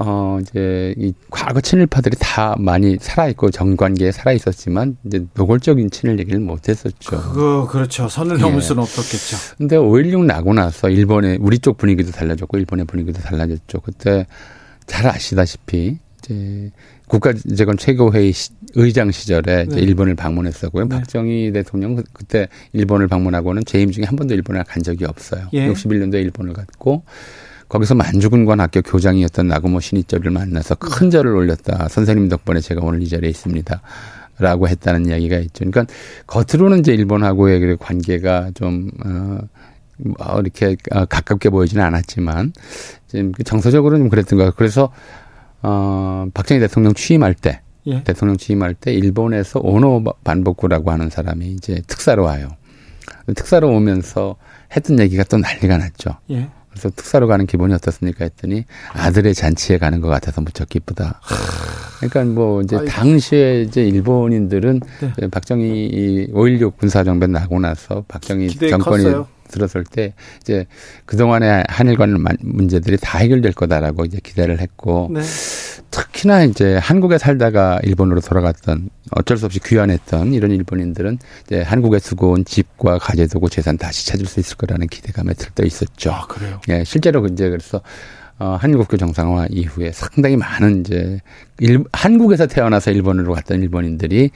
어, 0.03 0.39
이제, 0.41 0.95
이 0.97 1.13
과거 1.29 1.61
친일파들이 1.61 2.17
다 2.19 2.57
많이 2.59 2.97
살아있고 2.99 3.51
정관계에 3.51 4.13
살아있었지만, 4.13 4.97
이제 5.05 5.27
노골적인 5.35 5.91
친일 5.91 6.19
얘기를 6.19 6.41
못 6.41 6.71
했었죠. 6.71 7.11
그거, 7.11 7.69
그렇죠. 7.69 8.09
선을 8.09 8.39
넘을 8.39 8.57
예. 8.57 8.61
수는 8.63 8.83
없었겠죠. 8.83 9.57
근데 9.59 9.77
5.16 9.77 10.25
나고 10.25 10.55
나서 10.55 10.89
일본의, 10.89 11.37
우리 11.43 11.59
쪽 11.59 11.77
분위기도 11.77 12.13
달라졌고, 12.13 12.57
일본의 12.57 12.87
분위기도 12.87 13.21
달라졌죠. 13.21 13.81
그때 13.81 14.27
잘 14.87 15.07
아시다시피, 15.07 15.99
이제, 16.25 16.71
국가재건 17.07 17.77
최고회의 17.77 18.33
시, 18.33 18.53
의장 18.77 19.11
시절에 19.11 19.67
네. 19.67 19.81
일본을 19.81 20.15
방문했었고요. 20.15 20.85
네. 20.85 20.97
박정희 20.97 21.53
대통령 21.53 21.97
그, 21.97 22.05
그때 22.15 22.49
일본을 22.73 23.07
방문하고는 23.09 23.67
재임 23.67 23.91
중에 23.91 24.05
한 24.05 24.17
번도 24.17 24.33
일본을 24.33 24.65
간 24.65 24.83
적이 24.83 25.05
없어요. 25.05 25.49
예. 25.53 25.69
61년도에 25.69 26.23
일본을 26.23 26.55
갔고 26.55 27.03
거기서 27.71 27.95
만주군관 27.95 28.61
학교 28.61 28.83
교장이었던 28.83 29.47
나고모 29.47 29.81
신이철을 29.81 30.31
만나서 30.33 30.75
큰 30.75 31.09
절을 31.09 31.35
올렸다. 31.35 31.89
선생님 31.89 32.29
덕분에 32.29 32.61
제가 32.61 32.85
오늘 32.85 33.01
이 33.01 33.09
자리에 33.09 33.31
있습니다. 33.31 33.81
라고 34.39 34.69
했다는 34.69 35.07
이야기가 35.07 35.39
있죠. 35.39 35.65
그러니까 35.71 35.87
겉으로는 36.27 36.81
이제 36.81 36.93
일본하고의 36.95 37.61
그 37.61 37.77
관계가 37.79 38.51
좀, 38.55 38.91
어, 39.05 39.39
뭐 39.99 40.41
이렇게 40.41 40.77
어, 40.93 41.05
가깝게 41.05 41.51
보이지는 41.51 41.85
않았지만, 41.85 42.53
지금 43.07 43.33
그 43.33 43.45
정서적으로는 43.45 44.05
좀 44.05 44.09
그랬던 44.09 44.39
거예요. 44.39 44.53
그래서, 44.57 44.91
어, 45.63 46.27
박정희 46.33 46.59
대통령 46.59 46.95
취임할 46.95 47.35
때, 47.35 47.61
예. 47.87 48.03
대통령 48.03 48.39
취임할 48.39 48.75
때 48.75 48.95
일본에서 48.95 49.61
오노 49.61 50.05
반복구라고 50.25 50.91
하는 50.91 51.11
사람이 51.11 51.47
이제 51.53 51.83
특사로 51.87 52.25
와요. 52.25 52.49
특사로 53.35 53.69
오면서 53.69 54.37
했던 54.75 54.99
얘기가 55.01 55.25
또 55.25 55.37
난리가 55.37 55.77
났죠. 55.77 56.17
예. 56.31 56.49
그래서 56.81 56.91
특사로 56.97 57.27
가는 57.27 57.47
기분이 57.47 57.75
어떻습니까 57.75 58.25
했더니 58.25 58.65
아들의 58.95 59.35
잔치에 59.35 59.77
가는 59.77 60.01
것 60.01 60.09
같아서 60.09 60.41
무척 60.41 60.71
기쁘다. 60.71 61.21
그러니까 61.99 62.25
뭐 62.25 62.63
이제 62.63 62.83
당시에 62.87 63.63
이제 63.63 63.87
일본인들은 63.87 64.81
네. 65.19 65.29
박정희 65.29 66.29
5.16 66.33 66.79
군사정변 66.79 67.33
나고 67.33 67.61
나서 67.61 68.05
박정희 68.09 68.49
정권이 68.71 69.05
컸어요. 69.05 69.29
들었을 69.51 69.85
때 69.85 70.15
이제 70.41 70.67
그동안의 71.05 71.65
한일 71.69 71.97
간 71.97 72.25
문제들이 72.41 72.97
다 73.01 73.19
해결될 73.19 73.53
거다라고 73.53 74.05
이제 74.05 74.19
기대를 74.23 74.61
했고 74.61 75.11
네. 75.13 75.21
특히나 75.91 76.45
이제 76.45 76.77
한국에 76.77 77.19
살다가 77.19 77.81
일본으로 77.83 78.21
돌아갔던 78.21 78.91
어쩔 79.13 79.37
수 79.37 79.47
없이 79.47 79.59
귀환했던 79.61 80.33
이런 80.35 80.53
일본인들은 80.53 81.19
이제 81.47 81.63
한국에 81.63 81.99
두고 81.99 82.33
온 82.33 82.45
집과 82.45 82.99
가재도구 82.99 83.51
재산 83.51 83.77
다시 83.77 84.07
찾을 84.07 84.27
수 84.27 84.41
있을 84.41 84.57
거라는 84.57 84.87
기대감에 84.87 85.35
들떠 85.35 85.65
있었죠. 85.65 86.13
아, 86.13 86.27
그래요? 86.27 86.61
예, 86.69 86.85
실제로 86.85 87.27
이제 87.27 87.49
그래서 87.49 87.81
어, 88.41 88.57
한일국교 88.59 88.97
정상화 88.97 89.49
이후에 89.51 89.93
상당히 89.93 90.35
많은 90.39 90.81
이제 90.81 91.21
일, 91.59 91.85
한국에서 91.93 92.47
태어나서 92.47 92.91
일본으로 92.91 93.35
갔던 93.35 93.61
일본인들이 93.61 94.31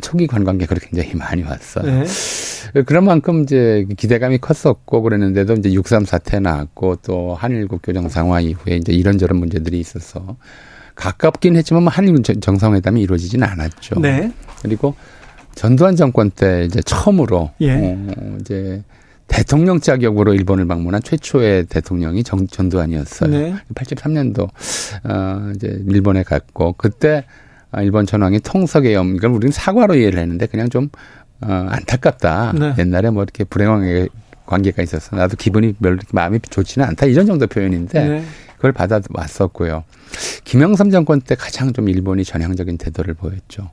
초기 0.00 0.28
관광객으로 0.28 0.78
굉장히 0.80 1.14
많이 1.18 1.42
왔어요. 1.42 1.84
네. 1.84 2.82
그런 2.84 3.04
만큼 3.04 3.42
이제 3.42 3.84
기대감이 3.96 4.38
컸었고 4.38 5.02
그랬는데도 5.02 5.54
이제 5.54 5.70
6.3 5.70 6.06
사태 6.06 6.38
나왔고 6.38 6.96
또 7.02 7.34
한일국교 7.34 7.92
정상화 7.92 8.40
이후에 8.40 8.76
이제 8.76 8.92
이런저런 8.92 9.40
문제들이 9.40 9.80
있어서 9.80 10.36
가깝긴 10.94 11.56
했지만 11.56 11.82
뭐 11.82 11.92
한일 11.92 12.22
정상회담이 12.22 13.02
이루어지지는 13.02 13.46
않았죠. 13.46 13.98
네. 14.00 14.32
그리고 14.62 14.94
전두환 15.56 15.96
정권 15.96 16.30
때 16.30 16.64
이제 16.64 16.80
처음으로 16.82 17.50
예. 17.60 17.72
어, 17.72 18.36
이제 18.40 18.84
대통령 19.28 19.78
자격으로 19.78 20.34
일본을 20.34 20.66
방문한 20.66 21.02
최초의 21.02 21.66
대통령이 21.66 22.24
정, 22.24 22.46
전두환이었어요. 22.46 23.30
네. 23.30 23.54
83년도 23.74 24.48
어 25.04 25.52
이제 25.54 25.80
일본에 25.86 26.22
갔고 26.22 26.74
그때 26.76 27.24
아, 27.70 27.82
일본 27.82 28.06
전황이 28.06 28.40
통석의염 28.40 29.16
이걸 29.16 29.30
우리는 29.30 29.52
사과로 29.52 29.94
이해를 29.94 30.18
했는데 30.18 30.46
그냥 30.46 30.70
좀 30.70 30.88
어, 31.40 31.66
안타깝다. 31.70 32.52
네. 32.58 32.74
옛날에 32.78 33.10
뭐 33.10 33.22
이렇게 33.22 33.44
불행한 33.44 34.08
관계가 34.46 34.82
있어서 34.82 35.14
나도 35.14 35.36
기분이 35.36 35.74
별로 35.74 35.98
마음이 36.12 36.40
좋지는 36.40 36.88
않다 36.88 37.06
이런 37.06 37.26
정도 37.26 37.46
표현인데 37.46 38.08
네. 38.08 38.24
그걸 38.56 38.72
받아왔었고요. 38.72 39.84
김영삼 40.44 40.90
정권 40.90 41.20
때 41.20 41.34
가장 41.34 41.72
좀 41.72 41.88
일본이 41.88 42.24
전향적인 42.24 42.78
태도를 42.78 43.14
보였죠. 43.14 43.70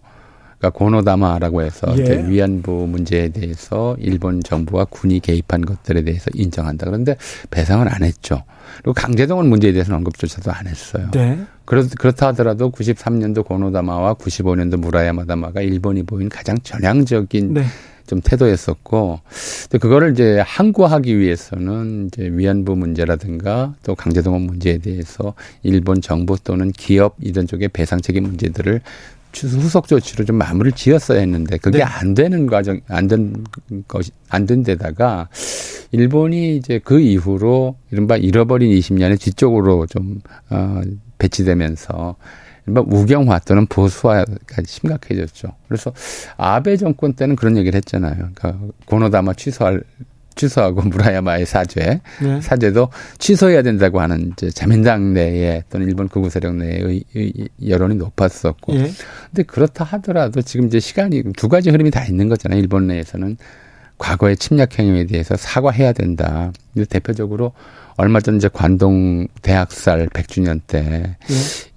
그러니까 0.66 0.70
고노다마라고 0.72 1.62
해서 1.62 1.96
예. 2.00 2.26
위안부 2.28 2.88
문제에 2.88 3.30
대해서 3.30 3.96
일본 4.00 4.42
정부와 4.42 4.86
군이 4.86 5.20
개입한 5.20 5.62
것들에 5.62 6.04
대해서 6.04 6.32
인정한다. 6.34 6.86
그런데 6.86 7.16
배상을 7.52 7.88
안 7.88 8.04
했죠. 8.04 8.44
그리고 8.78 8.94
강제동원 8.94 9.48
문제에 9.48 9.72
대해서는 9.72 9.98
언급조차도 9.98 10.52
안 10.52 10.68
했어요. 10.68 11.10
네. 11.12 11.40
그렇, 11.66 11.84
그렇다 11.98 12.28
하더라도 12.28 12.72
93년도 12.72 13.46
고노다마와 13.46 14.16
95년도 14.16 14.78
무라야마다마가 14.78 15.62
일본이 15.62 16.04
보인 16.04 16.30
가장 16.30 16.58
전향적인 16.64 17.54
네. 17.54 17.66
좀 18.08 18.22
태도였었고, 18.22 19.20
근데 19.64 19.78
그거를 19.80 20.12
이제 20.12 20.40
항구하기 20.46 21.18
위해서는 21.18 22.08
이제 22.08 22.30
위안부 22.32 22.76
문제라든가 22.76 23.74
또 23.84 23.96
강제동원 23.96 24.44
문제에 24.44 24.78
대해서 24.78 25.34
일본 25.64 26.02
정부 26.02 26.38
또는 26.44 26.72
기업 26.72 27.16
이런 27.20 27.48
쪽의 27.48 27.70
배상 27.70 28.00
책임 28.00 28.26
문제들을 28.26 28.82
후속 29.44 29.88
조치로 29.88 30.26
좀 30.26 30.38
마무리를 30.38 30.72
지었어야 30.74 31.20
했는데 31.20 31.58
그게 31.58 31.80
네. 31.80 31.84
안 31.84 32.14
되는 32.14 32.48
과정 32.48 32.80
안 32.88 33.08
된 33.08 33.44
것이 33.88 34.12
안 34.30 34.46
된 34.46 34.64
데다가 34.64 35.28
일본이 35.92 36.58
이제 36.58 36.80
그 36.84 37.00
이후로 37.00 37.76
이른바 37.92 38.18
잃어버린 38.18 38.72
20년의 38.78 39.20
뒤쪽으로 39.20 39.86
좀 39.88 40.22
어, 40.50 40.82
배치되면서 41.18 42.16
이른바 42.66 42.82
우경화 42.82 43.40
또는 43.40 43.66
보수화가 43.68 44.26
심각해졌죠. 44.66 45.50
그래서 45.68 45.94
아베 46.38 46.78
정권 46.78 47.14
때는 47.14 47.36
그런 47.36 47.58
얘기를 47.58 47.78
했잖아요. 47.78 48.16
그러니까 48.34 48.56
고노다마 48.86 49.34
취소할 49.34 49.84
취소하고 50.36 50.82
무라야마의 50.82 51.46
사죄, 51.46 52.02
네. 52.22 52.42
사죄도 52.42 52.90
취소해야 53.18 53.62
된다고 53.62 54.02
하는 54.02 54.32
이제 54.34 54.50
자민당 54.50 55.14
내에 55.14 55.64
또는 55.70 55.88
일본 55.88 56.08
극우 56.08 56.30
세력 56.30 56.56
내의 56.56 57.04
여론이 57.66 57.96
높았었고. 57.96 58.74
예. 58.76 58.92
근데 59.28 59.44
그렇다 59.44 59.84
하더라도 59.84 60.42
지금 60.42 60.68
이제 60.68 60.80
시간이 60.80 61.24
두 61.38 61.50
가지 61.50 61.70
흐름이 61.70 61.92
다 61.92 62.06
있는 62.06 62.30
거잖아요. 62.30 62.60
일본 62.60 62.88
내에서는 62.88 63.38
과거의 63.98 64.36
침략 64.36 64.78
행위에 64.78 65.06
대해서 65.06 65.38
사과해야 65.38 65.94
된다. 65.94 66.52
대표적으로 66.90 67.54
얼마 67.98 68.20
전 68.20 68.36
이제 68.36 68.50
관동 68.52 69.28
대학살 69.42 70.10
100주년 70.10 70.60
때 70.68 70.82
네. 70.82 71.18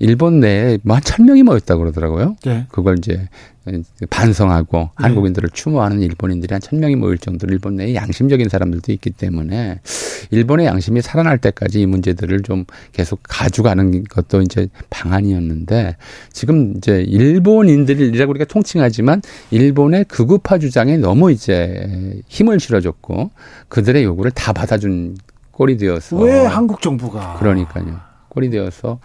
일본 0.01 0.41
내에 0.41 0.79
뭐한 0.83 1.03
천명이 1.05 1.45
모였다고 1.45 1.81
그러더라고요. 1.81 2.35
네. 2.45 2.67
그걸 2.71 2.99
이제 2.99 3.29
반성하고 4.11 4.79
네. 4.79 4.89
한국인들을 4.97 5.51
추모하는 5.51 6.01
일본인들이 6.01 6.53
한 6.53 6.61
천명이 6.61 6.97
모일 6.97 7.19
정도로 7.19 7.53
일본 7.53 7.77
내에 7.77 7.95
양심적인 7.95 8.49
사람들도 8.49 8.93
있기 8.93 9.11
때문에 9.11 9.81
일본의 10.31 10.67
양심이 10.67 11.03
살아날 11.03 11.39
때까지 11.39 11.81
이 11.81 11.87
문제들을 11.87 12.43
좀 12.43 12.65
계속 12.93 13.21
가져가는 13.23 14.05
것도 14.05 14.43
이제 14.43 14.69
방안이었는데 14.91 15.97
지금 16.33 16.75
이제 16.77 17.03
일본인들이라고 17.03 18.31
우리가 18.31 18.45
통칭하지만 18.45 19.23
일본의 19.51 20.05
극우파 20.05 20.59
주장에 20.59 20.97
너무 20.97 21.31
이제 21.33 22.21
힘을 22.29 22.61
실어줬고 22.61 23.31
그들의 23.69 24.05
요구를 24.05 24.31
다 24.33 24.53
받아준 24.53 25.17
꼴이 25.53 25.77
되어서 25.77 26.17
왜 26.17 26.45
한국 26.47 26.81
정부가 26.81 27.37
그러니까요 27.39 28.01
꼴이 28.29 28.51
되어서 28.51 29.01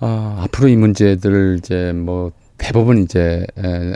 어, 0.00 0.40
앞으로 0.42 0.68
이 0.68 0.76
문제들을 0.76 1.58
이제 1.58 1.92
뭐 1.92 2.32
대부분 2.62 3.02
이제 3.02 3.44
에, 3.58 3.92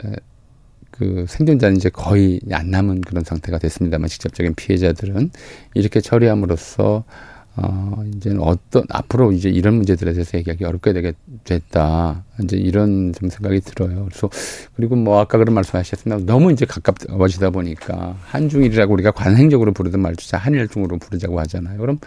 그 0.91 1.25
생존자는 1.27 1.77
이제 1.77 1.89
거의 1.89 2.41
안 2.51 2.69
남은 2.69 2.99
그런 3.01 3.23
상태가 3.23 3.59
됐습니다만 3.59 4.09
직접적인 4.09 4.55
피해자들은 4.55 5.31
이렇게 5.73 6.01
처리함으로써 6.01 7.05
어, 7.55 8.03
이제는 8.15 8.39
어떤, 8.41 8.83
앞으로 8.89 9.31
이제 9.31 9.49
이런 9.49 9.75
문제들에 9.75 10.13
대해서 10.13 10.37
얘기하기 10.37 10.63
어렵게 10.63 10.93
되게 10.93 11.13
됐다. 11.43 12.23
이제 12.43 12.55
이런 12.55 13.13
좀 13.13 13.29
생각이 13.29 13.61
들어요. 13.61 14.05
그래서, 14.05 14.29
그리고 14.75 14.95
뭐 14.95 15.19
아까 15.19 15.39
그런 15.39 15.55
말씀 15.55 15.79
하셨습니다. 15.79 16.23
너무 16.31 16.51
이제 16.51 16.65
가까워지다 16.65 17.49
보니까 17.49 18.15
한중일이라고 18.25 18.93
우리가 18.93 19.09
관행적으로 19.09 19.71
부르던 19.71 20.01
말조차 20.01 20.37
한일중으로 20.37 20.99
부르자고 20.99 21.39
하잖아요. 21.39 21.79
그럼 21.79 21.97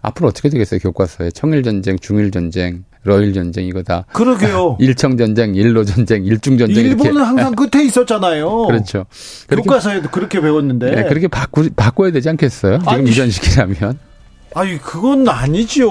앞으로 0.00 0.28
어떻게 0.28 0.48
되겠어요? 0.48 0.80
교과서에 0.80 1.32
청일전쟁, 1.32 1.98
중일전쟁, 1.98 2.84
러일 3.04 3.32
전쟁 3.32 3.66
이거다. 3.66 4.06
그러게요. 4.12 4.76
일청 4.80 5.16
전쟁, 5.16 5.54
일로 5.54 5.84
전쟁, 5.84 6.24
일중 6.24 6.58
전쟁. 6.58 6.84
일본은. 6.84 7.22
항상 7.22 7.54
끝에 7.56 7.84
있었잖아요. 7.84 8.66
그렇죠. 8.66 9.06
교과서에도 9.48 10.10
그렇게 10.10 10.40
배웠는데. 10.40 10.90
네, 10.90 11.04
그렇게 11.04 11.28
바꾸, 11.28 11.68
바꿔야 11.76 12.10
되지 12.10 12.28
않겠어요? 12.30 12.78
지금 12.78 12.92
아니, 12.92 13.10
이전 13.10 13.30
시기라면. 13.30 13.98
아니 14.56 14.78
그건 14.78 15.28
아니죠. 15.28 15.90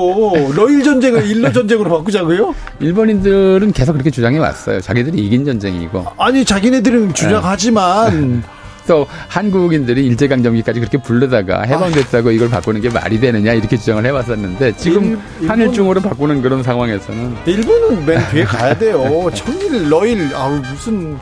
러일 0.55 0.83
전쟁을 0.83 1.27
일로 1.29 1.51
전쟁으로 1.51 1.89
바꾸자고요? 1.97 2.55
일본인들은 2.79 3.73
계속 3.73 3.91
그렇게 3.91 4.09
주장해 4.09 4.37
왔어요. 4.39 4.79
자기들이 4.79 5.17
이긴 5.25 5.43
전쟁이고. 5.45 6.05
아니 6.17 6.45
자기네들은 6.45 7.13
주장하지만 7.13 8.41
또 8.87 9.07
한국인들이 9.27 10.05
일제강점기까지 10.07 10.79
그렇게 10.79 10.97
부르다가 10.97 11.61
해방됐다고 11.63 12.31
이걸 12.31 12.49
바꾸는 12.49 12.81
게 12.81 12.89
말이 12.89 13.19
되느냐 13.19 13.53
이렇게 13.53 13.77
주장을 13.77 14.05
해왔었는데 14.05 14.75
지금 14.77 15.21
일- 15.39 15.49
한일중으로 15.49 16.01
바꾸는 16.01 16.41
그런 16.41 16.63
상황에서는 16.63 17.35
일본은 17.45 18.05
맨 18.05 18.19
뒤에 18.31 18.43
가야 18.43 18.77
돼요. 18.77 19.29
천일 19.33 19.89
러일 19.89 20.29
아우 20.35 20.55
무슨 20.57 21.17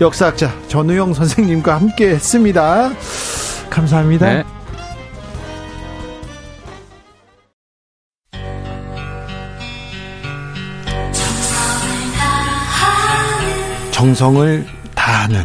역사학자 0.00 0.52
전우영 0.68 1.14
선생님과 1.14 1.74
함께 1.76 2.10
했습니다. 2.10 2.90
감사합니다. 3.70 4.26
네. 4.34 4.44
정성을 13.90 14.64
다하는 14.94 15.44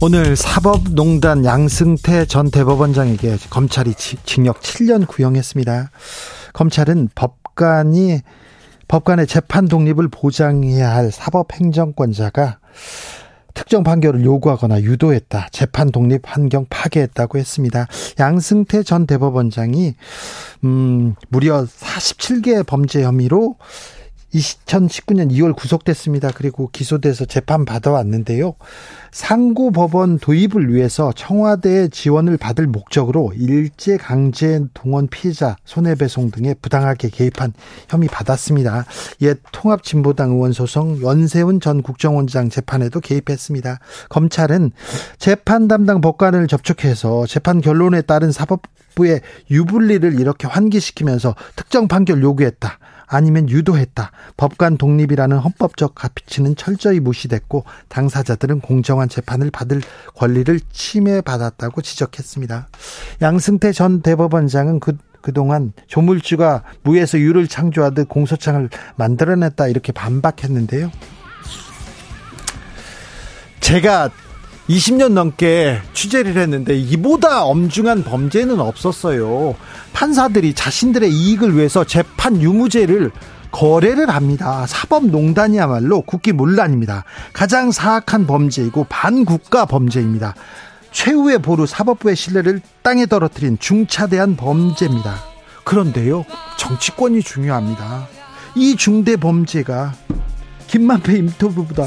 오늘 0.00 0.36
사법농단 0.36 1.44
양승태 1.44 2.24
전 2.26 2.50
대법원장에게 2.50 3.36
검찰이 3.50 3.94
지- 3.94 4.16
징역 4.24 4.60
7년 4.60 5.08
구형했습니다. 5.08 5.90
검찰은 6.52 7.08
법관이 7.14 8.20
법관의 8.86 9.26
재판 9.26 9.66
독립을 9.66 10.08
보장해야 10.08 10.94
할 10.94 11.10
사법행정권자가 11.10 12.58
특정 13.54 13.82
판결을 13.82 14.24
요구하거나 14.24 14.82
유도했다. 14.82 15.48
재판 15.50 15.90
독립 15.90 16.22
환경 16.24 16.64
파괴했다고 16.70 17.38
했습니다. 17.38 17.88
양승태 18.20 18.84
전 18.84 19.04
대법원장이 19.06 19.94
음, 20.62 21.16
무려 21.28 21.64
47개의 21.64 22.64
범죄 22.64 23.02
혐의로 23.02 23.56
2019년 24.34 25.30
2월 25.30 25.56
구속됐습니다. 25.56 26.30
그리고 26.34 26.68
기소돼서 26.72 27.24
재판 27.24 27.64
받아왔는데요. 27.64 28.54
상고 29.10 29.70
법원 29.70 30.18
도입을 30.18 30.72
위해서 30.72 31.12
청와대의 31.12 31.90
지원을 31.90 32.36
받을 32.36 32.66
목적으로 32.66 33.32
일제 33.34 33.96
강제 33.96 34.60
동원 34.74 35.08
피해자 35.08 35.56
손해배송 35.64 36.30
등에 36.30 36.54
부당하게 36.54 37.08
개입한 37.08 37.54
혐의 37.88 38.08
받았습니다. 38.08 38.84
옛 39.22 39.38
통합진보당 39.52 40.32
의원 40.32 40.52
소송 40.52 41.00
연세훈 41.02 41.60
전 41.60 41.82
국정원장 41.82 42.50
재판에도 42.50 43.00
개입했습니다. 43.00 43.80
검찰은 44.10 44.72
재판 45.18 45.68
담당 45.68 46.00
법관을 46.00 46.48
접촉해서 46.48 47.26
재판 47.26 47.60
결론에 47.60 48.02
따른 48.02 48.30
사법부의 48.30 49.22
유불리를 49.50 50.20
이렇게 50.20 50.46
환기시키면서 50.46 51.34
특정 51.56 51.88
판결 51.88 52.22
요구했다. 52.22 52.78
아니면 53.08 53.48
유도했다. 53.48 54.12
법관 54.36 54.78
독립이라는 54.78 55.36
헌법적 55.38 55.94
가치는 55.94 56.56
철저히 56.56 57.00
무시됐고 57.00 57.64
당사자들은 57.88 58.60
공정한 58.60 59.08
재판을 59.08 59.50
받을 59.50 59.80
권리를 60.14 60.60
침해받았다고 60.72 61.82
지적했습니다. 61.82 62.68
양승태 63.22 63.72
전 63.72 64.02
대법원장은 64.02 64.80
그 64.80 64.96
그동안 65.20 65.72
조물주가 65.88 66.62
무에서 66.82 67.18
유를 67.18 67.48
창조하듯 67.48 68.08
공소장을 68.08 68.68
만들어냈다 68.96 69.66
이렇게 69.66 69.92
반박했는데요. 69.92 70.90
제가 73.60 74.10
20년 74.68 75.12
넘게 75.12 75.80
취재를 75.94 76.36
했는데 76.36 76.76
이보다 76.76 77.44
엄중한 77.44 78.04
범죄는 78.04 78.60
없었어요. 78.60 79.54
판사들이 79.92 80.54
자신들의 80.54 81.10
이익을 81.10 81.56
위해서 81.56 81.84
재판 81.84 82.40
유무죄를 82.40 83.10
거래를 83.50 84.10
합니다. 84.10 84.66
사법농단이야말로 84.66 86.02
국기문란입니다. 86.02 87.04
가장 87.32 87.70
사악한 87.70 88.26
범죄이고 88.26 88.84
반국가 88.90 89.64
범죄입니다. 89.64 90.34
최후의 90.90 91.38
보루 91.38 91.66
사법부의 91.66 92.14
신뢰를 92.14 92.60
땅에 92.82 93.06
떨어뜨린 93.06 93.58
중차대한 93.58 94.36
범죄입니다. 94.36 95.16
그런데요, 95.64 96.24
정치권이 96.58 97.22
중요합니다. 97.22 98.06
이 98.54 98.76
중대 98.76 99.16
범죄가 99.16 99.94
김만배 100.66 101.16
인터뷰보다 101.16 101.86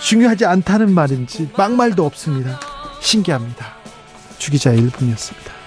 중요하지 0.00 0.46
않다는 0.46 0.92
말인지 0.94 1.50
막말도 1.56 2.04
없습니다. 2.06 2.58
신기합니다. 3.00 3.74
주기자 4.38 4.70
1분이었습니다. 4.72 5.58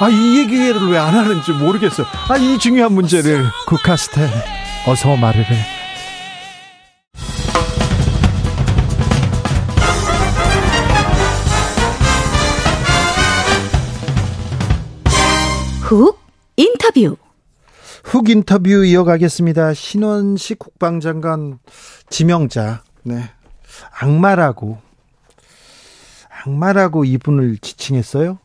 아, 0.00 0.08
이 0.08 0.38
얘기를 0.38 0.88
왜 0.90 0.98
안 0.98 1.14
하는지 1.14 1.52
모르겠어. 1.52 2.04
아, 2.28 2.36
이 2.36 2.58
중요한 2.58 2.92
문제를 2.92 3.46
국카스테 3.66 4.28
어서 4.86 5.16
말을 5.16 5.44
해. 5.44 5.56
훅 15.82 16.18
인터뷰. 16.56 17.16
훅 18.04 18.28
인터뷰 18.28 18.84
이어가겠습니다. 18.84 19.72
신원식 19.74 20.58
국방장관 20.58 21.58
지명자, 22.10 22.82
네. 23.02 23.30
악마라고, 23.98 24.78
악마라고 26.44 27.04
이분을 27.06 27.58
지칭했어요. 27.58 28.38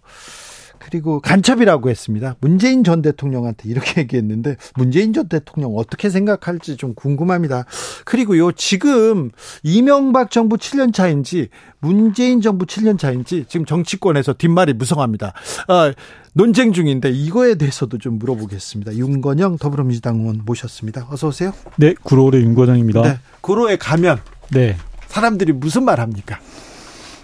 그리고 0.79 1.19
간첩이라고 1.19 1.89
했습니다. 1.89 2.35
문재인 2.39 2.83
전 2.83 3.01
대통령한테 3.01 3.69
이렇게 3.69 4.01
얘기했는데 4.01 4.57
문재인 4.75 5.13
전 5.13 5.27
대통령 5.27 5.75
어떻게 5.75 6.09
생각할지 6.09 6.77
좀 6.77 6.93
궁금합니다. 6.95 7.65
그리고요 8.05 8.51
지금 8.53 9.31
이명박 9.63 10.31
정부 10.31 10.57
7년 10.57 10.93
차인지 10.93 11.49
문재인 11.79 12.41
정부 12.41 12.65
7년 12.65 12.97
차인지 12.97 13.45
지금 13.47 13.65
정치권에서 13.65 14.33
뒷말이 14.33 14.73
무성합니다. 14.73 15.33
아, 15.67 15.93
논쟁 16.33 16.73
중인데 16.73 17.09
이거에 17.09 17.55
대해서도 17.55 17.97
좀 17.97 18.19
물어보겠습니다. 18.19 18.95
윤건영 18.95 19.57
더불어민주당 19.57 20.19
의원 20.19 20.41
모셨습니다. 20.45 21.07
어서 21.09 21.27
오세요. 21.27 21.51
네, 21.77 21.93
구로의 22.03 22.43
윤과장입니다. 22.43 23.01
네, 23.01 23.19
구로에 23.41 23.77
가면 23.77 24.19
네. 24.51 24.77
사람들이 25.07 25.53
무슨 25.53 25.83
말 25.83 25.99
합니까? 25.99 26.39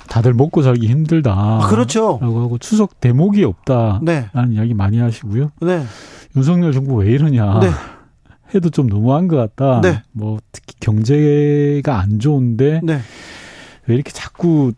다들 0.08 0.34
먹고 0.34 0.62
살기 0.62 0.88
힘들다. 0.88 1.34
아, 1.34 1.68
그렇죠. 1.68 2.20
라고 2.22 2.42
하고 2.42 2.58
추석 2.58 3.00
대목이 3.00 3.44
없다. 3.44 4.00
네. 4.04 4.30
라는 4.34 4.54
이야기 4.54 4.74
많이 4.74 5.00
하시고요. 5.00 5.52
네, 5.62 5.84
윤석열 6.36 6.72
정부 6.74 6.96
왜 6.96 7.12
이러냐. 7.12 7.60
네. 7.60 7.70
해도 8.54 8.70
좀 8.70 8.88
너무한 8.88 9.28
것 9.28 9.36
같다. 9.38 9.82
네. 9.82 10.02
뭐 10.12 10.38
특히 10.52 10.76
경제가 10.80 12.00
안 12.00 12.20
좋은데 12.20 12.82
네, 12.84 13.00
왜 13.88 13.96
이렇게 13.96 14.12
자꾸 14.12 14.72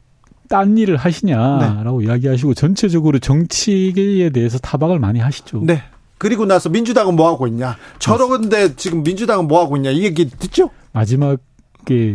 딴 0.49 0.77
일을 0.77 0.95
하시냐라고 0.95 2.01
이야기하시고 2.01 2.53
전체적으로 2.53 3.19
정치에 3.19 4.29
대해서 4.29 4.57
타박을 4.59 4.99
많이 4.99 5.19
하시죠. 5.19 5.61
네. 5.63 5.83
그리고 6.17 6.45
나서 6.45 6.69
민주당은 6.69 7.15
뭐 7.15 7.27
하고 7.27 7.47
있냐? 7.47 7.75
저런데 7.99 8.75
지금 8.75 9.03
민주당은 9.03 9.47
뭐 9.47 9.61
하고 9.61 9.75
있냐? 9.77 9.91
이 9.91 10.03
얘기 10.03 10.27
듣죠? 10.29 10.71
마지막에 10.93 11.37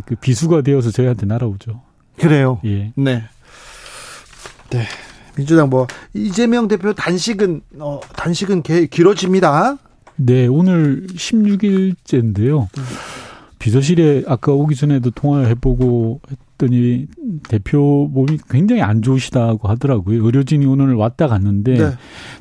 그 0.04 0.16
비수가 0.20 0.62
되어서 0.62 0.90
저희한테 0.90 1.26
날아오죠. 1.26 1.80
그래요. 2.18 2.60
예. 2.64 2.92
네. 2.96 3.24
네. 4.70 4.86
민주당 5.36 5.70
뭐 5.70 5.86
이재명 6.12 6.68
대표 6.68 6.92
단식은 6.92 7.62
어 7.78 8.00
단식은 8.16 8.62
개, 8.62 8.86
길어집니다. 8.86 9.78
네, 10.16 10.46
오늘 10.46 11.06
16일째인데요. 11.08 12.68
비서실에 13.58 14.24
아까 14.26 14.52
오기 14.52 14.76
전에도 14.76 15.10
통화를 15.10 15.48
해보고 15.50 16.20
봤더니 16.62 17.06
대표 17.48 18.08
몸이 18.12 18.38
굉장히 18.48 18.82
안 18.82 19.02
좋으시다고 19.02 19.68
하더라고요. 19.68 20.24
의료진이 20.24 20.64
오늘 20.66 20.94
왔다 20.94 21.26
갔는데 21.26 21.76
네. 21.76 21.90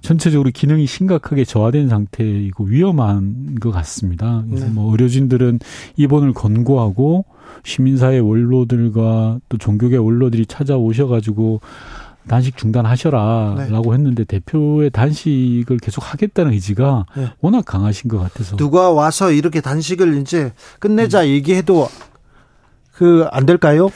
전체적으로 0.02 0.52
기능이 0.54 0.86
심각하게 0.86 1.44
저하된 1.44 1.90
상태이고 1.90 2.66
위험한 2.66 3.56
것 3.60 3.72
같습니다. 3.72 4.44
그래서 4.48 4.68
네. 4.68 4.72
뭐 4.72 4.92
의료진들은 4.92 5.60
입원을 5.98 6.34
권고하고 6.34 7.26
시민사회 7.64 8.20
원로들과 8.20 9.40
또 9.50 9.58
종교계 9.58 9.98
원로들이 9.98 10.46
찾아오셔가지고 10.46 11.62
단식 12.28 12.56
중단하셔라라고 12.56 13.96
했는데 13.96 14.24
대표의 14.24 14.92
단식을 14.92 15.78
계속 15.82 16.14
하겠다는 16.14 16.54
의지가 16.54 17.08
네. 17.18 17.28
워낙 17.42 17.66
강하신 17.66 18.10
것 18.10 18.20
같아서 18.20 18.56
누가 18.58 18.92
와서 18.92 19.32
이렇게 19.32 19.60
단식을 19.60 20.22
이제 20.22 20.54
끝내자 20.80 21.28
얘기해도 21.28 21.88
그 23.02 23.28
안 23.32 23.46
될까요? 23.48 23.90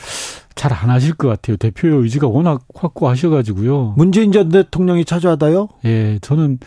잘 0.56 0.72
안 0.74 0.90
하실 0.90 1.14
것 1.14 1.28
같아요. 1.28 1.58
대표의 1.58 2.02
의지가 2.02 2.28
워낙 2.28 2.62
확고하셔가지고요. 2.74 3.94
문재인 3.98 4.32
전 4.32 4.48
대통령이 4.50 5.04
찾아와다요? 5.06 5.68
예, 5.84 6.18
저는 6.22 6.60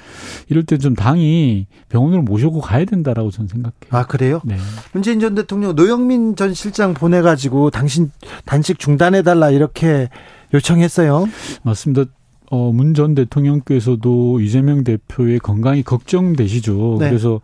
이럴 0.50 0.64
때 0.64 0.76
좀 0.76 0.94
당이 0.94 1.66
병원으로 1.88 2.22
모시고 2.22 2.60
가야 2.60 2.84
된다라고 2.84 3.30
저는 3.30 3.48
생각해요. 3.48 3.88
아 3.90 4.06
그래요? 4.06 4.40
네. 4.44 4.56
문재인 4.92 5.20
전 5.20 5.34
대통령 5.34 5.74
노영민 5.74 6.36
전 6.36 6.52
실장 6.54 6.92
보내가지고 6.94 7.70
당신 7.70 8.10
단식 8.44 8.78
중단해달라 8.78 9.50
이렇게 9.50 10.08
요청했어요. 10.54 11.26
맞습니다. 11.62 12.04
어, 12.50 12.70
문 12.72 12.94
전 12.94 13.14
대통령께서도 13.14 14.40
이재명 14.40 14.84
대표의 14.84 15.38
건강이 15.40 15.82
걱정되시죠. 15.82 16.96
네. 17.00 17.08
그래서 17.08 17.40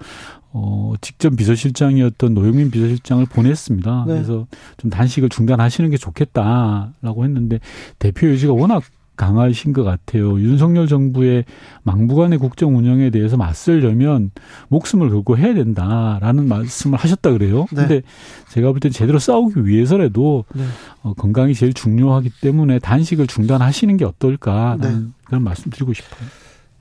어, 0.57 0.95
직접 1.01 1.35
비서실장이었던 1.37 2.33
노영민 2.33 2.71
비서실장을 2.71 3.27
보냈습니다. 3.27 4.05
네. 4.07 4.15
그래서 4.15 4.47
좀 4.77 4.89
단식을 4.89 5.29
중단하시는 5.29 5.91
게 5.91 5.97
좋겠다라고 5.97 7.25
했는데 7.25 7.59
대표 7.99 8.29
의지가 8.29 8.53
워낙 8.53 8.85
강하신 9.17 9.73
것 9.73 9.85
같아요. 9.85 10.41
윤석열 10.41 10.87
정부의 10.89 11.45
막무가내 11.85 12.37
국정 12.37 12.77
운영에 12.77 13.11
대해서 13.11 13.37
맞설려면 13.37 14.31
목숨을 14.69 15.09
걸고 15.11 15.39
해야 15.39 15.55
된다라는 15.55 16.49
말씀을 16.49 16.99
하셨다 16.99 17.31
그래요. 17.33 17.67
네. 17.73 17.77
근데 17.77 18.03
제가 18.51 18.71
볼 18.71 18.81
때 18.81 18.91
제대로 18.91 19.19
싸우기 19.19 19.67
위해서라도 19.67 20.45
네. 20.55 20.65
어, 21.03 21.15
건강이 21.15 21.55
제일 21.55 21.75
중요하기 21.75 22.31
때문에 22.41 22.79
단식을 22.79 23.27
중단하시는 23.27 23.97
게 23.97 24.05
어떨까라는 24.05 25.05
네. 25.05 25.11
그런 25.25 25.43
말씀 25.43 25.71
드리고 25.71 25.93
싶어요. 25.95 26.29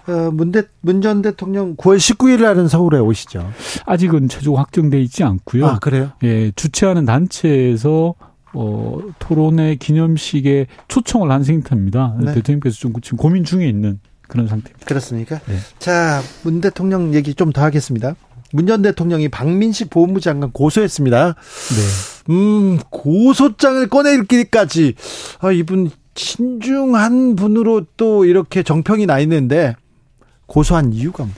어, 0.07 0.31
문전 0.81 1.21
대통령 1.21 1.75
9월 1.75 1.97
19일 1.97 2.41
날은 2.41 2.67
서울에 2.67 2.99
오시죠. 2.99 3.51
아직은 3.85 4.27
최종 4.29 4.57
확정돼 4.57 4.99
있지 5.01 5.23
않고요. 5.23 5.65
아 5.65 5.79
그래요? 5.79 6.11
예, 6.23 6.51
주최하는 6.51 7.05
단체에서 7.05 8.15
어, 8.53 8.99
토론회 9.19 9.75
기념식에 9.75 10.67
초청을 10.87 11.31
한 11.31 11.43
상태입니다. 11.43 12.17
네. 12.21 12.33
대통령께서 12.35 12.75
좀 12.77 12.93
지금 13.01 13.17
고민 13.17 13.43
중에 13.43 13.67
있는 13.67 13.99
그런 14.27 14.47
상태입니다. 14.47 14.85
그렇습니까? 14.85 15.39
네. 15.45 15.55
자, 15.79 16.21
문 16.43 16.61
대통령 16.61 17.13
얘기 17.13 17.33
좀 17.33 17.51
더 17.51 17.61
하겠습니다. 17.63 18.15
문 18.51 18.67
전 18.67 18.81
대통령이 18.83 19.29
박민식 19.29 19.89
보훈부 19.89 20.19
장관 20.21 20.51
고소했습니다. 20.51 21.33
네. 21.33 22.33
음, 22.33 22.77
고소장을 22.91 23.87
꺼내기까지 23.89 24.93
아, 25.39 25.51
이분 25.51 25.89
신중한 26.15 27.35
분으로 27.35 27.85
또 27.97 28.25
이렇게 28.25 28.61
정평이 28.61 29.07
나 29.07 29.19
있는데 29.19 29.75
고소한 30.53 30.93
이유가 30.93 31.23
뭐? 31.23 31.33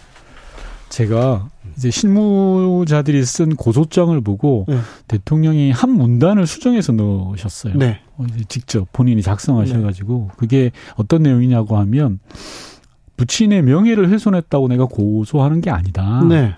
제가 0.89 1.47
이제 1.77 1.89
실무자들이 1.89 3.23
쓴 3.23 3.55
고소장을 3.55 4.19
보고 4.19 4.65
네. 4.67 4.77
대통령이 5.07 5.71
한 5.71 5.91
문단을 5.91 6.45
수정해서 6.45 6.91
넣으셨어요. 6.91 7.75
네. 7.75 8.01
어, 8.17 8.25
직접 8.49 8.91
본인이 8.91 9.21
작성하셔가지고 9.21 10.31
그게 10.35 10.71
어떤 10.97 11.23
내용이냐고 11.23 11.77
하면 11.77 12.19
부친의 13.15 13.61
명예를 13.61 14.09
훼손했다고 14.09 14.67
내가 14.67 14.85
고소하는 14.85 15.61
게 15.61 15.69
아니다. 15.69 16.21
네. 16.27 16.53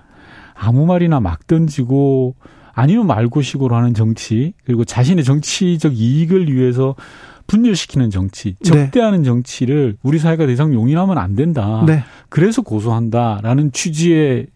아무 0.54 0.84
말이나 0.84 1.20
막 1.20 1.46
던지고 1.46 2.34
아니면 2.72 3.06
말고식으로 3.06 3.76
하는 3.76 3.94
정치 3.94 4.52
그리고 4.64 4.84
자신의 4.84 5.22
정치적 5.22 5.96
이익을 5.96 6.52
위해서 6.52 6.96
분열시키는 7.48 8.10
정치, 8.10 8.54
네. 8.60 8.70
적대하는 8.70 9.24
정치를 9.24 9.96
우리 10.02 10.20
사회가 10.20 10.46
더 10.46 10.52
이상 10.52 10.72
용인하면 10.72 11.18
안 11.18 11.34
된다. 11.34 11.82
네. 11.86 12.04
그래서 12.28 12.62
고소한다라는 12.62 13.72
취지의 13.72 14.46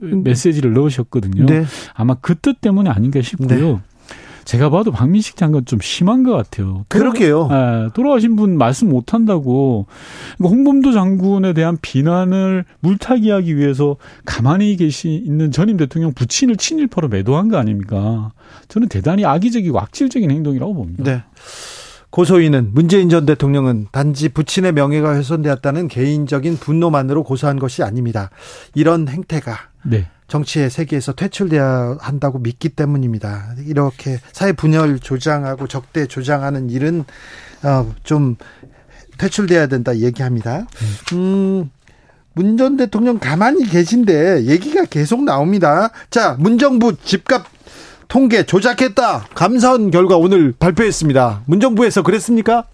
메시지를 0.00 0.72
넣으셨거든요. 0.72 1.46
네. 1.46 1.64
아마 1.94 2.14
그 2.14 2.34
뜻 2.34 2.60
때문에 2.60 2.90
아닌가 2.90 3.22
싶고요. 3.22 3.80
제가 4.44 4.70
봐도 4.70 4.90
박민식 4.90 5.36
장관 5.36 5.66
좀 5.66 5.78
심한 5.82 6.22
것 6.22 6.32
같아요. 6.32 6.86
그러게요. 6.88 7.50
예, 7.52 7.88
돌아가신 7.92 8.34
분 8.34 8.56
말씀 8.56 8.88
못 8.88 9.12
한다고. 9.12 9.86
그러니까 10.38 10.56
홍범도 10.56 10.92
장군에 10.92 11.52
대한 11.52 11.76
비난을 11.82 12.64
물타기하기 12.80 13.58
위해서 13.58 13.96
가만히 14.24 14.76
계시 14.76 15.22
있는 15.22 15.50
전임 15.50 15.76
대통령 15.76 16.14
부친을 16.14 16.56
친일파로 16.56 17.08
매도한 17.08 17.50
거 17.50 17.58
아닙니까? 17.58 18.32
저는 18.68 18.88
대단히 18.88 19.26
악의적이고 19.26 19.78
악질적인 19.78 20.30
행동이라고 20.30 20.72
봅니다. 20.72 21.04
네. 21.04 21.22
고소인은 22.10 22.70
문재인 22.72 23.10
전 23.10 23.26
대통령은 23.26 23.88
단지 23.92 24.28
부친의 24.30 24.72
명예가 24.72 25.14
훼손되었다는 25.14 25.88
개인적인 25.88 26.56
분노만으로 26.56 27.22
고소한 27.22 27.58
것이 27.58 27.82
아닙니다. 27.82 28.30
이런 28.74 29.08
행태가 29.08 29.56
네. 29.84 30.08
정치의 30.26 30.70
세계에서 30.70 31.12
퇴출돼야 31.12 31.96
한다고 32.00 32.38
믿기 32.38 32.68
때문입니다. 32.70 33.54
이렇게 33.66 34.18
사회 34.32 34.52
분열 34.52 34.98
조장하고 34.98 35.66
적대 35.66 36.06
조장하는 36.06 36.70
일은 36.70 37.04
어, 37.62 37.94
좀 38.04 38.36
퇴출돼야 39.18 39.66
된다 39.66 39.96
얘기합니다. 39.96 40.66
음, 41.12 41.70
문 42.34 42.56
전 42.56 42.76
대통령 42.76 43.18
가만히 43.18 43.66
계신데 43.66 44.44
얘기가 44.44 44.84
계속 44.84 45.24
나옵니다. 45.24 45.90
자, 46.10 46.36
문정부 46.38 46.96
집값 47.02 47.46
통계 48.08 48.44
조작했다. 48.44 49.26
감사원 49.34 49.90
결과 49.90 50.16
오늘 50.16 50.52
발표했습니다. 50.58 51.42
문정부에서 51.46 52.02
그랬습니까? 52.02 52.64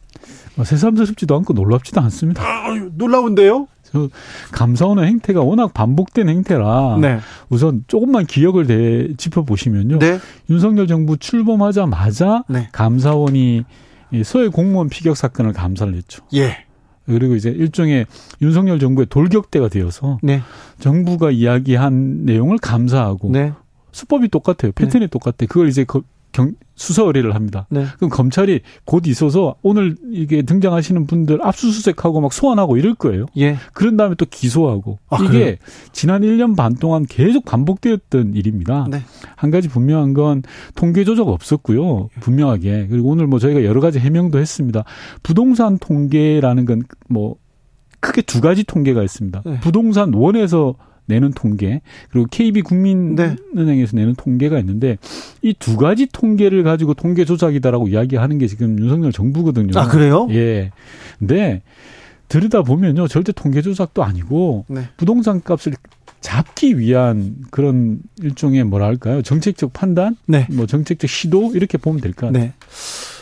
뭐 0.55 0.65
새삼스럽지도 0.65 1.35
않고 1.37 1.53
놀랍지도 1.53 2.01
않습니다. 2.03 2.43
아유, 2.43 2.91
놀라운데요? 2.95 3.67
저 3.83 4.09
감사원의 4.53 5.07
행태가 5.07 5.43
워낙 5.43 5.75
반복된 5.75 6.29
행태라 6.29 6.99
네. 7.01 7.19
우선 7.49 7.85
조금만 7.87 8.27
기억을 8.27 8.67
대, 8.67 9.15
짚어 9.17 9.43
보시면요. 9.45 9.99
네. 9.99 10.19
윤석열 10.51 10.87
정부 10.87 11.17
출범하자마자 11.17 12.45
네. 12.49 12.69
감사원이 12.73 13.65
이 14.13 14.25
서해 14.25 14.49
공무원 14.49 14.89
피격 14.89 15.17
사건을 15.17 15.53
감사를 15.53 15.95
했죠. 15.95 16.25
예. 16.35 16.65
그리고 17.07 17.35
이제 17.35 17.51
일종의 17.51 18.07
윤석열 18.41 18.79
정부의 18.79 19.07
돌격대가 19.11 19.69
되어서 19.69 20.19
네. 20.23 20.41
정부가 20.79 21.31
이야기한 21.31 22.25
내용을 22.25 22.59
감사하고 22.59 23.31
네. 23.31 23.53
수법이 23.95 24.29
똑같아요. 24.29 24.73
패턴이 24.73 25.09
똑같아. 25.09 25.47
그걸 25.49 25.69
이제 25.69 25.85
거- 25.85 26.03
경, 26.33 26.51
수사 26.75 27.05
의뢰를 27.05 27.37
합니다. 27.37 27.69
네. 27.71 27.87
그럼 27.97 28.11
검찰이 28.11 28.63
곧 28.85 29.07
있어서 29.07 29.55
오늘 29.63 29.95
이게 30.11 30.43
등장하시는 30.43 31.07
분들 31.07 31.39
압수수색하고 31.47 32.21
막 32.21 32.33
소환하고 32.33 32.77
이럴 32.77 32.95
거예요. 32.97 33.27
예. 33.37 33.57
그런 33.73 33.97
다음에 33.97 34.17
또 34.17 34.27
기소하고 34.29 34.99
아, 35.11 35.19
이게 35.21 35.29
그래요? 35.29 35.57
지난 35.93 36.23
1년 36.23 36.57
반 36.57 36.75
동안 36.75 37.07
계속 37.09 37.45
반복되었던 37.45 38.35
일입니다. 38.35 38.89
네. 38.91 39.03
한 39.37 39.53
가지 39.53 39.69
분명한 39.69 40.15
건 40.15 40.43
통계 40.75 41.05
조작 41.05 41.29
없었고요. 41.29 42.09
분명하게. 42.19 42.89
그리고 42.91 43.11
오늘 43.11 43.29
뭐 43.29 43.39
저희가 43.39 43.63
여러 43.63 43.81
가지 43.81 44.01
해명도 44.01 44.41
했습니다. 44.41 44.83
부동산 45.23 45.79
통계라는 45.79 46.65
건 46.65 46.83
뭐 47.09 47.37
크게 48.01 48.23
두 48.23 48.41
가지 48.41 48.65
통계가 48.65 49.03
있습니다. 49.05 49.43
네. 49.47 49.61
부동산 49.61 50.13
원에서 50.13 50.75
내는 51.07 51.33
통계 51.33 51.81
그리고 52.11 52.27
KB 52.31 52.63
국민은행에서 52.63 53.97
내는 53.97 54.15
통계가 54.15 54.59
있는데 54.61 54.99
이 55.43 55.53
두 55.59 55.77
가지 55.77 56.07
통계를 56.07 56.63
가지고 56.63 56.95
통계 56.95 57.25
조작이다라고 57.25 57.89
이야기하는 57.89 58.39
게 58.39 58.47
지금 58.47 58.79
윤석열 58.79 59.13
정부거든요. 59.13 59.79
아, 59.79 59.87
그래요? 59.89 60.27
예. 60.31 60.71
근데 61.19 61.63
들여다 62.29 62.63
보면요. 62.63 63.07
절대 63.09 63.33
통계 63.33 63.63
조작도 63.63 64.03
아니고 64.03 64.65
네. 64.69 64.83
부동산 64.97 65.43
값을 65.43 65.75
잡기 66.21 66.79
위한 66.79 67.37
그런 67.51 68.01
일종의 68.23 68.65
뭐랄까요? 68.65 69.21
정책적 69.21 69.75
판단, 69.75 70.17
네. 70.27 70.47
뭐 70.51 70.67
정책적 70.67 71.09
시도 71.11 71.53
이렇게 71.55 71.77
보면 71.77 72.01
될 72.01 72.13
것 72.13 72.27
같아요. 72.29 72.45
네. 72.45 72.53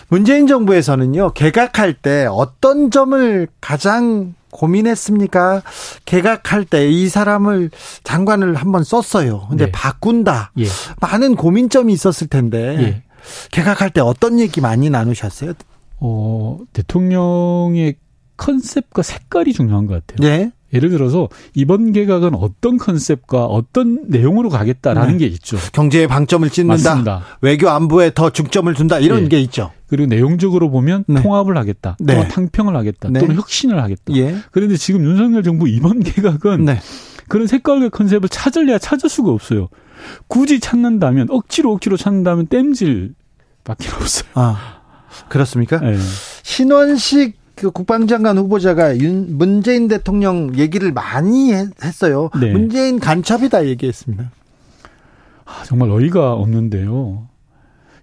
문재인 0.09 0.47
정부에서는요, 0.47 1.33
개각할 1.33 1.95
때 1.95 2.27
어떤 2.31 2.91
점을 2.91 3.49
가장 3.61 4.35
고민했습니까? 4.53 5.63
개각할 6.05 6.65
때 6.65 6.89
이 6.89 7.09
사람을 7.09 7.71
장관을 8.05 8.55
한번 8.55 8.85
썼어요. 8.85 9.47
근데 9.49 9.67
네. 9.67 9.73
바꾼다. 9.73 10.53
예. 10.59 10.67
많은 11.01 11.35
고민점이 11.35 11.93
있었을 11.93 12.29
텐데. 12.29 12.77
예. 12.81 13.03
개각할 13.51 13.91
때 13.91 14.01
어떤 14.01 14.39
얘기 14.39 14.61
많이 14.61 14.91
나누셨어요? 14.91 15.55
어, 16.01 16.59
대통령의 16.73 17.97
컨셉과 18.37 19.03
색깔이 19.03 19.53
중요한 19.53 19.87
것 19.87 20.05
같아요. 20.07 20.29
네. 20.29 20.51
예를 20.73 20.89
들어서 20.91 21.29
이번 21.55 21.93
개각은 21.93 22.35
어떤 22.35 22.79
컨셉과 22.79 23.45
어떤 23.45 24.05
내용으로 24.09 24.49
가겠다라는 24.49 25.13
네. 25.13 25.19
게 25.19 25.27
있죠. 25.27 25.59
경제에 25.73 26.07
방점을 26.07 26.49
찍는다. 26.49 26.73
맞습니다. 26.73 27.23
외교 27.41 27.69
안보에 27.69 28.13
더 28.15 28.31
중점을 28.31 28.73
둔다. 28.75 28.99
이런 28.99 29.25
예. 29.25 29.29
게 29.29 29.41
있죠. 29.41 29.71
그리고 29.89 30.07
내용적으로 30.07 30.71
보면 30.71 31.05
네. 31.07 31.23
통합을 31.23 31.57
하겠다, 31.59 31.97
네. 32.01 32.15
또는 32.15 32.29
탕평을 32.29 32.75
하겠다, 32.75 33.11
네. 33.11 33.21
또는 33.21 33.37
혁신을 33.37 33.83
하겠다. 33.83 34.15
예. 34.15 34.37
그런데 34.51 34.77
지금 34.77 35.05
윤석열 35.05 35.43
정부 35.43 35.69
이번 35.69 36.01
개각은 36.01 36.65
네. 36.65 36.81
그런 37.29 37.47
색깔과 37.47 37.91
컨셉을 37.91 38.29
찾을래야 38.29 38.79
찾을 38.79 39.11
수가 39.11 39.31
없어요. 39.31 39.69
굳이 40.29 40.61
찾는다면 40.61 41.29
억지로 41.31 41.73
억지로 41.73 41.97
찾는다면 41.97 42.47
땜질밖에 42.47 43.91
없어요. 43.95 44.31
아. 44.35 44.81
그렇습니까? 45.29 45.81
예. 45.85 45.99
신원식 46.43 47.42
그 47.55 47.71
국방장관 47.71 48.39
후보자가 48.39 48.99
윤, 48.99 49.37
문재인 49.39 49.89
대통령 49.89 50.57
얘기를 50.59 50.93
많이 50.93 51.53
했- 51.53 51.85
했어요. 51.85 52.31
네. 52.41 52.51
문재인 52.53 52.99
간첩이다 52.99 53.67
얘기했습니다. 53.67 54.31
아, 55.45 55.63
정말 55.65 55.91
어이가 55.91 56.33
없는데요. 56.35 57.29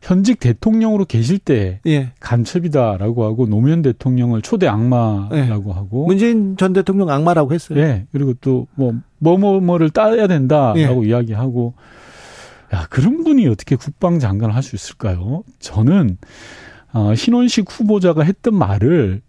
현직 0.02 0.40
대통령으로 0.40 1.04
계실 1.04 1.40
때 1.40 1.82
예. 1.86 2.12
간첩이다라고 2.22 3.26
하고 3.26 3.48
노무현 3.48 3.82
대통령을 3.82 4.42
초대 4.42 4.66
악마라고 4.66 5.74
하고 5.74 6.06
문재인 6.06 6.56
전 6.56 6.72
대통령 6.72 7.10
악마라고 7.10 7.52
했어요. 7.54 7.80
예 7.80 8.06
그리고 8.14 8.34
또 8.36 8.68
뭐 8.76 8.94
뭐뭐뭐를 9.18 9.90
따야 9.90 10.28
된다라고 10.28 11.04
예. 11.04 11.10
이야기하고 11.10 11.74
야 12.74 12.88
그런 12.90 13.26
분이 13.26 13.46
어떻게 13.48 13.76
국방장관을 13.76 14.56
할 14.56 14.64
수 14.64 14.78
있을까요? 14.78 15.44
저는 15.60 16.18
어, 16.94 17.14
신원식 17.14 17.66
후보자가 17.70 18.24
했던 18.24 18.56
말을 18.56 19.22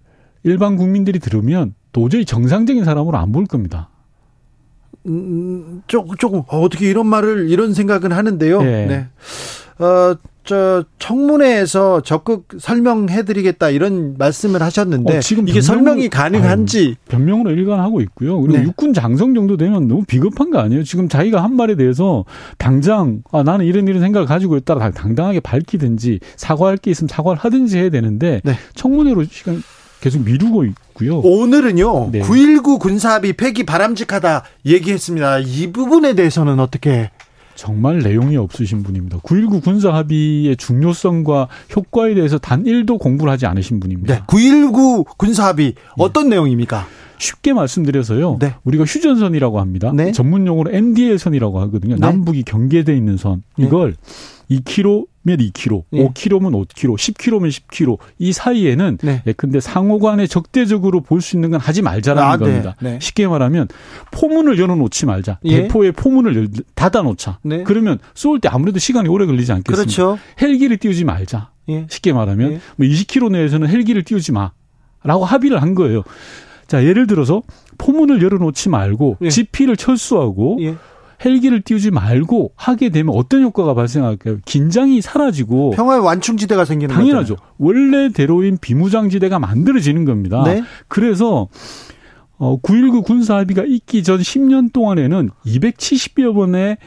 일반 0.43 0.76
국민들이 0.76 1.18
들으면 1.18 1.74
도저히 1.93 2.24
정상적인 2.24 2.84
사람으로 2.84 3.18
안 3.18 3.32
볼 3.32 3.47
겁니다. 3.47 3.88
음, 5.07 5.82
조금, 5.86 6.16
조금, 6.16 6.41
어, 6.49 6.61
어떻게 6.61 6.88
이런 6.91 7.07
말을, 7.07 7.49
이런 7.49 7.72
생각은 7.72 8.12
하는데요. 8.12 8.61
예. 8.62 8.86
네. 8.86 9.07
어, 9.84 10.14
저, 10.45 10.84
청문회에서 10.99 12.03
적극 12.03 12.49
설명해드리겠다, 12.59 13.70
이런 13.70 14.16
말씀을 14.18 14.62
하셨는데, 14.62 15.16
어, 15.16 15.20
지금 15.20 15.49
이게 15.49 15.61
변명을- 15.61 15.62
설명이 15.62 16.09
가능한지, 16.11 16.97
변명으로 17.09 17.51
일관하고 17.53 18.03
있고요. 18.03 18.41
그리고 18.43 18.59
네. 18.59 18.64
육군 18.64 18.93
장성 18.93 19.32
정도 19.34 19.57
되면 19.57 19.88
너무 19.88 20.05
비겁한 20.05 20.51
거 20.51 20.59
아니에요? 20.59 20.82
지금 20.84 21.09
자기가 21.09 21.43
한 21.43 21.57
말에 21.57 21.76
대해서 21.76 22.24
당장 22.59 23.22
아 23.32 23.43
나는 23.43 23.64
이런 23.64 23.88
이런 23.88 24.01
생각을 24.03 24.26
가지고 24.26 24.57
있다 24.59 24.74
당- 24.78 24.93
당당하게 24.93 25.41
밝히든지 25.41 26.20
사과할 26.36 26.76
게 26.76 26.91
있으면 26.91 27.09
사과를 27.09 27.38
하든지 27.41 27.78
해야 27.78 27.88
되는데 27.91 28.41
네. 28.45 28.53
청문회로 28.74 29.24
시간 29.24 29.62
계속 30.01 30.24
미루고 30.24 30.64
있고요. 30.64 31.18
오늘은요, 31.20 32.11
네. 32.12 32.20
9.19 32.20 32.78
군사합의 32.78 33.34
폐기 33.34 33.64
바람직하다 33.64 34.44
얘기했습니다. 34.66 35.40
이 35.40 35.70
부분에 35.72 36.14
대해서는 36.14 36.59
어떻게, 36.59 37.11
정말 37.55 37.98
내용이 37.98 38.36
없으신 38.38 38.82
분입니다. 38.82 39.18
9.19 39.18 39.62
군사 39.62 39.92
합의의 39.92 40.57
중요성과 40.57 41.48
효과에 41.76 42.14
대해서 42.14 42.38
단 42.38 42.64
1도 42.64 42.98
공부를 42.98 43.30
하지 43.30 43.44
않으신 43.44 43.80
분입니다. 43.80 44.14
네. 44.14 44.22
9.19 44.26 45.18
군사합의, 45.18 45.74
어떤 45.98 46.30
내용입니까? 46.30 46.86
쉽게 47.18 47.53
말씀드려서요. 47.53 48.38
네. 48.40 48.55
우리가 48.64 48.84
휴전선이라고 48.84 49.61
합니다. 49.61 49.92
네. 49.94 50.11
전문 50.12 50.46
용어로 50.46 50.72
MDL선이라고 50.72 51.61
하거든요. 51.61 51.96
네. 51.96 52.01
남북이 52.01 52.44
경계돼 52.44 52.96
있는 52.96 53.18
선. 53.18 53.42
네. 53.59 53.66
이걸 53.66 53.94
2km 54.51 55.05
면 55.23 55.37
2km, 55.39 55.85
네. 55.91 56.07
5km면 56.09 56.66
5km, 56.68 56.97
10km면 56.97 57.49
10km 57.51 57.99
이 58.18 58.33
사이에는 58.33 58.99
네. 59.03 59.23
예, 59.27 59.33
근데 59.33 59.61
상호간에 59.61 60.27
적대적으로 60.27 61.01
볼 61.03 61.21
수 61.21 61.37
있는 61.37 61.51
건 61.51 61.61
하지 61.61 61.83
말자라는 61.83 62.29
아, 62.31 62.37
네. 62.39 62.45
겁니다. 62.45 62.77
네. 62.81 62.99
쉽게 63.03 63.27
말하면 63.29 63.68
포문을 64.12 64.59
열어놓지 64.59 65.05
말자. 65.07 65.39
예. 65.45 65.62
대포의 65.62 65.93
포문을 65.93 66.37
열- 66.37 66.49
닫아놓자. 66.75 67.39
네. 67.43 67.62
그러면 67.64 67.99
쏠 68.14 68.41
때 68.41 68.49
아무래도 68.49 68.79
시간이 68.79 69.09
오래 69.11 69.27
걸리지 69.27 69.53
않겠습니까? 69.53 69.83
그렇죠. 69.83 70.18
헬기를 70.41 70.79
띄우지 70.79 71.05
말자. 71.05 71.51
예. 71.68 71.87
쉽게 71.91 72.12
말하면 72.14 72.53
예. 72.53 72.61
뭐 72.77 72.87
20km 72.89 73.33
내에서는 73.33 73.68
헬기를 73.68 74.03
띄우지 74.05 74.33
마라고 74.33 75.25
합의를 75.27 75.61
한 75.61 75.75
거예요. 75.75 76.03
자 76.66 76.85
예를 76.85 77.07
들어서 77.07 77.43
포문을 77.79 78.23
열어놓지 78.23 78.68
말고 78.71 79.18
예. 79.23 79.29
GP를 79.28 79.76
철수하고 79.77 80.57
예. 80.62 80.77
헬기를 81.25 81.61
띄우지 81.61 81.91
말고 81.91 82.53
하게 82.57 82.89
되면 82.89 83.14
어떤 83.14 83.43
효과가 83.43 83.75
발생할까요? 83.75 84.39
긴장이 84.47 85.01
사라지고 85.03 85.71
평화의 85.73 86.01
완충지대가 86.03 86.64
생기는 86.64 86.95
당연하죠. 86.95 87.37
원래대로인 87.59 88.59
비무장지대가 88.61 89.39
만들어지는 89.39 90.05
겁니다. 90.05 90.43
네. 90.45 90.62
그래서 90.89 91.49
어, 92.39 92.59
9.19 92.61 93.05
군사합의가 93.05 93.64
있기 93.66 94.03
전 94.03 94.18
10년 94.21 94.73
동안에는 94.73 95.29
270여 95.45 96.35
번의 96.35 96.79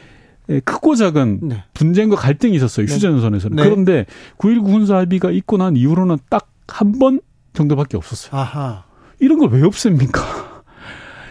에, 0.50 0.60
크고 0.60 0.94
작은 0.96 1.38
네. 1.42 1.62
분쟁과 1.72 2.16
갈등이 2.16 2.56
있었어요. 2.56 2.86
네. 2.86 2.92
휴전선에서는. 2.94 3.56
네. 3.56 3.62
그런데 3.62 4.04
9.19 4.38 4.64
군사합의가 4.64 5.30
있고 5.30 5.56
난 5.58 5.76
이후로는 5.76 6.18
딱 6.28 6.48
한 6.66 6.92
번 6.98 7.20
정도밖에 7.52 7.96
없었어요. 7.98 8.40
아하. 8.40 8.84
이런 9.20 9.38
걸 9.38 9.50
왜 9.50 9.62
없앱니까? 9.62 10.20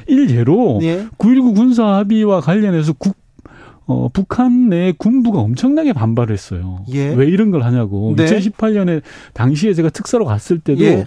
일예로 0.07 0.79
예. 0.83 1.07
9.19 1.17 1.55
군사 1.55 1.85
합의와 1.95 2.41
관련해서 2.41 2.93
국, 2.93 3.15
어, 3.85 4.09
북한 4.13 4.69
내 4.69 4.93
군부가 4.97 5.39
엄청나게 5.39 5.93
반발을 5.93 6.33
했어요. 6.33 6.85
예. 6.93 7.13
왜 7.13 7.27
이런 7.27 7.51
걸 7.51 7.63
하냐고. 7.63 8.13
네. 8.15 8.25
2018년에 8.25 9.01
당시에 9.33 9.73
제가 9.73 9.89
특사로 9.89 10.25
갔을 10.25 10.59
때도 10.59 10.83
예. 10.83 11.05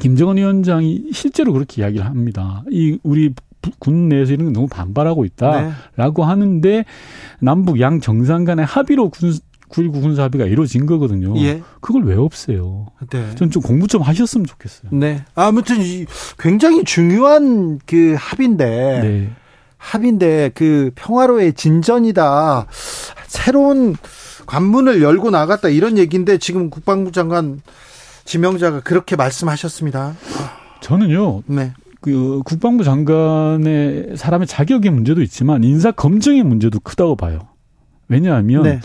김정은 0.00 0.36
위원장이 0.36 1.10
실제로 1.12 1.52
그렇게 1.52 1.82
이야기를 1.82 2.04
합니다. 2.04 2.64
이 2.70 2.98
우리 3.02 3.32
부- 3.62 3.70
군 3.78 4.08
내에서 4.08 4.32
이런 4.32 4.48
게 4.48 4.52
너무 4.52 4.66
반발하고 4.68 5.22
네. 5.22 5.28
있다라고 5.32 6.24
하는데 6.24 6.84
남북 7.40 7.80
양 7.80 8.00
정상 8.00 8.44
간의 8.44 8.64
합의로 8.64 9.10
군 9.10 9.32
9.19 9.68 10.02
군사 10.02 10.24
합의가 10.24 10.46
이루어진 10.46 10.86
거거든요. 10.86 11.36
예. 11.40 11.62
그걸 11.80 12.04
왜 12.04 12.14
없애요? 12.14 12.86
네. 13.10 13.34
전좀 13.36 13.62
공부 13.62 13.86
좀 13.86 14.02
하셨으면 14.02 14.46
좋겠어요. 14.46 14.90
네. 14.92 15.24
아무튼 15.34 15.80
이 15.80 16.06
굉장히 16.38 16.84
중요한 16.84 17.78
그 17.86 18.16
합인데 18.18 19.00
네. 19.02 19.30
합인데 19.76 20.50
그 20.54 20.90
평화로의 20.94 21.54
진전이다. 21.54 22.66
새로운 23.26 23.96
관문을 24.46 25.02
열고 25.02 25.30
나갔다 25.30 25.68
이런 25.68 25.98
얘기인데 25.98 26.38
지금 26.38 26.70
국방부 26.70 27.12
장관 27.12 27.60
지명자가 28.24 28.80
그렇게 28.80 29.16
말씀하셨습니다. 29.16 30.14
저는요. 30.80 31.42
네. 31.46 31.72
그 32.00 32.42
국방부 32.44 32.84
장관의 32.84 34.16
사람의 34.16 34.46
자격의 34.46 34.90
문제도 34.90 35.20
있지만 35.22 35.64
인사 35.64 35.90
검증의 35.90 36.42
문제도 36.44 36.78
크다고 36.80 37.16
봐요. 37.16 37.48
왜냐하면 38.08 38.62
네. 38.62 38.80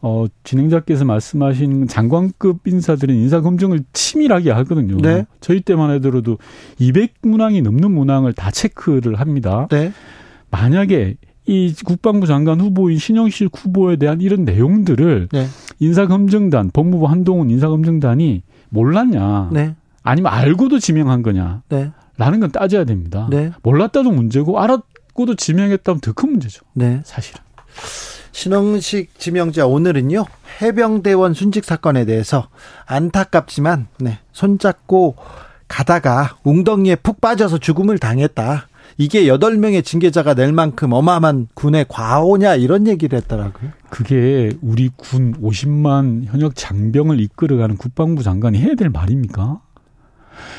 어, 0.00 0.26
진행자께서 0.44 1.04
말씀하신 1.04 1.86
장관급 1.88 2.66
인사들은 2.66 3.14
인사 3.14 3.40
검증을 3.40 3.84
치밀하게 3.92 4.50
하거든요. 4.50 4.96
네. 4.96 5.26
저희 5.40 5.60
때만 5.60 5.90
해더라도 5.92 6.38
200문항이 6.80 7.62
넘는 7.62 7.90
문항을 7.92 8.32
다 8.32 8.50
체크를 8.50 9.20
합니다. 9.20 9.68
네. 9.70 9.92
만약에 10.50 11.16
이 11.46 11.74
국방부 11.84 12.26
장관 12.26 12.60
후보인 12.60 12.98
신영실 12.98 13.48
후보에 13.54 13.96
대한 13.96 14.20
이런 14.20 14.44
내용들을 14.44 15.28
네. 15.32 15.46
인사검증단, 15.80 16.70
법무부 16.72 17.06
한동훈 17.06 17.50
인사검증단이 17.50 18.42
몰랐냐, 18.70 19.50
네. 19.52 19.74
아니면 20.02 20.32
알고도 20.32 20.78
지명한 20.78 21.22
거냐, 21.22 21.62
네. 21.68 21.90
라는 22.16 22.40
건 22.40 22.50
따져야 22.52 22.84
됩니다. 22.84 23.26
네. 23.30 23.50
몰랐다도 23.62 24.10
문제고 24.12 24.60
알았고도 24.60 25.34
지명했다면 25.34 26.00
더 26.00 26.12
큰 26.12 26.30
문제죠. 26.30 26.64
네. 26.74 27.02
사실은. 27.04 27.40
신흥식 28.32 29.18
지명자 29.18 29.66
오늘은요 29.66 30.24
해병대원 30.60 31.34
순직 31.34 31.64
사건에 31.64 32.04
대해서 32.04 32.48
안타깝지만 32.86 33.86
네, 34.00 34.18
손잡고 34.32 35.16
가다가 35.68 36.36
웅덩이에 36.44 36.96
푹 36.96 37.20
빠져서 37.20 37.58
죽음을 37.58 37.98
당했다. 37.98 38.68
이게 38.98 39.26
여덟 39.26 39.56
명의 39.56 39.82
징계자가 39.82 40.34
낼 40.34 40.52
만큼 40.52 40.92
어마어마한 40.92 41.48
군의 41.54 41.86
과오냐 41.88 42.56
이런 42.56 42.86
얘기를 42.86 43.16
했더라고요. 43.18 43.70
그게 43.88 44.52
우리 44.60 44.90
군 44.94 45.34
50만 45.40 46.26
현역 46.26 46.54
장병을 46.56 47.20
이끌어가는 47.20 47.78
국방부 47.78 48.22
장관이 48.22 48.58
해야 48.58 48.74
될 48.74 48.90
말입니까? 48.90 49.60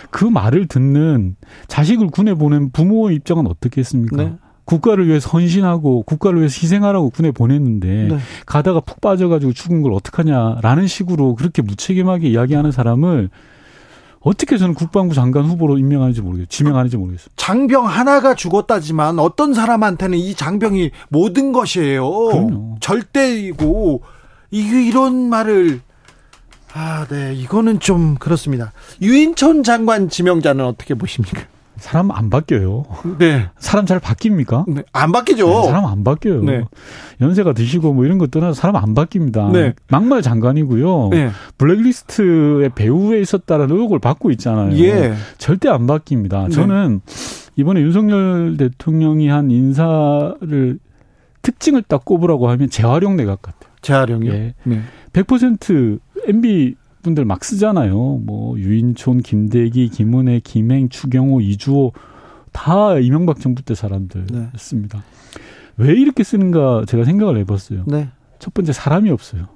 그 0.09 0.26
말을 0.26 0.67
듣는 0.67 1.36
자식을 1.67 2.07
군에 2.07 2.34
보낸 2.34 2.71
부모의 2.71 3.15
입장은 3.17 3.45
어떻겠습니까? 3.47 4.15
네. 4.17 4.34
국가를 4.66 5.07
위해서 5.07 5.30
헌신하고 5.30 6.03
국가를 6.03 6.39
위해서 6.39 6.59
희생하라고 6.61 7.09
군에 7.09 7.32
보냈는데 7.32 8.07
네. 8.09 8.18
가다가 8.45 8.80
푹 8.80 9.01
빠져가지고 9.01 9.53
죽은 9.53 9.82
걸 9.82 9.93
어떡하냐라는 9.93 10.88
식으로 10.88 11.36
그렇게 11.36 11.61
무책임하게 11.61 12.30
이야기하는 12.30 12.72
사람을 12.72 13.30
어떻게 14.22 14.57
저는 14.57 14.74
국방부 14.74 15.14
장관 15.14 15.43
후보로 15.45 15.78
임명하는지 15.78 16.22
모르겠어요. 16.22 16.45
지명하는지 16.47 16.95
모르겠어요. 16.95 17.28
장병 17.36 17.88
하나가 17.88 18.36
죽었다지만 18.36 19.20
어떤 19.20 19.53
사람한테는 19.53 20.18
이 20.18 20.34
장병이 20.34 20.91
모든 21.09 21.51
것이에요. 21.51 22.09
그럼요. 22.09 22.78
절대이고 22.80 24.01
이게 24.51 24.86
이런 24.86 25.30
말을 25.30 25.82
아, 26.74 27.05
네. 27.09 27.34
이거는 27.36 27.80
좀 27.80 28.16
그렇습니다. 28.16 28.72
유인천 29.01 29.64
장관 29.64 30.09
지명자는 30.09 30.66
어떻게 30.66 30.95
보십니까? 30.95 31.43
사람 31.84 32.11
안 32.11 32.29
바뀌어요. 32.29 32.86
네. 33.19 33.49
사람 33.57 33.86
잘 33.86 33.99
바뀝니까? 33.99 34.73
네. 34.73 34.84
안 34.93 35.11
바뀌죠. 35.11 35.45
네, 35.45 35.63
사람 35.63 35.86
안 35.86 36.05
바뀌어요. 36.05 36.41
네. 36.41 36.63
연세가 37.19 37.51
드시고 37.51 37.93
뭐 37.93 38.05
이런 38.05 38.17
거 38.17 38.27
떠나서 38.27 38.53
사람 38.53 38.77
안 38.77 38.95
바뀝니다. 38.95 39.51
네. 39.51 39.73
막말 39.89 40.21
장관이고요. 40.21 41.09
네. 41.11 41.29
블랙리스트에 41.57 42.69
배후에 42.73 43.19
있었다라는 43.19 43.75
의혹을 43.75 43.99
받고 43.99 44.31
있잖아요. 44.31 44.77
예. 44.77 45.13
절대 45.38 45.67
안 45.67 45.86
바뀝니다. 45.86 46.45
네. 46.45 46.49
저는 46.51 47.01
이번에 47.57 47.81
윤석열 47.81 48.55
대통령이 48.55 49.27
한 49.27 49.51
인사를 49.51 50.79
특징을 51.41 51.81
딱 51.81 52.05
꼽으라고 52.05 52.49
하면 52.49 52.69
재활용 52.69 53.17
내각 53.17 53.41
같아요. 53.41 53.73
재활용이요. 53.81 54.34
예. 54.34 54.53
네. 54.63 54.81
100% 55.11 55.99
MB 56.29 56.75
분들 57.04 57.26
막 57.26 57.43
쓰잖아요. 57.43 58.22
뭐 58.24 58.58
유인촌, 58.58 59.20
김대기, 59.22 59.89
김은혜, 59.89 60.39
김행, 60.43 60.89
추경호, 60.89 61.41
이주호 61.41 61.93
다 62.51 62.97
이명박 62.97 63.39
정부 63.39 63.62
때 63.62 63.76
네. 63.76 63.80
사람들였습니다. 63.80 65.04
왜 65.78 65.93
이렇게 65.93 66.24
쓰는가 66.24 66.86
제가 66.88 67.04
생각을 67.04 67.38
해봤어요. 67.39 67.84
네. 67.88 68.10
첫 68.39 68.54
번째 68.54 68.74
사람이 68.74 69.10
없어요. 69.10 69.47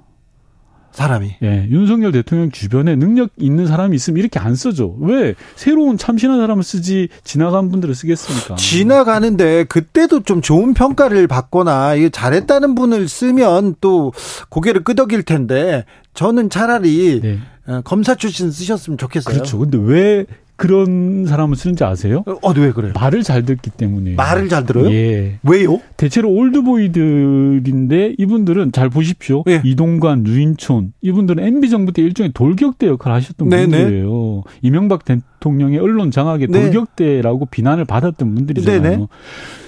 사람이. 0.92 1.36
예, 1.42 1.66
윤석열 1.70 2.12
대통령 2.12 2.50
주변에 2.50 2.96
능력 2.96 3.30
있는 3.36 3.66
사람이 3.66 3.94
있으면 3.94 4.18
이렇게 4.18 4.38
안 4.38 4.54
쓰죠. 4.54 4.96
왜 5.00 5.34
새로운 5.54 5.96
참신한 5.96 6.38
사람을 6.40 6.62
쓰지 6.62 7.08
지나간 7.24 7.70
분들을 7.70 7.94
쓰겠습니까? 7.94 8.56
지나가는데 8.56 9.64
그때도 9.64 10.24
좀 10.24 10.40
좋은 10.40 10.74
평가를 10.74 11.26
받거나 11.26 11.94
잘했다는 12.10 12.74
분을 12.74 13.08
쓰면 13.08 13.76
또 13.80 14.12
고개를 14.48 14.84
끄덕일 14.84 15.22
텐데 15.22 15.84
저는 16.14 16.50
차라리 16.50 17.20
네, 17.22 17.38
어, 17.66 17.80
검사 17.84 18.14
출신 18.14 18.50
쓰셨으면 18.50 18.98
좋겠어요. 18.98 19.34
그렇죠. 19.34 19.58
근데 19.58 19.78
왜 19.80 20.26
그런 20.58 21.24
사람을 21.24 21.56
쓰는지 21.56 21.84
아세요? 21.84 22.24
어, 22.26 22.52
왜 22.56 22.72
그래요? 22.72 22.92
말을 22.92 23.22
잘 23.22 23.44
듣기 23.44 23.70
때문이에요. 23.70 24.16
말을 24.16 24.48
잘 24.48 24.66
들어요? 24.66 24.90
예. 24.90 25.38
왜요? 25.44 25.80
대체로 25.96 26.32
올드보이들인데 26.32 28.16
이분들은 28.18 28.72
잘 28.72 28.88
보십시오. 28.88 29.44
예. 29.48 29.62
이동관, 29.64 30.26
유인촌 30.26 30.94
이분들은 31.00 31.44
MB 31.44 31.70
정부 31.70 31.92
때 31.92 32.02
일종의 32.02 32.32
돌격대 32.34 32.88
역할을 32.88 33.16
하셨던 33.16 33.48
네네. 33.48 33.68
분들이에요. 33.68 34.42
이명박 34.62 35.04
대통령의 35.04 35.78
언론 35.78 36.10
장악에 36.10 36.48
네. 36.48 36.62
돌격대라고 36.62 37.46
비난을 37.46 37.84
받았던 37.84 38.34
분들이잖아요. 38.34 38.80
네네. 38.82 39.06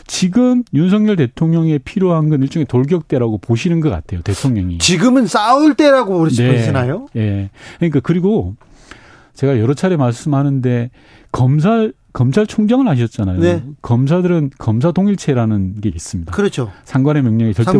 지금 0.08 0.64
윤석열 0.74 1.14
대통령에 1.14 1.78
필요한 1.78 2.30
건 2.30 2.42
일종의 2.42 2.66
돌격대라고 2.66 3.38
보시는 3.38 3.78
것 3.78 3.90
같아요. 3.90 4.22
대통령이. 4.22 4.78
지금은 4.78 5.28
싸울 5.28 5.74
때라고 5.74 6.28
네. 6.30 6.50
보시나요? 6.50 7.06
예. 7.14 7.50
그러니까 7.78 8.00
그리고 8.02 8.56
제가 9.34 9.58
여러 9.58 9.74
차례 9.74 9.96
말씀하는데 9.96 10.90
검사 11.32 11.88
검찰총장을 12.12 12.88
하셨잖아요. 12.88 13.38
네. 13.38 13.64
검사들은 13.82 14.50
검사 14.58 14.90
동일체라는 14.90 15.80
게 15.80 15.88
있습니다. 15.90 16.32
그렇죠. 16.32 16.70
상관의 16.84 17.22
명령이 17.22 17.54
절대 17.54 17.70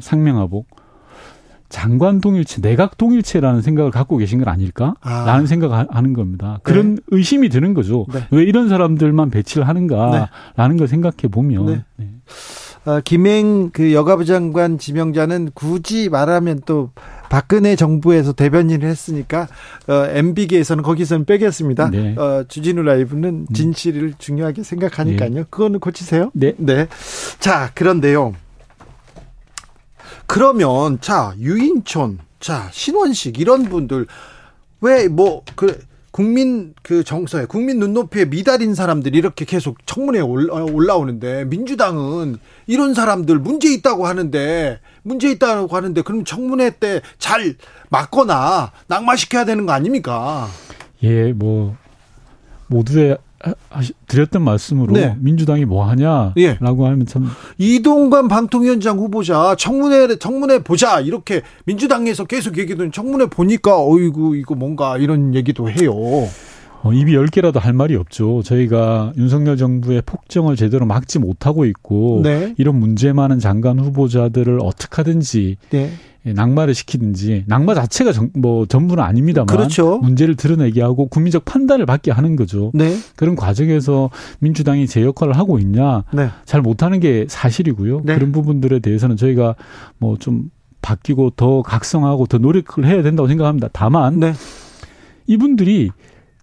상명하복. 0.00 0.66
장관 1.68 2.20
동일체, 2.20 2.60
내각 2.60 2.96
동일체라는 2.96 3.60
생각을 3.60 3.90
갖고 3.90 4.16
계신 4.16 4.38
건 4.38 4.48
아닐까? 4.48 4.94
아. 5.00 5.24
라는 5.26 5.46
생각하는 5.46 6.12
겁니다. 6.12 6.60
그런 6.62 6.98
의심이 7.08 7.48
드는 7.48 7.74
거죠. 7.74 8.06
네. 8.12 8.26
왜 8.30 8.44
이런 8.44 8.68
사람들만 8.68 9.30
배치를 9.30 9.66
하는가라는 9.66 10.76
걸 10.78 10.86
생각해 10.86 11.28
보면 11.30 11.66
네. 11.66 11.84
네. 11.96 12.10
어, 12.84 13.00
김행 13.02 13.70
그 13.70 13.92
여가부 13.92 14.24
장관 14.24 14.78
지명자는 14.78 15.50
굳이 15.54 16.08
말하면 16.10 16.60
또 16.64 16.90
박근혜 17.34 17.74
정부에서 17.74 18.32
대변인을 18.32 18.88
했으니까 18.88 19.48
어, 19.88 20.06
MB계에서는 20.08 20.84
거기서는 20.84 21.24
빼겠습니다. 21.24 21.90
네. 21.90 22.14
어, 22.16 22.44
주진우 22.46 22.82
라이브는 22.82 23.48
진실을 23.52 24.14
중요하게 24.18 24.62
생각하니까요. 24.62 25.46
그거는 25.50 25.80
고치세요. 25.80 26.30
네. 26.32 26.54
네. 26.58 26.86
자, 27.40 27.72
그런데요. 27.74 28.36
그러면 30.26 31.00
자 31.00 31.34
유인촌, 31.40 32.20
자 32.38 32.68
신원식 32.70 33.40
이런 33.40 33.64
분들 33.64 34.06
왜 34.80 35.08
뭐 35.08 35.42
그 35.56 35.76
국민 36.24 36.74
그 36.84 37.02
정서에 37.02 37.44
국민 37.46 37.80
눈높이에 37.80 38.26
미달인 38.26 38.76
사람들이 38.76 39.18
이렇게 39.18 39.44
계속 39.44 39.84
청문회에 39.84 40.20
올라, 40.22 40.62
올라오는데 40.62 41.44
민주당은 41.46 42.36
이런 42.68 42.94
사람들 42.94 43.40
문제 43.40 43.72
있다고 43.74 44.06
하는데 44.06 44.78
문제 45.02 45.28
있다고 45.32 45.74
하는데 45.74 46.00
그럼 46.02 46.24
청문회 46.24 46.78
때 46.78 47.00
잘 47.18 47.56
막거나 47.88 48.70
낙마시켜야 48.86 49.44
되는 49.44 49.66
거 49.66 49.72
아닙니까? 49.72 50.46
예, 51.02 51.32
뭐 51.32 51.76
하시- 52.68 53.16
드렸던 54.06 54.42
말씀으로 54.42 54.92
네. 54.92 55.16
민주당이 55.18 55.64
뭐 55.64 55.84
하냐라고 55.86 56.34
예. 56.38 56.56
하면 56.60 57.06
참 57.06 57.28
이동관 57.58 58.28
방통위원장 58.28 58.98
후보자 58.98 59.54
청문회 59.56 60.16
청문회 60.16 60.62
보자 60.62 61.00
이렇게 61.00 61.42
민주당에서 61.64 62.24
계속 62.24 62.58
얘기든 62.58 62.92
청문회 62.92 63.26
보니까 63.26 63.82
어이구 63.82 64.36
이거 64.36 64.54
뭔가 64.54 64.96
이런 64.98 65.34
얘기도 65.34 65.70
해요. 65.70 65.92
어, 66.84 66.92
입이 66.92 67.14
열 67.14 67.26
개라도 67.28 67.60
할 67.60 67.72
말이 67.72 67.96
없죠. 67.96 68.42
저희가 68.42 69.14
윤석열 69.16 69.56
정부의 69.56 70.02
폭정을 70.04 70.54
제대로 70.54 70.84
막지 70.84 71.18
못하고 71.18 71.64
있고 71.64 72.20
네. 72.22 72.54
이런 72.58 72.78
문제 72.78 73.12
많은 73.14 73.38
장관 73.38 73.78
후보자들을 73.78 74.58
어떻게 74.62 74.96
하든지 74.96 75.56
네. 75.70 75.90
예, 76.26 76.32
낙마를 76.32 76.74
시키든지 76.74 77.44
낙마 77.46 77.74
자체가 77.74 78.12
정- 78.12 78.30
뭐 78.34 78.64
전부는 78.66 79.02
아닙니다만 79.02 79.46
그렇죠. 79.46 79.98
문제를 79.98 80.36
드러내게 80.36 80.80
하고 80.80 81.06
국민적 81.08 81.44
판단을 81.44 81.84
받게 81.86 82.10
하는 82.12 82.34
거죠. 82.36 82.70
네. 82.74 82.96
그런 83.16 83.36
과정에서 83.36 84.10
민주당이 84.38 84.86
제 84.86 85.02
역할을 85.02 85.36
하고 85.36 85.58
있냐 85.58 86.04
네. 86.14 86.30
잘 86.46 86.62
못하는 86.62 86.98
게 87.00 87.26
사실이고요. 87.28 88.02
네. 88.04 88.14
그런 88.14 88.32
부분들에 88.32 88.78
대해서는 88.78 89.16
저희가 89.16 89.54
뭐 89.98 90.16
좀 90.18 90.50
바뀌고 90.80 91.30
더 91.30 91.62
각성하고 91.62 92.26
더 92.26 92.36
노력을 92.38 92.84
해야 92.86 93.02
된다고 93.02 93.26
생각합니다. 93.26 93.68
다만 93.72 94.20
네. 94.20 94.32
이분들이 95.26 95.90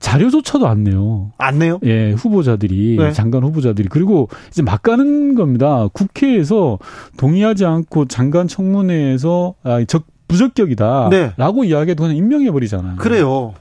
자료조차도 0.01 0.67
안 0.67 0.83
내요. 0.83 1.31
안 1.37 1.59
내요? 1.59 1.79
예, 1.83 2.11
후보자들이 2.11 2.97
네. 2.99 3.11
장관 3.11 3.43
후보자들이 3.43 3.87
그리고 3.89 4.27
이제 4.49 4.61
막 4.61 4.81
가는 4.81 5.35
겁니다. 5.35 5.87
국회에서 5.93 6.79
동의하지 7.17 7.65
않고 7.65 8.07
장관 8.07 8.47
청문회에서 8.47 9.53
아, 9.63 9.83
적 9.85 10.05
부적격이다라고 10.27 11.61
네. 11.61 11.67
이야기해도 11.67 12.03
그냥 12.03 12.17
임명해 12.17 12.51
버리잖아요. 12.51 12.95
그래요. 12.97 13.53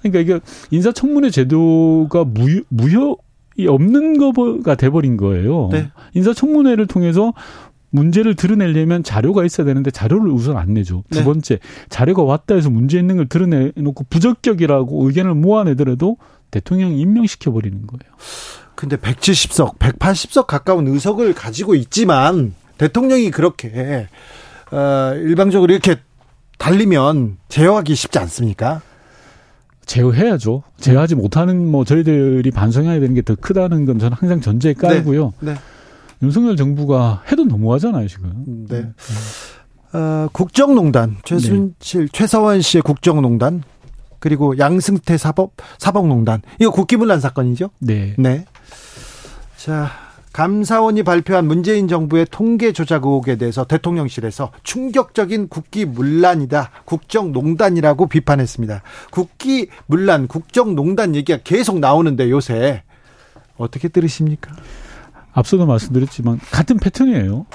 그러니까 0.00 0.20
이게 0.20 0.40
인사청문회 0.70 1.30
제도가 1.30 2.24
무효, 2.24 2.60
무효 2.68 3.18
이 3.56 3.66
없는 3.66 4.18
거가 4.18 4.76
돼버린 4.76 5.16
거예요. 5.16 5.68
네. 5.72 5.90
인사청문회를 6.14 6.86
통해서 6.86 7.34
문제를 7.92 8.34
드러내려면 8.34 9.04
자료가 9.04 9.44
있어야 9.44 9.66
되는데 9.66 9.90
자료를 9.90 10.30
우선 10.30 10.56
안 10.56 10.74
내죠. 10.74 11.04
두 11.10 11.18
네. 11.20 11.24
번째, 11.24 11.58
자료가 11.90 12.22
왔다 12.22 12.54
해서 12.54 12.70
문제 12.70 12.98
있는 12.98 13.16
걸 13.16 13.26
드러내놓고 13.28 14.06
부적격이라고 14.10 15.06
의견을 15.06 15.34
모아내더라도 15.34 16.16
대통령이 16.50 16.98
임명시켜 17.00 17.52
버리는 17.52 17.86
거예요. 17.86 18.14
근데 18.74 18.96
170석, 18.96 19.78
180석 19.78 20.46
가까운 20.46 20.88
의석을 20.88 21.34
가지고 21.34 21.74
있지만 21.74 22.54
대통령이 22.78 23.30
그렇게 23.30 24.08
어, 24.72 25.12
일방적으로 25.16 25.72
이렇게 25.72 25.96
달리면 26.58 27.36
제어하기 27.48 27.94
쉽지 27.94 28.18
않습니까? 28.18 28.80
제어해야죠. 29.84 30.62
제어하지 30.78 31.14
못하는 31.16 31.66
뭐 31.66 31.84
저희들이 31.84 32.50
반성해야 32.50 33.00
되는 33.00 33.14
게 33.14 33.20
더 33.22 33.34
크다는 33.34 33.84
건 33.84 33.98
저는 33.98 34.16
항상 34.18 34.40
전제에 34.40 34.72
깔고요. 34.74 35.34
네. 35.40 35.54
윤석열 36.22 36.56
정부가 36.56 37.22
해도 37.30 37.44
너무하잖아요 37.44 38.06
지금. 38.08 38.66
네. 38.68 38.88
어, 39.92 40.28
국정농단 40.32 41.16
최순실 41.24 42.08
최서원 42.12 42.62
씨의 42.62 42.82
국정농단 42.82 43.62
그리고 44.18 44.56
양승태 44.56 45.18
사법 45.18 45.52
사법농단 45.78 46.42
이거 46.60 46.70
국기문란 46.70 47.20
사건이죠? 47.20 47.70
네. 47.80 48.14
네. 48.18 48.44
자, 49.56 49.90
감사원이 50.32 51.02
발표한 51.02 51.46
문재인 51.46 51.88
정부의 51.88 52.26
통계 52.30 52.72
조작 52.72 53.04
의혹에 53.04 53.36
대해서 53.36 53.64
대통령실에서 53.64 54.52
충격적인 54.62 55.48
국기문란이다, 55.48 56.70
국정농단이라고 56.84 58.06
비판했습니다. 58.06 58.82
국기문란, 59.10 60.28
국정농단 60.28 61.14
얘기가 61.14 61.40
계속 61.44 61.80
나오는데 61.80 62.30
요새 62.30 62.82
어떻게 63.58 63.88
들으십니까? 63.88 64.52
앞서도 65.32 65.66
말씀드렸지만 65.66 66.38
같은 66.50 66.78
패턴이에요. 66.78 67.46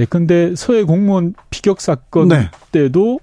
예컨대 0.00 0.54
서해 0.56 0.84
공무원 0.84 1.34
피격 1.50 1.80
사건 1.80 2.28
네. 2.28 2.50
때도 2.72 3.20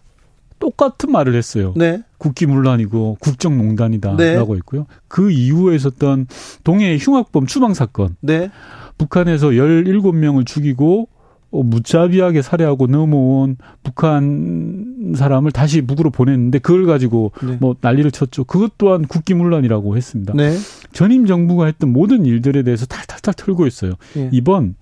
똑같은 0.60 1.12
말을 1.12 1.36
했어요. 1.36 1.74
네, 1.76 2.02
국기문란이고 2.18 3.18
국정농단이다라고 3.20 4.54
네. 4.54 4.58
했고요. 4.58 4.88
그 5.08 5.32
이후에 5.32 5.76
있었던 5.76 6.28
동해 6.64 6.98
흉악범 6.98 7.46
추방 7.46 7.74
사건, 7.74 8.16
네, 8.22 8.50
북한에서 8.98 9.50
17명을 9.50 10.46
죽이고 10.46 11.02
어, 11.04 11.15
무자비하게 11.64 12.42
살해하고 12.42 12.88
넘어온 12.88 13.58
북한 13.84 15.14
사람을 15.16 15.52
다시 15.52 15.82
북으로 15.82 16.10
보냈는데 16.10 16.60
그걸 16.60 16.86
가지고 16.86 17.32
네. 17.44 17.58
뭐 17.60 17.76
난리를 17.80 18.10
쳤죠. 18.12 18.44
그것 18.44 18.78
또한 18.78 19.06
국기문란이라고 19.06 19.96
했습니다. 19.98 20.34
네. 20.36 20.56
전임 20.92 21.26
정부가 21.26 21.66
했던 21.66 21.92
모든 21.92 22.26
일들에 22.26 22.64
대해서 22.64 22.86
탈탈탈 22.86 23.34
털고 23.34 23.68
있어요. 23.68 23.94
예. 24.18 24.30
이번 24.32 24.76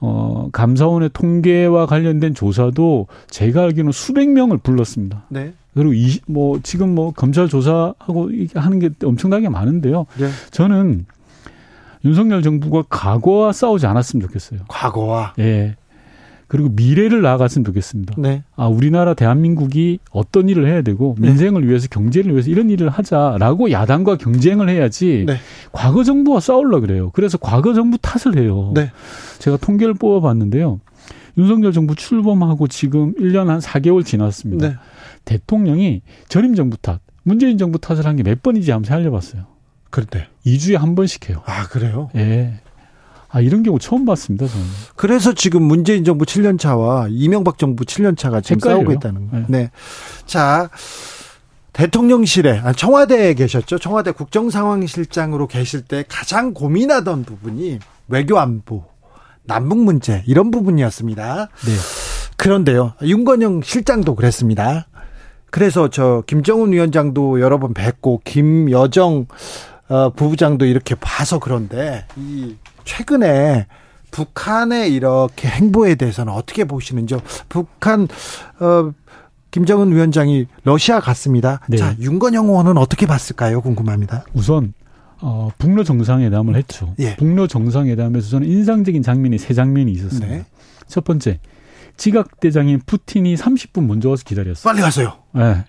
어 0.00 0.48
감사원의 0.52 1.10
통계와 1.12 1.86
관련된 1.86 2.34
조사도 2.34 3.08
제가 3.30 3.62
알기로는 3.64 3.92
수백 3.92 4.28
명을 4.30 4.58
불렀습니다. 4.58 5.24
네. 5.28 5.52
그리고 5.74 5.92
이 5.92 6.18
뭐 6.26 6.60
지금 6.62 6.94
뭐 6.94 7.12
검찰 7.12 7.48
조사하고 7.48 8.30
하는 8.54 8.78
게 8.78 8.90
엄청나게 9.02 9.48
많은데요. 9.48 10.06
네. 10.18 10.28
저는 10.50 11.06
윤석열 12.04 12.42
정부가 12.42 12.84
과거와 12.88 13.52
싸우지 13.52 13.86
않았으면 13.86 14.26
좋겠어요. 14.26 14.60
과거와 14.68 15.34
예. 15.40 15.76
그리고 16.48 16.70
미래를 16.70 17.20
나아갔으면 17.22 17.64
좋겠습니다. 17.66 18.14
네. 18.18 18.42
아, 18.56 18.66
우리나라 18.66 19.12
대한민국이 19.14 19.98
어떤 20.10 20.48
일을 20.48 20.66
해야 20.66 20.80
되고 20.82 21.14
네. 21.18 21.28
민생을 21.28 21.68
위해서 21.68 21.88
경제를 21.88 22.32
위해서 22.32 22.50
이런 22.50 22.70
일을 22.70 22.88
하자라고 22.88 23.70
야당과 23.70 24.16
경쟁을 24.16 24.68
해야지 24.70 25.24
네. 25.26 25.36
과거 25.72 26.04
정부와 26.04 26.40
싸우려 26.40 26.80
그래요. 26.80 27.10
그래서 27.12 27.36
과거 27.38 27.74
정부 27.74 27.98
탓을 27.98 28.38
해요. 28.38 28.72
네. 28.74 28.90
제가 29.38 29.58
통계를 29.58 29.92
뽑아 29.94 30.26
봤는데요. 30.26 30.80
윤석열 31.36 31.72
정부 31.72 31.94
출범하고 31.94 32.66
지금 32.66 33.12
1년 33.14 33.46
한 33.46 33.60
4개월 33.60 34.04
지났습니다. 34.04 34.68
네. 34.68 34.74
대통령이 35.26 36.00
전임 36.28 36.54
정부 36.54 36.76
탓, 36.78 37.00
문재인 37.22 37.58
정부 37.58 37.78
탓을 37.78 38.06
한 38.06 38.16
게 38.16 38.22
몇 38.22 38.42
번인지 38.42 38.70
한번 38.72 38.88
살려봤어요. 38.88 39.44
그런데 39.90 40.26
2주에 40.46 40.76
한 40.78 40.94
번씩 40.94 41.28
해요. 41.28 41.42
아 41.46 41.66
그래요? 41.68 42.08
예. 42.16 42.54
아, 43.30 43.40
이런 43.40 43.62
경우 43.62 43.78
처음 43.78 44.04
봤습니다, 44.04 44.46
저는. 44.46 44.64
그래서 44.96 45.34
지금 45.34 45.62
문재인 45.62 46.04
정부 46.04 46.24
7년 46.24 46.58
차와 46.58 47.08
이명박 47.10 47.58
정부 47.58 47.84
7년 47.84 48.16
차가 48.16 48.40
지금 48.40 48.56
헷갈려요. 48.56 48.78
싸우고 48.78 48.92
있다는 48.92 49.30
거예요. 49.30 49.46
네. 49.48 49.58
네. 49.58 49.70
자, 50.26 50.70
대통령실에 51.74 52.60
아, 52.64 52.72
청와대에 52.72 53.34
계셨죠. 53.34 53.78
청와대 53.78 54.12
국정상황실장으로 54.12 55.46
계실 55.46 55.82
때 55.82 56.04
가장 56.08 56.54
고민하던 56.54 57.24
부분이 57.24 57.78
외교 58.08 58.38
안보, 58.38 58.84
남북 59.44 59.78
문제 59.78 60.24
이런 60.26 60.50
부분이었습니다. 60.50 61.48
네. 61.66 61.72
그런데요, 62.36 62.94
윤건영 63.02 63.62
실장도 63.62 64.14
그랬습니다. 64.14 64.86
그래서 65.50 65.88
저 65.88 66.22
김정은 66.26 66.72
위원장도 66.72 67.40
여러 67.40 67.58
번 67.58 67.74
뵙고 67.74 68.22
김여정 68.24 69.26
어, 69.88 70.10
부부장도 70.10 70.66
이렇게 70.66 70.94
봐서 70.94 71.38
그런데 71.38 72.06
이 72.16 72.56
최근에 72.88 73.66
북한의 74.10 74.94
이렇게 74.94 75.46
행보에 75.46 75.96
대해서는 75.96 76.32
어떻게 76.32 76.64
보시는지요? 76.64 77.20
북한 77.50 78.08
어 78.60 78.92
김정은 79.50 79.92
위원장이 79.92 80.46
러시아 80.64 80.98
갔습니다. 81.00 81.60
네. 81.68 81.76
자, 81.76 81.94
윤건영 82.00 82.46
의원은 82.46 82.78
어떻게 82.78 83.06
봤을까요? 83.06 83.60
궁금합니다. 83.60 84.24
우선 84.32 84.72
어, 85.20 85.50
북러 85.58 85.84
정상회담을 85.84 86.56
했죠. 86.56 86.94
예. 86.98 87.16
북러 87.16 87.46
정상회담에서 87.46 88.28
저는 88.30 88.48
인상적인 88.48 89.02
장면이 89.02 89.36
세 89.38 89.52
장면이 89.52 89.90
있었습니다. 89.92 90.26
네. 90.26 90.44
첫 90.86 91.04
번째, 91.04 91.40
지각대장인 91.96 92.80
푸틴이 92.86 93.34
30분 93.34 93.86
먼저 93.86 94.10
와서 94.10 94.22
기다렸어요. 94.24 94.72
빨리 94.72 94.80
가세요. 94.80 95.14
네. 95.34 95.64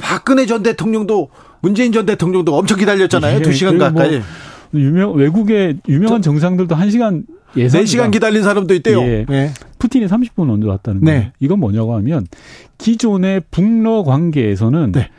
박근혜 0.00 0.46
전 0.46 0.62
대통령도 0.62 1.30
문재인 1.60 1.92
전 1.92 2.06
대통령도 2.06 2.56
엄청 2.56 2.78
기다렸잖아요. 2.78 3.36
예, 3.36 3.42
두 3.42 3.52
시간 3.52 3.78
그리고 3.78 3.94
가까이. 3.94 4.18
뭐 4.18 4.26
유명 4.74 5.14
외국의 5.14 5.80
유명한 5.88 6.22
정상들도 6.22 6.74
1 6.74 6.90
시간 6.90 7.24
예상 7.56 7.80
네 7.80 7.86
시간 7.86 8.10
기다린 8.10 8.42
사람도 8.42 8.74
있대요. 8.74 9.00
예. 9.00 9.24
네. 9.28 9.52
푸틴이 9.78 10.06
30분 10.06 10.46
먼저 10.46 10.68
왔다는 10.68 11.00
네. 11.02 11.12
거예요. 11.12 11.30
이건 11.40 11.60
뭐냐고 11.60 11.94
하면 11.96 12.26
기존의 12.76 13.42
북러 13.50 14.02
관계에서는 14.02 14.92
네. 14.92 15.10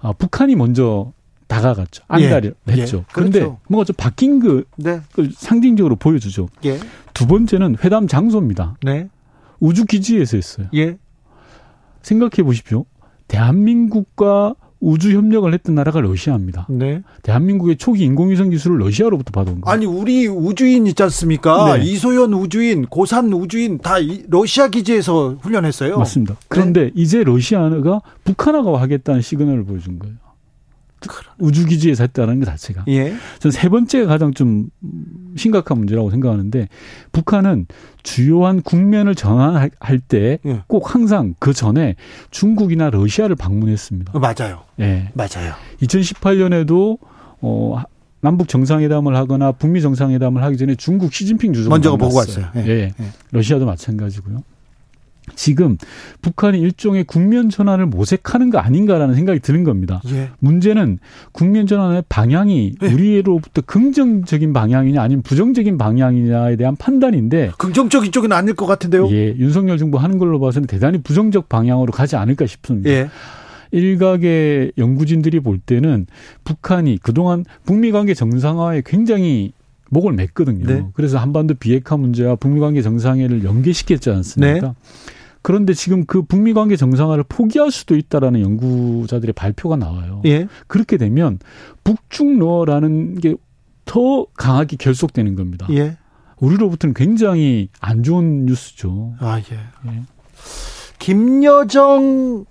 아, 0.00 0.12
북한이 0.12 0.56
먼저 0.56 1.12
다가갔죠. 1.46 2.04
예. 2.18 2.26
안달을 2.26 2.54
했죠. 2.68 2.98
예. 2.98 3.04
그런데 3.12 3.40
그렇죠. 3.40 3.58
뭔가 3.68 3.84
좀 3.84 3.94
바뀐 3.96 4.40
그 4.40 4.64
네. 4.76 5.00
그 5.12 5.30
상징적으로 5.32 5.96
보여주죠. 5.96 6.48
예. 6.64 6.78
두 7.14 7.26
번째는 7.26 7.76
회담 7.84 8.06
장소입니다. 8.06 8.76
네. 8.82 9.08
우주 9.60 9.84
기지에서 9.84 10.36
했어요. 10.36 10.66
예. 10.74 10.98
생각해 12.02 12.42
보십시오. 12.44 12.84
대한민국과 13.28 14.54
우주 14.80 15.12
협력을 15.16 15.52
했던 15.52 15.74
나라가 15.74 16.00
러시아입니다. 16.00 16.66
네. 16.70 17.02
대한민국의 17.22 17.76
초기 17.78 18.04
인공위성 18.04 18.50
기술을 18.50 18.78
러시아로부터 18.78 19.32
받아온 19.32 19.60
거예요. 19.60 19.72
아니 19.74 19.86
우리 19.86 20.28
우주인 20.28 20.86
있지 20.86 21.02
않습니까? 21.02 21.76
네. 21.78 21.84
이소연 21.84 22.32
우주인, 22.32 22.86
고산 22.86 23.32
우주인 23.32 23.78
다 23.78 23.98
이- 23.98 24.22
러시아 24.28 24.68
기지에서 24.68 25.36
훈련했어요. 25.40 25.98
맞습니다. 25.98 26.36
그런데 26.48 26.90
이제 26.94 27.24
러시아가 27.24 28.00
북한하고 28.24 28.76
하겠다는 28.76 29.20
시그널을 29.20 29.64
보여준 29.64 29.98
거예요. 29.98 30.14
우주 31.38 31.64
기지에서 31.66 32.02
했다는 32.04 32.40
것 32.40 32.46
자체가. 32.46 32.84
예. 32.88 33.14
저는 33.38 33.52
세 33.52 33.68
번째가 33.68 34.06
가장 34.06 34.34
좀 34.34 34.68
심각한 35.36 35.78
문제라고 35.78 36.10
생각하는데 36.10 36.68
북한은 37.12 37.66
주요한 38.08 38.62
국면을 38.62 39.14
전환할 39.14 40.00
때 40.08 40.38
예. 40.46 40.62
꼭 40.66 40.94
항상 40.94 41.34
그 41.38 41.52
전에 41.52 41.94
중국이나 42.30 42.88
러시아를 42.88 43.36
방문했습니다. 43.36 44.12
어, 44.14 44.18
맞아요. 44.18 44.62
예. 44.80 45.10
맞아요. 45.12 45.52
2018년에도 45.82 46.98
어 47.42 47.82
남북 48.20 48.48
정상회담을 48.48 49.14
하거나 49.14 49.52
북미 49.52 49.82
정상회담을 49.82 50.42
하기 50.42 50.56
전에 50.56 50.74
중국 50.74 51.12
시진핑 51.12 51.52
주석을 51.52 51.68
먼저 51.70 51.96
보고. 51.96 52.16
왔어요. 52.16 52.46
예. 52.56 52.60
예. 52.66 52.92
예. 52.98 53.04
러시아도 53.30 53.66
마찬가지고요. 53.66 54.42
지금 55.34 55.76
북한이 56.22 56.60
일종의 56.60 57.04
국면 57.04 57.50
전환을 57.50 57.86
모색하는 57.86 58.50
거 58.50 58.58
아닌가라는 58.58 59.14
생각이 59.14 59.40
드는 59.40 59.64
겁니다. 59.64 60.00
예. 60.08 60.30
문제는 60.38 60.98
국면 61.32 61.66
전환의 61.66 62.04
방향이 62.08 62.74
네. 62.80 62.92
우리로부터 62.92 63.62
긍정적인 63.62 64.52
방향이냐 64.52 65.02
아니면 65.02 65.22
부정적인 65.22 65.78
방향이냐에 65.78 66.56
대한 66.56 66.76
판단인데 66.76 67.52
긍정적인 67.58 68.12
쪽은 68.12 68.32
아닐 68.32 68.54
것 68.54 68.66
같은데요. 68.66 69.08
예, 69.10 69.34
윤석열 69.36 69.78
정부 69.78 69.98
하는 69.98 70.18
걸로 70.18 70.40
봐서는 70.40 70.66
대단히 70.66 70.98
부정적 71.02 71.48
방향으로 71.48 71.92
가지 71.92 72.16
않을까 72.16 72.46
싶습니다. 72.46 72.90
예. 72.90 73.08
일각의 73.70 74.72
연구진들이 74.78 75.40
볼 75.40 75.58
때는 75.58 76.06
북한이 76.44 76.98
그동안 77.02 77.44
북미 77.64 77.92
관계 77.92 78.14
정상화에 78.14 78.82
굉장히 78.84 79.52
목을 79.90 80.16
맸거든요. 80.16 80.66
네. 80.66 80.86
그래서 80.94 81.18
한반도 81.18 81.54
비핵화 81.54 81.96
문제와 81.96 82.36
북미 82.36 82.60
관계 82.60 82.82
정상회를 82.82 83.44
연계시켰지 83.44 84.10
않습니까? 84.10 84.68
네. 84.68 84.74
그런데 85.48 85.72
지금 85.72 86.04
그 86.04 86.22
북미 86.22 86.52
관계 86.52 86.76
정상화를 86.76 87.24
포기할 87.26 87.70
수도 87.70 87.96
있다라는 87.96 88.42
연구자들의 88.42 89.32
발표가 89.32 89.76
나와요. 89.76 90.20
예. 90.26 90.46
그렇게 90.66 90.98
되면 90.98 91.38
북중러라는 91.84 93.20
게 93.20 93.34
더 93.88 94.26
강하게 94.36 94.76
결속되는 94.76 95.34
겁니다. 95.34 95.66
예. 95.70 95.96
우리로부터는 96.40 96.94
굉장히 96.94 97.70
안 97.80 98.02
좋은 98.04 98.44
뉴스죠. 98.44 99.14
아, 99.18 99.40
예. 99.50 99.90
예. 99.90 100.02
김여정 100.98 102.44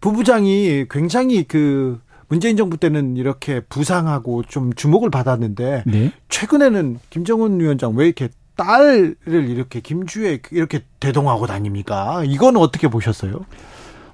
부부장이 0.00 0.86
굉장히 0.90 1.44
그 1.44 2.00
문재인 2.28 2.56
정부 2.56 2.78
때는 2.78 3.16
이렇게 3.16 3.60
부상하고 3.60 4.42
좀 4.44 4.72
주목을 4.72 5.10
받았는데 5.10 5.84
네. 5.86 6.12
최근에는 6.28 6.98
김정은 7.10 7.60
위원장 7.60 7.94
왜 7.94 8.06
이렇게 8.06 8.28
딸을 8.58 9.16
이렇게 9.48 9.80
김주에 9.80 10.40
이렇게 10.50 10.82
대동하고 11.00 11.46
다닙니까? 11.46 12.22
이건 12.26 12.56
어떻게 12.56 12.88
보셨어요? 12.88 13.46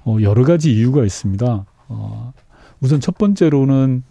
어, 0.05 0.17
여러 0.21 0.45
가지 0.45 0.71
이유가 0.73 1.03
있습니다. 1.03 1.65
어, 1.89 2.33
우선 2.79 3.01
첫 3.01 3.17
번째로는 3.17 4.03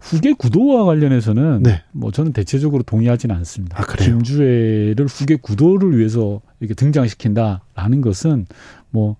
후계 0.00 0.32
구도와 0.32 0.84
관련해서는 0.84 1.62
네. 1.62 1.82
뭐 1.92 2.10
저는 2.10 2.32
대체적으로 2.32 2.82
동의하지는 2.82 3.34
않습니다. 3.36 3.80
아? 3.80 3.84
김주애를 3.96 5.06
후계 5.06 5.36
구도를 5.36 5.98
위해서 5.98 6.40
이렇게 6.60 6.74
등장시킨다라는 6.74 8.00
것은 8.00 8.46
뭐 8.90 9.16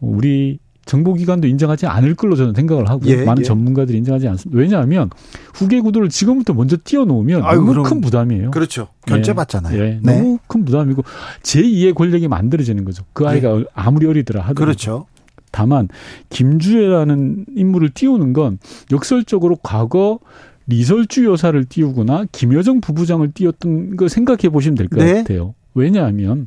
우리 0.00 0.58
정보기관도 0.86 1.48
인정하지 1.48 1.86
않을 1.86 2.14
걸로 2.14 2.36
저는 2.36 2.54
생각을 2.54 2.88
하고 2.88 3.00
예, 3.06 3.24
많은 3.24 3.40
예. 3.40 3.44
전문가들이 3.44 3.98
인정하지 3.98 4.28
않습니다. 4.28 4.58
왜냐하면 4.58 5.10
후계 5.54 5.80
구도를 5.80 6.08
지금부터 6.08 6.52
먼저 6.52 6.76
띄워놓으면 6.82 7.42
아유, 7.42 7.56
너무 7.56 7.70
그럼- 7.72 7.84
큰 7.84 8.00
부담이에요. 8.00 8.50
그렇죠. 8.50 8.88
견제받잖아요. 9.06 9.82
예, 9.82 10.00
네. 10.02 10.18
너무 10.18 10.38
큰 10.46 10.64
부담이고 10.64 11.02
제2의 11.42 11.94
권력이 11.94 12.28
만들어지는 12.28 12.84
거죠. 12.84 13.04
그 13.12 13.26
아이가 13.26 13.62
아무리 13.74 14.06
어리더라 14.06 14.40
하더라도. 14.42 14.60
그렇죠. 14.60 15.06
다만 15.50 15.88
김주애라는 16.30 17.46
인물을 17.56 17.90
띄우는 17.90 18.32
건 18.32 18.58
역설적으로 18.92 19.56
과거 19.62 20.18
리설주 20.66 21.26
여사를 21.26 21.62
띄우거나 21.66 22.26
김여정 22.32 22.80
부부장을 22.80 23.32
띄웠던 23.32 23.96
거 23.96 24.08
생각해 24.08 24.48
보시면 24.50 24.74
될것 24.76 24.98
네. 24.98 25.14
같아요. 25.14 25.54
왜냐하면 25.74 26.46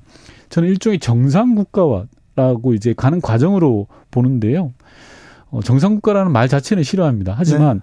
저는 0.49 0.69
일종의 0.69 0.99
정상 0.99 1.55
국가 1.55 1.85
라고 2.38 2.73
이제 2.73 2.93
가는 2.95 3.19
과정으로 3.19 3.88
보는데요. 4.11 4.72
어, 5.49 5.61
정상 5.64 5.95
국가라는 5.95 6.31
말 6.31 6.47
자체는 6.47 6.84
싫어합니다. 6.84 7.34
하지만 7.35 7.81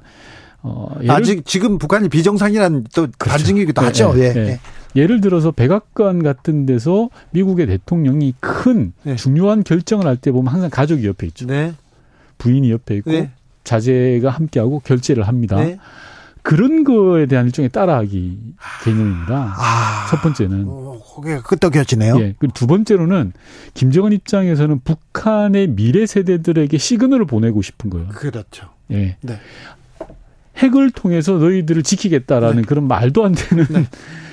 어, 0.63 0.95
예를 1.01 1.11
아직 1.11 1.45
지금 1.45 1.77
북한이 1.77 2.09
비정상이라는 2.09 2.85
또 2.95 3.09
그렇죠. 3.19 3.19
반증이기도 3.19 3.83
예, 3.83 3.87
하죠. 3.87 4.15
예, 4.17 4.21
예. 4.21 4.33
예. 4.37 4.49
예. 4.49 4.61
예를 4.97 5.21
들어서 5.21 5.51
백악관 5.51 6.23
같은 6.23 6.67
데서 6.67 7.11
미국의 7.33 7.67
대통령이 7.67 8.35
큰 8.39 8.93
네. 9.03 9.17
중요한 9.17 9.65
결정을 9.65 10.07
할 10.07 10.17
때 10.17 10.31
보면 10.31 10.53
항상 10.53 10.71
가족이 10.71 11.05
옆에 11.05 11.27
있죠. 11.27 11.47
네. 11.47 11.73
부인이 12.39 12.71
옆에 12.71 12.95
있고 12.99 13.11
네. 13.11 13.31
자제가 13.65 14.31
함께하고 14.31 14.79
결제를 14.85 15.27
합니다. 15.27 15.57
네. 16.45 16.57
그런 16.57 16.85
거에 16.85 17.27
대한 17.27 17.47
일종의 17.47 17.71
따라하기 17.71 18.39
개념입니다. 18.85 19.55
아. 19.57 20.07
첫 20.11 20.21
번째는. 20.23 20.65
어, 20.69 21.01
그게 21.17 21.39
끄떡여지네요. 21.43 22.17
예. 22.21 22.35
그리고 22.39 22.53
두 22.55 22.67
번째로는 22.67 23.33
김정은 23.73 24.13
입장에서는 24.13 24.81
북한의 24.85 25.69
미래 25.69 26.05
세대들에게 26.07 26.77
시그널을 26.77 27.25
보내고 27.27 27.63
싶은 27.63 27.89
거예요. 27.91 28.09
그렇죠. 28.09 28.69
예. 28.91 29.17
네. 29.23 29.41
핵을 30.59 30.93
통해서 30.93 31.33
너희들을 31.33 31.83
지키겠다라는 31.83 32.63
그런 32.63 32.87
말도 32.87 33.25
안 33.25 33.33
되는 33.33 33.67
네. 33.71 33.87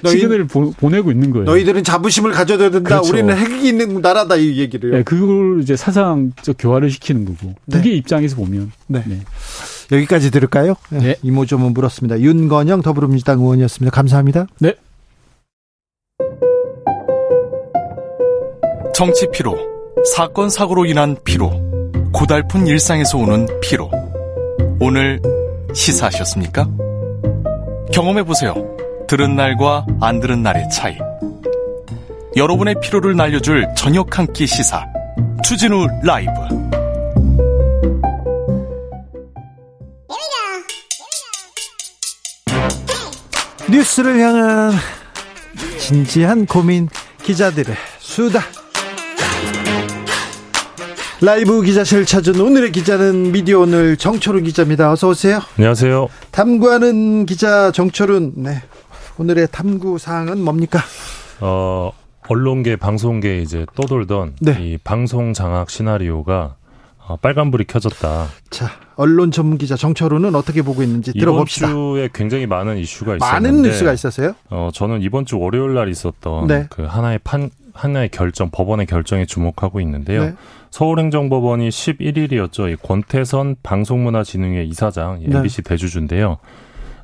너희- 0.03 0.13
시그널을 0.19 0.45
보, 0.47 0.71
내고 0.89 1.11
있는 1.11 1.31
거예요. 1.31 1.45
너희들은 1.45 1.83
자부심을 1.83 2.31
가져야 2.31 2.57
된다. 2.69 2.81
그렇죠. 2.81 3.09
우리는 3.09 3.35
핵이 3.35 3.67
있는 3.67 4.01
나라다 4.01 4.35
이 4.35 4.57
얘기를요. 4.57 4.97
예, 4.97 5.03
그걸 5.03 5.61
이제 5.61 5.75
사상적 5.75 6.57
교화를 6.59 6.91
시키는 6.91 7.25
거고. 7.25 7.55
네. 7.65 7.77
북의 7.77 7.97
입장에서 7.97 8.35
보면. 8.35 8.71
네. 8.87 9.01
네. 9.07 9.21
여기까지 9.91 10.31
들을까요? 10.31 10.75
네. 10.89 11.15
이모저모 11.21 11.69
물었습니다. 11.71 12.19
윤건영 12.21 12.81
더불어민주당 12.81 13.39
의원이었습니다. 13.39 13.93
감사합니다. 13.93 14.47
네. 14.59 14.73
정치 18.93 19.27
피로, 19.31 19.57
사건 20.15 20.49
사고로 20.49 20.85
인한 20.85 21.17
피로, 21.23 21.49
고달픈 22.13 22.67
일상에서 22.67 23.17
오는 23.17 23.47
피로. 23.61 23.89
오늘 24.79 25.19
시사하셨습니까? 25.73 26.67
경험해 27.93 28.23
보세요. 28.23 28.53
들은 29.07 29.35
날과 29.35 29.85
안 29.99 30.19
들은 30.19 30.43
날의 30.43 30.69
차이. 30.69 30.97
여러분의 32.35 32.75
피로를 32.81 33.15
날려줄 33.15 33.67
저녁 33.75 34.17
한 34.17 34.27
끼 34.31 34.47
시사. 34.47 34.85
추진우 35.43 35.87
라이브. 36.03 36.31
뉴스를 43.71 44.19
향한 44.19 44.73
진지한 45.79 46.45
고민 46.45 46.89
기자들의 47.23 47.73
수다. 47.99 48.41
라이브 51.21 51.61
기자실 51.61 52.05
찾은 52.05 52.39
오늘의 52.39 52.71
기자는 52.71 53.31
미디어 53.31 53.59
오늘 53.59 53.95
정철훈 53.95 54.43
기자입니다. 54.43 54.91
어서 54.91 55.09
오세요. 55.09 55.39
안녕하세요. 55.57 56.09
탐구하는 56.31 57.25
기자 57.25 57.71
정철훈. 57.71 58.33
네. 58.37 58.61
오늘의 59.17 59.47
탐구 59.51 59.99
사항은 59.99 60.43
뭡니까? 60.43 60.79
어, 61.39 61.91
언론계, 62.27 62.75
방송계 62.75 63.41
이제 63.41 63.65
떠돌던 63.75 64.35
네. 64.41 64.57
이 64.59 64.77
방송 64.83 65.33
장악 65.33 65.69
시나리오가 65.69 66.55
어, 66.55 66.60
빨간불이 67.21 67.65
켜졌다. 67.65 68.27
자, 68.49 68.69
언론 68.95 69.31
전문 69.31 69.57
기자 69.57 69.75
정철훈은 69.75 70.35
어떻게 70.35 70.61
보고 70.61 70.83
있는지 70.83 71.11
이번 71.15 71.19
들어봅시다. 71.19 71.67
주에 71.67 72.09
굉장히 72.13 72.45
많은 72.45 72.77
이슈가 72.77 73.15
있었는데 73.15 73.49
많은 73.49 73.61
뉴스가 73.63 73.93
있었어요. 73.93 74.33
어, 74.49 74.69
저는 74.73 75.01
이번 75.01 75.25
주 75.25 75.39
월요일 75.39 75.73
날 75.73 75.89
있었던 75.89 76.47
네. 76.47 76.67
그 76.69 76.83
하나의 76.83 77.19
판 77.23 77.49
하나의 77.73 78.09
결정, 78.09 78.49
법원의 78.51 78.85
결정에 78.85 79.25
주목하고 79.25 79.79
있는데요. 79.81 80.25
네. 80.25 80.33
서울행정법원이 80.71 81.69
11일이었죠. 81.69 82.71
이 82.71 82.75
권태선 82.75 83.57
방송문화진흥회 83.63 84.63
이사장, 84.63 85.21
이 85.21 85.27
네. 85.27 85.37
MBC 85.37 85.63
대주주인데요. 85.63 86.37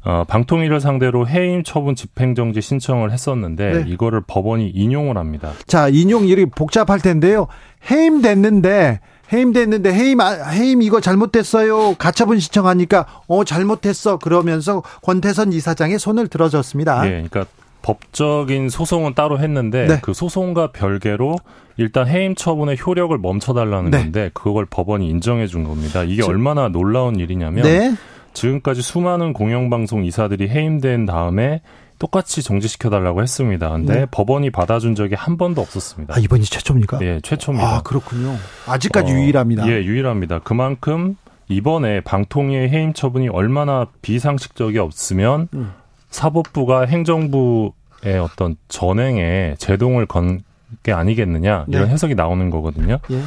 어, 0.04 0.24
방통위를 0.26 0.80
상대로 0.80 1.28
해임 1.28 1.64
처분 1.64 1.94
집행정지 1.94 2.62
신청을 2.62 3.12
했었는데 3.12 3.84
네. 3.84 3.84
이거를 3.88 4.22
법원이 4.26 4.70
인용을 4.70 5.18
합니다. 5.18 5.52
자, 5.66 5.90
인용 5.90 6.28
일이 6.28 6.46
복잡할 6.46 7.02
텐데요. 7.02 7.48
해임됐는데 7.92 9.02
해임됐는데 9.32 9.94
해임 9.94 10.22
아- 10.22 10.32
해임 10.50 10.82
이거 10.82 11.02
잘못됐어요. 11.02 11.96
가처분 11.96 12.40
신청하니까 12.40 13.06
어 13.28 13.44
잘못했어 13.44 14.18
그러면서 14.18 14.82
권태선 15.04 15.54
이사장의 15.54 16.00
손을 16.00 16.28
들어줬습니다. 16.28 17.06
예, 17.08 17.10
그러니까 17.30 17.46
법적인 17.82 18.70
소송은 18.70 19.14
따로 19.14 19.40
했는데 19.40 19.88
네. 19.88 20.00
그 20.02 20.14
소송과 20.14 20.72
별개로 20.72 21.38
일단 21.78 22.08
해임 22.08 22.36
처분의 22.36 22.78
효력을 22.86 23.18
멈춰달라는 23.18 23.92
네. 23.92 23.98
건데 24.00 24.32
그걸 24.34 24.66
법원이 24.66 25.08
인정해 25.08 25.48
준 25.48 25.64
겁니다. 25.64 26.04
이게 26.04 26.22
저- 26.22 26.28
얼마나 26.30 26.70
놀라운 26.70 27.18
일이냐면 27.20 27.64
네. 27.64 27.94
지금까지 28.34 28.82
수많은 28.82 29.34
공영방송 29.34 30.06
이사들이 30.06 30.50
해임된 30.50 31.06
다음에 31.06 31.62
똑같이 32.00 32.44
정지시켜달라고 32.44 33.22
했습니다. 33.22 33.70
근데 33.70 34.02
네. 34.02 34.06
법원이 34.12 34.52
받아준 34.52 34.96
적이 34.96 35.16
한 35.16 35.38
번도 35.38 35.62
없었습니다. 35.62 36.16
아, 36.16 36.20
이번이 36.20 36.44
최초입니까? 36.44 37.00
예, 37.02 37.20
최초입니다. 37.22 37.78
아, 37.78 37.82
그렇군요. 37.82 38.36
아직까지 38.68 39.14
어, 39.14 39.16
유일합니다. 39.16 39.68
예, 39.68 39.84
유일합니다. 39.84 40.40
그만큼 40.40 41.16
이번에 41.50 42.02
방통위의 42.02 42.70
해임 42.70 42.94
처분이 42.94 43.30
얼마나 43.30 43.88
비상식적이 44.02 44.80
없으면 44.80 45.48
음. 45.54 45.74
사법부가 46.10 46.86
행정부의 46.86 48.20
어떤 48.22 48.56
전행에 48.68 49.56
제동을 49.58 50.06
건 50.06 50.42
게 50.84 50.92
아니겠느냐 50.92 51.66
이런 51.70 51.86
네. 51.88 51.94
해석이 51.94 52.16
나오는 52.16 52.50
거거든요. 52.50 53.00
예. 53.12 53.22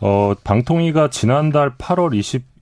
어, 0.00 0.34
방통위가 0.42 1.08
지난달 1.08 1.76
8월 1.76 2.10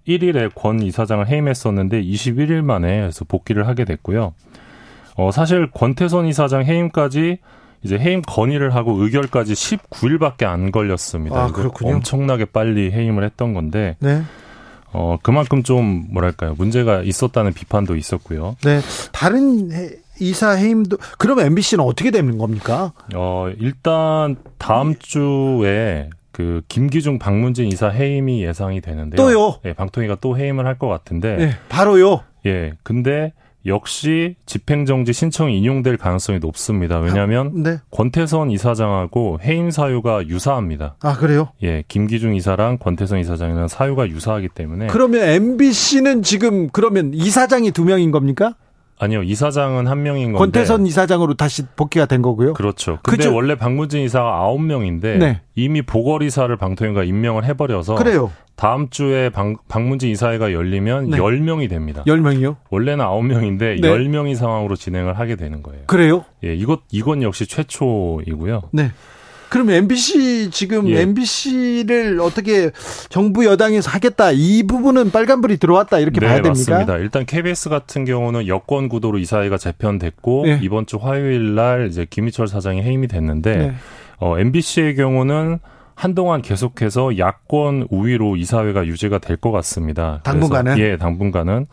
21일에 0.07 0.55
권 0.55 0.83
이사장을 0.83 1.27
해임했었는데 1.27 2.03
21일 2.03 2.63
만에 2.63 3.01
그래서 3.01 3.25
복귀를 3.25 3.67
하게 3.67 3.85
됐고요. 3.85 4.35
어, 5.17 5.31
사실 5.31 5.71
권태선 5.71 6.27
이사장 6.27 6.65
해임까지 6.65 7.39
이제 7.83 7.99
해임 7.99 8.23
건의를 8.23 8.75
하고 8.75 8.93
의결까지 9.03 9.55
19일밖에 9.55 10.45
안 10.45 10.71
걸렸습니다. 10.71 11.45
아, 11.45 11.47
그렇군요. 11.53 11.97
엄청나게 11.97 12.45
빨리 12.47 12.93
해임을 12.93 13.25
했던 13.25 13.55
건데 13.55 13.97
네. 13.99 14.23
어, 14.93 15.17
그만큼 15.23 15.63
좀 15.63 16.07
뭐랄까요 16.13 16.55
문제가 16.57 17.03
있었다는 17.03 17.53
비판도 17.55 17.97
있었고요. 17.97 18.57
네. 18.65 18.81
다른 19.11 19.73
해- 19.73 19.91
이사 20.21 20.51
해임도 20.51 20.99
그러면 21.19 21.47
MBC는 21.47 21.83
어떻게 21.85 22.11
되는 22.13 22.39
겁니까? 22.39 22.93
어, 23.15 23.49
일단 23.59 24.37
다음 24.59 24.95
주에 24.99 26.11
그 26.31 26.63
김기중 26.69 27.19
박문진 27.19 27.67
이사 27.67 27.89
해임이 27.89 28.43
예상이 28.45 28.81
되는데요. 28.81 29.17
또요? 29.17 29.57
예, 29.65 29.73
방통위가 29.73 30.19
또 30.21 30.39
해임을 30.39 30.67
할 30.67 30.79
것 30.79 30.87
같은데 30.89 31.37
네. 31.37 31.51
바로요. 31.69 32.21
예, 32.47 32.75
근데 32.83 33.33
역시 33.67 34.37
집행정지 34.47 35.13
신청이 35.13 35.57
인용될 35.59 35.97
가능성이 35.97 36.39
높습니다. 36.39 36.99
왜냐하면 36.99 37.63
네. 37.63 37.79
권태선 37.91 38.51
이사장하고 38.51 39.39
해임 39.43 39.71
사유가 39.71 40.27
유사합니다. 40.27 40.97
아, 41.01 41.17
그래요? 41.17 41.49
예, 41.63 41.85
김기중 41.89 42.35
이사랑 42.35 42.79
권태선 42.79 43.19
이사장이랑 43.21 43.69
사유가 43.69 44.09
유사하기 44.09 44.49
때문에 44.51 44.89
그러면 44.89 45.23
MBC는 45.23 46.23
지금 46.23 46.69
그러면 46.71 47.13
이사장이 47.15 47.71
두 47.71 47.85
명인 47.85 48.11
겁니까? 48.11 48.55
아니요 49.03 49.25
이사장은 49.25 49.89
한 49.89 50.05
명인 50.05 50.33
건데 50.33 50.39
권태선 50.39 50.87
이사장으로 50.87 51.35
다시 51.35 51.65
복귀가 51.75 52.07
된 52.07 52.23
거고요. 52.23 52.53
그렇죠. 52.53 53.01
근데 53.03 53.17
그죠? 53.17 53.35
원래 53.35 53.57
박문진 53.57 54.03
이사가 54.03 54.37
아홉 54.37 54.63
명인데 54.63 55.17
네. 55.17 55.41
이미 55.57 55.83
보궐이사를 55.83 56.57
방통위가 56.57 57.03
임명을 57.03 57.45
해버려서 57.45 57.97
그래요. 57.97 58.31
다음 58.55 58.91
주에 58.91 59.31
방, 59.31 59.57
박문진 59.67 60.11
이사회가 60.11 60.53
열리면 60.53 61.11
네. 61.11 61.19
열 61.19 61.41
10명이 61.41 61.69
됩니다. 61.69 62.05
열 62.07 62.21
명이요? 62.21 62.59
원래는 62.71 63.05
아홉 63.05 63.25
명인데 63.25 63.79
네. 63.81 63.89
열 63.89 64.05
10명 64.05 64.31
이 64.31 64.37
상황으로 64.37 64.77
진행을 64.77 65.19
하게 65.19 65.35
되는 65.35 65.65
거예요. 65.65 65.83
그래요? 65.87 66.25
예, 66.45 66.55
이것 66.55 66.83
이건 66.93 67.25
역시 67.25 67.47
최초이고요. 67.49 68.63
네. 68.71 68.93
그럼 69.53 69.69
MBC 69.69 70.51
지금 70.51 70.89
예. 70.89 71.03
MBC를 71.03 72.21
어떻게 72.21 72.71
정부 73.11 73.45
여당에서 73.45 73.91
하겠다 73.91 74.31
이 74.33 74.63
부분은 74.63 75.11
빨간불이 75.11 75.59
들어왔다 75.59 75.99
이렇게 75.99 76.21
네, 76.21 76.27
봐야 76.27 76.37
됩니까? 76.37 76.49
맞습니다. 76.73 76.97
일단 76.97 77.27
KBS 77.27 77.69
같은 77.69 78.07
경우는 78.07 78.47
여권 78.49 78.89
구도로 78.89 79.19
이사회가 79.19 79.59
재편됐고 79.59 80.47
네. 80.47 80.59
이번 80.63 80.87
주 80.87 80.97
화요일 80.97 81.55
날 81.55 81.89
이제 81.89 82.07
김희철 82.09 82.49
사장이 82.49 82.83
해임이 82.83 83.09
됐는데 83.09 83.57
네. 83.57 83.75
어, 84.21 84.39
MBC의 84.39 84.97
경우는 84.97 85.59
한동안 85.95 86.41
계속해서 86.41 87.19
야권 87.19 87.89
우위로 87.91 88.37
이사회가 88.37 88.87
유지가 88.87 89.19
될 89.19 89.37
것 89.37 89.51
같습니다. 89.53 90.21
당분간은? 90.25 90.75
그래서, 90.77 90.93
예, 90.93 90.97
당분간은. 90.97 91.67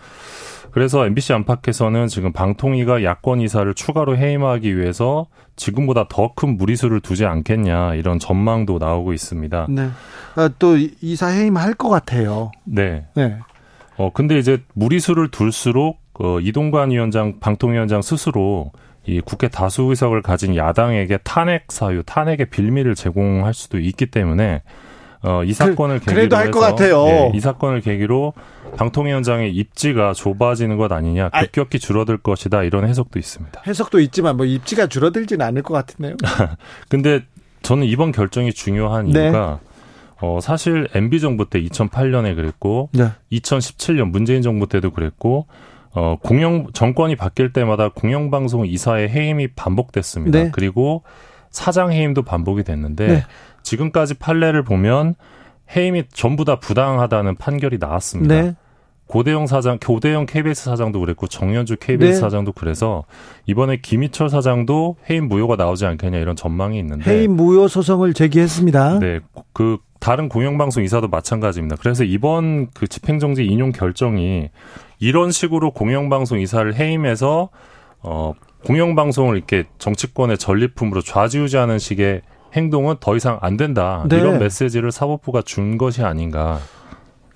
그래서 0.72 1.06
MBC 1.06 1.34
안팎에서는 1.34 2.08
지금 2.08 2.32
방통위가 2.32 3.04
야권 3.04 3.42
이사를 3.42 3.74
추가로 3.74 4.18
해임하기 4.18 4.78
위해서 4.78 5.28
지금보다 5.56 6.08
더 6.08 6.34
큰 6.36 6.58
무리수를 6.58 7.00
두지 7.02 7.26
않겠냐 7.26 7.96
이런 7.96 8.20
전망도 8.20 8.78
나오고 8.78 9.14
있습니다. 9.14 9.68
네. 9.70 9.90
아, 10.36 10.50
또 10.60 10.78
이- 10.78 10.94
이사 11.02 11.28
해임 11.28 11.58
할 11.58 11.74
것 11.74 11.90
같아요. 11.90 12.52
네. 12.66 13.06
네. 13.16 13.38
어, 13.98 14.12
근데 14.14 14.38
이제 14.40 14.62
무리수를 14.74 15.30
둘수록, 15.30 16.00
어, 16.20 16.40
이동관 16.40 16.92
위원장, 16.92 17.40
방통위원장 17.40 18.02
스스로 18.02 18.72
이 19.06 19.20
국회 19.22 19.48
다수 19.50 19.84
의석을 19.84 20.22
가진 20.22 20.56
야당에게 20.56 21.18
탄핵 21.24 21.72
사유, 21.72 22.04
탄핵의 22.06 22.46
빌미를 22.50 22.96
제공할 22.96 23.54
수도 23.54 23.80
있기 23.80 24.06
때문에, 24.06 24.62
어, 25.22 25.44
이 25.44 25.54
사건을 25.54 26.00
계기로 26.00 26.16
그래도 26.16 26.36
할 26.38 26.52
것 26.52 26.60
같아요. 26.62 27.06
예, 27.08 27.32
이 27.34 27.40
사건을 27.40 27.82
계기로 27.82 28.34
방통위원장의 28.78 29.52
입지가 29.54 30.14
좁아지는 30.14 30.78
것 30.78 30.92
아니냐, 30.92 31.30
아이. 31.32 31.46
급격히 31.46 31.80
줄어들 31.80 32.18
것이다 32.18 32.64
이런 32.64 32.88
해석도 32.88 33.20
있습니다. 33.20 33.62
해석도 33.68 34.00
있지만 34.00 34.38
뭐 34.38 34.46
입지가 34.46 34.88
줄어들지는 34.88 35.46
않을 35.46 35.64
것 35.64 35.74
같은데요. 35.74 36.16
근데 36.90 37.22
저는 37.62 37.86
이번 37.86 38.12
결정이 38.12 38.54
중요한 38.54 39.08
네. 39.10 39.26
이유가 39.26 39.60
어, 40.22 40.40
사실 40.42 40.88
MB 40.94 41.20
정부 41.20 41.50
때 41.50 41.62
2008년에 41.64 42.36
그랬고 42.36 42.90
네. 42.94 43.10
2017년 43.32 44.10
문재인 44.12 44.42
정부 44.42 44.68
때도 44.68 44.92
그랬고 44.92 45.48
어, 45.92 46.18
공영 46.22 46.68
정권이 46.74 47.16
바뀔 47.16 47.52
때마다 47.52 47.90
공영방송 47.90 48.68
이사의 48.68 49.10
해임이 49.10 49.50
반복됐습니다. 49.56 50.40
네. 50.40 50.50
그리고 50.54 51.04
사장 51.52 51.92
해임도 51.92 52.22
반복이 52.24 52.64
됐는데 52.64 53.08
네. 53.08 53.24
지금까지 53.70 54.16
판례를 54.16 54.64
보면 54.64 55.16
해임이 55.76 56.06
전부 56.12 56.44
다 56.44 56.60
부당하다는 56.60 57.36
판결이 57.36 57.78
나왔습니다. 57.80 58.42
네. 58.42 58.56
고대영 59.06 59.48
사장, 59.48 59.80
고대영 59.80 60.28
KBS 60.28 60.66
사장도 60.66 61.00
그랬고 61.00 61.28
정현주 61.28 61.78
KBS 61.78 62.14
네. 62.14 62.20
사장도 62.20 62.52
그래서 62.54 63.06
이번에 63.48 63.78
김희철 63.78 64.30
사장도 64.30 64.98
해임 65.10 65.28
무효가 65.28 65.56
나오지 65.56 65.86
않겠냐 65.86 66.20
이런 66.20 66.36
전망이 66.36 66.78
있는데 66.80 67.10
해임 67.10 67.36
무효 67.36 67.68
소송을 67.68 68.14
제기했습니다. 68.14 69.00
네, 69.00 69.20
그 69.54 69.78
다른 70.00 70.30
공영방송 70.30 70.84
이사도 70.84 71.08
마찬가지입니다. 71.08 71.78
그래서 71.80 72.04
이번 72.04 72.70
그 72.72 72.88
집행정지 72.88 73.46
인용 73.46 73.72
결정이 73.72 74.50
이런 75.00 75.32
식으로 75.32 75.72
공영방송 75.72 76.40
이사를 76.40 76.76
해임해서 76.76 77.50
어 78.02 78.34
공영방송을 78.66 79.38
이렇게 79.38 79.66
정치권의 79.80 80.38
전리품으로 80.38 81.02
좌지우지하는 81.02 81.80
식의 81.80 82.22
행동은 82.56 82.96
더 83.00 83.16
이상 83.16 83.38
안 83.42 83.58
된다. 83.58 84.06
네. 84.10 84.18
이런 84.18 84.40
메시지를 84.40 84.92
사법부가 84.92 85.42
준 85.44 85.78
것이 85.78 86.04
아닌가. 86.04 86.60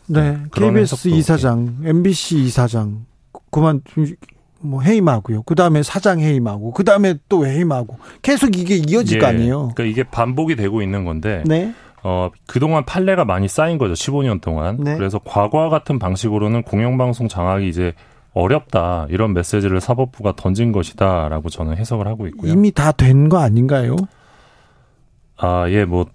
네. 0.07 0.37
KBS 0.53 0.79
해석도 0.95 1.09
이사장, 1.15 1.77
MBC 1.85 2.39
이사장 2.43 3.05
그만 3.51 3.81
뭐 4.59 4.81
해임하고요. 4.81 5.43
그 5.43 5.55
다음에 5.55 5.83
사장 5.83 6.19
해임하고 6.19 6.71
그 6.71 6.83
다음에 6.83 7.15
또 7.29 7.45
해임하고 7.45 7.97
계속 8.21 8.57
이게 8.57 8.75
이어질 8.75 9.19
거 9.19 9.25
예, 9.25 9.29
아니에요. 9.29 9.71
그러니까 9.75 9.83
이게 9.83 10.03
반복이 10.09 10.55
되고 10.55 10.81
있는 10.81 11.05
건데 11.05 11.43
네. 11.45 11.73
어, 12.03 12.29
그동안 12.47 12.83
판례가 12.85 13.23
많이 13.25 13.47
쌓인 13.47 13.77
거죠. 13.77 13.93
15년 13.93 14.41
동안. 14.41 14.77
네. 14.79 14.95
그래서 14.97 15.19
과거와 15.19 15.69
같은 15.69 15.99
방식으로는 15.99 16.63
공영방송 16.63 17.27
장악이 17.29 17.67
이제 17.69 17.93
어렵다. 18.33 19.07
이런 19.09 19.33
메시지를 19.33 19.79
사법부가 19.79 20.33
던진 20.35 20.71
것이다라고 20.71 21.49
저는 21.49 21.77
해석을 21.77 22.07
하고 22.07 22.27
있고요. 22.27 22.51
이미 22.51 22.71
다 22.71 22.91
된 22.91 23.29
거 23.29 23.37
아닌가요? 23.37 23.95
아, 25.45 25.69
예, 25.69 25.83
뭐 25.83 26.05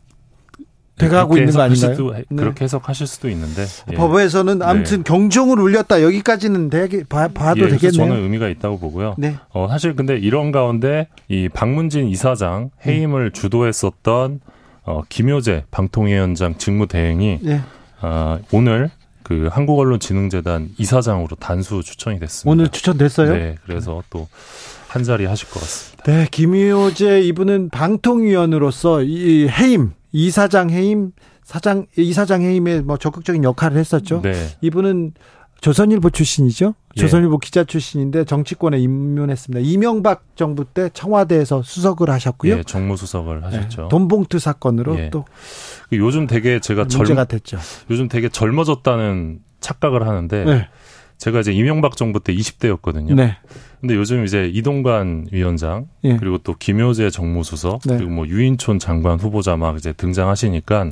돼가고 0.96 1.34
그렇게 1.34 1.42
있는 1.42 1.55
거 1.55 1.62
해석하실 1.62 1.86
아닌가요? 1.86 1.94
수도- 1.94 2.34
네. 2.34 2.36
그렇게 2.42 2.64
해석하실 2.64 3.06
수도 3.06 3.28
있는데. 3.28 3.66
예. 3.92 3.94
법에서는 3.94 4.62
아무튼 4.62 5.05
경종을 5.05 5.60
울렸다. 5.60 6.02
여기까지는 6.02 6.70
되게 6.70 7.05
봐, 7.05 7.28
봐도 7.28 7.60
예, 7.60 7.68
되겠네요. 7.68 7.92
저는 8.09 8.22
의미가 8.24 8.48
있다고 8.48 8.78
보고요. 8.80 9.14
네. 9.18 9.36
어, 9.50 9.68
사실 9.68 9.94
근데 9.94 10.16
이런 10.16 10.50
가운데 10.50 11.06
이 11.28 11.48
박문진 11.48 12.09
이사장 12.09 12.70
해임을 12.84 13.30
주도했었던 13.32 14.40
어, 14.84 15.02
김효재 15.09 15.64
방통위원장 15.70 16.56
직무 16.56 16.86
대행이 16.88 17.38
네. 17.42 17.60
아, 18.00 18.38
오늘 18.50 18.90
그 19.22 19.48
한국언론진흥재단 19.52 20.70
이사장으로 20.78 21.36
단수 21.38 21.82
추천이 21.84 22.18
됐습니다. 22.18 22.50
오늘 22.50 22.68
추천됐어요? 22.70 23.34
네, 23.34 23.55
그래서 23.66 24.02
또 24.09 24.26
한 24.89 25.05
자리 25.05 25.27
하실 25.27 25.48
것 25.51 25.60
같습니다. 25.60 26.02
네, 26.05 26.27
김효재 26.31 27.20
이분은 27.20 27.69
방통위원으로서 27.70 29.02
이 29.02 29.47
해임, 29.48 29.93
이사장 30.12 30.70
해임, 30.70 31.12
사장 31.44 31.86
이사장 31.97 32.43
해임에 32.43 32.81
뭐 32.81 32.97
적극적인 32.97 33.44
역할을 33.44 33.77
했었죠. 33.77 34.23
네, 34.23 34.35
이분은 34.62 35.12
조선일보 35.60 36.10
출신이죠. 36.10 36.74
예. 36.97 37.01
조선일보 37.01 37.39
기자 37.39 37.65
출신인데 37.65 38.24
정치권에 38.24 38.78
입문했습니다. 38.78 39.60
이명박 39.62 40.24
정부 40.36 40.65
때 40.65 40.89
청와대에서 40.93 41.62
수석을 41.62 42.10
하셨고요. 42.10 42.59
예, 42.59 42.62
정무수석을 42.62 43.44
하셨죠. 43.44 43.82
네, 43.82 43.89
돈봉투 43.89 44.39
사건으로 44.39 44.98
예. 44.98 45.10
또그 45.10 45.27
요즘 45.93 46.27
되게 46.27 46.60
제가 46.60 46.86
젊, 46.86 47.01
문제가 47.01 47.24
됐죠. 47.24 47.59
요즘 47.90 48.09
되게 48.09 48.28
젊어졌다는 48.28 49.40
착각을 49.60 50.06
하는데 50.06 50.44
네. 50.44 50.69
제가 51.19 51.40
이제 51.40 51.53
이명박 51.53 51.97
정부 51.97 52.20
때 52.20 52.32
20대였거든요. 52.35 53.15
네. 53.15 53.36
근데 53.81 53.95
요즘 53.95 54.24
이제 54.24 54.51
이동관 54.53 55.28
위원장 55.31 55.86
예. 56.05 56.16
그리고 56.16 56.39
또 56.39 56.55
김효재 56.59 57.11
정무수석 57.11 57.82
네. 57.86 57.97
그리고 57.97 58.11
뭐 58.11 58.27
유인촌 58.27 58.78
장관 58.78 59.20
후보자 59.20 59.57
막 59.57 59.77
이제 59.77 59.93
등장하시니까 59.93 60.90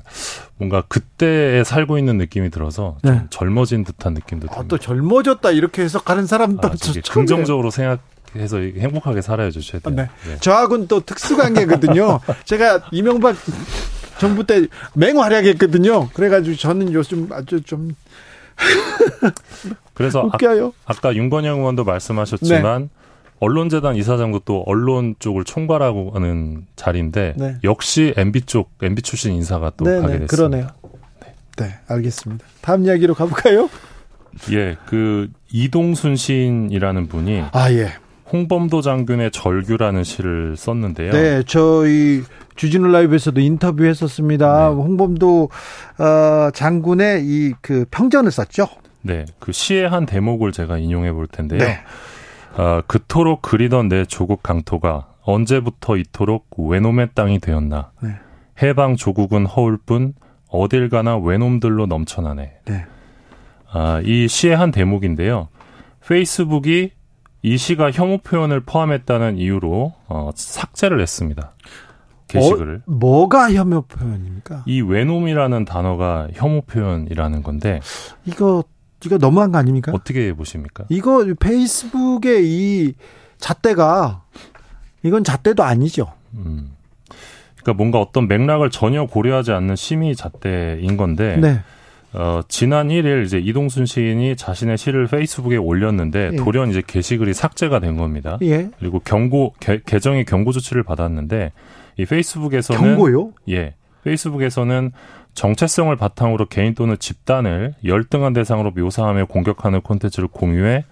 뭔가 0.56 0.82
그때에 0.86 1.64
살고 1.64 1.98
있는 1.98 2.18
느낌이 2.18 2.50
들어서 2.50 2.96
좀 3.04 3.12
네. 3.12 3.22
젊어진 3.30 3.84
듯한 3.84 4.14
느낌도 4.14 4.48
아, 4.50 4.54
듭니다. 4.54 4.68
또 4.68 4.78
젊어졌다 4.78 5.50
이렇게 5.50 5.82
해석하는 5.82 6.26
사람도 6.26 6.68
아. 6.68 6.72
긍정적으로 7.10 7.70
생각 7.70 8.00
해서 8.36 8.58
행복하게 8.58 9.22
살아야죠, 9.22 9.60
최대한. 9.60 9.96
네. 9.96 10.30
네. 10.30 10.36
저하고는 10.40 10.88
또 10.88 11.00
특수관계거든요. 11.00 12.20
제가 12.44 12.88
이명박 12.92 13.36
정부 14.18 14.44
때 14.44 14.66
맹활약했거든요. 14.94 16.10
그래가지고 16.10 16.56
저는 16.56 16.92
요즘 16.92 17.28
아주 17.32 17.60
좀 17.62 17.94
그래서 19.94 20.20
아, 20.20 20.24
웃겨요. 20.24 20.72
아 20.86 20.94
까 20.94 21.14
윤건영 21.14 21.60
의원도 21.60 21.84
말씀하셨지만 21.84 22.82
네. 22.82 22.88
언론재단 23.38 23.96
이사장도 23.96 24.40
또 24.44 24.62
언론 24.66 25.14
쪽을 25.18 25.44
총괄하고 25.44 26.12
하는 26.14 26.66
자리인데 26.76 27.34
네. 27.36 27.56
역시 27.64 28.14
MB 28.16 28.42
쪽 28.42 28.70
MB 28.82 29.02
출신 29.02 29.32
인사가 29.34 29.72
또 29.76 29.84
네, 29.84 30.00
가게 30.00 30.14
네, 30.14 30.18
됐습니다. 30.20 30.36
그러네요. 30.36 30.68
네, 31.58 31.74
알겠습니다. 31.88 32.44
다음 32.62 32.84
이야기로 32.86 33.14
가볼까요? 33.14 33.68
예, 34.52 34.76
그 34.86 35.28
이동순 35.50 36.16
시인이라는 36.16 37.08
분이 37.08 37.44
아, 37.52 37.72
예. 37.72 37.92
홍범도 38.32 38.80
장군의 38.80 39.30
절규라는 39.30 40.02
시를 40.04 40.56
썼는데요. 40.56 41.12
네, 41.12 41.42
저희 41.46 42.22
주진우 42.56 42.88
라이브에서도 42.88 43.40
인터뷰했었습니다. 43.40 44.68
네. 44.70 44.74
홍범도 44.74 45.50
어, 45.98 46.50
장군의 46.52 47.22
이 47.24 47.52
그 47.62 47.84
평전을 47.90 48.30
썼죠. 48.30 48.66
네, 49.02 49.24
그 49.38 49.52
시의 49.52 49.88
한 49.88 50.06
대목을 50.06 50.50
제가 50.52 50.78
인용해 50.78 51.12
볼 51.12 51.26
텐데요. 51.28 51.60
네. 51.60 51.78
아, 52.56 52.82
그토록 52.86 53.42
그리던 53.42 53.88
내 53.88 54.04
조국 54.04 54.42
강토가 54.42 55.06
언제부터 55.22 55.96
이토록 55.96 56.46
외놈의 56.56 57.10
땅이 57.14 57.38
되었나. 57.40 57.90
네. 58.00 58.10
해방 58.62 58.96
조국은 58.96 59.46
허울 59.46 59.76
뿐 59.76 60.14
어딜 60.48 60.88
가나 60.88 61.16
외놈들로 61.18 61.86
넘쳐나네. 61.86 62.52
네. 62.64 62.84
아, 63.70 64.00
이 64.04 64.26
시의 64.26 64.56
한 64.56 64.70
대목인데요. 64.70 65.48
페이스북이 66.08 66.92
이 67.46 67.58
시가 67.58 67.92
혐오 67.92 68.18
표현을 68.18 68.58
포함했다는 68.58 69.38
이유로 69.38 69.94
어, 70.08 70.30
삭제를 70.34 71.00
했습니다. 71.00 71.52
게시글을. 72.26 72.82
어, 72.84 72.90
뭐가 72.90 73.52
혐오 73.52 73.82
표현입니까? 73.82 74.64
이 74.66 74.80
외놈이라는 74.80 75.64
단어가 75.64 76.26
혐오 76.34 76.62
표현이라는 76.62 77.44
건데 77.44 77.78
이거 78.24 78.64
이거 79.04 79.16
너무한 79.18 79.52
거 79.52 79.58
아닙니까? 79.58 79.92
어떻게 79.94 80.32
보십니까? 80.32 80.86
이거 80.88 81.24
페이스북의 81.38 82.48
이 82.48 82.94
잣대가 83.38 84.24
이건 85.04 85.22
잣대도 85.22 85.62
아니죠. 85.62 86.12
음. 86.34 86.72
그러니까 87.62 87.74
뭔가 87.74 88.00
어떤 88.00 88.26
맥락을 88.26 88.70
전혀 88.70 89.06
고려하지 89.06 89.52
않는 89.52 89.76
심의 89.76 90.16
잣대인 90.16 90.96
건데 90.96 91.36
네. 91.36 91.60
어, 92.12 92.40
지난 92.48 92.88
1일 92.88 93.24
이제 93.24 93.38
이동순 93.38 93.84
시인이 93.84 94.36
자신의 94.36 94.78
시를 94.78 95.06
페이스북에 95.06 95.56
올렸는데 95.56 96.30
예. 96.32 96.36
돌연 96.36 96.70
이제 96.70 96.82
게시글이 96.86 97.34
삭제가 97.34 97.78
된 97.80 97.96
겁니다. 97.96 98.38
예. 98.42 98.70
그리고 98.78 99.00
경고 99.00 99.54
개, 99.60 99.80
계정의 99.84 100.24
경고 100.24 100.52
조치를 100.52 100.82
받았는데 100.82 101.52
이 101.98 102.04
페이스북에서는 102.04 102.80
경고요? 102.80 103.32
예. 103.50 103.74
페이스북에서는 104.04 104.92
정체성을 105.34 105.94
바탕으로 105.96 106.46
개인 106.46 106.74
또는 106.74 106.96
집단을 106.98 107.74
열등한 107.84 108.32
대상으로 108.32 108.70
묘사하며 108.70 109.26
공격하는 109.26 109.82
콘텐츠를 109.82 110.28
공유해 110.28 110.84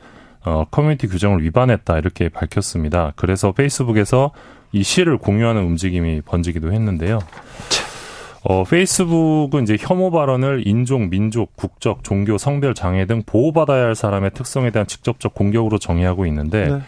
어, 0.45 0.65
커뮤니티 0.71 1.07
규정을 1.09 1.43
위반했다 1.43 1.97
이렇게 1.97 2.29
밝혔습니다. 2.29 3.13
그래서 3.17 3.53
페이스북에서 3.53 4.33
이 4.73 4.83
시를 4.83 5.17
공유하는 5.17 5.63
움직임이 5.63 6.21
번지기도 6.21 6.73
했는데요. 6.73 7.21
어, 8.47 8.63
페이스북은 8.65 9.63
이제 9.63 9.77
혐오 9.81 10.11
발언을 10.11 10.67
인종, 10.67 11.09
민족, 11.09 11.57
국적, 11.57 12.05
종교, 12.05 12.37
성별, 12.37 12.75
장애 12.75 13.07
등 13.07 13.23
보호받아야 13.25 13.85
할 13.87 13.95
사람의 13.95 14.33
특성에 14.35 14.71
대한 14.71 14.87
직접적 14.87 15.35
공격으로 15.35 15.79
정의하고 15.79 16.27
있는데 16.27 16.69
네. 16.69 16.79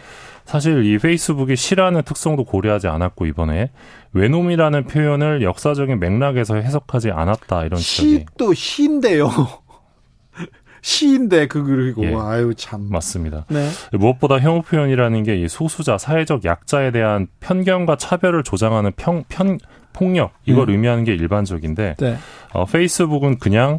사실 0.44 0.84
이 0.84 0.98
페이스북이 0.98 1.56
시라는 1.56 2.02
특성도 2.02 2.44
고려하지 2.44 2.88
않았고 2.88 3.26
이번에 3.26 3.70
왜놈이라는 4.12 4.84
표현을 4.84 5.42
역사적인 5.42 5.98
맥락에서 5.98 6.56
해석하지 6.56 7.10
않았다 7.10 7.64
이런 7.64 7.80
시도 7.80 8.52
시인데요. 8.54 9.30
시인데 10.82 11.48
그 11.48 11.64
그리고 11.64 12.04
예. 12.04 12.14
아유 12.14 12.54
참. 12.54 12.86
맞습니다. 12.90 13.44
네. 13.48 13.68
무엇보다 13.92 14.38
혐오 14.38 14.62
표현이라는 14.62 15.22
게 15.24 15.36
이 15.36 15.48
소수자, 15.48 15.98
사회적 15.98 16.44
약자에 16.44 16.92
대한 16.92 17.26
편견과 17.40 17.96
차별을 17.96 18.44
조장하는 18.44 18.92
평, 18.96 19.24
편, 19.28 19.58
폭력 19.96 20.32
이걸 20.44 20.68
음. 20.68 20.74
의미하는 20.74 21.04
게 21.04 21.14
일반적인데 21.14 21.96
네. 21.98 22.16
어, 22.52 22.64
페이스북은 22.64 23.38
그냥 23.38 23.78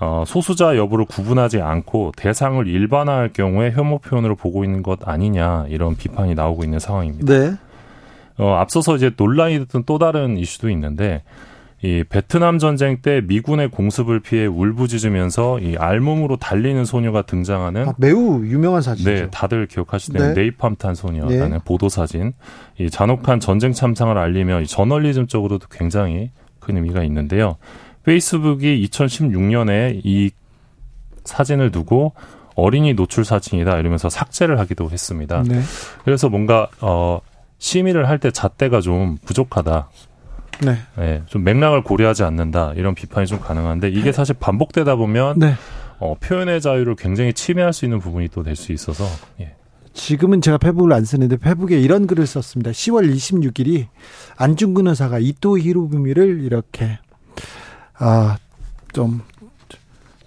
어, 0.00 0.24
소수자 0.26 0.76
여부를 0.76 1.04
구분하지 1.04 1.60
않고 1.60 2.12
대상을 2.16 2.66
일반화할 2.66 3.32
경우에 3.32 3.70
혐오 3.70 3.98
표현으로 3.98 4.34
보고 4.34 4.64
있는 4.64 4.82
것 4.82 5.06
아니냐 5.06 5.66
이런 5.68 5.96
비판이 5.96 6.34
나오고 6.34 6.64
있는 6.64 6.80
상황입니다. 6.80 7.32
네. 7.32 7.52
어, 8.38 8.54
앞서서 8.54 8.96
이제 8.96 9.12
논란이 9.16 9.60
됐던 9.60 9.84
또 9.86 9.98
다른 9.98 10.36
이슈도 10.38 10.70
있는데 10.70 11.22
이 11.84 12.04
베트남 12.08 12.58
전쟁 12.58 12.98
때 13.02 13.20
미군의 13.26 13.68
공습을 13.72 14.20
피해 14.20 14.46
울부짖으면서 14.46 15.58
이 15.58 15.76
알몸으로 15.76 16.36
달리는 16.36 16.84
소녀가 16.84 17.22
등장하는 17.22 17.88
아, 17.88 17.94
매우 17.98 18.44
유명한 18.44 18.82
사진이죠. 18.82 19.10
네, 19.10 19.30
다들 19.30 19.66
기억하실 19.66 20.14
텐데 20.14 20.28
네. 20.34 20.40
네이팜 20.42 20.76
탄 20.76 20.94
소녀라는 20.94 21.50
네. 21.50 21.58
보도 21.64 21.88
사진. 21.88 22.34
이 22.78 22.88
잔혹한 22.88 23.40
전쟁 23.40 23.72
참상을 23.72 24.16
알리며 24.16 24.60
이 24.60 24.66
저널리즘 24.68 25.26
쪽으로도 25.26 25.66
굉장히 25.72 26.30
큰 26.60 26.76
의미가 26.76 27.02
있는데요. 27.02 27.56
페이스북이 28.04 28.88
2016년에 28.88 30.00
이 30.04 30.30
사진을 31.24 31.72
두고 31.72 32.12
어린이 32.54 32.94
노출 32.94 33.24
사진이다 33.24 33.78
이러면서 33.78 34.08
삭제를 34.08 34.60
하기도 34.60 34.88
했습니다. 34.90 35.42
네. 35.48 35.60
그래서 36.04 36.28
뭔가 36.28 36.68
어 36.80 37.20
심의를 37.58 38.08
할 38.08 38.18
때 38.18 38.30
잣대가 38.30 38.80
좀 38.80 39.16
부족하다. 39.24 39.88
네. 40.60 40.76
예, 40.98 41.22
좀 41.26 41.44
맥락을 41.44 41.82
고려하지 41.82 42.22
않는다 42.24 42.72
이런 42.76 42.94
비판이 42.94 43.26
좀 43.26 43.40
가능한데 43.40 43.88
이게 43.88 44.12
사실 44.12 44.34
반복되다 44.38 44.96
보면 44.96 45.38
네. 45.38 45.54
어, 45.98 46.14
표현의 46.20 46.60
자유를 46.60 46.96
굉장히 46.96 47.32
침해할 47.32 47.72
수 47.72 47.84
있는 47.84 47.98
부분이 48.00 48.28
또 48.28 48.42
될 48.42 48.54
수 48.56 48.72
있어서 48.72 49.04
예. 49.40 49.54
지금은 49.94 50.40
제가 50.40 50.58
페북을 50.58 50.92
안 50.92 51.04
쓰는데 51.04 51.36
페북에 51.36 51.78
이런 51.80 52.06
글을 52.06 52.26
썼습니다. 52.26 52.70
10월 52.70 53.12
26일이 53.14 53.86
안중근 54.36 54.86
의사가 54.86 55.18
이토 55.18 55.58
히로부미를 55.58 56.42
이렇게 56.42 56.98
아 57.94 58.36
좀 58.92 59.22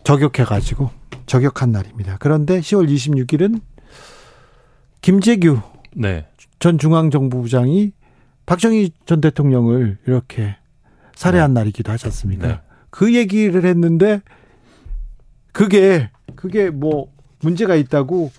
저격해 0.04 0.44
가지고 0.44 0.90
저격한 1.28 1.72
날입니다. 1.72 2.18
그런데 2.20 2.60
10월 2.60 2.90
26일은 2.90 3.62
김재규 5.02 5.60
네. 5.96 6.26
전 6.60 6.78
중앙정부부장이 6.80 7.92
박정희 8.46 8.92
전 9.06 9.22
대통령을 9.22 9.98
이렇게 10.06 10.56
살해한 11.16 11.54
날이기도 11.54 11.92
하지 11.92 12.06
않습니까? 12.08 12.48
네. 12.48 12.60
그 12.90 13.14
얘기를 13.14 13.66
했는데 13.66 14.22
그게 15.52 16.10
그게 16.36 16.70
뭐 16.70 17.12
문제가 17.42 17.76
있다고 17.76 18.32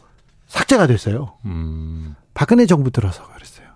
삭제가 0.46 0.86
됐어요. 0.86 1.32
음, 1.44 2.14
박근혜 2.34 2.66
정부 2.66 2.90
들어서 2.90 3.26
그랬어요. 3.28 3.66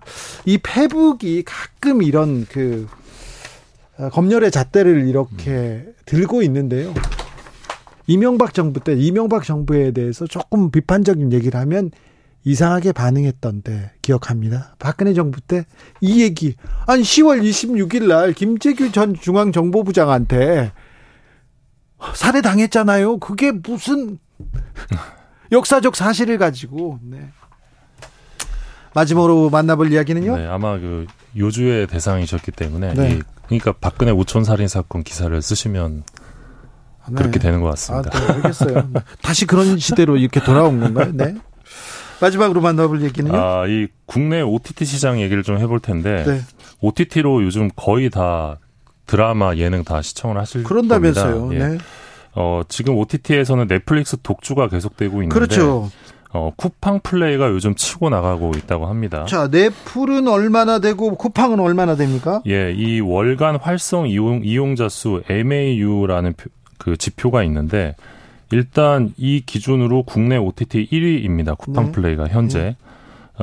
이 0.45 0.57
페북이 0.57 1.43
가끔 1.43 2.01
이런 2.01 2.45
그 2.45 2.87
어, 3.97 4.09
검열의 4.09 4.51
잣대를 4.51 5.07
이렇게 5.07 5.85
들고 6.05 6.41
있는데요. 6.43 6.93
이명박 8.07 8.53
정부 8.53 8.79
때 8.79 8.93
이명박 8.93 9.43
정부에 9.43 9.91
대해서 9.91 10.25
조금 10.25 10.71
비판적인 10.71 11.31
얘기를 11.33 11.59
하면 11.59 11.91
이상하게 12.43 12.91
반응했던데 12.91 13.91
기억합니다. 14.01 14.75
박근혜 14.79 15.13
정부 15.13 15.41
때 15.41 15.65
이 16.01 16.21
얘기 16.23 16.55
아니 16.87 17.03
10월 17.03 17.41
26일 17.43 18.07
날 18.07 18.33
김재규 18.33 18.91
전 18.91 19.13
중앙정보부장한테 19.13 20.71
살해 22.15 22.41
당했잖아요. 22.41 23.19
그게 23.19 23.51
무슨 23.51 24.17
역사적 25.51 25.95
사실을 25.95 26.37
가지고 26.39 26.97
네. 27.03 27.29
마지막으로 28.93 29.49
만나볼 29.49 29.91
이야기는요. 29.93 30.37
네, 30.37 30.47
아마 30.47 30.77
그 30.79 31.05
요주의 31.37 31.87
대상이셨기 31.87 32.51
때문에 32.51 32.93
네. 32.95 33.11
이, 33.13 33.21
그러니까 33.45 33.73
박근혜 33.79 34.11
우촌 34.11 34.43
살인 34.43 34.67
사건 34.67 35.03
기사를 35.03 35.39
쓰시면 35.41 36.03
네. 37.09 37.15
그렇게 37.15 37.39
되는 37.39 37.61
것 37.61 37.67
아, 37.67 37.71
같습니다. 37.71 38.09
네, 38.09 38.33
알겠어요. 38.33 38.91
다시 39.21 39.45
그런 39.45 39.77
시대로 39.77 40.17
이렇게 40.17 40.43
돌아온 40.43 40.79
건가요? 40.79 41.11
네. 41.13 41.35
마지막으로 42.21 42.61
만나볼 42.61 43.01
얘기는요. 43.03 43.35
아, 43.35 43.67
이 43.67 43.87
국내 44.05 44.41
OTT 44.41 44.85
시장 44.85 45.19
얘기를 45.19 45.43
좀 45.43 45.57
해볼 45.57 45.79
텐데 45.79 46.23
네. 46.25 46.41
OTT로 46.79 47.43
요즘 47.43 47.69
거의 47.75 48.09
다 48.09 48.57
드라마, 49.07 49.55
예능 49.55 49.83
다 49.83 50.01
시청을 50.01 50.37
하실 50.37 50.63
그런다면서요. 50.63 51.39
겁니다. 51.41 51.65
예. 51.65 51.69
네. 51.69 51.77
어, 52.33 52.61
지금 52.69 52.95
OTT에서는 52.97 53.67
넷플릭스 53.67 54.17
독주가 54.21 54.69
계속되고 54.69 55.23
있는데 55.23 55.33
그렇죠. 55.33 55.89
어, 56.33 56.53
쿠팡 56.55 57.01
플레이가 57.03 57.49
요즘 57.49 57.75
치고 57.75 58.09
나가고 58.09 58.53
있다고 58.55 58.85
합니다. 58.85 59.25
자, 59.27 59.49
넷플은 59.49 60.29
얼마나 60.29 60.79
되고 60.79 61.15
쿠팡은 61.15 61.59
얼마나 61.59 61.95
됩니까? 61.95 62.41
예, 62.47 62.71
이 62.71 63.01
월간 63.01 63.57
활성 63.57 64.07
이용, 64.07 64.41
이용자 64.43 64.87
수 64.87 65.21
MAU라는 65.29 66.33
그 66.77 66.95
지표가 66.95 67.43
있는데 67.43 67.95
일단 68.51 69.13
이 69.17 69.41
기준으로 69.45 70.03
국내 70.03 70.37
OTT 70.37 70.89
1위입니다. 70.91 71.57
쿠팡 71.57 71.87
네. 71.87 71.91
플레이가 71.91 72.27
현재. 72.27 72.75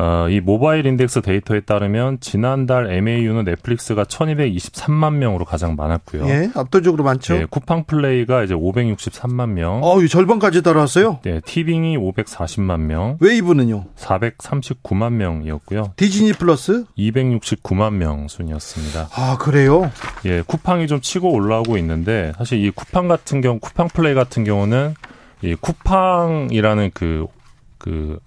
어, 0.00 0.28
이 0.28 0.38
모바일 0.38 0.86
인덱스 0.86 1.22
데이터에 1.22 1.58
따르면 1.58 2.20
지난달 2.20 2.88
MAU는 2.88 3.42
넷플릭스가 3.44 4.04
1223만 4.04 5.14
명으로 5.14 5.44
가장 5.44 5.74
많았고요. 5.74 6.28
예, 6.28 6.50
압도적으로 6.54 7.02
많죠. 7.02 7.34
예, 7.34 7.46
쿠팡 7.50 7.84
플레이가 7.84 8.44
이제 8.44 8.54
563만 8.54 9.48
명. 9.48 9.82
어우, 9.82 10.06
절반까지 10.06 10.62
따라왔어요. 10.62 11.18
네, 11.24 11.40
티빙이 11.44 11.98
540만 11.98 12.82
명, 12.82 13.16
웨이브는요? 13.18 13.86
439만 13.96 15.14
명이었고요. 15.14 15.94
디즈니 15.96 16.32
플러스? 16.32 16.84
269만 16.96 17.94
명 17.94 18.28
순이었습니다. 18.28 19.08
아, 19.12 19.36
그래요? 19.38 19.90
예, 20.26 20.42
쿠팡이 20.42 20.86
좀 20.86 21.00
치고 21.00 21.32
올라오고 21.32 21.76
있는데 21.78 22.32
사실 22.38 22.64
이 22.64 22.70
쿠팡 22.70 23.08
같은 23.08 23.40
경우 23.40 23.58
쿠팡 23.58 23.88
플레이 23.88 24.14
같은 24.14 24.44
경우는 24.44 24.94
이 25.42 25.56
쿠팡이라는 25.56 26.92
그그 26.92 28.20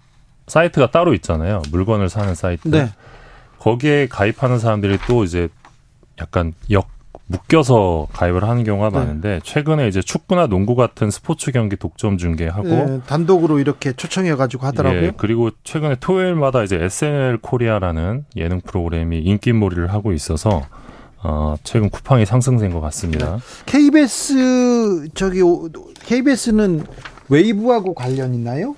사이트가 0.48 0.92
따로 0.92 1.14
있잖아요. 1.14 1.62
물건을 1.72 2.10
사는 2.10 2.34
사이트. 2.36 2.68
네. 2.68 2.90
거기에 3.60 4.08
가입하는 4.08 4.60
사람들이 4.60 4.98
또 5.08 5.24
이제 5.24 5.48
약간 6.20 6.54
역 6.72 6.88
묶여서 7.28 8.08
가입을 8.12 8.44
하는 8.44 8.64
경우가 8.66 8.90
네. 8.90 8.96
많은데 8.98 9.40
최근에 9.44 9.88
이제 9.88 10.02
축구나 10.02 10.48
농구 10.48 10.76
같은 10.76 11.10
스포츠 11.10 11.52
경기 11.52 11.78
독점 11.78 12.18
중계하고 12.18 12.68
예, 12.70 13.02
단독으로 13.08 13.60
이렇게 13.60 13.94
초청해 13.94 14.36
가지고 14.36 14.66
하더라고요. 14.68 15.02
예, 15.04 15.12
그리고 15.16 15.50
최근에 15.64 15.96
토요일마다 16.02 16.64
이제 16.64 16.76
SNL 16.84 17.38
코리아라는 17.38 18.26
예능 18.36 18.60
프로그램이 18.60 19.20
인기몰이를 19.20 19.94
하고 19.94 20.12
있어서 20.12 20.64
어, 21.24 21.56
최근 21.64 21.90
쿠팡이 21.90 22.26
상승된 22.26 22.74
것 22.74 22.82
같습니다. 22.82 23.38
KBS 23.66 25.08
저기 25.14 25.42
오- 25.42 25.70
KBS는 26.04 26.84
웨이브하고 27.30 27.94
관련 27.94 28.34
있나요? 28.34 28.76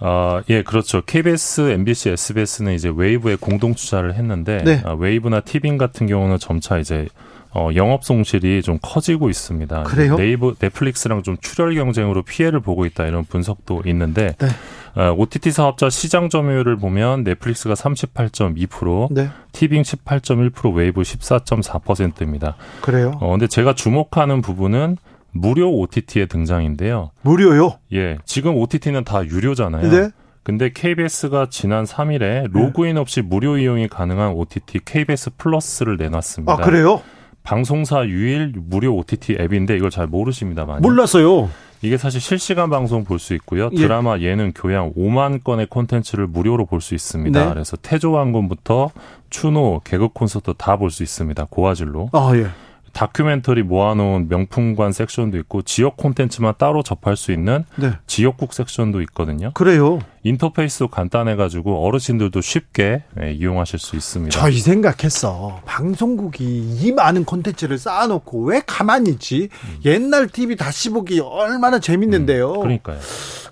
아, 0.00 0.42
예, 0.48 0.62
그렇죠. 0.62 1.02
KBS, 1.02 1.70
MBC, 1.72 2.10
SBS는 2.10 2.74
이제 2.74 2.90
웨이브에 2.94 3.36
공동 3.36 3.74
투자를 3.74 4.14
했는데 4.14 4.62
네. 4.64 4.82
아, 4.84 4.92
웨이브나 4.92 5.40
티빙 5.40 5.78
같은 5.78 6.06
경우는 6.06 6.38
점차 6.38 6.78
이제 6.78 7.08
어, 7.52 7.70
영업 7.74 8.04
손실이 8.04 8.62
좀 8.62 8.78
커지고 8.80 9.28
있습니다. 9.28 9.82
그래요? 9.82 10.16
네이버, 10.16 10.54
넷플릭스랑 10.58 11.22
좀 11.22 11.36
출혈 11.40 11.74
경쟁으로 11.74 12.22
피해를 12.22 12.60
보고 12.60 12.86
있다 12.86 13.06
이런 13.06 13.24
분석도 13.24 13.82
있는데 13.86 14.36
네. 14.38 14.48
어, 14.94 15.12
OTT 15.16 15.50
사업자 15.50 15.90
시장 15.90 16.28
점유율을 16.28 16.76
보면 16.76 17.24
넷플릭스가 17.24 17.74
38.2%, 17.74 19.08
네, 19.12 19.30
티빙 19.52 19.82
18.1%, 19.82 20.74
웨이브 20.74 21.02
14.4%입니다. 21.02 22.56
그래요. 22.80 23.12
어, 23.20 23.30
근데 23.30 23.46
제가 23.46 23.74
주목하는 23.74 24.42
부분은 24.42 24.96
무료 25.32 25.70
OTT의 25.78 26.26
등장인데요. 26.28 27.10
무료요? 27.22 27.74
예, 27.92 28.18
지금 28.24 28.56
OTT는 28.56 29.04
다 29.04 29.24
유료잖아요. 29.24 29.90
네. 29.90 30.10
근데 30.42 30.70
KBS가 30.72 31.48
지난 31.50 31.84
3일에 31.84 32.50
로그인 32.52 32.96
없이 32.98 33.20
무료 33.22 33.58
이용이 33.58 33.88
가능한 33.88 34.32
OTT 34.32 34.80
KBS 34.84 35.30
플러스를 35.36 35.96
내놨습니다. 35.98 36.52
아, 36.52 36.56
그래요? 36.56 37.02
방송사 37.42 38.06
유일 38.06 38.52
무료 38.56 38.94
OTT 38.96 39.36
앱인데 39.40 39.76
이걸 39.76 39.90
잘 39.90 40.06
모르십니다, 40.06 40.64
많이. 40.64 40.80
몰랐어요. 40.82 41.50
이게 41.82 41.96
사실 41.96 42.20
실시간 42.20 42.68
방송 42.68 43.04
볼 43.04 43.18
수 43.18 43.32
있고요. 43.34 43.70
예. 43.72 43.76
드라마, 43.76 44.18
예 44.18 44.34
능, 44.34 44.52
교양 44.54 44.92
5만 44.92 45.42
건의 45.42 45.66
콘텐츠를 45.66 46.26
무료로 46.26 46.66
볼 46.66 46.80
수 46.82 46.94
있습니다. 46.94 47.42
네. 47.42 47.48
그래서 47.48 47.76
태조왕건부터 47.78 48.90
추노, 49.30 49.80
개그 49.84 50.08
콘서트 50.08 50.52
다 50.58 50.76
볼 50.76 50.90
수 50.90 51.02
있습니다. 51.02 51.46
고화질로. 51.48 52.10
아, 52.12 52.32
예. 52.34 52.46
다큐멘터리 52.92 53.62
모아놓은 53.62 54.28
명품관 54.28 54.92
섹션도 54.92 55.38
있고 55.38 55.62
지역 55.62 55.96
콘텐츠만 55.96 56.54
따로 56.58 56.82
접할 56.82 57.16
수 57.16 57.32
있는 57.32 57.64
네. 57.76 57.92
지역국 58.06 58.52
섹션도 58.54 59.00
있거든요. 59.02 59.52
그래요. 59.54 60.00
인터페이스도 60.22 60.88
간단해가지고 60.88 61.86
어르신들도 61.86 62.40
쉽게 62.42 63.04
예, 63.22 63.32
이용하실 63.32 63.78
수 63.78 63.96
있습니다. 63.96 64.38
저 64.38 64.50
이 64.50 64.58
생각했어. 64.58 65.60
방송국이 65.64 66.44
이 66.82 66.92
많은 66.92 67.24
콘텐츠를 67.24 67.78
쌓아놓고 67.78 68.44
왜 68.44 68.60
가만히 68.66 69.10
있지? 69.10 69.48
옛날 69.84 70.28
TV 70.28 70.56
다시 70.56 70.90
보기 70.90 71.20
얼마나 71.20 71.78
재밌는데요. 71.78 72.52
음, 72.54 72.60
그러니까요. 72.60 72.98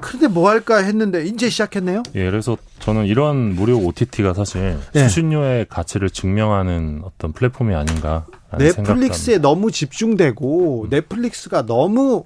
그런데 0.00 0.28
뭐 0.28 0.48
할까 0.50 0.78
했는데 0.78 1.24
이제 1.24 1.48
시작했네요. 1.48 2.02
예, 2.14 2.24
그래서 2.30 2.56
저는 2.80 3.06
이런 3.06 3.54
무료 3.54 3.78
OTT가 3.78 4.34
사실 4.34 4.78
예. 4.94 5.00
수신료의 5.00 5.66
가치를 5.70 6.10
증명하는 6.10 7.00
어떤 7.04 7.32
플랫폼이 7.32 7.74
아닌가. 7.74 8.26
넷플릭스에 8.56 9.38
너무 9.38 9.70
집중되고 9.70 10.86
넷플릭스가 10.90 11.66
너무 11.66 12.24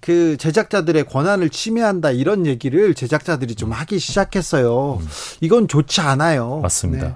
그 0.00 0.36
제작자들의 0.36 1.06
권한을 1.06 1.50
침해한다 1.50 2.12
이런 2.12 2.46
얘기를 2.46 2.94
제작자들이 2.94 3.54
좀 3.54 3.72
하기 3.72 3.98
시작했어요. 3.98 5.00
이건 5.40 5.66
좋지 5.66 6.00
않아요. 6.00 6.60
맞습니다. 6.60 7.06
네. 7.06 7.14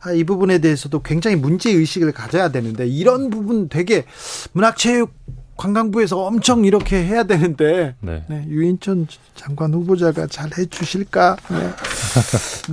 아, 0.00 0.12
이 0.12 0.24
부분에 0.24 0.58
대해서도 0.58 1.02
굉장히 1.02 1.36
문제 1.36 1.70
의식을 1.70 2.12
가져야 2.12 2.50
되는데 2.50 2.86
이런 2.86 3.28
부분 3.28 3.68
되게 3.68 4.04
문화체육 4.52 5.12
관광부에서 5.56 6.18
엄청 6.24 6.64
이렇게 6.64 7.04
해야 7.04 7.24
되는데 7.24 7.94
네. 8.00 8.24
네, 8.28 8.44
유인천 8.48 9.06
장관 9.36 9.74
후보자가 9.74 10.26
잘 10.26 10.50
해주실까? 10.56 11.36
네. 11.50 11.70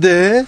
네. 0.00 0.46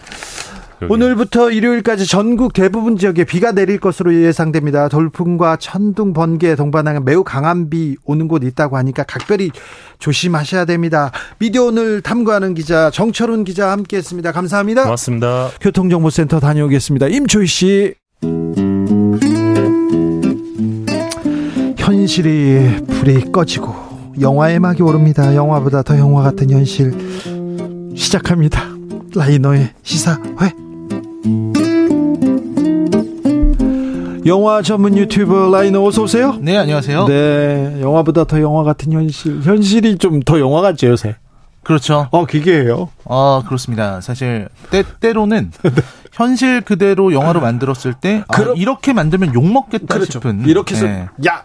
그러게요. 0.82 0.94
오늘부터 0.94 1.50
일요일까지 1.50 2.06
전국 2.06 2.52
대부분 2.52 2.96
지역에 2.96 3.24
비가 3.24 3.52
내릴 3.52 3.78
것으로 3.78 4.14
예상됩니다. 4.14 4.88
돌풍과 4.88 5.56
천둥, 5.56 6.12
번개, 6.12 6.54
동반하는 6.56 7.04
매우 7.04 7.22
강한 7.24 7.70
비 7.70 7.96
오는 8.04 8.28
곳 8.28 8.42
있다고 8.42 8.76
하니까 8.76 9.04
각별히 9.04 9.50
조심하셔야 9.98 10.64
됩니다. 10.64 11.12
미디어 11.38 11.64
오늘 11.64 12.00
탐구하는 12.00 12.54
기자 12.54 12.90
정철훈 12.90 13.44
기자 13.44 13.70
함께했습니다. 13.70 14.32
감사합니다. 14.32 14.84
고맙습니다. 14.84 15.50
교통정보센터 15.60 16.40
다녀오겠습니다. 16.40 17.08
임초희 17.08 17.46
씨. 17.46 17.94
현실이 21.76 22.86
불이 22.86 23.32
꺼지고 23.32 23.74
영화의 24.20 24.60
막이 24.60 24.82
오릅니다. 24.82 25.34
영화보다 25.34 25.82
더 25.82 25.98
영화 25.98 26.22
같은 26.22 26.50
현실 26.50 26.92
시작합니다. 27.94 28.62
라이너의 29.14 29.70
시사회. 29.82 30.71
영화 34.24 34.62
전문 34.62 34.96
유튜버 34.96 35.50
라이너 35.50 35.82
어서 35.84 36.02
오세요. 36.02 36.36
네, 36.40 36.56
안녕하세요. 36.56 37.06
네, 37.06 37.78
영화보다 37.80 38.24
더 38.24 38.40
영화 38.40 38.62
같은 38.62 38.92
현실. 38.92 39.40
현실이 39.42 39.98
좀 39.98 40.20
더 40.24 40.38
영화 40.38 40.60
같죠 40.60 40.88
요새. 40.88 41.16
그렇죠. 41.64 42.08
어, 42.10 42.24
기계예요. 42.26 42.88
어, 43.04 43.42
그렇습니다. 43.46 44.00
사실 44.00 44.48
때 44.70 44.82
때로는 45.00 45.50
현실 46.12 46.60
그대로 46.60 47.12
영화로 47.12 47.40
만들었을 47.40 47.94
때 48.00 48.22
아, 48.28 48.36
그럼- 48.36 48.56
이렇게 48.56 48.92
만들면 48.92 49.34
욕 49.34 49.44
먹겠다 49.50 49.94
그렇죠. 49.94 50.12
싶은 50.12 50.44
이렇게 50.46 50.74
해서 50.74 50.86
네. 50.86 51.06
야, 51.26 51.42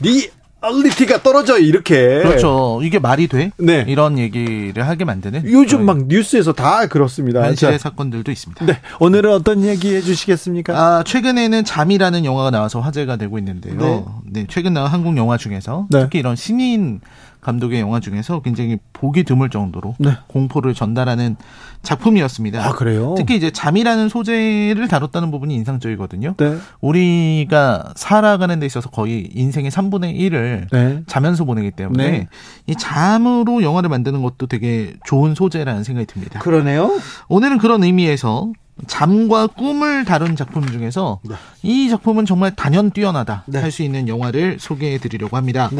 네 0.00 0.28
얼리티가 0.64 1.22
떨어져 1.22 1.58
이렇게. 1.58 2.22
그렇죠. 2.22 2.80
이게 2.82 2.98
말이 2.98 3.28
돼? 3.28 3.50
네. 3.58 3.84
이런 3.86 4.18
얘기를 4.18 4.86
하게 4.86 5.04
만드는 5.04 5.44
요즘 5.46 5.84
그런 5.84 5.86
막 5.86 6.06
뉴스에서 6.06 6.52
다 6.52 6.86
그렇습니다. 6.86 7.44
현실의 7.44 7.78
자, 7.78 7.90
사건들도 7.90 8.30
있습니다. 8.30 8.64
네, 8.66 8.80
오늘은 9.00 9.32
어떤 9.32 9.64
얘기 9.64 9.94
해주시겠습니까? 9.94 10.72
아, 10.76 11.02
최근에는 11.04 11.64
잠이라는 11.64 12.24
영화가 12.24 12.50
나와서 12.50 12.80
화제가 12.80 13.16
되고 13.16 13.38
있는데요. 13.38 13.74
네. 13.76 14.04
네, 14.40 14.46
최근 14.48 14.74
나온 14.74 14.88
한국 14.88 15.16
영화 15.16 15.36
중에서 15.36 15.86
네. 15.90 16.00
특히 16.00 16.18
이런 16.18 16.36
신인 16.36 17.00
감독의 17.44 17.80
영화 17.80 18.00
중에서 18.00 18.40
굉장히 18.40 18.78
보기 18.92 19.22
드물 19.22 19.50
정도로 19.50 19.94
네. 19.98 20.16
공포를 20.28 20.74
전달하는 20.74 21.36
작품이었습니다. 21.82 22.66
아 22.66 22.72
그래요? 22.72 23.14
특히 23.16 23.36
이제 23.36 23.50
잠이라는 23.50 24.08
소재를 24.08 24.88
다뤘다는 24.88 25.30
부분이 25.30 25.54
인상적이거든요. 25.54 26.34
네, 26.38 26.56
우리가 26.80 27.92
살아가는 27.94 28.58
데 28.58 28.66
있어서 28.66 28.88
거의 28.88 29.28
인생의 29.34 29.70
3분의 29.70 30.18
1을 30.18 30.68
네. 30.72 31.02
자면서 31.06 31.44
보내기 31.44 31.70
때문에 31.72 32.10
네. 32.10 32.28
이 32.66 32.74
잠으로 32.74 33.62
영화를 33.62 33.90
만드는 33.90 34.22
것도 34.22 34.46
되게 34.46 34.94
좋은 35.04 35.34
소재라는 35.34 35.84
생각이 35.84 36.06
듭니다. 36.06 36.40
그러네요. 36.40 36.98
오늘은 37.28 37.58
그런 37.58 37.84
의미에서 37.84 38.52
잠과 38.86 39.46
꿈을 39.46 40.04
다룬 40.04 40.34
작품 40.34 40.66
중에서 40.66 41.20
네. 41.22 41.34
이 41.62 41.88
작품은 41.90 42.24
정말 42.24 42.56
단연 42.56 42.90
뛰어나다 42.90 43.44
네. 43.46 43.60
할수 43.60 43.82
있는 43.82 44.08
영화를 44.08 44.56
소개해 44.58 44.98
드리려고 44.98 45.36
합니다. 45.36 45.70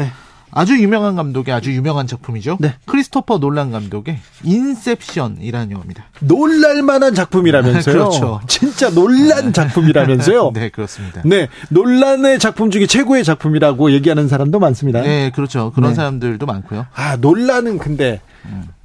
네. 0.45 0.51
아주 0.51 0.77
유명한 0.81 1.15
감독의 1.15 1.53
아주 1.53 1.73
유명한 1.73 2.07
작품이죠. 2.07 2.57
네. 2.59 2.75
크리스토퍼 2.85 3.39
놀란 3.39 3.71
감독의 3.71 4.17
인셉션이라는 4.43 5.71
영화입니다. 5.71 6.05
놀랄만한 6.21 7.13
작품이라면서요. 7.13 7.95
그렇죠. 7.95 8.39
진짜 8.47 8.89
놀란 8.89 9.51
작품이라면서요. 9.53 10.51
네, 10.55 10.69
그렇습니다. 10.69 11.21
네, 11.25 11.47
논란의 11.69 12.39
작품 12.39 12.71
중에 12.71 12.87
최고의 12.87 13.23
작품이라고 13.23 13.91
얘기하는 13.91 14.27
사람도 14.27 14.59
많습니다. 14.59 15.01
네, 15.01 15.31
그렇죠. 15.31 15.71
그런 15.73 15.91
네. 15.91 15.95
사람들도 15.95 16.45
많고요. 16.45 16.85
아, 16.93 17.17
논란은 17.17 17.77
근데 17.77 18.21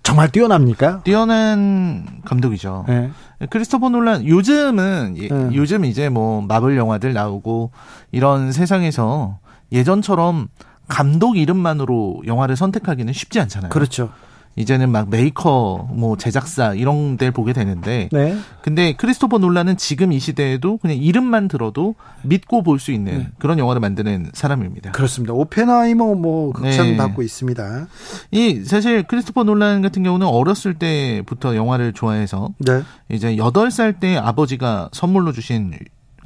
정말 0.02 0.28
뛰어납니까? 0.30 1.02
뛰어난 1.04 2.04
감독이죠. 2.24 2.84
네. 2.88 3.10
크리스토퍼 3.48 3.88
놀란 3.90 4.26
요즘은 4.26 5.14
예- 5.18 5.28
네. 5.28 5.48
요즘 5.54 5.84
이제 5.84 6.08
뭐 6.08 6.42
마블 6.42 6.76
영화들 6.76 7.12
나오고 7.12 7.70
이런 8.10 8.52
세상에서 8.52 9.38
예전처럼 9.72 10.48
감독 10.90 11.38
이름만으로 11.38 12.22
영화를 12.26 12.56
선택하기는 12.56 13.12
쉽지 13.12 13.40
않잖아요. 13.40 13.70
그렇죠. 13.70 14.10
이제는 14.56 14.90
막 14.90 15.08
메이커, 15.08 15.88
뭐 15.92 16.16
제작사 16.16 16.74
이런 16.74 17.16
데를 17.16 17.30
보게 17.30 17.52
되는데 17.52 18.08
네. 18.10 18.36
근데 18.62 18.94
크리스토퍼 18.94 19.38
놀란은 19.38 19.76
지금 19.76 20.10
이 20.10 20.18
시대에도 20.18 20.76
그냥 20.78 20.96
이름만 20.96 21.46
들어도 21.46 21.94
믿고 22.22 22.64
볼 22.64 22.80
수 22.80 22.90
있는 22.90 23.18
네. 23.18 23.28
그런 23.38 23.60
영화를 23.60 23.80
만드는 23.80 24.30
사람입니다. 24.34 24.90
그렇습니다. 24.90 25.34
오펜하이머 25.34 26.14
뭐 26.16 26.52
극찬 26.52 26.86
네. 26.88 26.96
받고 26.96 27.22
있습니다. 27.22 27.86
이 28.32 28.64
사실 28.64 29.04
크리스토퍼 29.04 29.44
놀란 29.44 29.82
같은 29.82 30.02
경우는 30.02 30.26
어렸을 30.26 30.74
때부터 30.74 31.54
영화를 31.54 31.92
좋아해서 31.92 32.50
네. 32.58 32.82
이제 33.08 33.36
8살 33.36 34.00
때 34.00 34.16
아버지가 34.16 34.90
선물로 34.92 35.30
주신 35.32 35.72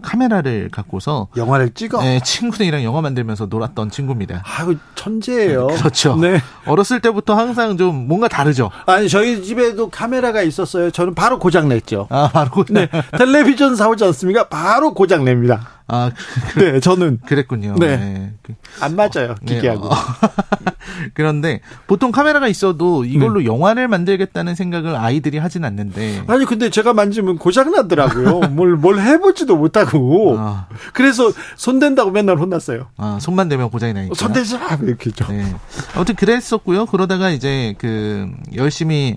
카메라를 0.04 0.68
갖고서 0.70 1.28
영화를 1.36 1.70
찍어. 1.74 2.02
네, 2.02 2.20
친구들이랑 2.22 2.84
영화 2.84 3.00
만들면서 3.00 3.46
놀았던 3.46 3.90
친구입니다. 3.90 4.42
아유, 4.44 4.76
천재예요. 4.94 5.68
그렇죠. 5.68 6.16
네. 6.16 6.40
어렸을 6.66 7.00
때부터 7.00 7.34
항상 7.34 7.76
좀 7.76 8.06
뭔가 8.06 8.28
다르죠. 8.28 8.70
아니, 8.86 9.08
저희 9.08 9.42
집에도 9.42 9.88
카메라가 9.88 10.42
있었어요. 10.42 10.90
저는 10.90 11.14
바로 11.14 11.38
고장 11.38 11.68
냈죠. 11.68 12.06
아, 12.10 12.30
바로 12.32 12.64
네. 12.70 12.88
텔레비전 13.18 13.76
사오지 13.76 14.04
않습니까? 14.04 14.48
바로 14.48 14.94
고장 14.94 15.24
냅니다. 15.24 15.73
아, 15.86 16.10
네, 16.56 16.80
저는 16.80 17.20
그랬군요. 17.26 17.74
네. 17.78 18.32
그- 18.42 18.54
안 18.80 18.96
맞아요. 18.96 19.34
네, 19.42 19.56
기계하고. 19.56 19.86
어. 19.88 19.90
그런데 21.14 21.60
보통 21.86 22.12
카메라가 22.12 22.48
있어도 22.48 23.04
이걸로 23.04 23.40
네. 23.40 23.46
영화를 23.46 23.88
만들겠다는 23.88 24.54
생각을 24.54 24.96
아이들이 24.96 25.38
하진 25.38 25.64
않는데 25.64 26.22
아니 26.26 26.44
근데 26.44 26.70
제가 26.70 26.92
만지면 26.94 27.38
고장 27.38 27.70
나더라고요. 27.72 28.40
뭘 28.52 28.76
뭘 28.76 28.98
해보지도 29.00 29.56
못하고. 29.56 30.36
아, 30.38 30.66
그래서 30.92 31.30
손 31.56 31.78
댄다고 31.78 32.10
맨날 32.10 32.38
혼났어요. 32.38 32.88
아, 32.96 33.18
손만 33.20 33.48
대면 33.48 33.70
고장이 33.70 33.92
나니까. 33.92 34.14
손 34.14 34.32
대지 34.32 34.58
마 34.58 34.74
이렇게 34.82 35.10
죠 35.10 35.26
네. 35.30 35.54
아무튼 35.94 36.14
그랬었고요. 36.16 36.86
그러다가 36.86 37.30
이제 37.30 37.74
그 37.78 38.30
열심히 38.54 39.16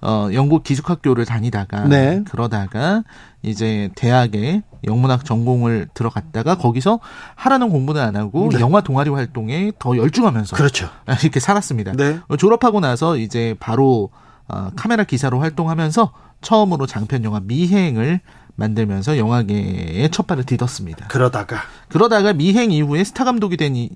어 0.00 0.28
영국 0.32 0.62
기숙학교를 0.62 1.24
다니다가 1.24 1.88
네. 1.88 2.22
그러다가 2.30 3.02
이제 3.42 3.90
대학에 3.94 4.62
영문학 4.84 5.24
전공을 5.24 5.88
들어갔다가 5.94 6.56
거기서 6.56 7.00
하라는 7.34 7.70
공부는 7.70 8.00
안 8.00 8.16
하고 8.16 8.48
네. 8.52 8.60
영화 8.60 8.80
동아리 8.80 9.10
활동에 9.10 9.72
더 9.78 9.96
열중하면서 9.96 10.56
그렇죠. 10.56 10.88
이렇게 11.22 11.40
살았습니다. 11.40 11.92
네. 11.92 12.18
어, 12.28 12.36
졸업하고 12.36 12.80
나서 12.80 13.16
이제 13.16 13.54
바로 13.60 14.10
어, 14.48 14.70
카메라 14.76 15.04
기사로 15.04 15.40
활동하면서 15.40 16.12
처음으로 16.40 16.86
장편 16.86 17.24
영화 17.24 17.40
미행을 17.40 18.20
만들면서 18.68 19.16
영화계의 19.18 20.10
첫 20.10 20.26
발을 20.26 20.42
디뎠습니다. 20.42 21.06
그러다가 21.08 21.58
그러다가 21.88 22.32
미행 22.32 22.72
이후에 22.72 23.04
스타 23.04 23.22
감독이 23.24 23.56
된 23.56 23.76
이 23.76 23.88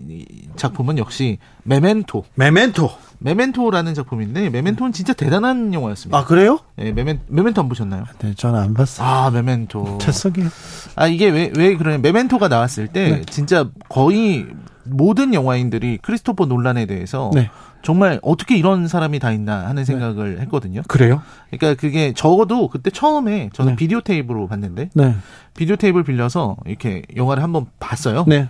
작품은 0.55 0.99
역시 0.99 1.39
메멘토. 1.65 2.25
메멘토. 2.37 2.91
메멘토라는 3.19 3.95
작품인데 3.95 4.51
메멘토는 4.51 4.93
진짜 4.93 5.13
대단한 5.15 5.75
영화였습니다. 5.75 6.17
아 6.17 6.25
그래요? 6.25 6.61
예, 6.79 6.93
메멘 6.93 7.21
메멘토 7.27 7.61
안 7.63 7.69
보셨나요? 7.69 8.05
네, 8.21 8.35
저는 8.37 8.61
안 8.61 8.75
봤어요. 8.75 9.07
아, 9.07 9.31
메멘토. 9.31 9.99
죄송해요. 9.99 10.49
아, 10.95 11.07
이게 11.09 11.29
왜, 11.29 11.51
왜 11.57 11.77
그러냐. 11.77 11.99
메멘토가 11.99 12.49
나왔을 12.49 12.87
때, 12.89 13.11
네. 13.11 13.23
진짜 13.29 13.69
거의 13.89 14.47
모든 14.85 15.35
영화인들이 15.35 15.99
크리스토퍼 16.03 16.47
놀란에 16.47 16.87
대해서 16.87 17.31
네. 17.35 17.51
정말 17.83 18.21
어떻게 18.23 18.57
이런 18.57 18.89
사람이 18.89 19.19
다 19.19 19.33
있나 19.33 19.67
하는 19.69 19.85
생각을 19.85 20.41
했거든요. 20.41 20.83
그래요? 20.89 21.23
그러니까 21.51 21.81
그게 21.81 22.13
적어도 22.13 22.69
그때 22.69 22.91
처음에 22.91 23.51
저는 23.53 23.73
네. 23.73 23.77
비디오 23.77 24.01
테이프로 24.01 24.47
봤는데, 24.47 24.91
네. 24.95 25.15
비디오 25.55 25.77
테이프를 25.77 26.05
빌려서 26.05 26.57
이렇게 26.67 27.03
영화를 27.17 27.43
한번 27.43 27.67
봤어요. 27.81 28.25
네. 28.27 28.49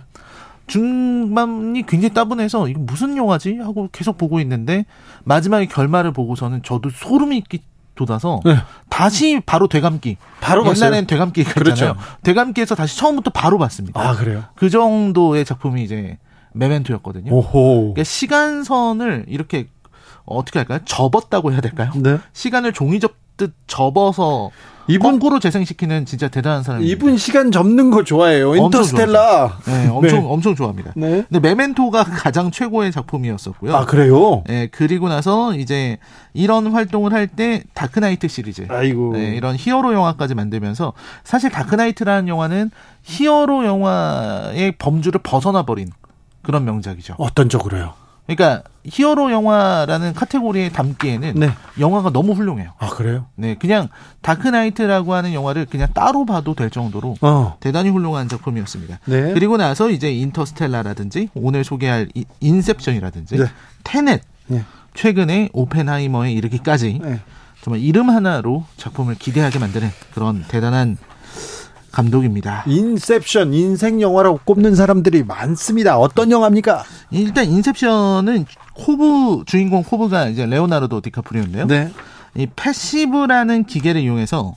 중반이 0.67 1.85
굉장히 1.85 2.13
따분해서 2.13 2.69
이거 2.69 2.79
무슨 2.79 3.17
영화지 3.17 3.57
하고 3.57 3.89
계속 3.91 4.17
보고 4.17 4.39
있는데 4.39 4.85
마지막에 5.25 5.65
결말을 5.65 6.13
보고서는 6.13 6.63
저도 6.63 6.89
소름이 6.89 7.43
끼, 7.49 7.61
돋아서 7.95 8.39
네. 8.43 8.55
다시 8.89 9.41
바로 9.45 9.67
되감기. 9.67 10.17
바로? 10.41 10.65
옛날엔 10.65 11.05
되감기가 11.05 11.53
그렇죠. 11.53 11.71
있잖아요. 11.73 11.95
되감기에서 12.23 12.75
다시 12.75 12.97
처음부터 12.97 13.31
바로 13.31 13.57
봤습니다. 13.57 14.01
아, 14.01 14.15
그래요? 14.15 14.43
그 14.55 14.69
정도의 14.69 15.45
작품이 15.45 15.83
이제 15.83 16.17
메멘토였거든요. 16.53 17.31
오호. 17.33 17.93
그러니까 17.93 18.03
시간선을 18.03 19.25
이렇게 19.27 19.67
어떻게 20.25 20.59
할까요? 20.59 20.79
접었다고 20.85 21.51
해야 21.51 21.61
될까요? 21.61 21.91
네. 21.95 22.17
시간을 22.33 22.73
종이 22.73 22.99
접듯 22.99 23.53
접어서 23.67 24.51
이분 24.89 25.13
거꾸로 25.17 25.39
재생시키는 25.39 26.05
진짜 26.05 26.27
대단한 26.27 26.61
사람입니다. 26.61 26.91
이분 26.93 27.15
시간 27.17 27.51
접는 27.51 27.89
거 27.89 28.03
좋아해요. 28.03 28.49
엄청 28.49 28.65
인터스텔라. 28.65 29.59
네, 29.65 29.87
엄청 29.87 30.19
네. 30.19 30.25
엄청 30.27 30.55
좋아합니다. 30.55 30.91
네. 30.97 31.23
근데 31.29 31.39
메멘토가 31.39 32.03
가장 32.03 32.51
최고의 32.51 32.91
작품이었었고요. 32.91 33.73
아, 33.73 33.85
그래요? 33.85 34.43
예, 34.49 34.67
그리고 34.71 35.07
나서 35.07 35.55
이제 35.55 35.99
이런 36.33 36.67
활동을 36.67 37.13
할 37.13 37.27
때 37.27 37.63
다크나이트 37.73 38.27
시리즈. 38.27 38.65
아이고. 38.69 39.13
네, 39.13 39.35
이런 39.35 39.55
히어로 39.57 39.93
영화까지 39.93 40.35
만들면서 40.35 40.91
사실 41.23 41.49
다크나이트라는 41.49 42.27
영화는 42.27 42.69
히어로 43.03 43.65
영화의 43.65 44.73
범주를 44.79 45.21
벗어나 45.23 45.63
버린 45.63 45.89
그런 46.43 46.65
명작이죠. 46.65 47.15
어떤 47.17 47.49
쪽으로요? 47.49 47.93
그러니까 48.25 48.63
히어로 48.85 49.31
영화라는 49.33 50.13
카테고리에 50.13 50.69
담기에는 50.69 51.33
네. 51.35 51.49
영화가 51.77 52.11
너무 52.11 52.31
훌륭해요. 52.33 52.71
아, 52.77 52.89
그래요? 52.89 53.25
네, 53.35 53.55
그냥 53.55 53.89
다크나이트라고 54.21 55.13
하는 55.13 55.33
영화를 55.33 55.65
그냥 55.65 55.89
따로 55.93 56.25
봐도 56.25 56.53
될 56.53 56.69
정도로 56.69 57.15
어. 57.21 57.57
대단히 57.59 57.89
훌륭한 57.89 58.29
작품이었습니다. 58.29 58.99
네. 59.05 59.33
그리고 59.33 59.57
나서 59.57 59.89
이제 59.89 60.11
인터스텔라라든지 60.13 61.29
오늘 61.33 61.65
소개할 61.65 62.07
이- 62.13 62.23
인셉션이라든지 62.39 63.37
네. 63.39 63.45
테넷 63.83 64.21
네. 64.47 64.63
최근에 64.93 65.49
오펜하이머에 65.51 66.31
이르기까지 66.31 66.99
네. 67.03 67.19
정말 67.61 67.81
이름 67.81 68.09
하나로 68.09 68.63
작품을 68.77 69.15
기대하게 69.15 69.59
만드는 69.59 69.89
그런 70.13 70.43
대단한 70.47 70.97
감독입니다. 71.93 72.63
인셉션, 72.67 73.53
인생 73.53 74.01
영화라고 74.01 74.39
꼽는 74.43 74.75
사람들이 74.75 75.23
많습니다. 75.23 75.97
어떤 75.97 76.31
영화입니까? 76.31 76.83
일단 77.11 77.45
인셉션은 77.45 78.45
코브 78.73 79.43
주인공 79.45 79.83
코브가 79.83 80.27
이제 80.29 80.45
레오나르도 80.45 81.01
디카프리오인데요. 81.01 81.67
네. 81.67 81.91
이 82.35 82.47
패시브라는 82.55 83.65
기계를 83.65 84.01
이용해서 84.01 84.55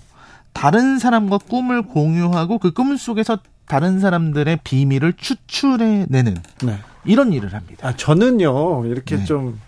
다른 0.54 0.98
사람과 0.98 1.38
꿈을 1.38 1.82
공유하고 1.82 2.58
그 2.58 2.72
꿈 2.72 2.96
속에서 2.96 3.38
다른 3.68 4.00
사람들의 4.00 4.60
비밀을 4.64 5.12
추출해내는 5.14 6.36
네. 6.62 6.78
이런 7.04 7.32
일을 7.32 7.52
합니다. 7.52 7.88
아, 7.88 7.96
저는요, 7.96 8.86
이렇게 8.86 9.16
네. 9.16 9.24
좀, 9.24 9.60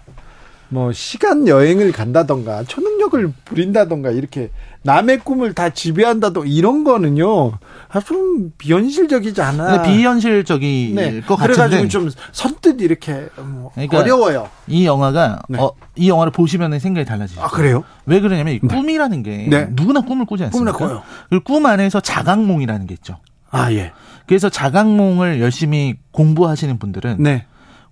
뭐, 0.70 0.92
시간 0.92 1.48
여행을 1.48 1.92
간다던가, 1.92 2.62
초능력을 2.64 3.32
부린다던가, 3.44 4.10
이렇게 4.10 4.50
남의 4.82 5.20
꿈을 5.20 5.54
다 5.54 5.70
지배한다던가, 5.70 6.46
이런 6.48 6.84
거는요, 6.84 7.52
아, 7.90 8.00
좀 8.00 8.52
비현실적이지 8.58 9.40
않아. 9.40 9.82
비현실적일 9.82 10.94
네. 10.94 11.20
것 11.22 11.36
그래가지고 11.36 11.56
같은데 11.70 11.88
좀 11.88 12.10
선뜻 12.32 12.80
이렇게, 12.82 13.28
뭐 13.36 13.70
그러니까 13.74 13.98
어려워요. 13.98 14.48
이 14.66 14.84
영화가 14.86 15.40
네. 15.48 15.58
어, 15.58 15.72
이 15.96 16.08
영화를 16.08 16.32
보시면 16.32 16.78
생각이 16.78 17.06
달라지죠. 17.06 17.40
아, 17.42 17.48
그래요? 17.48 17.82
왜 18.06 18.20
그러냐면 18.20 18.54
이 18.54 18.58
꿈이라는 18.58 19.22
게 19.22 19.46
네. 19.50 19.68
누구나 19.70 20.02
꿈을 20.02 20.26
꾸지 20.26 20.44
않습니까? 20.44 20.72
꿈을 20.76 20.90
꿔요. 20.90 21.02
그리고 21.30 21.44
꿈 21.44 21.64
안에서 21.66 22.00
자각몽이라는 22.00 22.86
게 22.86 22.94
있죠. 22.94 23.16
아, 23.50 23.72
예. 23.72 23.92
그래서 24.26 24.50
자각몽을 24.50 25.40
열심히 25.40 25.94
공부하시는 26.12 26.78
분들은 26.78 27.16
네. 27.22 27.46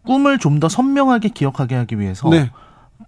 꿈을 0.05 0.39
좀 0.39 0.61
더 0.61 0.69
선명하게 0.69 1.31
기억하게 1.31 1.75
하기 1.75 1.99
위해서 1.99 2.29
네. 2.29 2.51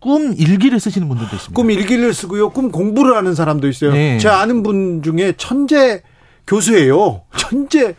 꿈 0.01 0.35
일기를 0.37 0.81
쓰시는 0.81 1.09
분들도 1.09 1.35
있습니다. 1.35 1.55
꿈 1.55 1.71
일기를 1.71 2.15
쓰고요. 2.15 2.51
꿈 2.51 2.71
공부를 2.71 3.17
하는 3.17 3.35
사람도 3.35 3.69
있어요. 3.69 3.93
네. 3.93 4.19
제 4.19 4.29
아는 4.29 4.63
분 4.63 5.03
중에 5.03 5.35
천재 5.37 6.03
교수예요. 6.47 7.23
천재 7.37 7.95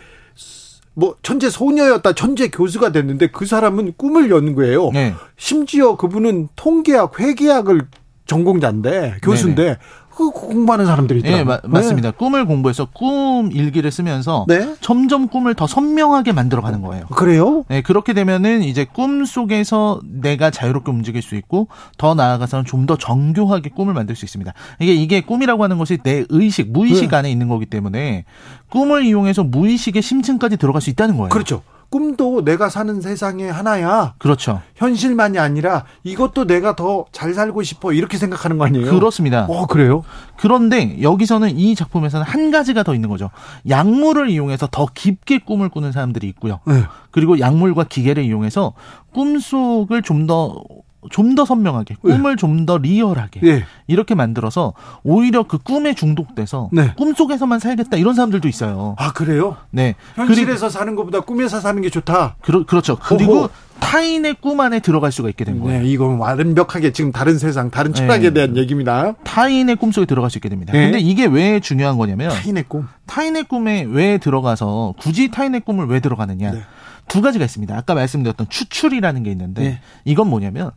뭐 0.93 1.15
천재 1.23 1.49
소녀였다 1.49 2.13
천재 2.13 2.49
교수가 2.49 2.91
됐는데 2.91 3.27
그 3.27 3.45
사람은 3.45 3.93
꿈을 3.97 4.29
여는 4.29 4.55
거예요. 4.55 4.91
네. 4.91 5.13
심지어 5.37 5.95
그분은 5.95 6.49
통계학 6.55 7.19
회계학을 7.19 7.87
전공자인데 8.25 9.17
교수인데 9.23 9.77
그 10.08 10.08
공부하는 10.29 10.85
사람들이 10.85 11.21
예, 11.25 11.29
있더라고요. 11.29 11.59
마- 11.63 11.79
맞습니다. 11.79 12.11
꿈을 12.11 12.45
공부해서 12.45 12.85
꿈 12.93 13.49
일기를 13.51 13.89
쓰면서 13.91 14.45
네. 14.47 14.75
점점 14.81 15.27
꿈을 15.29 15.55
더 15.55 15.65
선명하게 15.67 16.33
만들어가는 16.33 16.81
거예요. 16.81 17.05
네. 17.09 17.15
그래요? 17.15 17.63
네, 17.69 17.81
그렇게 17.81 18.13
되면은 18.13 18.63
이제 18.63 18.85
꿈 18.85 19.23
속에서 19.25 19.99
내가 20.03 20.51
자유롭게 20.51 20.91
움직일 20.91 21.21
수 21.21 21.35
있고 21.35 21.67
더 21.97 22.13
나아가서는 22.13 22.65
좀 22.65 22.85
더 22.85 22.97
정교하게 22.97 23.69
꿈을 23.69 23.93
만들 23.93 24.15
수 24.15 24.25
있습니다. 24.25 24.51
이게 24.79 24.93
이게 24.93 25.21
꿈이라고 25.21 25.63
하는 25.63 25.77
것이 25.77 25.97
내 26.03 26.25
의식, 26.29 26.71
무의식 26.71 27.11
네. 27.11 27.15
안에 27.17 27.31
있는 27.31 27.47
거기 27.47 27.65
때문에 27.67 28.25
꿈을 28.69 29.03
이용해서 29.05 29.43
무의식의 29.43 30.01
심층까지 30.01 30.57
들어갈 30.57 30.81
수 30.81 30.89
있다는 30.89 31.17
거예요. 31.17 31.29
그렇죠. 31.29 31.61
꿈도 31.89 32.43
내가 32.43 32.69
사는 32.69 33.01
세상의 33.01 33.51
하나야. 33.51 34.13
그렇죠. 34.19 34.61
현실만이 34.75 35.39
아니라 35.39 35.85
이것도 36.03 36.45
내가 36.45 36.75
더 36.75 37.05
잘 37.11 37.33
살고 37.33 37.63
싶어 37.63 37.91
이렇게 37.93 38.17
생각하는 38.17 38.57
거 38.57 38.65
아니에요? 38.65 38.91
그렇습니다. 38.91 39.45
어 39.49 39.65
그래요? 39.65 40.03
그런데 40.37 41.01
여기서는 41.01 41.57
이 41.57 41.75
작품에서는 41.75 42.25
한 42.25 42.51
가지가 42.51 42.83
더 42.83 42.93
있는 42.93 43.09
거죠. 43.09 43.29
약물을 43.67 44.29
이용해서 44.29 44.67
더 44.71 44.87
깊게 44.93 45.39
꿈을 45.39 45.69
꾸는 45.69 45.91
사람들이 45.91 46.27
있고요. 46.29 46.59
네. 46.65 46.83
그리고 47.11 47.39
약물과 47.39 47.85
기계를 47.85 48.23
이용해서 48.23 48.73
꿈속을 49.13 50.01
좀더 50.03 50.63
좀 51.11 51.35
더 51.35 51.45
선명하게, 51.45 51.95
꿈을 52.01 52.35
좀 52.35 52.65
더 52.65 52.77
리얼하게 52.77 53.39
예. 53.45 53.63
이렇게 53.87 54.15
만들어서 54.15 54.73
오히려 55.03 55.43
그 55.43 55.57
꿈에 55.57 55.93
중독돼서 55.93 56.69
네. 56.73 56.93
꿈 56.97 57.13
속에서만 57.13 57.59
살겠다 57.59 57.97
이런 57.97 58.15
사람들도 58.15 58.47
있어요. 58.47 58.95
아 58.97 59.13
그래요? 59.13 59.55
네. 59.71 59.95
현실에서 60.15 60.69
사는 60.69 60.95
것보다 60.95 61.21
꿈에서 61.21 61.59
사는 61.61 61.81
게 61.81 61.89
좋다. 61.89 62.35
그리, 62.41 62.63
그렇죠. 62.65 62.97
그리고 63.01 63.33
오호. 63.33 63.49
타인의 63.79 64.35
꿈 64.41 64.59
안에 64.59 64.81
들어갈 64.81 65.11
수가 65.11 65.29
있게 65.29 65.45
된 65.45 65.61
거예요. 65.61 65.81
네, 65.81 65.87
이건 65.87 66.17
완벽하게 66.17 66.91
지금 66.91 67.13
다른 67.13 67.37
세상, 67.39 67.71
다른 67.71 67.93
철학에 67.93 68.29
네. 68.29 68.33
대한 68.33 68.57
얘기입니다. 68.57 69.13
타인의 69.23 69.77
꿈 69.77 69.93
속에 69.93 70.05
들어갈 70.05 70.29
수 70.29 70.37
있게 70.37 70.49
됩니다. 70.49 70.73
네. 70.73 70.83
근데 70.83 70.99
이게 70.99 71.25
왜 71.25 71.61
중요한 71.61 71.97
거냐면 71.97 72.29
타인의 72.29 72.65
꿈. 72.67 72.87
타인의 73.05 73.45
꿈에 73.45 73.85
왜 73.89 74.17
들어가서 74.17 74.95
굳이 74.99 75.31
타인의 75.31 75.61
꿈을 75.61 75.87
왜 75.87 76.01
들어가느냐 76.01 76.51
네. 76.51 76.61
두 77.09 77.21
가지가 77.21 77.43
있습니다. 77.43 77.75
아까 77.75 77.93
말씀드렸던 77.95 78.47
추출이라는 78.49 79.23
게 79.23 79.31
있는데 79.31 79.61
네. 79.61 79.81
이건 80.05 80.29
뭐냐면 80.29 80.71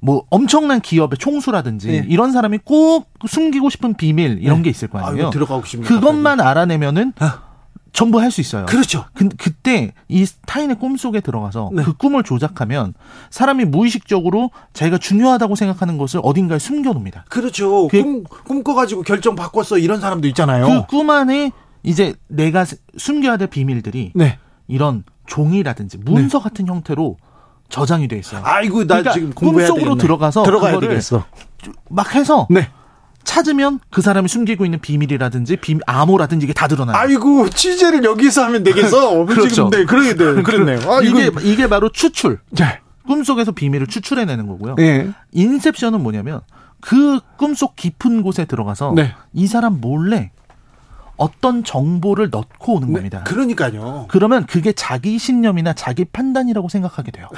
뭐 0.00 0.24
엄청난 0.28 0.80
기업의 0.80 1.16
총수라든지 1.18 1.88
네. 1.88 2.04
이런 2.08 2.32
사람이 2.32 2.58
꼭 2.64 3.08
숨기고 3.26 3.70
싶은 3.70 3.94
비밀 3.94 4.38
이런 4.42 4.58
네. 4.58 4.64
게 4.64 4.70
있을 4.70 4.88
거 4.88 4.98
아, 4.98 5.06
아니에요. 5.08 5.22
이거 5.24 5.30
들어가고 5.30 5.64
싶네. 5.64 5.86
그것만 5.86 6.40
알아내면은 6.40 7.14
아. 7.18 7.42
전부 7.92 8.20
할 8.20 8.30
수 8.30 8.42
있어요. 8.42 8.66
그렇죠. 8.66 9.06
그, 9.14 9.26
그때 9.38 9.94
이 10.08 10.26
타인의 10.44 10.78
꿈 10.78 10.98
속에 10.98 11.20
들어가서 11.22 11.70
네. 11.72 11.82
그 11.82 11.94
꿈을 11.96 12.24
조작하면 12.24 12.92
사람이 13.30 13.64
무의식적으로 13.64 14.50
자기가 14.74 14.98
중요하다고 14.98 15.54
생각하는 15.54 15.96
것을 15.96 16.20
어딘가에 16.22 16.58
숨겨놓습니다. 16.58 17.24
그렇죠. 17.30 17.88
그- 17.88 18.02
꿈, 18.02 18.24
꿈꿔가지고 18.24 19.00
결정 19.02 19.34
바꿨어. 19.34 19.78
이런 19.78 19.98
사람도 20.00 20.28
있잖아요. 20.28 20.66
그 20.66 20.86
꿈 20.88 21.10
안에 21.10 21.52
이제 21.84 22.12
내가 22.28 22.66
숨겨야 22.98 23.38
될 23.38 23.48
비밀들이 23.48 24.12
네. 24.14 24.38
이런 24.68 25.04
종이라든지 25.26 25.98
문서 25.98 26.40
같은 26.40 26.66
형태로 26.66 27.16
저장이 27.68 28.08
돼 28.08 28.16
있어요. 28.18 28.42
아이고, 28.44 28.80
나 28.86 28.98
그러니까 29.00 29.12
지금 29.12 29.32
공부해야 29.32 29.68
꿈속으로 29.68 29.94
되겠네. 29.94 30.02
들어가서 30.02 30.42
들어가야 30.44 30.78
되겠어. 30.80 31.24
막 31.90 32.14
해서 32.14 32.46
네. 32.48 32.70
찾으면 33.24 33.80
그 33.90 34.02
사람이 34.02 34.28
숨기고 34.28 34.64
있는 34.64 34.78
비밀이라든지 34.80 35.56
비, 35.56 35.76
암호라든지 35.84 36.44
이게 36.44 36.52
다 36.52 36.68
드러나요. 36.68 36.96
아이고, 36.96 37.48
취재를 37.50 38.04
여기서 38.04 38.44
하면 38.44 38.62
되겠어. 38.62 39.24
그렇죠. 39.26 39.68
네, 39.70 39.84
그러게 39.84 40.14
돼. 40.14 40.40
그렇네요. 40.42 40.78
아, 40.90 41.00
이게 41.02 41.26
이거. 41.26 41.40
이게 41.40 41.68
바로 41.68 41.88
추출. 41.88 42.38
네. 42.50 42.80
꿈속에서 43.06 43.52
비밀을 43.52 43.88
추출해내는 43.88 44.46
거고요. 44.46 44.74
네. 44.76 45.10
인셉션은 45.32 46.02
뭐냐면 46.02 46.40
그 46.80 47.20
꿈속 47.36 47.74
깊은 47.76 48.22
곳에 48.22 48.44
들어가서 48.44 48.92
네. 48.94 49.14
이 49.32 49.46
사람 49.46 49.80
몰래 49.80 50.30
어떤 51.16 51.64
정보를 51.64 52.30
넣고 52.30 52.74
오는 52.74 52.88
네, 52.88 52.94
겁니다. 52.94 53.24
그러니까요. 53.24 54.06
그러면 54.08 54.46
그게 54.46 54.72
자기 54.72 55.18
신념이나 55.18 55.72
자기 55.72 56.04
판단이라고 56.04 56.68
생각하게 56.68 57.10
돼요. 57.10 57.28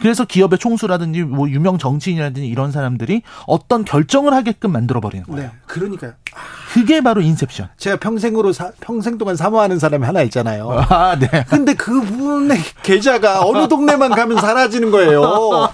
그래서 0.00 0.24
기업의 0.24 0.58
총수라든지 0.58 1.22
뭐 1.22 1.48
유명 1.48 1.78
정치인이라든지 1.78 2.46
이런 2.46 2.72
사람들이 2.72 3.22
어떤 3.46 3.84
결정을 3.84 4.34
하게끔 4.34 4.72
만들어 4.72 5.00
버리는 5.00 5.24
거예요. 5.24 5.48
네. 5.48 5.52
그러니까요. 5.66 6.12
그게 6.72 7.00
바로 7.00 7.20
인셉션. 7.20 7.68
제가 7.78 7.96
평생으로, 7.96 8.52
사, 8.52 8.72
평생 8.80 9.16
동안 9.16 9.36
사모하는 9.36 9.78
사람이 9.78 10.04
하나 10.04 10.22
있잖아요. 10.22 10.84
아, 10.90 11.16
네. 11.18 11.44
근데 11.48 11.74
그분의 11.74 12.58
계좌가 12.82 13.46
어느 13.46 13.68
동네만 13.68 14.10
가면 14.10 14.40
사라지는 14.40 14.90
거예요. 14.90 15.22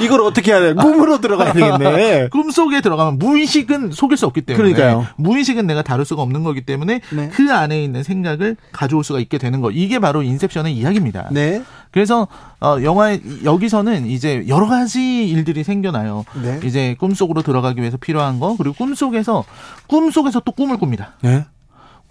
이걸 0.00 0.20
어떻게 0.22 0.52
해야 0.52 0.60
돼? 0.60 0.74
꿈으로 0.74 1.20
들어가야 1.20 1.52
되겠네. 1.52 2.28
꿈 2.32 2.50
속에 2.50 2.80
들어가면 2.80 3.18
무의식은 3.18 3.92
속일 3.92 4.16
수 4.16 4.26
없기 4.26 4.42
때문에 4.42 4.72
그러니까요. 4.72 5.06
무의식은 5.16 5.66
내가 5.66 5.82
다룰 5.82 6.04
수가 6.04 6.22
없는 6.22 6.42
거기 6.42 6.62
때문에 6.62 7.00
네. 7.10 7.28
그 7.30 7.52
안에 7.52 7.82
있는 7.82 8.02
생각을 8.02 8.56
가져올 8.72 9.04
수가 9.04 9.20
있게 9.20 9.38
되는 9.38 9.60
거. 9.60 9.70
이게 9.70 9.98
바로 9.98 10.22
인셉션의 10.22 10.74
이야기입니다. 10.76 11.28
네. 11.30 11.62
그래서 11.92 12.28
어 12.60 12.76
영화에 12.82 13.20
여기서는 13.44 14.06
이제 14.06 14.44
여러 14.48 14.66
가지 14.66 15.28
일들이 15.28 15.64
생겨나요. 15.64 16.24
네. 16.42 16.60
이제 16.64 16.94
꿈속으로 16.98 17.42
들어가기 17.42 17.80
위해서 17.80 17.96
필요한 17.96 18.38
거 18.40 18.56
그리고 18.56 18.74
꿈속에서 18.76 19.44
꿈속에서 19.88 20.40
또 20.40 20.52
꿈을 20.52 20.78
꿉니다. 20.78 21.14
네. 21.22 21.44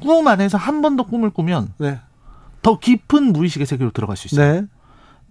꿈 0.02 0.28
안에서 0.28 0.58
한 0.58 0.82
번 0.82 0.96
더 0.96 1.04
꿈을 1.04 1.30
꾸면 1.30 1.74
네. 1.78 2.00
더 2.62 2.78
깊은 2.80 3.32
무의식의 3.34 3.66
세계로 3.68 3.92
들어갈 3.92 4.18
수 4.18 4.28
있어요. 4.28 4.64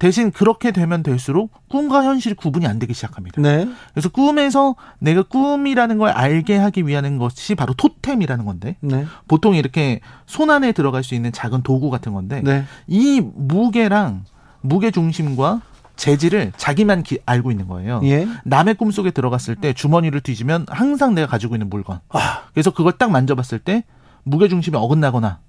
네. 0.01 0.07
대신 0.07 0.31
그렇게 0.31 0.70
되면 0.70 1.03
될수록 1.03 1.51
꿈과 1.69 2.05
현실이 2.05 2.35
구분이 2.37 2.66
안 2.66 2.79
되기 2.79 2.95
시작합니다. 2.95 3.41
네. 3.43 3.69
그래서 3.93 4.09
꿈에서 4.09 4.77
내가 5.01 5.23
꿈이라는 5.23 5.99
걸 5.99 6.11
알게 6.11 6.57
하기 6.57 6.87
위한 6.87 7.19
것이 7.19 7.55
바로 7.55 7.75
토템이라는 7.75 8.45
건데 8.45 8.77
네. 8.81 9.07
보통 9.27 9.55
이렇게 9.55 10.01
손 10.27 10.51
안에 10.51 10.73
들어갈 10.73 11.03
수 11.03 11.15
있는 11.15 11.33
작은 11.33 11.62
도구 11.62 11.91
같은 11.91 12.12
건데 12.15 12.41
네. 12.45 12.65
이 12.87 13.20
무게랑 13.20 14.25
무게 14.61 14.91
중심과 14.91 15.62
재질을 15.97 16.53
자기만 16.57 17.03
기- 17.03 17.19
알고 17.27 17.51
있는 17.51 17.66
거예요. 17.66 18.01
예. 18.05 18.29
남의 18.45 18.75
꿈 18.75 18.93
속에 18.93 19.11
들어갔을 19.11 19.57
때 19.57 19.73
주머니를 19.73 20.20
뒤지면 20.20 20.66
항상 20.69 21.15
내가 21.15 21.27
가지고 21.27 21.57
있는 21.57 21.69
물건. 21.69 21.99
아. 22.11 22.43
그래서 22.55 22.70
그걸 22.70 22.93
딱 22.93 23.11
만져봤을 23.11 23.59
때 23.59 23.83
무게 24.23 24.47
중심이 24.47 24.77
어긋나거나 24.77 25.41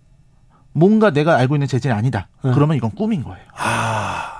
뭔가 0.74 1.12
내가 1.12 1.36
알고 1.36 1.56
있는 1.56 1.68
재질이 1.68 1.94
아니다. 1.94 2.30
네. 2.44 2.52
그러면 2.54 2.78
이건 2.78 2.90
꿈인 2.92 3.24
거예요. 3.24 3.38
아. 3.58 4.39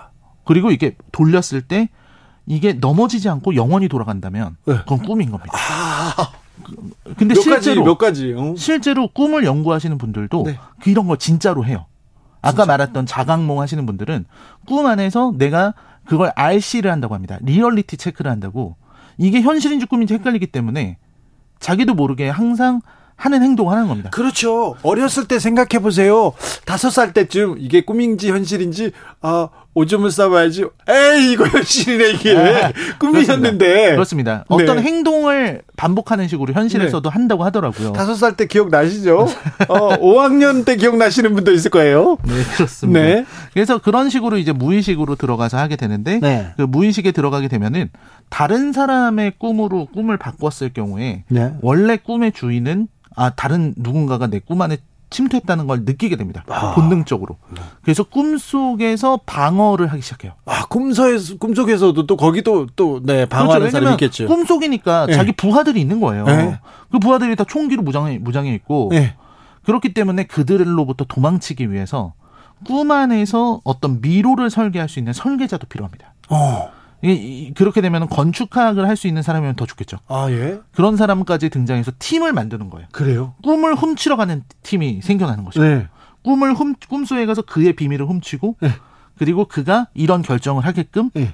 그리고 0.50 0.72
이게 0.72 0.96
돌렸을 1.12 1.62
때 1.62 1.90
이게 2.48 2.74
넘어지지 2.74 3.30
않고 3.30 3.54
영원히 3.54 3.88
돌아간다면 3.88 4.58
네. 4.66 4.78
그건 4.80 4.98
꿈인 4.98 5.30
겁니다. 5.30 5.54
아. 5.56 6.32
근데 7.18 7.36
몇 7.36 7.44
가지 7.44 7.44
실제로 7.44 7.84
몇 7.84 7.98
가지. 8.00 8.34
어. 8.36 8.56
실제로 8.58 9.08
꿈을 9.10 9.44
연구하시는 9.44 9.96
분들도 10.00 10.44
네. 10.48 10.58
그 10.82 10.90
이런 10.90 11.06
거 11.06 11.18
진짜로 11.18 11.66
해요. 11.66 11.86
아까 12.42 12.66
말했던 12.66 13.06
자각몽 13.06 13.62
하시는 13.62 13.86
분들은 13.86 14.26
꿈 14.66 14.88
안에서 14.88 15.36
내가 15.38 15.76
그걸 16.08 16.32
RC를 16.36 16.90
한다고 16.90 17.14
합니다. 17.14 17.38
리얼리티 17.44 17.98
체크를 17.98 18.32
한다고. 18.32 18.76
이게 19.20 19.42
현실인지 19.42 19.86
꿈인지 19.86 20.16
헷갈리기 20.16 20.48
때문에 20.48 20.98
자기도 21.60 21.94
모르게 21.94 22.28
항상 22.28 22.82
하는 23.20 23.44
행동을 23.44 23.76
하는 23.76 23.88
겁니다. 23.90 24.10
그렇죠. 24.10 24.78
어렸을 24.82 25.28
때 25.28 25.40
생각해 25.40 25.84
보세요. 25.84 26.32
다섯 26.66 26.90
살 26.90 27.14
때쯤 27.14 27.58
이게 27.60 27.82
꿈인지 27.82 28.32
현실인지 28.32 28.94
아 29.22 29.50
오줌을 29.76 30.12
싸봐야지. 30.12 30.66
에이 30.88 31.32
이거 31.32 31.46
현실이네 31.46 32.10
이게 32.12 32.74
꿈이었는데. 33.00 33.92
그렇습니다. 33.92 34.44
어떤 34.50 34.78
네. 34.78 34.82
행동을 34.84 35.62
반복하는 35.78 36.28
식으로 36.28 36.54
현실에서도 36.54 37.08
한다고 37.10 37.44
하더라고요. 37.46 37.94
다섯 37.94 38.16
살 38.16 38.36
때 38.36 38.46
기억 38.46 38.70
나시죠? 38.70 39.28
어, 39.70 39.90
5학년 40.00 40.66
때 40.66 40.76
기억 40.76 40.98
나시는 40.98 41.34
분도 41.36 41.52
있을 41.52 41.72
거예요. 41.72 42.18
네, 42.24 42.34
그렇습니다. 42.56 43.00
네. 43.02 43.26
그래서 43.54 43.78
그런 43.78 44.10
식으로 44.10 44.38
이제 44.38 44.52
무의식으로 44.52 45.16
들어가서 45.16 45.58
하게 45.58 45.76
되는데 45.76 46.20
네. 46.20 46.48
그 46.58 46.64
무의식에 46.64 47.12
들어가게 47.12 47.48
되면은 47.48 47.90
다른 48.30 48.74
사람의 48.74 49.34
꿈으로 49.38 49.88
꿈을 49.94 50.18
바꿨을 50.18 50.74
경우에 50.74 51.24
네. 51.30 51.54
원래 51.62 51.98
꿈의 51.98 52.32
주인은 52.34 52.88
아 53.16 53.32
다른 53.32 53.74
누군가가 53.78 54.28
내 54.28 54.40
꿈 54.40 54.62
안에 54.62 54.78
침투했다는 55.10 55.68
걸 55.68 55.82
느끼게 55.86 56.16
됩니다. 56.16 56.44
아. 56.50 56.74
본능적으로. 56.76 57.38
그래서 57.82 58.04
꿈 58.04 58.38
속에서 58.38 59.20
방어를 59.26 59.88
하기 59.88 60.02
시작해요. 60.02 60.34
아 60.46 60.66
꿈속에서 60.68 61.38
꿈속에서도 61.38 62.06
또 62.06 62.18
거기도 62.18 62.68
또네 62.76 63.26
방어하는 63.26 63.70
그렇죠. 63.70 63.72
사람이 63.72 63.94
있겠죠. 63.94 64.28
꿈 64.28 64.46
속이니까 64.46 65.08
네. 65.08 65.14
자기 65.14 65.32
부하들이 65.32 65.82
있는 65.82 66.00
거예요. 66.00 66.26
네. 66.26 66.60
그 66.92 67.00
부하들이 67.00 67.36
다 67.36 67.44
총기로 67.44 67.82
무장해 67.82 68.20
무장해 68.20 68.54
있고 68.56 68.90
네. 68.92 69.16
그렇기 69.64 69.94
때문에 69.94 70.26
그들로부터 70.26 71.06
도망치기 71.06 71.72
위해서 71.72 72.14
꿈 72.66 72.92
안에서 72.92 73.62
어떤 73.64 74.02
미로를 74.02 74.50
설계할 74.50 74.90
수 74.90 75.00
있는 75.00 75.14
설계자도 75.14 75.68
필요합니다. 75.68 76.14
어. 76.30 76.72
그렇게 77.56 77.82
되면 77.82 78.08
건축학을 78.10 78.88
할 78.88 78.96
수 79.00 79.08
있는 79.08 79.22
사람이면 79.22 79.56
더 79.56 79.66
좋겠죠. 79.66 79.98
아 80.08 80.28
예. 80.30 80.60
그런 80.74 80.98
사람까지 80.98 81.50
등장해서 81.50 81.94
팀을 82.00 82.34
만드는 82.34 82.70
거예요. 82.70 82.88
그래요. 82.92 83.34
꿈을 83.44 83.76
훔치러 83.76 84.18
가는 84.18 84.44
팀이 84.64 85.02
생겨나는 85.02 85.46
거죠. 85.46 85.62
네. 85.62 85.88
꿈을 86.24 86.54
훔 86.54 86.76
꿈속에 86.90 87.26
가서 87.26 87.42
그의 87.44 87.74
비밀을 87.74 88.06
훔치고 88.06 88.58
네. 88.62 88.72
그리고 89.18 89.46
그가 89.46 89.88
이런 89.94 90.22
결정을 90.22 90.66
하게끔 90.66 91.10
네. 91.14 91.34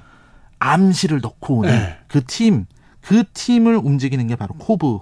암시를 0.60 1.20
넣고 1.20 1.58
오는 1.58 1.70
네. 1.70 1.98
그 2.08 2.24
팀, 2.24 2.66
그 3.00 3.24
팀을 3.34 3.76
움직이는 3.76 4.26
게 4.28 4.36
바로 4.36 4.54
코브 4.54 5.00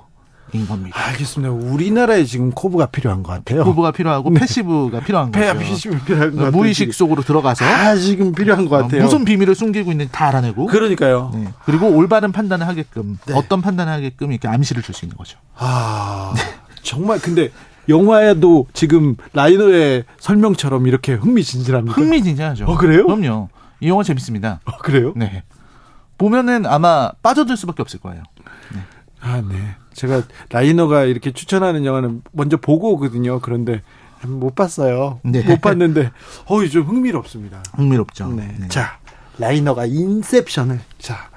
인 0.55 0.67
겁니다. 0.69 0.97
알겠습니다. 1.09 1.53
우리나라에 1.53 2.25
지금 2.25 2.51
코브가 2.53 2.87
필요한 2.87 3.23
것 3.23 3.33
같아요. 3.33 3.65
코브가 3.65 3.91
필요하고 3.91 4.31
패시브가 4.33 5.01
필요한 5.01 5.33
폐 5.33 5.47
거죠. 5.53 5.59
패시브 5.59 6.05
필요한 6.05 6.31
것 6.31 6.37
같아요. 6.37 6.51
무의식 6.53 6.95
속으로 6.95 7.23
들어가서 7.23 7.65
아 7.65 7.97
지금 7.97 8.33
필요한 8.33 8.69
것 8.69 8.77
같아요. 8.83 9.03
무슨 9.03 9.25
비밀을 9.25 9.55
숨기고 9.55 9.91
있는지 9.91 10.13
다 10.13 10.29
알아내고 10.29 10.67
그러니까요. 10.67 11.33
네. 11.35 11.49
그리고 11.65 11.89
올바른 11.89 12.31
판단을 12.33 12.67
하게끔 12.69 13.19
네. 13.27 13.35
어떤 13.35 13.61
판단을 13.63 13.93
하게끔 13.93 14.31
이렇게 14.31 14.47
암시를 14.49 14.83
줄 14.83 14.95
수 14.95 15.05
있는 15.05 15.17
거죠. 15.17 15.39
아 15.57 16.33
정말 16.83 17.19
근데 17.19 17.51
영화에도 17.89 18.67
지금 18.73 19.17
라이너의 19.33 20.05
설명처럼 20.21 20.87
이렇게 20.87 21.15
흥미진진합니까? 21.15 22.01
흥미진진하죠. 22.01 22.67
어, 22.67 22.77
그래요? 22.77 23.05
그럼요. 23.07 23.49
이 23.81 23.89
영화 23.89 24.03
재밌습니다. 24.05 24.61
어, 24.65 24.79
그래요? 24.79 25.13
네. 25.17 25.43
보면은 26.17 26.65
아마 26.65 27.11
빠져들 27.23 27.57
수밖에 27.57 27.83
없을 27.83 27.99
거예요. 27.99 28.23
아, 29.21 29.43
네. 29.49 29.75
제가 29.95 30.23
라이너가 30.51 31.05
이렇게 31.05 31.33
추천하는 31.33 31.85
영화는 31.85 32.23
먼저 32.33 32.57
보고 32.57 32.93
오거든요. 32.93 33.41
그런데 33.41 33.83
못 34.27 34.55
봤어요. 34.55 35.21
네. 35.23 35.43
못 35.43 35.61
봤는데 35.61 36.11
어이 36.47 36.71
좀 36.71 36.85
흥미롭습니다. 36.85 37.63
흥미롭죠. 37.75 38.29
네. 38.29 38.55
네. 38.59 38.69
자, 38.69 38.99
라이너가 39.39 39.87
인셉션을 39.87 40.81
자 40.99 41.31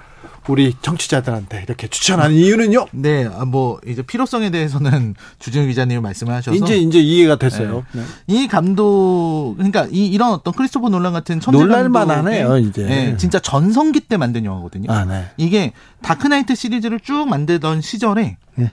우리 0.47 0.73
청취자들한테 0.81 1.63
이렇게 1.63 1.87
추천하는 1.87 2.35
이유는요? 2.35 2.87
네, 2.91 3.25
아, 3.25 3.45
뭐 3.45 3.79
이제 3.85 4.01
필요성에 4.01 4.49
대해서는 4.49 5.15
주진우 5.39 5.67
기자님이 5.67 6.01
말씀을 6.01 6.33
하셔서 6.33 6.55
이제 6.55 6.77
이제 6.77 6.99
이해가 6.99 7.37
됐어요. 7.37 7.83
네. 7.91 8.03
이 8.27 8.47
감독 8.47 9.55
그러니까 9.57 9.87
이 9.91 10.07
이런 10.07 10.31
어떤 10.31 10.53
크리스토퍼 10.53 10.89
놀란 10.89 11.13
같은 11.13 11.39
천재 11.39 11.59
놀랄만 11.59 12.07
감독의, 12.07 12.43
하네요, 12.43 12.57
이제. 12.57 12.83
네, 12.83 13.17
진짜 13.17 13.39
전성기 13.39 14.01
때 14.01 14.17
만든 14.17 14.45
영화거든요. 14.45 14.91
아, 14.91 15.05
네. 15.05 15.25
이게 15.37 15.73
다크나이트 16.01 16.55
시리즈를 16.55 16.99
쭉 16.99 17.27
만들던 17.27 17.81
시절에 17.81 18.37
네. 18.55 18.71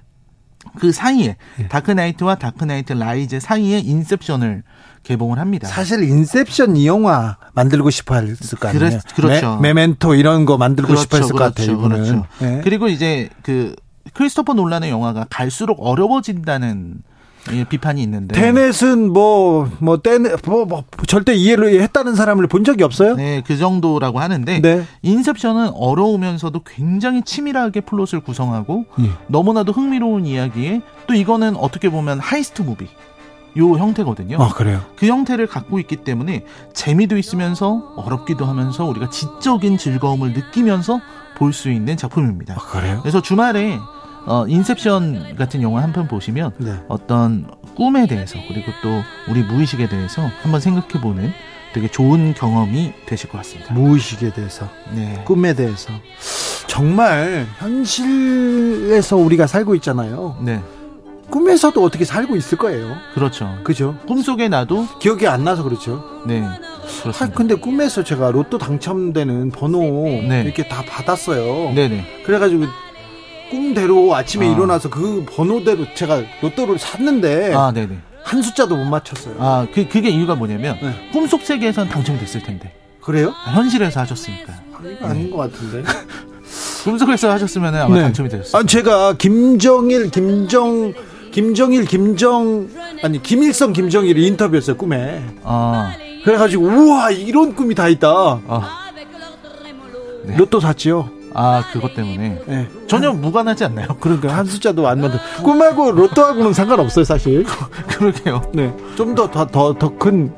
그 0.79 0.93
사이에 0.93 1.37
다크나이트와 1.69 2.37
다크나이트 2.37 2.93
라이즈 2.95 3.41
사이에 3.41 3.79
인셉션을 3.79 4.63
개봉을 5.03 5.39
합니다. 5.39 5.69
사실 5.69 6.03
인셉션 6.03 6.77
이 6.77 6.87
영화 6.87 7.37
만들고 7.53 7.91
싶어 7.91 8.15
했을 8.17 8.59
거 8.59 8.69
아니에요. 8.69 8.89
그랬- 8.89 9.15
그렇죠. 9.15 9.59
메, 9.61 9.73
멘토 9.75 10.15
이런 10.15 10.45
거 10.47 10.57
만들고 10.57 10.97
싶어 10.97 11.19
했을 11.19 11.33
것 11.33 11.39
같아요. 11.39 11.73
이분은. 11.73 11.97
그렇죠. 11.97 12.27
네. 12.41 12.61
그리고 12.65 12.89
이제 12.89 13.29
그 13.43 13.77
크리스토퍼 14.15 14.55
놀란의 14.55 14.91
영화가 14.91 15.27
갈수록 15.31 15.75
어려워진다는 15.81 17.03
예, 17.53 17.65
비판이 17.65 18.03
있는데 18.03 18.35
테넷은 18.35 19.12
뭐뭐 19.12 19.99
테넷 20.03 20.36
뭐, 20.47 20.65
뭐 20.65 20.85
절대 21.07 21.35
이해를 21.35 21.81
했다는 21.83 22.15
사람을 22.15 22.47
본 22.47 22.65
적이 22.65 22.85
없어요. 22.85 23.15
네, 23.16 23.43
그 23.47 23.57
정도라고 23.57 24.21
하는데 24.21 24.61
네. 24.61 24.85
인셉션은 25.03 25.71
어려우면서도 25.75 26.62
굉장히 26.65 27.23
치밀하게 27.23 27.83
플롯을 27.83 28.21
구성하고 28.25 28.87
예. 29.01 29.11
너무나도 29.27 29.73
흥미로운 29.73 30.27
이야기에 30.27 30.81
또 31.07 31.15
이거는 31.15 31.57
어떻게 31.57 31.91
보면 31.91 32.19
heist 32.20 32.62
movie 32.62 32.86
요 33.57 33.73
형태거든요. 33.77 34.39
아 34.41 34.49
그래요. 34.49 34.81
그 34.97 35.07
형태를 35.07 35.47
갖고 35.47 35.79
있기 35.79 35.97
때문에 35.97 36.45
재미도 36.73 37.16
있으면서 37.19 37.93
어렵기도 37.97 38.47
하면서 38.47 38.85
우리가 38.85 39.11
지적인 39.11 39.79
즐거움을 39.79 40.33
느끼면서 40.33 41.01
볼 41.37 41.53
수 41.53 41.71
있는 41.71 41.97
작품입니다. 41.97 42.55
아, 42.55 42.59
그래요? 42.59 43.01
그래서 43.03 43.21
주말에 43.21 43.79
어, 44.27 44.47
인셉션 44.49 45.37
같은 45.37 45.61
영화 45.63 45.83
한 45.83 45.93
편 45.93 46.09
보시면 46.09 46.53
네. 46.59 46.73
어떤 46.89 47.47
꿈에 47.77 48.07
대해서 48.07 48.39
그리고 48.49 48.73
또 48.83 49.03
우리 49.31 49.43
무의식에 49.43 49.89
대해서 49.89 50.29
한번 50.43 50.61
생각해보는 50.61 51.31
되게 51.73 51.89
좋은 51.89 52.35
경험이 52.35 52.93
되실 53.07 53.29
것 53.29 53.39
같습니다. 53.39 53.75
무의식에 53.75 54.33
대해서, 54.33 54.69
네. 54.95 55.21
꿈에 55.25 55.55
대해서 55.55 55.93
정말 56.69 57.47
현실에서 57.59 59.17
우리가 59.17 59.47
살고 59.47 59.75
있잖아요. 59.77 60.37
네. 60.41 60.61
꿈에서도 61.31 61.83
어떻게 61.83 62.05
살고 62.05 62.37
있을 62.37 62.59
거예요. 62.59 62.95
그렇죠. 63.15 63.59
그죠? 63.65 63.97
꿈속에 64.07 64.49
나도 64.49 64.87
기억이 65.01 65.27
안 65.27 65.43
나서 65.43 65.63
그렇죠. 65.65 66.05
네. 66.27 66.43
아, 66.43 66.59
그렇습니다. 67.03 67.37
근데 67.37 67.55
꿈에서 67.57 68.05
제가 68.05 68.31
로또 68.31 68.57
당첨되는 68.59 69.51
번호 69.51 69.81
네. 70.29 70.43
이렇게 70.45 70.69
다 70.69 70.83
받았어요. 70.87 71.73
네네. 71.75 72.23
그래가지고 72.25 72.67
꿈대로 73.51 74.15
아침에 74.15 74.49
아. 74.49 74.53
일어나서 74.53 74.91
그 74.91 75.25
번호대로 75.29 75.87
제가 75.95 76.23
로또를 76.43 76.79
샀는데 76.79 77.55
아, 77.55 77.73
네네. 77.73 77.99
한 78.25 78.43
숫자도 78.43 78.77
못 78.77 78.85
맞췄어요. 78.85 79.37
아, 79.39 79.66
그, 79.73 79.87
그게 79.87 80.09
이유가 80.09 80.35
뭐냐면, 80.35 80.79
네. 80.81 81.11
꿈속 81.12 81.43
세계에선 81.43 81.89
당첨됐을 81.91 82.43
텐데. 82.43 82.73
그래요? 83.01 83.35
아, 83.45 83.51
현실에서 83.53 84.01
하셨으니까. 84.01 84.55
이거 84.91 85.07
아닌 85.07 85.31
것 85.31 85.37
같은데. 85.37 85.85
꿈속에서 86.85 87.31
하셨으면 87.31 87.75
아마 87.75 87.95
네. 87.95 88.03
당첨이 88.03 88.31
되셨어요. 88.31 88.61
아, 88.61 88.65
제가 88.65 89.15
김정일, 89.19 90.11
김정, 90.11 90.95
김정일, 91.33 91.85
김정, 91.85 92.69
아니, 93.03 93.23
김일성, 93.23 93.73
김정일 93.75 94.19
인터뷰였어요, 94.19 94.77
꿈에. 94.79 95.23
아, 95.43 95.93
그래가지고, 96.25 96.65
우와, 96.65 97.11
이런 97.11 97.55
꿈이 97.55 97.75
다 97.75 97.89
있다. 97.89 98.09
아, 98.09 98.85
네. 100.25 100.37
로또 100.39 100.61
샀지요. 100.61 101.11
아, 101.35 101.65
그것 101.73 101.94
때문에. 101.94 102.40
예. 102.48 102.69
전혀 102.86 103.12
무관하지 103.12 103.65
않나요? 103.65 103.89
그러니까 104.01 104.36
한 104.36 104.47
숫자도 104.47 104.86
안 104.89 105.01
만들. 105.01 105.19
꿈하고 105.43 105.90
로또하고는 105.93 106.52
상관없어요, 106.52 107.05
사실. 107.05 107.44
그러게요. 107.89 108.51
네. 108.55 108.74
좀 108.97 109.15
더, 109.15 109.31
더, 109.31 109.47
더, 109.47 109.74
더 109.74 109.97
큰. 109.98 110.32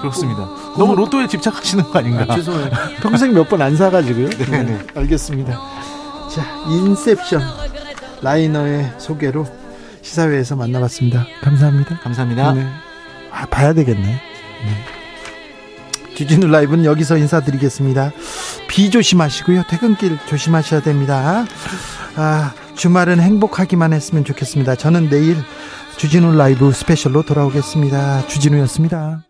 그렇습니다. 0.00 0.48
너무 0.78 0.94
로또에 0.96 1.26
집착하시는 1.28 1.84
거 1.84 1.98
아닌가? 1.98 2.26
아, 2.28 2.34
죄송해요. 2.36 2.70
평생 3.02 3.32
몇 3.32 3.48
번 3.48 3.62
안 3.62 3.76
사가지고요. 3.76 4.28
네, 4.30 4.62
네. 4.64 4.78
알겠습니다. 4.94 5.52
자, 6.32 6.42
인셉션 6.68 7.42
라이너의 8.22 8.92
소개로 8.98 9.46
시사회에서 10.02 10.56
만나봤습니다. 10.56 11.26
감사합니다. 11.42 11.98
감사합니다. 12.02 12.52
네. 12.54 12.66
아, 13.32 13.46
봐야 13.46 13.72
되겠네. 13.72 14.02
네. 14.02 14.20
주진우 16.14 16.46
라이브는 16.48 16.84
여기서 16.84 17.16
인사드리겠습니다. 17.16 18.12
비 18.68 18.90
조심하시고요. 18.90 19.64
퇴근길 19.68 20.18
조심하셔야 20.26 20.82
됩니다. 20.82 21.46
아, 22.16 22.52
주말은 22.74 23.20
행복하기만 23.20 23.92
했으면 23.92 24.24
좋겠습니다. 24.24 24.76
저는 24.76 25.08
내일 25.08 25.36
주진우 25.96 26.34
라이브 26.36 26.72
스페셜로 26.72 27.22
돌아오겠습니다. 27.22 28.26
주진우였습니다. 28.26 29.29